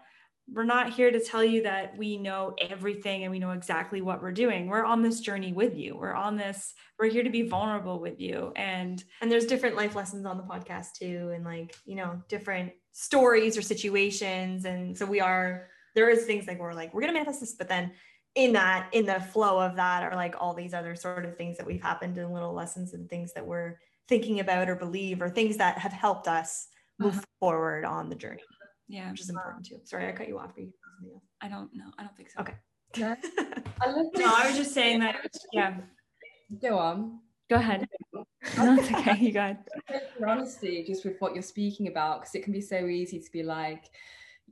we're 0.50 0.64
not 0.64 0.94
here 0.94 1.12
to 1.12 1.20
tell 1.20 1.44
you 1.44 1.64
that 1.64 1.98
we 1.98 2.18
know 2.18 2.56
everything 2.70 3.24
and 3.24 3.32
we 3.32 3.40
know 3.40 3.52
exactly 3.52 4.02
what 4.02 4.22
we're 4.22 4.32
doing. 4.32 4.68
We're 4.68 4.86
on 4.86 5.02
this 5.02 5.20
journey 5.20 5.52
with 5.52 5.76
you. 5.76 5.98
We're 5.98 6.14
on 6.14 6.38
this 6.38 6.74
we're 6.98 7.10
here 7.10 7.24
to 7.24 7.30
be 7.30 7.42
vulnerable 7.42 8.00
with 8.00 8.20
you. 8.20 8.54
And 8.56 9.04
and 9.22 9.32
there's 9.32 9.46
different 9.46 9.76
life 9.76 9.96
lessons 9.96 10.26
on 10.26 10.38
the 10.38 10.44
podcast 10.44 10.94
too 10.94 11.32
and 11.36 11.44
like 11.44 11.76
you 11.86 11.96
know 11.96 12.22
different 12.30 12.72
stories 12.94 13.58
or 13.58 13.62
situations. 13.62 14.66
And 14.66 14.98
so 14.98 15.06
we 15.06 15.20
are 15.20 15.68
there 15.96 16.10
is 16.10 16.26
things 16.26 16.48
like 16.48 16.60
we're 16.60 16.74
like 16.74 16.94
we're 16.94 17.02
gonna 17.02 17.14
manifest 17.14 17.42
this 17.42 17.56
but 17.56 17.68
then 17.68 17.92
in 18.38 18.54
that 18.54 18.88
in 18.94 19.06
the 19.06 19.20
flow 19.20 19.60
of 19.60 19.76
that 19.76 20.04
are 20.04 20.16
like 20.16 20.36
all 20.40 20.54
these 20.54 20.74
other 20.74 20.96
sort 20.96 21.26
of 21.26 21.36
things 21.36 21.58
that 21.58 21.66
we've 21.66 21.82
happened 21.82 22.18
and 22.18 22.32
little 22.32 22.54
lessons 22.54 22.94
and 22.94 23.10
things 23.10 23.34
that 23.34 23.46
we're 23.46 23.78
thinking 24.08 24.40
about 24.40 24.70
or 24.70 24.76
believe 24.76 25.22
or 25.22 25.28
things 25.30 25.58
that 25.58 25.78
have 25.80 25.92
helped 25.92 26.28
us 26.28 26.68
move 27.00 27.14
Uh-huh. 27.18 27.26
forward 27.40 27.84
on 27.84 28.08
the 28.10 28.16
journey 28.16 28.44
yeah. 28.88 29.10
which 29.12 29.22
is 29.22 29.30
important 29.30 29.66
too. 29.66 29.80
Sorry 29.84 30.08
i 30.08 30.12
cut 30.12 30.28
you 30.28 30.38
off. 30.40 30.52
I 31.42 31.48
don't 31.50 31.74
know 31.74 31.90
i 31.98 32.04
don't 32.04 32.16
think 32.16 32.30
so. 32.30 32.42
Okay. 32.42 32.54
No, 32.98 33.16
I 33.82 33.90
love 33.90 34.06
no 34.16 34.26
i 34.42 34.48
was 34.48 34.56
just 34.58 34.74
saying 34.74 35.00
that 35.02 35.16
yeah. 35.52 35.78
Go 36.62 36.78
on. 36.78 37.20
go 37.50 37.58
ahead. 37.58 37.88
No, 38.58 38.76
it's 38.80 38.90
okay. 38.94 39.18
You 39.20 39.34
got 39.34 39.58
Your 40.20 40.30
honesty, 40.30 40.86
just 40.88 41.04
with 41.04 41.18
what 41.20 41.34
you're 41.34 41.42
speaking 41.56 41.88
about, 41.88 42.22
because 42.22 42.34
it 42.36 42.44
can 42.44 42.54
be 42.54 42.62
so 42.62 42.86
easy 42.86 43.20
to 43.20 43.32
be 43.34 43.44
like, 43.44 43.84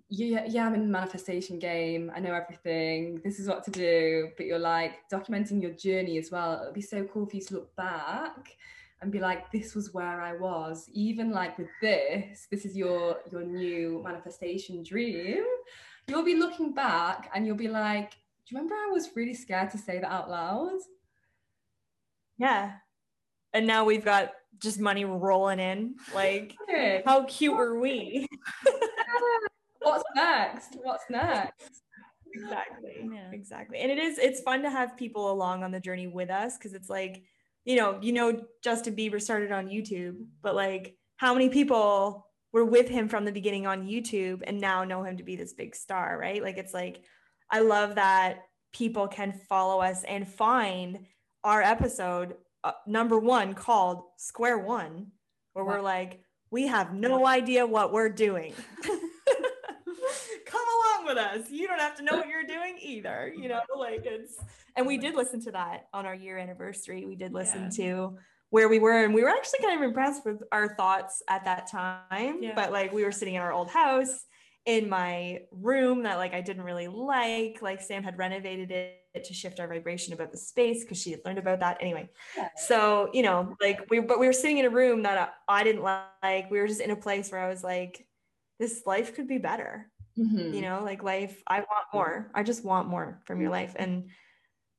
yeah, 0.10 0.46
yeah, 0.48 0.66
I'm 0.66 0.76
in 0.76 0.82
the 0.82 0.88
manifestation 0.88 1.60
game. 1.60 2.12
I 2.16 2.20
know 2.20 2.34
everything. 2.34 3.22
This 3.24 3.40
is 3.40 3.48
what 3.48 3.64
to 3.66 3.72
do. 3.72 4.30
But 4.38 4.46
you're 4.46 4.60
like 4.60 5.10
documenting 5.12 5.62
your 5.62 5.72
journey 5.72 6.18
as 6.18 6.32
well. 6.32 6.54
It 6.54 6.66
would 6.66 6.74
be 6.74 6.82
so 6.82 7.04
cool 7.06 7.26
for 7.26 7.36
you 7.36 7.44
to 7.44 7.54
look 7.56 7.76
back 7.76 8.56
and 9.02 9.12
be 9.12 9.20
like, 9.20 9.52
this 9.52 9.76
was 9.76 9.94
where 9.94 10.22
I 10.22 10.38
was. 10.38 10.90
Even 10.94 11.32
like 11.32 11.58
with 11.58 11.70
this, 11.82 12.48
this 12.52 12.66
is 12.66 12.76
your 12.76 13.18
your 13.32 13.44
new 13.44 14.02
manifestation 14.04 14.84
dream. 14.84 15.44
You'll 16.08 16.24
be 16.24 16.36
looking 16.36 16.74
back 16.74 17.32
and 17.34 17.46
you'll 17.46 17.56
be 17.56 17.68
like, 17.68 18.12
do 18.12 18.54
you 18.54 18.58
remember 18.58 18.76
I 18.76 18.92
was 18.92 19.10
really 19.16 19.34
scared 19.34 19.72
to 19.72 19.78
say 19.78 20.00
that 20.00 20.12
out 20.12 20.30
loud? 20.30 20.80
yeah 22.38 22.74
and 23.54 23.66
now 23.66 23.86
we've 23.86 24.06
got 24.06 24.32
just 24.60 24.80
money 24.80 25.06
rolling 25.06 25.60
in 25.60 25.96
like 26.14 26.56
how 27.06 27.24
cute 27.24 27.56
were 27.56 27.80
we 27.80 28.28
What's 29.86 30.04
next? 30.16 30.78
What's 30.82 31.04
next? 31.10 31.82
exactly 32.34 33.08
Yeah. 33.14 33.32
exactly 33.32 33.80
and 33.80 33.90
it 33.90 33.98
is 33.98 34.18
it's 34.18 34.42
fun 34.42 34.62
to 34.64 34.70
have 34.70 34.98
people 34.98 35.32
along 35.32 35.64
on 35.64 35.72
the 35.72 35.80
journey 35.80 36.08
with 36.08 36.30
us 36.30 36.58
because 36.58 36.74
it's 36.74 36.90
like 36.90 37.24
you 37.66 37.76
know, 37.76 37.98
you 38.02 38.14
know, 38.14 38.42
Justin 38.64 38.96
Bieber 38.96 39.20
started 39.20 39.52
on 39.52 39.68
YouTube, 39.68 40.24
but 40.42 40.56
like, 40.56 40.96
how 41.18 41.34
many 41.34 41.50
people 41.50 42.28
were 42.54 42.64
with 42.64 42.88
him 42.88 43.10
from 43.10 43.26
the 43.26 43.32
beginning 43.32 43.66
on 43.66 43.88
YouTube 43.88 44.44
and 44.46 44.62
now 44.62 44.84
know 44.84 45.04
him 45.04 45.18
to 45.18 45.24
be 45.24 45.36
this 45.36 45.54
big 45.54 45.76
star, 45.76 46.18
right? 46.18 46.42
Like, 46.42 46.58
it's 46.58 46.74
like, 46.74 47.02
I 47.50 47.60
love 47.60 47.96
that 47.96 48.44
people 48.72 49.08
can 49.08 49.34
follow 49.50 49.82
us 49.82 50.04
and 50.04 50.28
find 50.28 51.08
our 51.44 51.62
episode 51.62 52.36
uh, 52.64 52.74
number 52.88 53.18
one 53.20 53.54
called 53.54 54.04
Square 54.18 54.60
One, 54.60 55.08
where 55.54 55.66
wow. 55.66 55.74
we're 55.74 55.82
like, 55.82 56.22
we 56.52 56.68
have 56.68 56.94
no 56.94 57.26
idea 57.26 57.66
what 57.66 57.92
we're 57.92 58.10
doing. 58.10 58.54
With 61.06 61.18
us. 61.18 61.50
You 61.52 61.68
don't 61.68 61.80
have 61.80 61.96
to 61.98 62.04
know 62.04 62.18
what 62.18 62.28
you're 62.28 62.44
doing 62.44 62.78
either. 62.82 63.32
You 63.34 63.44
mm-hmm. 63.44 63.50
know, 63.50 63.62
like 63.78 64.06
it's, 64.06 64.38
and 64.76 64.88
we 64.88 64.98
did 64.98 65.16
listen 65.16 65.40
to 65.42 65.52
that 65.52 65.88
on 65.94 66.06
our 66.06 66.16
year 66.16 66.38
anniversary. 66.38 67.06
We 67.06 67.16
did 67.16 67.34
listen 67.34 67.64
yeah. 67.64 67.86
to 67.86 68.18
where 68.50 68.68
we 68.70 68.80
were, 68.80 69.04
and 69.04 69.14
we 69.14 69.22
were 69.22 69.30
actually 69.30 69.60
kind 69.60 69.78
of 69.78 69.88
impressed 69.88 70.26
with 70.26 70.42
our 70.52 70.76
thoughts 70.76 71.22
at 71.30 71.46
that 71.46 71.70
time. 71.70 72.42
Yeah. 72.42 72.54
But 72.56 72.72
like, 72.72 72.92
we 72.92 73.04
were 73.04 73.12
sitting 73.12 73.36
in 73.36 73.42
our 73.42 73.54
old 73.54 73.70
house 73.70 74.26
in 74.66 74.90
my 74.90 75.42
room 75.52 76.04
that 76.04 76.18
like 76.18 76.34
I 76.34 76.42
didn't 76.42 76.64
really 76.64 76.88
like. 76.88 77.62
Like 77.62 77.82
Sam 77.82 78.04
had 78.04 78.18
renovated 78.18 78.72
it 78.72 79.24
to 79.24 79.34
shift 79.34 79.60
our 79.60 79.68
vibration 79.68 80.14
about 80.14 80.32
the 80.32 80.38
space 80.38 80.84
because 80.84 81.00
she 81.00 81.12
had 81.12 81.22
learned 81.24 81.38
about 81.38 81.60
that 81.60 81.78
anyway. 81.82 82.10
Yeah. 82.36 82.50
So 82.56 83.10
you 83.14 83.22
know, 83.22 83.56
like 83.62 83.80
we 83.90 84.00
but 84.00 84.20
we 84.20 84.26
were 84.26 84.34
sitting 84.34 84.58
in 84.58 84.66
a 84.66 84.70
room 84.70 85.04
that 85.04 85.34
I, 85.48 85.60
I, 85.60 85.64
didn't 85.64 85.84
like. 85.84 86.50
We 86.50 86.60
were 86.60 86.68
just 86.68 86.82
in 86.82 86.92
a 86.92 86.96
place 86.96 87.32
where 87.32 87.42
I 87.42 87.50
was 87.50 87.64
like, 87.64 88.06
this 88.60 88.84
life 88.86 89.16
could 89.16 89.28
be 89.28 89.38
better. 89.38 89.90
Mm-hmm. 90.18 90.54
You 90.54 90.62
know, 90.62 90.82
like 90.84 91.04
life. 91.04 91.42
I 91.48 91.60
want 91.60 91.88
more. 91.94 92.32
I 92.34 92.44
just 92.44 92.64
want 92.64 92.88
more 92.88 93.22
from 93.26 93.42
your 93.42 93.50
life 93.50 93.76
and 93.76 94.10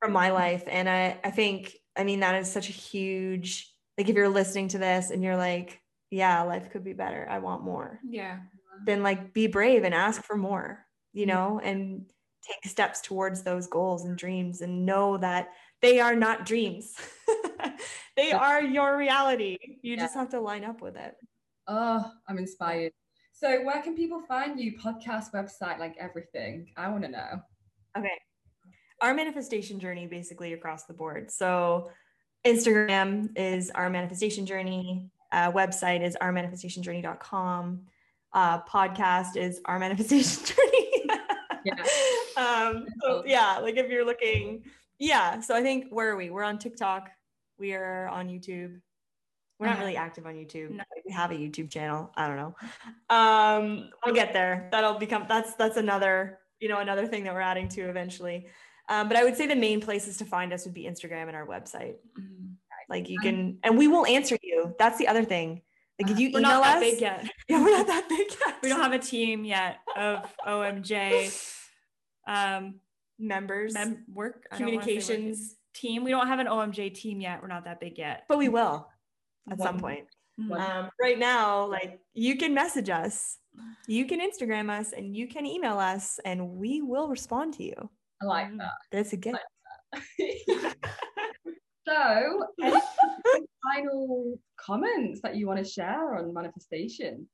from 0.01 0.13
my 0.13 0.31
life. 0.31 0.65
And 0.67 0.89
I 0.89 1.19
I 1.23 1.31
think 1.31 1.77
I 1.97 2.05
mean 2.05 2.21
that 2.21 2.37
is 2.37 2.51
such 2.51 2.69
a 2.69 2.73
huge 2.73 3.73
like 3.99 4.09
if 4.09 4.17
you're 4.17 4.29
listening 4.29 4.69
to 4.69 4.79
this 4.79 5.11
and 5.11 5.23
you're 5.23 5.37
like 5.37 5.81
yeah 6.11 6.43
life 6.43 6.71
could 6.71 6.85
be 6.85 6.93
better 6.93 7.27
i 7.29 7.39
want 7.39 7.65
more 7.65 7.99
yeah 8.09 8.39
then 8.85 9.03
like 9.03 9.33
be 9.33 9.47
brave 9.47 9.85
and 9.85 9.95
ask 9.95 10.23
for 10.23 10.37
more, 10.37 10.85
you 11.13 11.27
know, 11.27 11.61
and 11.63 12.05
take 12.43 12.71
steps 12.71 13.01
towards 13.01 13.43
those 13.43 13.67
goals 13.67 14.05
and 14.05 14.19
dreams 14.19 14.61
and 14.61 14.85
know 14.85 15.17
that 15.17 15.49
they 15.83 16.01
are 16.01 16.15
not 16.15 16.47
dreams. 16.47 16.95
they 18.17 18.33
are 18.33 18.63
your 18.63 18.97
reality. 18.97 19.59
You 19.83 19.95
yeah. 19.95 20.03
just 20.03 20.15
have 20.15 20.31
to 20.31 20.41
line 20.41 20.65
up 20.65 20.81
with 20.81 20.97
it. 20.97 21.15
Oh, 21.67 22.11
I'm 22.29 22.39
inspired. 22.39 22.93
So, 23.39 23.63
where 23.65 23.83
can 23.83 23.95
people 23.95 24.23
find 24.23 24.59
you? 24.59 24.79
Podcast, 24.79 25.33
website, 25.33 25.79
like 25.79 25.95
everything? 25.99 26.69
I 26.77 26.89
want 26.89 27.05
to 27.05 27.11
know. 27.11 27.43
Okay. 27.97 28.09
Our 29.03 29.13
manifestation 29.13 29.79
journey 29.79 30.07
basically 30.07 30.55
across 30.55 30.85
the 30.85 30.95
board. 30.95 31.31
So, 31.31 31.91
Instagram 32.47 33.31
is 33.37 33.71
our 33.71 33.91
manifestation 33.91 34.47
journey. 34.47 35.11
Uh, 35.33 35.53
website 35.53 36.03
is 36.03 36.17
ourmanifestationjourney.com 36.23 37.87
uh, 38.37 38.61
podcast 38.63 39.37
is 39.37 39.61
our 39.65 39.79
manifestation 39.79 40.45
journey. 40.57 41.07
yeah. 41.65 41.75
Um, 42.37 42.85
so 43.03 43.23
yeah, 43.25 43.61
like 43.61 43.79
if 43.79 43.89
you're 43.89 44.05
looking, 44.05 44.63
yeah. 44.99 45.41
So 45.41 45.57
I 45.57 45.63
think 45.63 45.87
where 45.89 46.11
are 46.11 46.17
we? 46.17 46.29
We're 46.29 46.43
on 46.43 46.59
TikTok. 46.59 47.09
We 47.59 47.73
are 47.73 48.09
on 48.09 48.29
YouTube. 48.29 48.79
We're 49.59 49.67
not 49.67 49.77
uh-huh. 49.77 49.85
really 49.85 49.97
active 49.97 50.27
on 50.27 50.35
YouTube. 50.35 50.71
No. 50.71 50.85
We 51.07 51.13
have 51.13 51.31
a 51.31 51.35
YouTube 51.35 51.71
channel. 51.71 52.11
I 52.15 52.27
don't 52.27 52.37
know. 52.37 52.55
Um, 53.09 53.91
we'll 54.05 54.15
get 54.15 54.33
there. 54.33 54.69
That'll 54.71 54.99
become 54.99 55.25
that's 55.29 55.55
that's 55.55 55.77
another 55.77 56.41
you 56.61 56.69
know 56.69 56.79
another 56.79 57.07
thing 57.07 57.25
that 57.25 57.35
we're 57.35 57.41
adding 57.41 57.69
to 57.71 57.83
eventually. 57.83 58.49
Um, 58.89 59.09
but 59.09 59.17
I 59.17 59.25
would 59.25 59.37
say 59.37 59.47
the 59.47 59.57
main 59.57 59.81
places 59.81 60.19
to 60.19 60.25
find 60.25 60.53
us 60.53 60.65
would 60.65 60.75
be 60.75 60.85
Instagram 60.85 61.27
and 61.27 61.37
our 61.37 61.47
website. 61.47 61.97
Mm-hmm. 62.19 62.53
Like 62.89 63.09
you 63.09 63.19
can, 63.19 63.59
and 63.65 63.77
we 63.77 63.89
will 63.89 64.07
answer 64.07 64.37
you. 64.43 64.75
That's 64.79 64.97
the 64.99 65.09
other 65.09 65.25
thing. 65.25 65.63
Like 66.01 66.11
if 66.11 66.19
you 66.21 66.31
we're 66.33 66.41
email 66.41 66.61
us, 66.61 66.79
big 66.79 67.01
yet. 67.01 67.29
Yeah, 67.49 67.63
we're 67.65 67.77
not 67.77 67.87
that 67.87 68.09
big 68.09 68.29
yet. 68.31 68.59
we 68.63 68.69
don't 68.69 68.81
have 68.81 68.93
a 68.93 68.99
team 68.99 69.45
yet 69.45 69.79
of 69.97 70.33
OMJ 70.47 71.59
um, 72.29 72.77
members, 73.19 73.75
mem- 73.75 74.05
work 74.13 74.47
communications 74.53 75.57
team. 75.75 76.05
We 76.05 76.11
don't 76.11 76.29
have 76.29 76.39
an 76.39 76.47
OMJ 76.47 76.95
team 76.95 77.21
yet. 77.21 77.41
We're 77.43 77.49
not 77.49 77.65
that 77.65 77.81
big 77.81 77.99
yet, 77.99 78.25
but 78.29 78.39
we 78.39 78.49
will 78.49 78.89
at 79.51 79.59
some 79.59 79.79
point. 79.79 80.05
Um, 80.53 80.91
right 81.01 81.19
now, 81.19 81.67
like 81.67 81.99
you 82.13 82.37
can 82.37 82.53
message 82.53 82.91
us, 82.91 83.39
you 83.87 84.05
can 84.05 84.21
Instagram 84.21 84.71
us, 84.71 84.93
and 84.93 85.17
you 85.17 85.29
can 85.29 85.47
email 85.47 85.79
us, 85.79 86.21
and 86.25 86.51
we 86.51 86.83
will 86.83 87.09
respond 87.09 87.55
to 87.55 87.65
you. 87.65 87.91
I 88.23 88.27
like 88.27 88.49
mm. 88.49 88.59
that. 88.59 88.73
That's 88.93 89.13
a 89.13 89.17
gift. 89.17 89.39
Like 89.93 90.77
so, 91.89 92.47
final 93.75 94.39
comments 94.61 95.21
that 95.23 95.37
you 95.37 95.47
want 95.47 95.65
to 95.65 95.71
share 95.71 96.17
on 96.17 96.35
manifestation? 96.35 97.29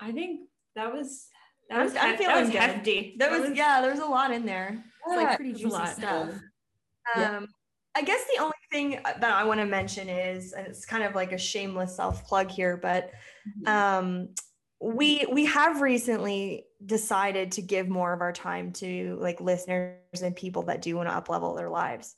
I 0.00 0.12
think 0.12 0.48
that 0.74 0.92
was 0.92 1.26
that 1.68 1.84
was, 1.84 1.94
I'm 1.94 2.16
feeling 2.16 2.34
that 2.34 2.46
was 2.46 2.54
hefty. 2.54 3.14
There 3.18 3.30
was, 3.30 3.48
was, 3.50 3.56
yeah, 3.56 3.80
there 3.80 3.92
was 3.92 4.00
a 4.00 4.06
lot 4.06 4.32
in 4.32 4.44
there. 4.44 4.82
It's 5.06 5.14
yeah, 5.14 5.22
like 5.22 5.36
pretty 5.36 5.52
juicy 5.52 5.86
stuff. 5.86 6.30
Um, 6.30 6.40
yeah. 7.16 7.40
I 7.94 8.02
guess 8.02 8.24
the 8.34 8.42
only 8.42 8.54
thing 8.70 9.00
that 9.04 9.22
I 9.22 9.44
want 9.44 9.60
to 9.60 9.66
mention 9.66 10.08
is, 10.08 10.52
and 10.52 10.66
it's 10.66 10.84
kind 10.84 11.02
of 11.04 11.14
like 11.14 11.32
a 11.32 11.38
shameless 11.38 11.96
self 11.96 12.26
plug 12.26 12.50
here, 12.50 12.76
but 12.76 13.10
mm-hmm. 13.48 13.68
um, 13.68 14.28
we 14.80 15.26
we 15.30 15.44
have 15.46 15.80
recently 15.80 16.64
decided 16.84 17.52
to 17.52 17.62
give 17.62 17.88
more 17.88 18.12
of 18.12 18.20
our 18.20 18.32
time 18.32 18.72
to 18.72 19.18
like 19.20 19.40
listeners 19.40 20.22
and 20.22 20.34
people 20.34 20.62
that 20.62 20.82
do 20.82 20.96
want 20.96 21.08
to 21.08 21.14
up 21.14 21.28
level 21.28 21.54
their 21.54 21.68
lives. 21.68 22.16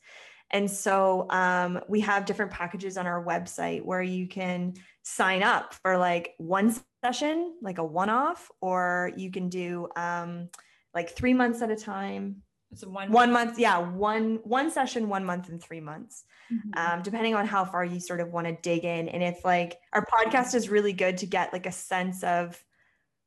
And 0.51 0.69
so 0.69 1.25
um, 1.31 1.79
we 1.89 1.99
have 2.01 2.25
different 2.25 2.51
packages 2.51 2.95
on 2.97 3.07
our 3.07 3.23
website 3.23 3.83
where 3.83 4.03
you 4.03 4.27
can 4.27 4.75
sign 5.01 5.41
up 5.41 5.73
for 5.81 5.97
like 5.97 6.35
one 6.37 6.75
session, 7.03 7.55
like 7.61 7.79
a 7.79 7.83
one 7.83 8.09
off, 8.09 8.49
or 8.61 9.11
you 9.17 9.31
can 9.31 9.49
do 9.49 9.89
um, 9.95 10.49
like 10.93 11.09
three 11.09 11.33
months 11.33 11.61
at 11.63 11.71
a 11.71 11.75
time. 11.75 12.43
So 12.75 12.89
one 12.89 13.11
one 13.11 13.31
month, 13.31 13.59
yeah, 13.59 13.77
one 13.77 14.39
one 14.43 14.71
session, 14.71 15.09
one 15.09 15.25
month, 15.25 15.49
and 15.49 15.61
three 15.61 15.81
months, 15.81 16.23
mm-hmm. 16.51 16.71
um, 16.77 17.01
depending 17.01 17.35
on 17.35 17.45
how 17.45 17.65
far 17.65 17.83
you 17.83 17.99
sort 17.99 18.19
of 18.19 18.29
want 18.31 18.47
to 18.47 18.57
dig 18.61 18.85
in. 18.85 19.09
And 19.09 19.23
it's 19.23 19.43
like 19.43 19.79
our 19.93 20.05
podcast 20.05 20.55
is 20.55 20.69
really 20.69 20.93
good 20.93 21.17
to 21.19 21.25
get 21.25 21.53
like 21.53 21.65
a 21.65 21.71
sense 21.71 22.23
of 22.23 22.63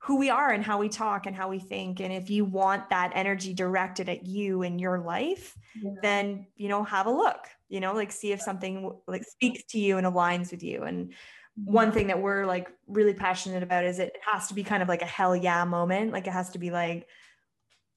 who 0.07 0.18
we 0.18 0.30
are 0.30 0.51
and 0.51 0.64
how 0.64 0.78
we 0.78 0.88
talk 0.88 1.26
and 1.26 1.34
how 1.34 1.49
we 1.49 1.59
think 1.59 1.99
and 1.99 2.12
if 2.12 2.30
you 2.30 2.44
want 2.44 2.88
that 2.90 3.11
energy 3.16 3.53
directed 3.53 4.09
at 4.09 4.24
you 4.24 4.62
in 4.62 4.78
your 4.78 5.01
life 5.01 5.57
yeah. 5.82 5.90
then 6.01 6.47
you 6.55 6.68
know 6.68 6.84
have 6.84 7.07
a 7.07 7.11
look 7.11 7.49
you 7.68 7.80
know 7.80 7.92
like 7.92 8.12
see 8.12 8.30
if 8.30 8.40
something 8.40 8.92
like 9.09 9.24
speaks 9.24 9.64
to 9.64 9.80
you 9.80 9.99
and 9.99 10.07
aligns 10.07 10.53
with 10.53 10.62
you 10.62 10.84
and 10.84 11.12
one 11.57 11.90
thing 11.90 12.07
that 12.07 12.20
we're 12.20 12.47
like 12.47 12.70
really 12.86 13.14
passionate 13.14 13.64
about 13.64 13.84
is 13.84 13.99
it 13.99 14.12
has 14.24 14.47
to 14.47 14.55
be 14.55 14.62
kind 14.62 14.80
of 14.80 14.88
like 14.88 15.03
a 15.03 15.07
hell 15.07 15.34
yeah 15.34 15.64
moment 15.64 16.12
like 16.12 16.28
it 16.28 16.32
has 16.32 16.51
to 16.51 16.59
be 16.59 16.70
like 16.70 17.09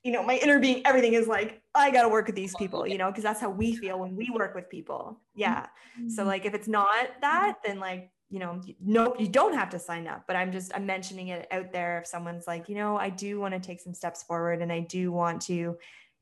you 0.04 0.12
know 0.12 0.24
my 0.24 0.38
inner 0.38 0.60
being 0.60 0.82
everything 0.86 1.14
is 1.14 1.28
like 1.28 1.62
i 1.76 1.92
got 1.92 2.04
to 2.04 2.10
work 2.10 2.28
with 2.28 2.36
these 2.36 2.56
people 2.56 2.88
you 2.88 2.98
know 2.98 3.08
because 3.08 3.24
that's 3.24 3.42
how 3.42 3.50
we 3.50 3.76
feel 3.76 4.00
when 4.00 4.16
we 4.16 4.30
work 4.34 4.56
with 4.56 4.70
people 4.70 5.20
yeah 5.36 5.68
mm-hmm. 5.98 6.10
so 6.10 6.24
like 6.24 6.46
if 6.46 6.54
it's 6.54 6.68
not 6.68 6.88
that 7.22 7.58
then 7.66 7.80
like 7.80 8.12
you 8.30 8.38
know, 8.38 8.62
nope, 8.80 9.20
you 9.20 9.28
don't 9.28 9.56
have 9.56 9.72
to 9.72 9.80
sign 9.80 10.08
up, 10.08 10.26
but 10.28 10.36
I'm 10.36 10.52
just, 10.52 10.72
I'm 10.76 10.86
mentioning 10.86 11.30
it 11.30 11.48
out 11.52 11.74
there. 11.74 12.00
If 12.00 12.08
someone's 12.08 12.46
like, 12.46 12.70
you 12.70 12.76
know, 12.76 12.96
I 12.96 13.10
do 13.10 13.40
want 13.40 13.56
to 13.56 13.60
take 13.60 13.82
some 13.82 13.96
steps 13.96 14.22
forward 14.24 14.62
and 14.62 14.72
I 14.72 14.82
do 14.82 15.12
want 15.12 15.42
to 15.44 15.78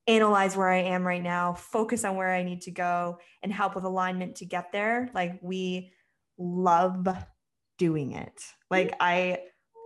analyze 0.07 0.55
where 0.55 0.69
I 0.69 0.83
am 0.83 1.05
right 1.05 1.21
now, 1.21 1.53
focus 1.53 2.05
on 2.05 2.15
where 2.15 2.33
I 2.33 2.43
need 2.43 2.61
to 2.61 2.71
go 2.71 3.19
and 3.43 3.51
help 3.51 3.75
with 3.75 3.83
alignment 3.83 4.37
to 4.37 4.45
get 4.45 4.71
there. 4.71 5.09
Like 5.13 5.37
we 5.41 5.91
love 6.37 7.07
doing 7.77 8.13
it. 8.13 8.41
Like 8.71 8.95
I, 9.01 9.39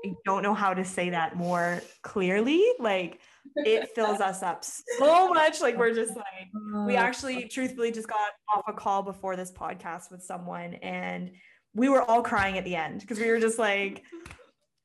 I 0.06 0.14
don't 0.24 0.44
know 0.44 0.54
how 0.54 0.76
to 0.76 0.86
say 0.86 1.10
that 1.10 1.36
more 1.36 1.82
clearly. 2.04 2.64
Like 2.78 3.20
it 3.56 3.90
fills 3.96 4.20
us 4.20 4.44
up 4.44 4.64
so 4.64 5.30
much. 5.30 5.62
Like 5.62 5.78
we're 5.78 5.94
just 5.94 6.16
like, 6.16 6.50
we 6.86 6.96
oh, 6.96 7.00
actually 7.00 7.48
truthfully 7.48 7.92
just 7.92 8.08
got 8.08 8.32
off 8.56 8.64
a 8.68 8.74
call 8.74 9.04
before 9.04 9.36
this 9.36 9.52
podcast 9.52 10.12
with 10.12 10.24
someone 10.24 10.76
and 10.76 11.32
we 11.74 11.90
were 11.90 12.02
all 12.02 12.22
crying 12.22 12.58
at 12.58 12.66
the 12.66 12.76
end 12.76 13.02
because 13.02 13.20
we 13.20 13.30
were 13.30 13.40
just 13.40 13.58
like 13.58 14.04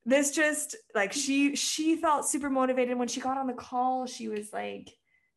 this 0.05 0.31
just 0.31 0.75
like 0.95 1.11
she 1.11 1.55
she 1.55 1.97
felt 1.97 2.27
super 2.27 2.49
motivated 2.49 2.97
when 2.97 3.09
she 3.09 3.19
got 3.19 3.37
on 3.37 3.47
the 3.47 3.53
call 3.53 4.05
she 4.05 4.29
was 4.29 4.53
like 4.53 4.89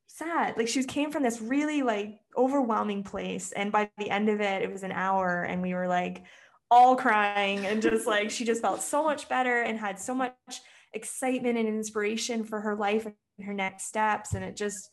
sad 0.06 0.56
like 0.56 0.68
she 0.68 0.84
came 0.84 1.10
from 1.10 1.22
this 1.22 1.40
really 1.40 1.82
like 1.82 2.20
overwhelming 2.36 3.02
place 3.02 3.52
and 3.52 3.72
by 3.72 3.90
the 3.98 4.10
end 4.10 4.28
of 4.28 4.40
it 4.40 4.62
it 4.62 4.70
was 4.70 4.82
an 4.82 4.92
hour 4.92 5.42
and 5.42 5.60
we 5.60 5.74
were 5.74 5.88
like 5.88 6.24
all 6.70 6.94
crying 6.94 7.66
and 7.66 7.82
just 7.82 8.06
like 8.06 8.30
she 8.30 8.44
just 8.44 8.62
felt 8.62 8.80
so 8.80 9.02
much 9.02 9.28
better 9.28 9.62
and 9.62 9.78
had 9.78 9.98
so 9.98 10.14
much 10.14 10.34
excitement 10.92 11.58
and 11.58 11.68
inspiration 11.68 12.44
for 12.44 12.60
her 12.60 12.76
life 12.76 13.06
and 13.06 13.46
her 13.46 13.54
next 13.54 13.86
steps 13.86 14.34
and 14.34 14.44
it 14.44 14.56
just 14.56 14.90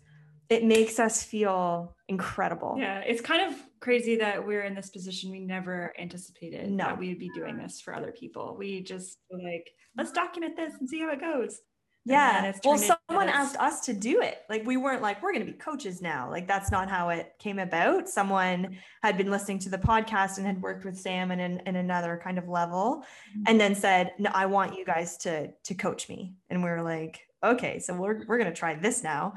it 0.50 0.64
makes 0.64 1.00
us 1.00 1.24
feel 1.24 1.96
incredible. 2.08 2.76
Yeah, 2.80 3.00
it's 3.00 3.22
kind 3.22 3.52
of 3.52 3.60
crazy 3.82 4.16
that 4.18 4.46
we're 4.46 4.64
in 4.64 4.76
this 4.76 4.90
position. 4.90 5.30
We 5.30 5.42
never 5.42 5.94
anticipated 6.00 6.72
no. 6.72 6.86
that 6.86 6.98
we 6.98 7.10
would 7.10 7.20
be 7.20 7.30
doing 7.36 7.58
this 7.58 7.82
for 7.82 7.94
other 7.94 8.14
people. 8.18 8.56
We 8.58 8.82
just 8.82 9.18
like, 9.30 9.70
let's 9.98 10.12
document 10.12 10.56
this 10.56 10.74
and 10.80 10.90
see 10.90 11.02
how 11.02 11.12
it 11.12 11.20
goes. 11.20 11.60
Yeah. 12.08 12.54
well 12.64 12.78
someone 12.78 13.30
asked 13.30 13.58
us 13.58 13.82
to 13.82 13.94
do 13.94 14.22
it. 14.22 14.40
Like 14.50 14.66
we 14.66 14.78
weren't 14.78 15.02
like 15.02 15.22
we're 15.22 15.34
going 15.34 15.46
to 15.46 15.52
be 15.52 15.58
coaches 15.58 16.02
now. 16.02 16.30
Like 16.30 16.48
that's 16.48 16.72
not 16.72 16.90
how 16.90 17.10
it 17.10 17.34
came 17.40 17.60
about. 17.60 18.08
Someone 18.08 18.78
had 19.04 19.18
been 19.18 19.30
listening 19.30 19.60
to 19.60 19.70
the 19.70 19.78
podcast 19.78 20.38
and 20.38 20.46
had 20.46 20.62
worked 20.62 20.86
with 20.86 20.98
sam 20.98 21.32
in, 21.32 21.40
in, 21.40 21.62
in 21.66 21.76
another 21.76 22.20
kind 22.24 22.38
of 22.38 22.48
level 22.48 23.04
mm-hmm. 23.32 23.44
and 23.48 23.60
then 23.60 23.76
said 23.76 24.14
no 24.18 24.30
i 24.34 24.46
want 24.46 24.78
you 24.78 24.86
guys 24.86 25.18
to 25.18 25.52
to 25.64 25.74
coach 25.74 26.10
me. 26.10 26.36
And 26.50 26.64
we 26.64 26.70
were 26.70 26.84
like 26.84 27.20
okay 27.44 27.80
so 27.80 27.94
we're, 27.94 28.26
we're 28.26 28.38
going 28.38 28.52
to 28.52 28.58
try 28.58 28.76
this 28.76 29.04
now. 29.04 29.34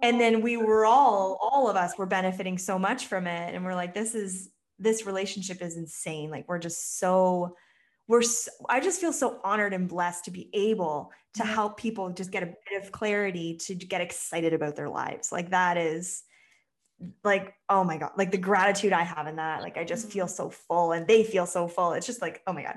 And 0.00 0.20
then 0.20 0.42
we 0.42 0.56
were 0.56 0.86
all 0.86 1.38
all 1.40 1.68
of 1.68 1.76
us 1.76 1.96
were 1.96 2.06
benefiting 2.06 2.58
so 2.58 2.78
much 2.78 3.06
from 3.06 3.26
it 3.26 3.54
and 3.54 3.64
we're 3.64 3.74
like 3.74 3.94
this 3.94 4.14
is 4.14 4.50
this 4.78 5.06
relationship 5.06 5.60
is 5.62 5.76
insane. 5.76 6.30
Like 6.30 6.48
we're 6.48 6.58
just 6.58 6.98
so 6.98 7.56
we're 8.08 8.22
so, 8.22 8.50
i 8.68 8.80
just 8.80 9.00
feel 9.00 9.12
so 9.12 9.38
honored 9.44 9.74
and 9.74 9.88
blessed 9.88 10.24
to 10.24 10.30
be 10.30 10.48
able 10.54 11.12
to 11.38 11.44
mm-hmm. 11.44 11.54
help 11.54 11.76
people 11.78 12.10
just 12.10 12.30
get 12.30 12.42
a 12.42 12.46
bit 12.46 12.82
of 12.82 12.92
clarity 12.92 13.56
to 13.56 13.74
get 13.74 14.00
excited 14.00 14.52
about 14.52 14.76
their 14.76 14.88
lives 14.88 15.32
like 15.32 15.50
that 15.50 15.76
is 15.76 16.22
like 17.22 17.54
oh 17.68 17.84
my 17.84 17.96
god 17.96 18.10
like 18.16 18.30
the 18.30 18.38
gratitude 18.38 18.92
i 18.92 19.02
have 19.02 19.26
in 19.26 19.36
that 19.36 19.62
like 19.62 19.76
i 19.76 19.84
just 19.84 20.10
feel 20.10 20.26
mm-hmm. 20.26 20.34
so 20.34 20.50
full 20.50 20.92
and 20.92 21.06
they 21.06 21.22
feel 21.22 21.46
so 21.46 21.68
full 21.68 21.92
it's 21.92 22.06
just 22.06 22.20
like 22.20 22.42
oh 22.46 22.52
my 22.52 22.62
god 22.62 22.76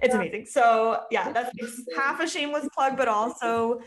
it's 0.00 0.14
yeah. 0.14 0.20
amazing 0.20 0.46
so 0.46 1.02
yeah 1.10 1.30
that's 1.32 1.54
half 1.96 2.20
a 2.20 2.26
shameless 2.26 2.68
plug 2.74 2.96
but 2.96 3.08
also 3.18 3.80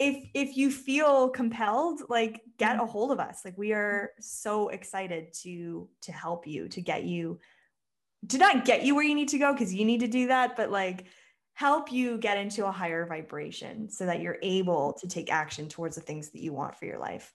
if 0.00 0.28
if 0.34 0.56
you 0.56 0.70
feel 0.70 1.28
compelled 1.28 2.02
like 2.08 2.40
get 2.58 2.72
mm-hmm. 2.72 2.84
a 2.84 2.86
hold 2.86 3.12
of 3.12 3.20
us 3.20 3.42
like 3.44 3.56
we 3.56 3.72
are 3.72 4.10
so 4.18 4.68
excited 4.68 5.32
to 5.32 5.88
to 6.02 6.10
help 6.10 6.46
you 6.46 6.68
to 6.68 6.80
get 6.80 7.04
you 7.04 7.38
to 8.28 8.38
not 8.38 8.64
get 8.64 8.84
you 8.84 8.94
where 8.94 9.04
you 9.04 9.14
need 9.14 9.28
to 9.28 9.38
go 9.38 9.52
because 9.52 9.72
you 9.72 9.84
need 9.84 10.00
to 10.00 10.08
do 10.08 10.28
that, 10.28 10.56
but 10.56 10.70
like 10.70 11.06
help 11.60 11.92
you 11.92 12.16
get 12.16 12.38
into 12.38 12.64
a 12.64 12.72
higher 12.72 13.04
vibration 13.04 13.86
so 13.90 14.06
that 14.06 14.22
you're 14.22 14.38
able 14.42 14.94
to 14.94 15.06
take 15.06 15.30
action 15.30 15.68
towards 15.68 15.94
the 15.94 16.00
things 16.00 16.30
that 16.30 16.40
you 16.40 16.54
want 16.54 16.74
for 16.74 16.86
your 16.86 16.98
life. 16.98 17.34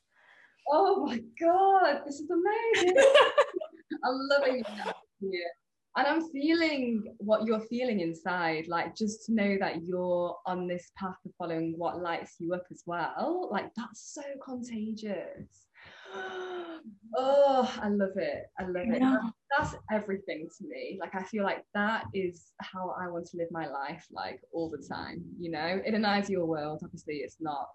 Oh 0.72 1.06
my 1.06 1.20
God, 1.40 2.02
this 2.08 2.16
is 2.16 2.28
amazing. 2.32 2.96
I'm 4.04 4.18
loving 4.32 4.64
that. 4.64 4.96
Yeah. 5.22 5.52
And 5.96 6.08
I'm 6.08 6.28
feeling 6.32 7.04
what 7.20 7.46
you're 7.46 7.68
feeling 7.70 8.00
inside, 8.00 8.68
like 8.68 8.96
just 8.96 9.28
to 9.28 9.34
know 9.36 9.58
that 9.60 9.84
you're 9.84 10.36
on 10.48 10.66
this 10.66 10.90
path 10.98 11.18
of 11.24 11.32
following 11.38 11.76
what 11.78 12.02
lights 12.02 12.38
you 12.40 12.52
up 12.56 12.64
as 12.72 12.82
well. 12.88 13.48
Like 13.52 13.70
that's 13.78 14.12
so 14.12 14.24
contagious. 14.44 15.68
oh, 16.16 17.80
I 17.80 17.90
love 17.90 18.18
it. 18.18 18.46
I 18.58 18.64
love 18.64 18.88
it. 18.88 19.00
That's, 19.00 19.35
that's 19.56 19.76
everything 19.92 20.50
to 20.58 20.68
me. 20.68 20.98
Like 21.00 21.16
I 21.16 21.24
feel 21.24 21.44
like 21.44 21.66
that 21.74 22.06
is 22.14 22.52
how 22.62 22.96
I 23.00 23.08
want 23.08 23.28
to 23.28 23.38
live 23.38 23.50
my 23.52 23.68
life, 23.68 24.06
like 24.12 24.42
all 24.52 24.70
the 24.70 24.86
time. 24.88 25.24
You 25.40 25.52
know, 25.52 25.82
in 25.86 25.96
an 25.96 26.06
ideal 26.06 26.46
world, 26.46 26.82
obviously 26.84 27.16
it's 27.16 27.38
not 27.40 27.68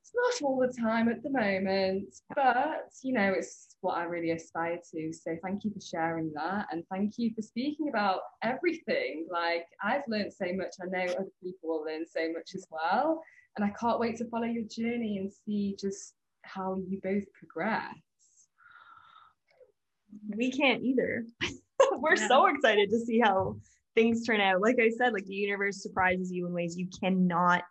it's 0.00 0.42
not 0.42 0.46
all 0.46 0.58
the 0.58 0.72
time 0.80 1.08
at 1.08 1.22
the 1.22 1.30
moment, 1.30 2.14
but 2.34 2.88
you 3.02 3.12
know, 3.12 3.32
it's 3.36 3.76
what 3.80 3.96
I 3.96 4.04
really 4.04 4.30
aspire 4.30 4.78
to. 4.92 5.12
So 5.12 5.36
thank 5.42 5.64
you 5.64 5.70
for 5.72 5.80
sharing 5.80 6.32
that 6.34 6.66
and 6.72 6.84
thank 6.90 7.14
you 7.16 7.32
for 7.34 7.42
speaking 7.42 7.88
about 7.88 8.20
everything. 8.42 9.26
Like 9.30 9.66
I've 9.82 10.02
learned 10.08 10.32
so 10.32 10.46
much. 10.52 10.74
I 10.82 10.86
know 10.86 11.12
other 11.12 11.30
people 11.42 11.68
will 11.68 11.84
learn 11.84 12.04
so 12.06 12.32
much 12.32 12.54
as 12.54 12.66
well. 12.70 13.22
And 13.56 13.64
I 13.64 13.70
can't 13.70 14.00
wait 14.00 14.16
to 14.16 14.28
follow 14.28 14.46
your 14.46 14.64
journey 14.64 15.18
and 15.18 15.30
see 15.46 15.76
just 15.78 16.14
how 16.42 16.78
you 16.88 17.00
both 17.02 17.24
progress. 17.32 17.94
We 20.36 20.50
can't 20.50 20.82
either. 20.82 21.24
We're 21.98 22.16
yeah. 22.16 22.28
so 22.28 22.46
excited 22.46 22.90
to 22.90 22.98
see 23.00 23.20
how 23.20 23.56
things 23.94 24.24
turn 24.24 24.40
out. 24.40 24.60
Like 24.60 24.78
I 24.80 24.90
said, 24.90 25.12
like 25.12 25.26
the 25.26 25.34
universe 25.34 25.82
surprises 25.82 26.30
you 26.30 26.46
in 26.46 26.52
ways 26.52 26.76
you 26.76 26.88
cannot, 27.00 27.64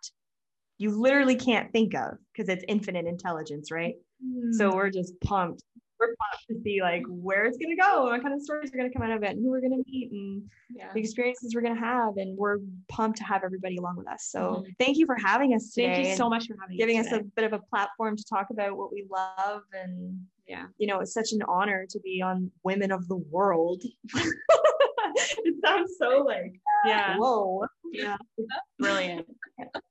you 0.78 0.90
literally 0.90 1.36
can't 1.36 1.72
think 1.72 1.94
of 1.94 2.18
because 2.32 2.48
it's 2.48 2.64
infinite 2.68 3.06
intelligence, 3.06 3.70
right? 3.70 3.94
Mm. 4.24 4.52
So 4.54 4.74
we're 4.74 4.90
just 4.90 5.18
pumped 5.20 5.62
we're 6.00 6.06
pumped 6.16 6.46
to 6.48 6.60
see 6.62 6.80
like 6.80 7.02
where 7.08 7.44
it's 7.44 7.58
gonna 7.58 7.76
go, 7.76 8.04
what 8.04 8.22
kind 8.22 8.34
of 8.34 8.40
stories 8.40 8.72
are 8.72 8.76
gonna 8.76 8.90
come 8.90 9.02
out 9.02 9.10
of 9.10 9.22
it, 9.22 9.30
and 9.30 9.44
who 9.44 9.50
we're 9.50 9.60
gonna 9.60 9.82
meet, 9.86 10.10
and 10.10 10.42
yeah. 10.74 10.90
the 10.94 11.00
experiences 11.00 11.54
we're 11.54 11.60
gonna 11.60 11.78
have, 11.78 12.16
and 12.16 12.36
we're 12.36 12.58
pumped 12.88 13.18
to 13.18 13.24
have 13.24 13.44
everybody 13.44 13.76
along 13.76 13.96
with 13.96 14.08
us. 14.08 14.28
So 14.30 14.40
mm-hmm. 14.40 14.70
thank 14.78 14.96
you 14.96 15.06
for 15.06 15.16
having 15.16 15.54
us 15.54 15.72
today. 15.72 15.94
Thank 15.94 16.08
you 16.08 16.16
so 16.16 16.28
much 16.30 16.46
for 16.46 16.56
having 16.60 16.78
giving 16.78 16.98
us, 16.98 17.08
us 17.08 17.20
a 17.20 17.24
bit 17.36 17.44
of 17.44 17.52
a 17.52 17.58
platform 17.58 18.16
to 18.16 18.24
talk 18.24 18.46
about 18.50 18.76
what 18.76 18.92
we 18.92 19.06
love, 19.10 19.62
and 19.72 20.18
yeah, 20.50 20.66
you 20.78 20.88
know, 20.88 20.98
it's 20.98 21.14
such 21.14 21.30
an 21.30 21.42
honor 21.46 21.86
to 21.88 22.00
be 22.00 22.20
on 22.20 22.50
Women 22.64 22.90
of 22.90 23.06
the 23.06 23.18
World. 23.30 23.84
it 24.14 25.54
sounds 25.64 25.92
so 25.96 26.24
like 26.26 26.60
yeah, 26.84 27.16
whoa, 27.16 27.66
yeah, 27.92 28.16
brilliant. 28.80 29.28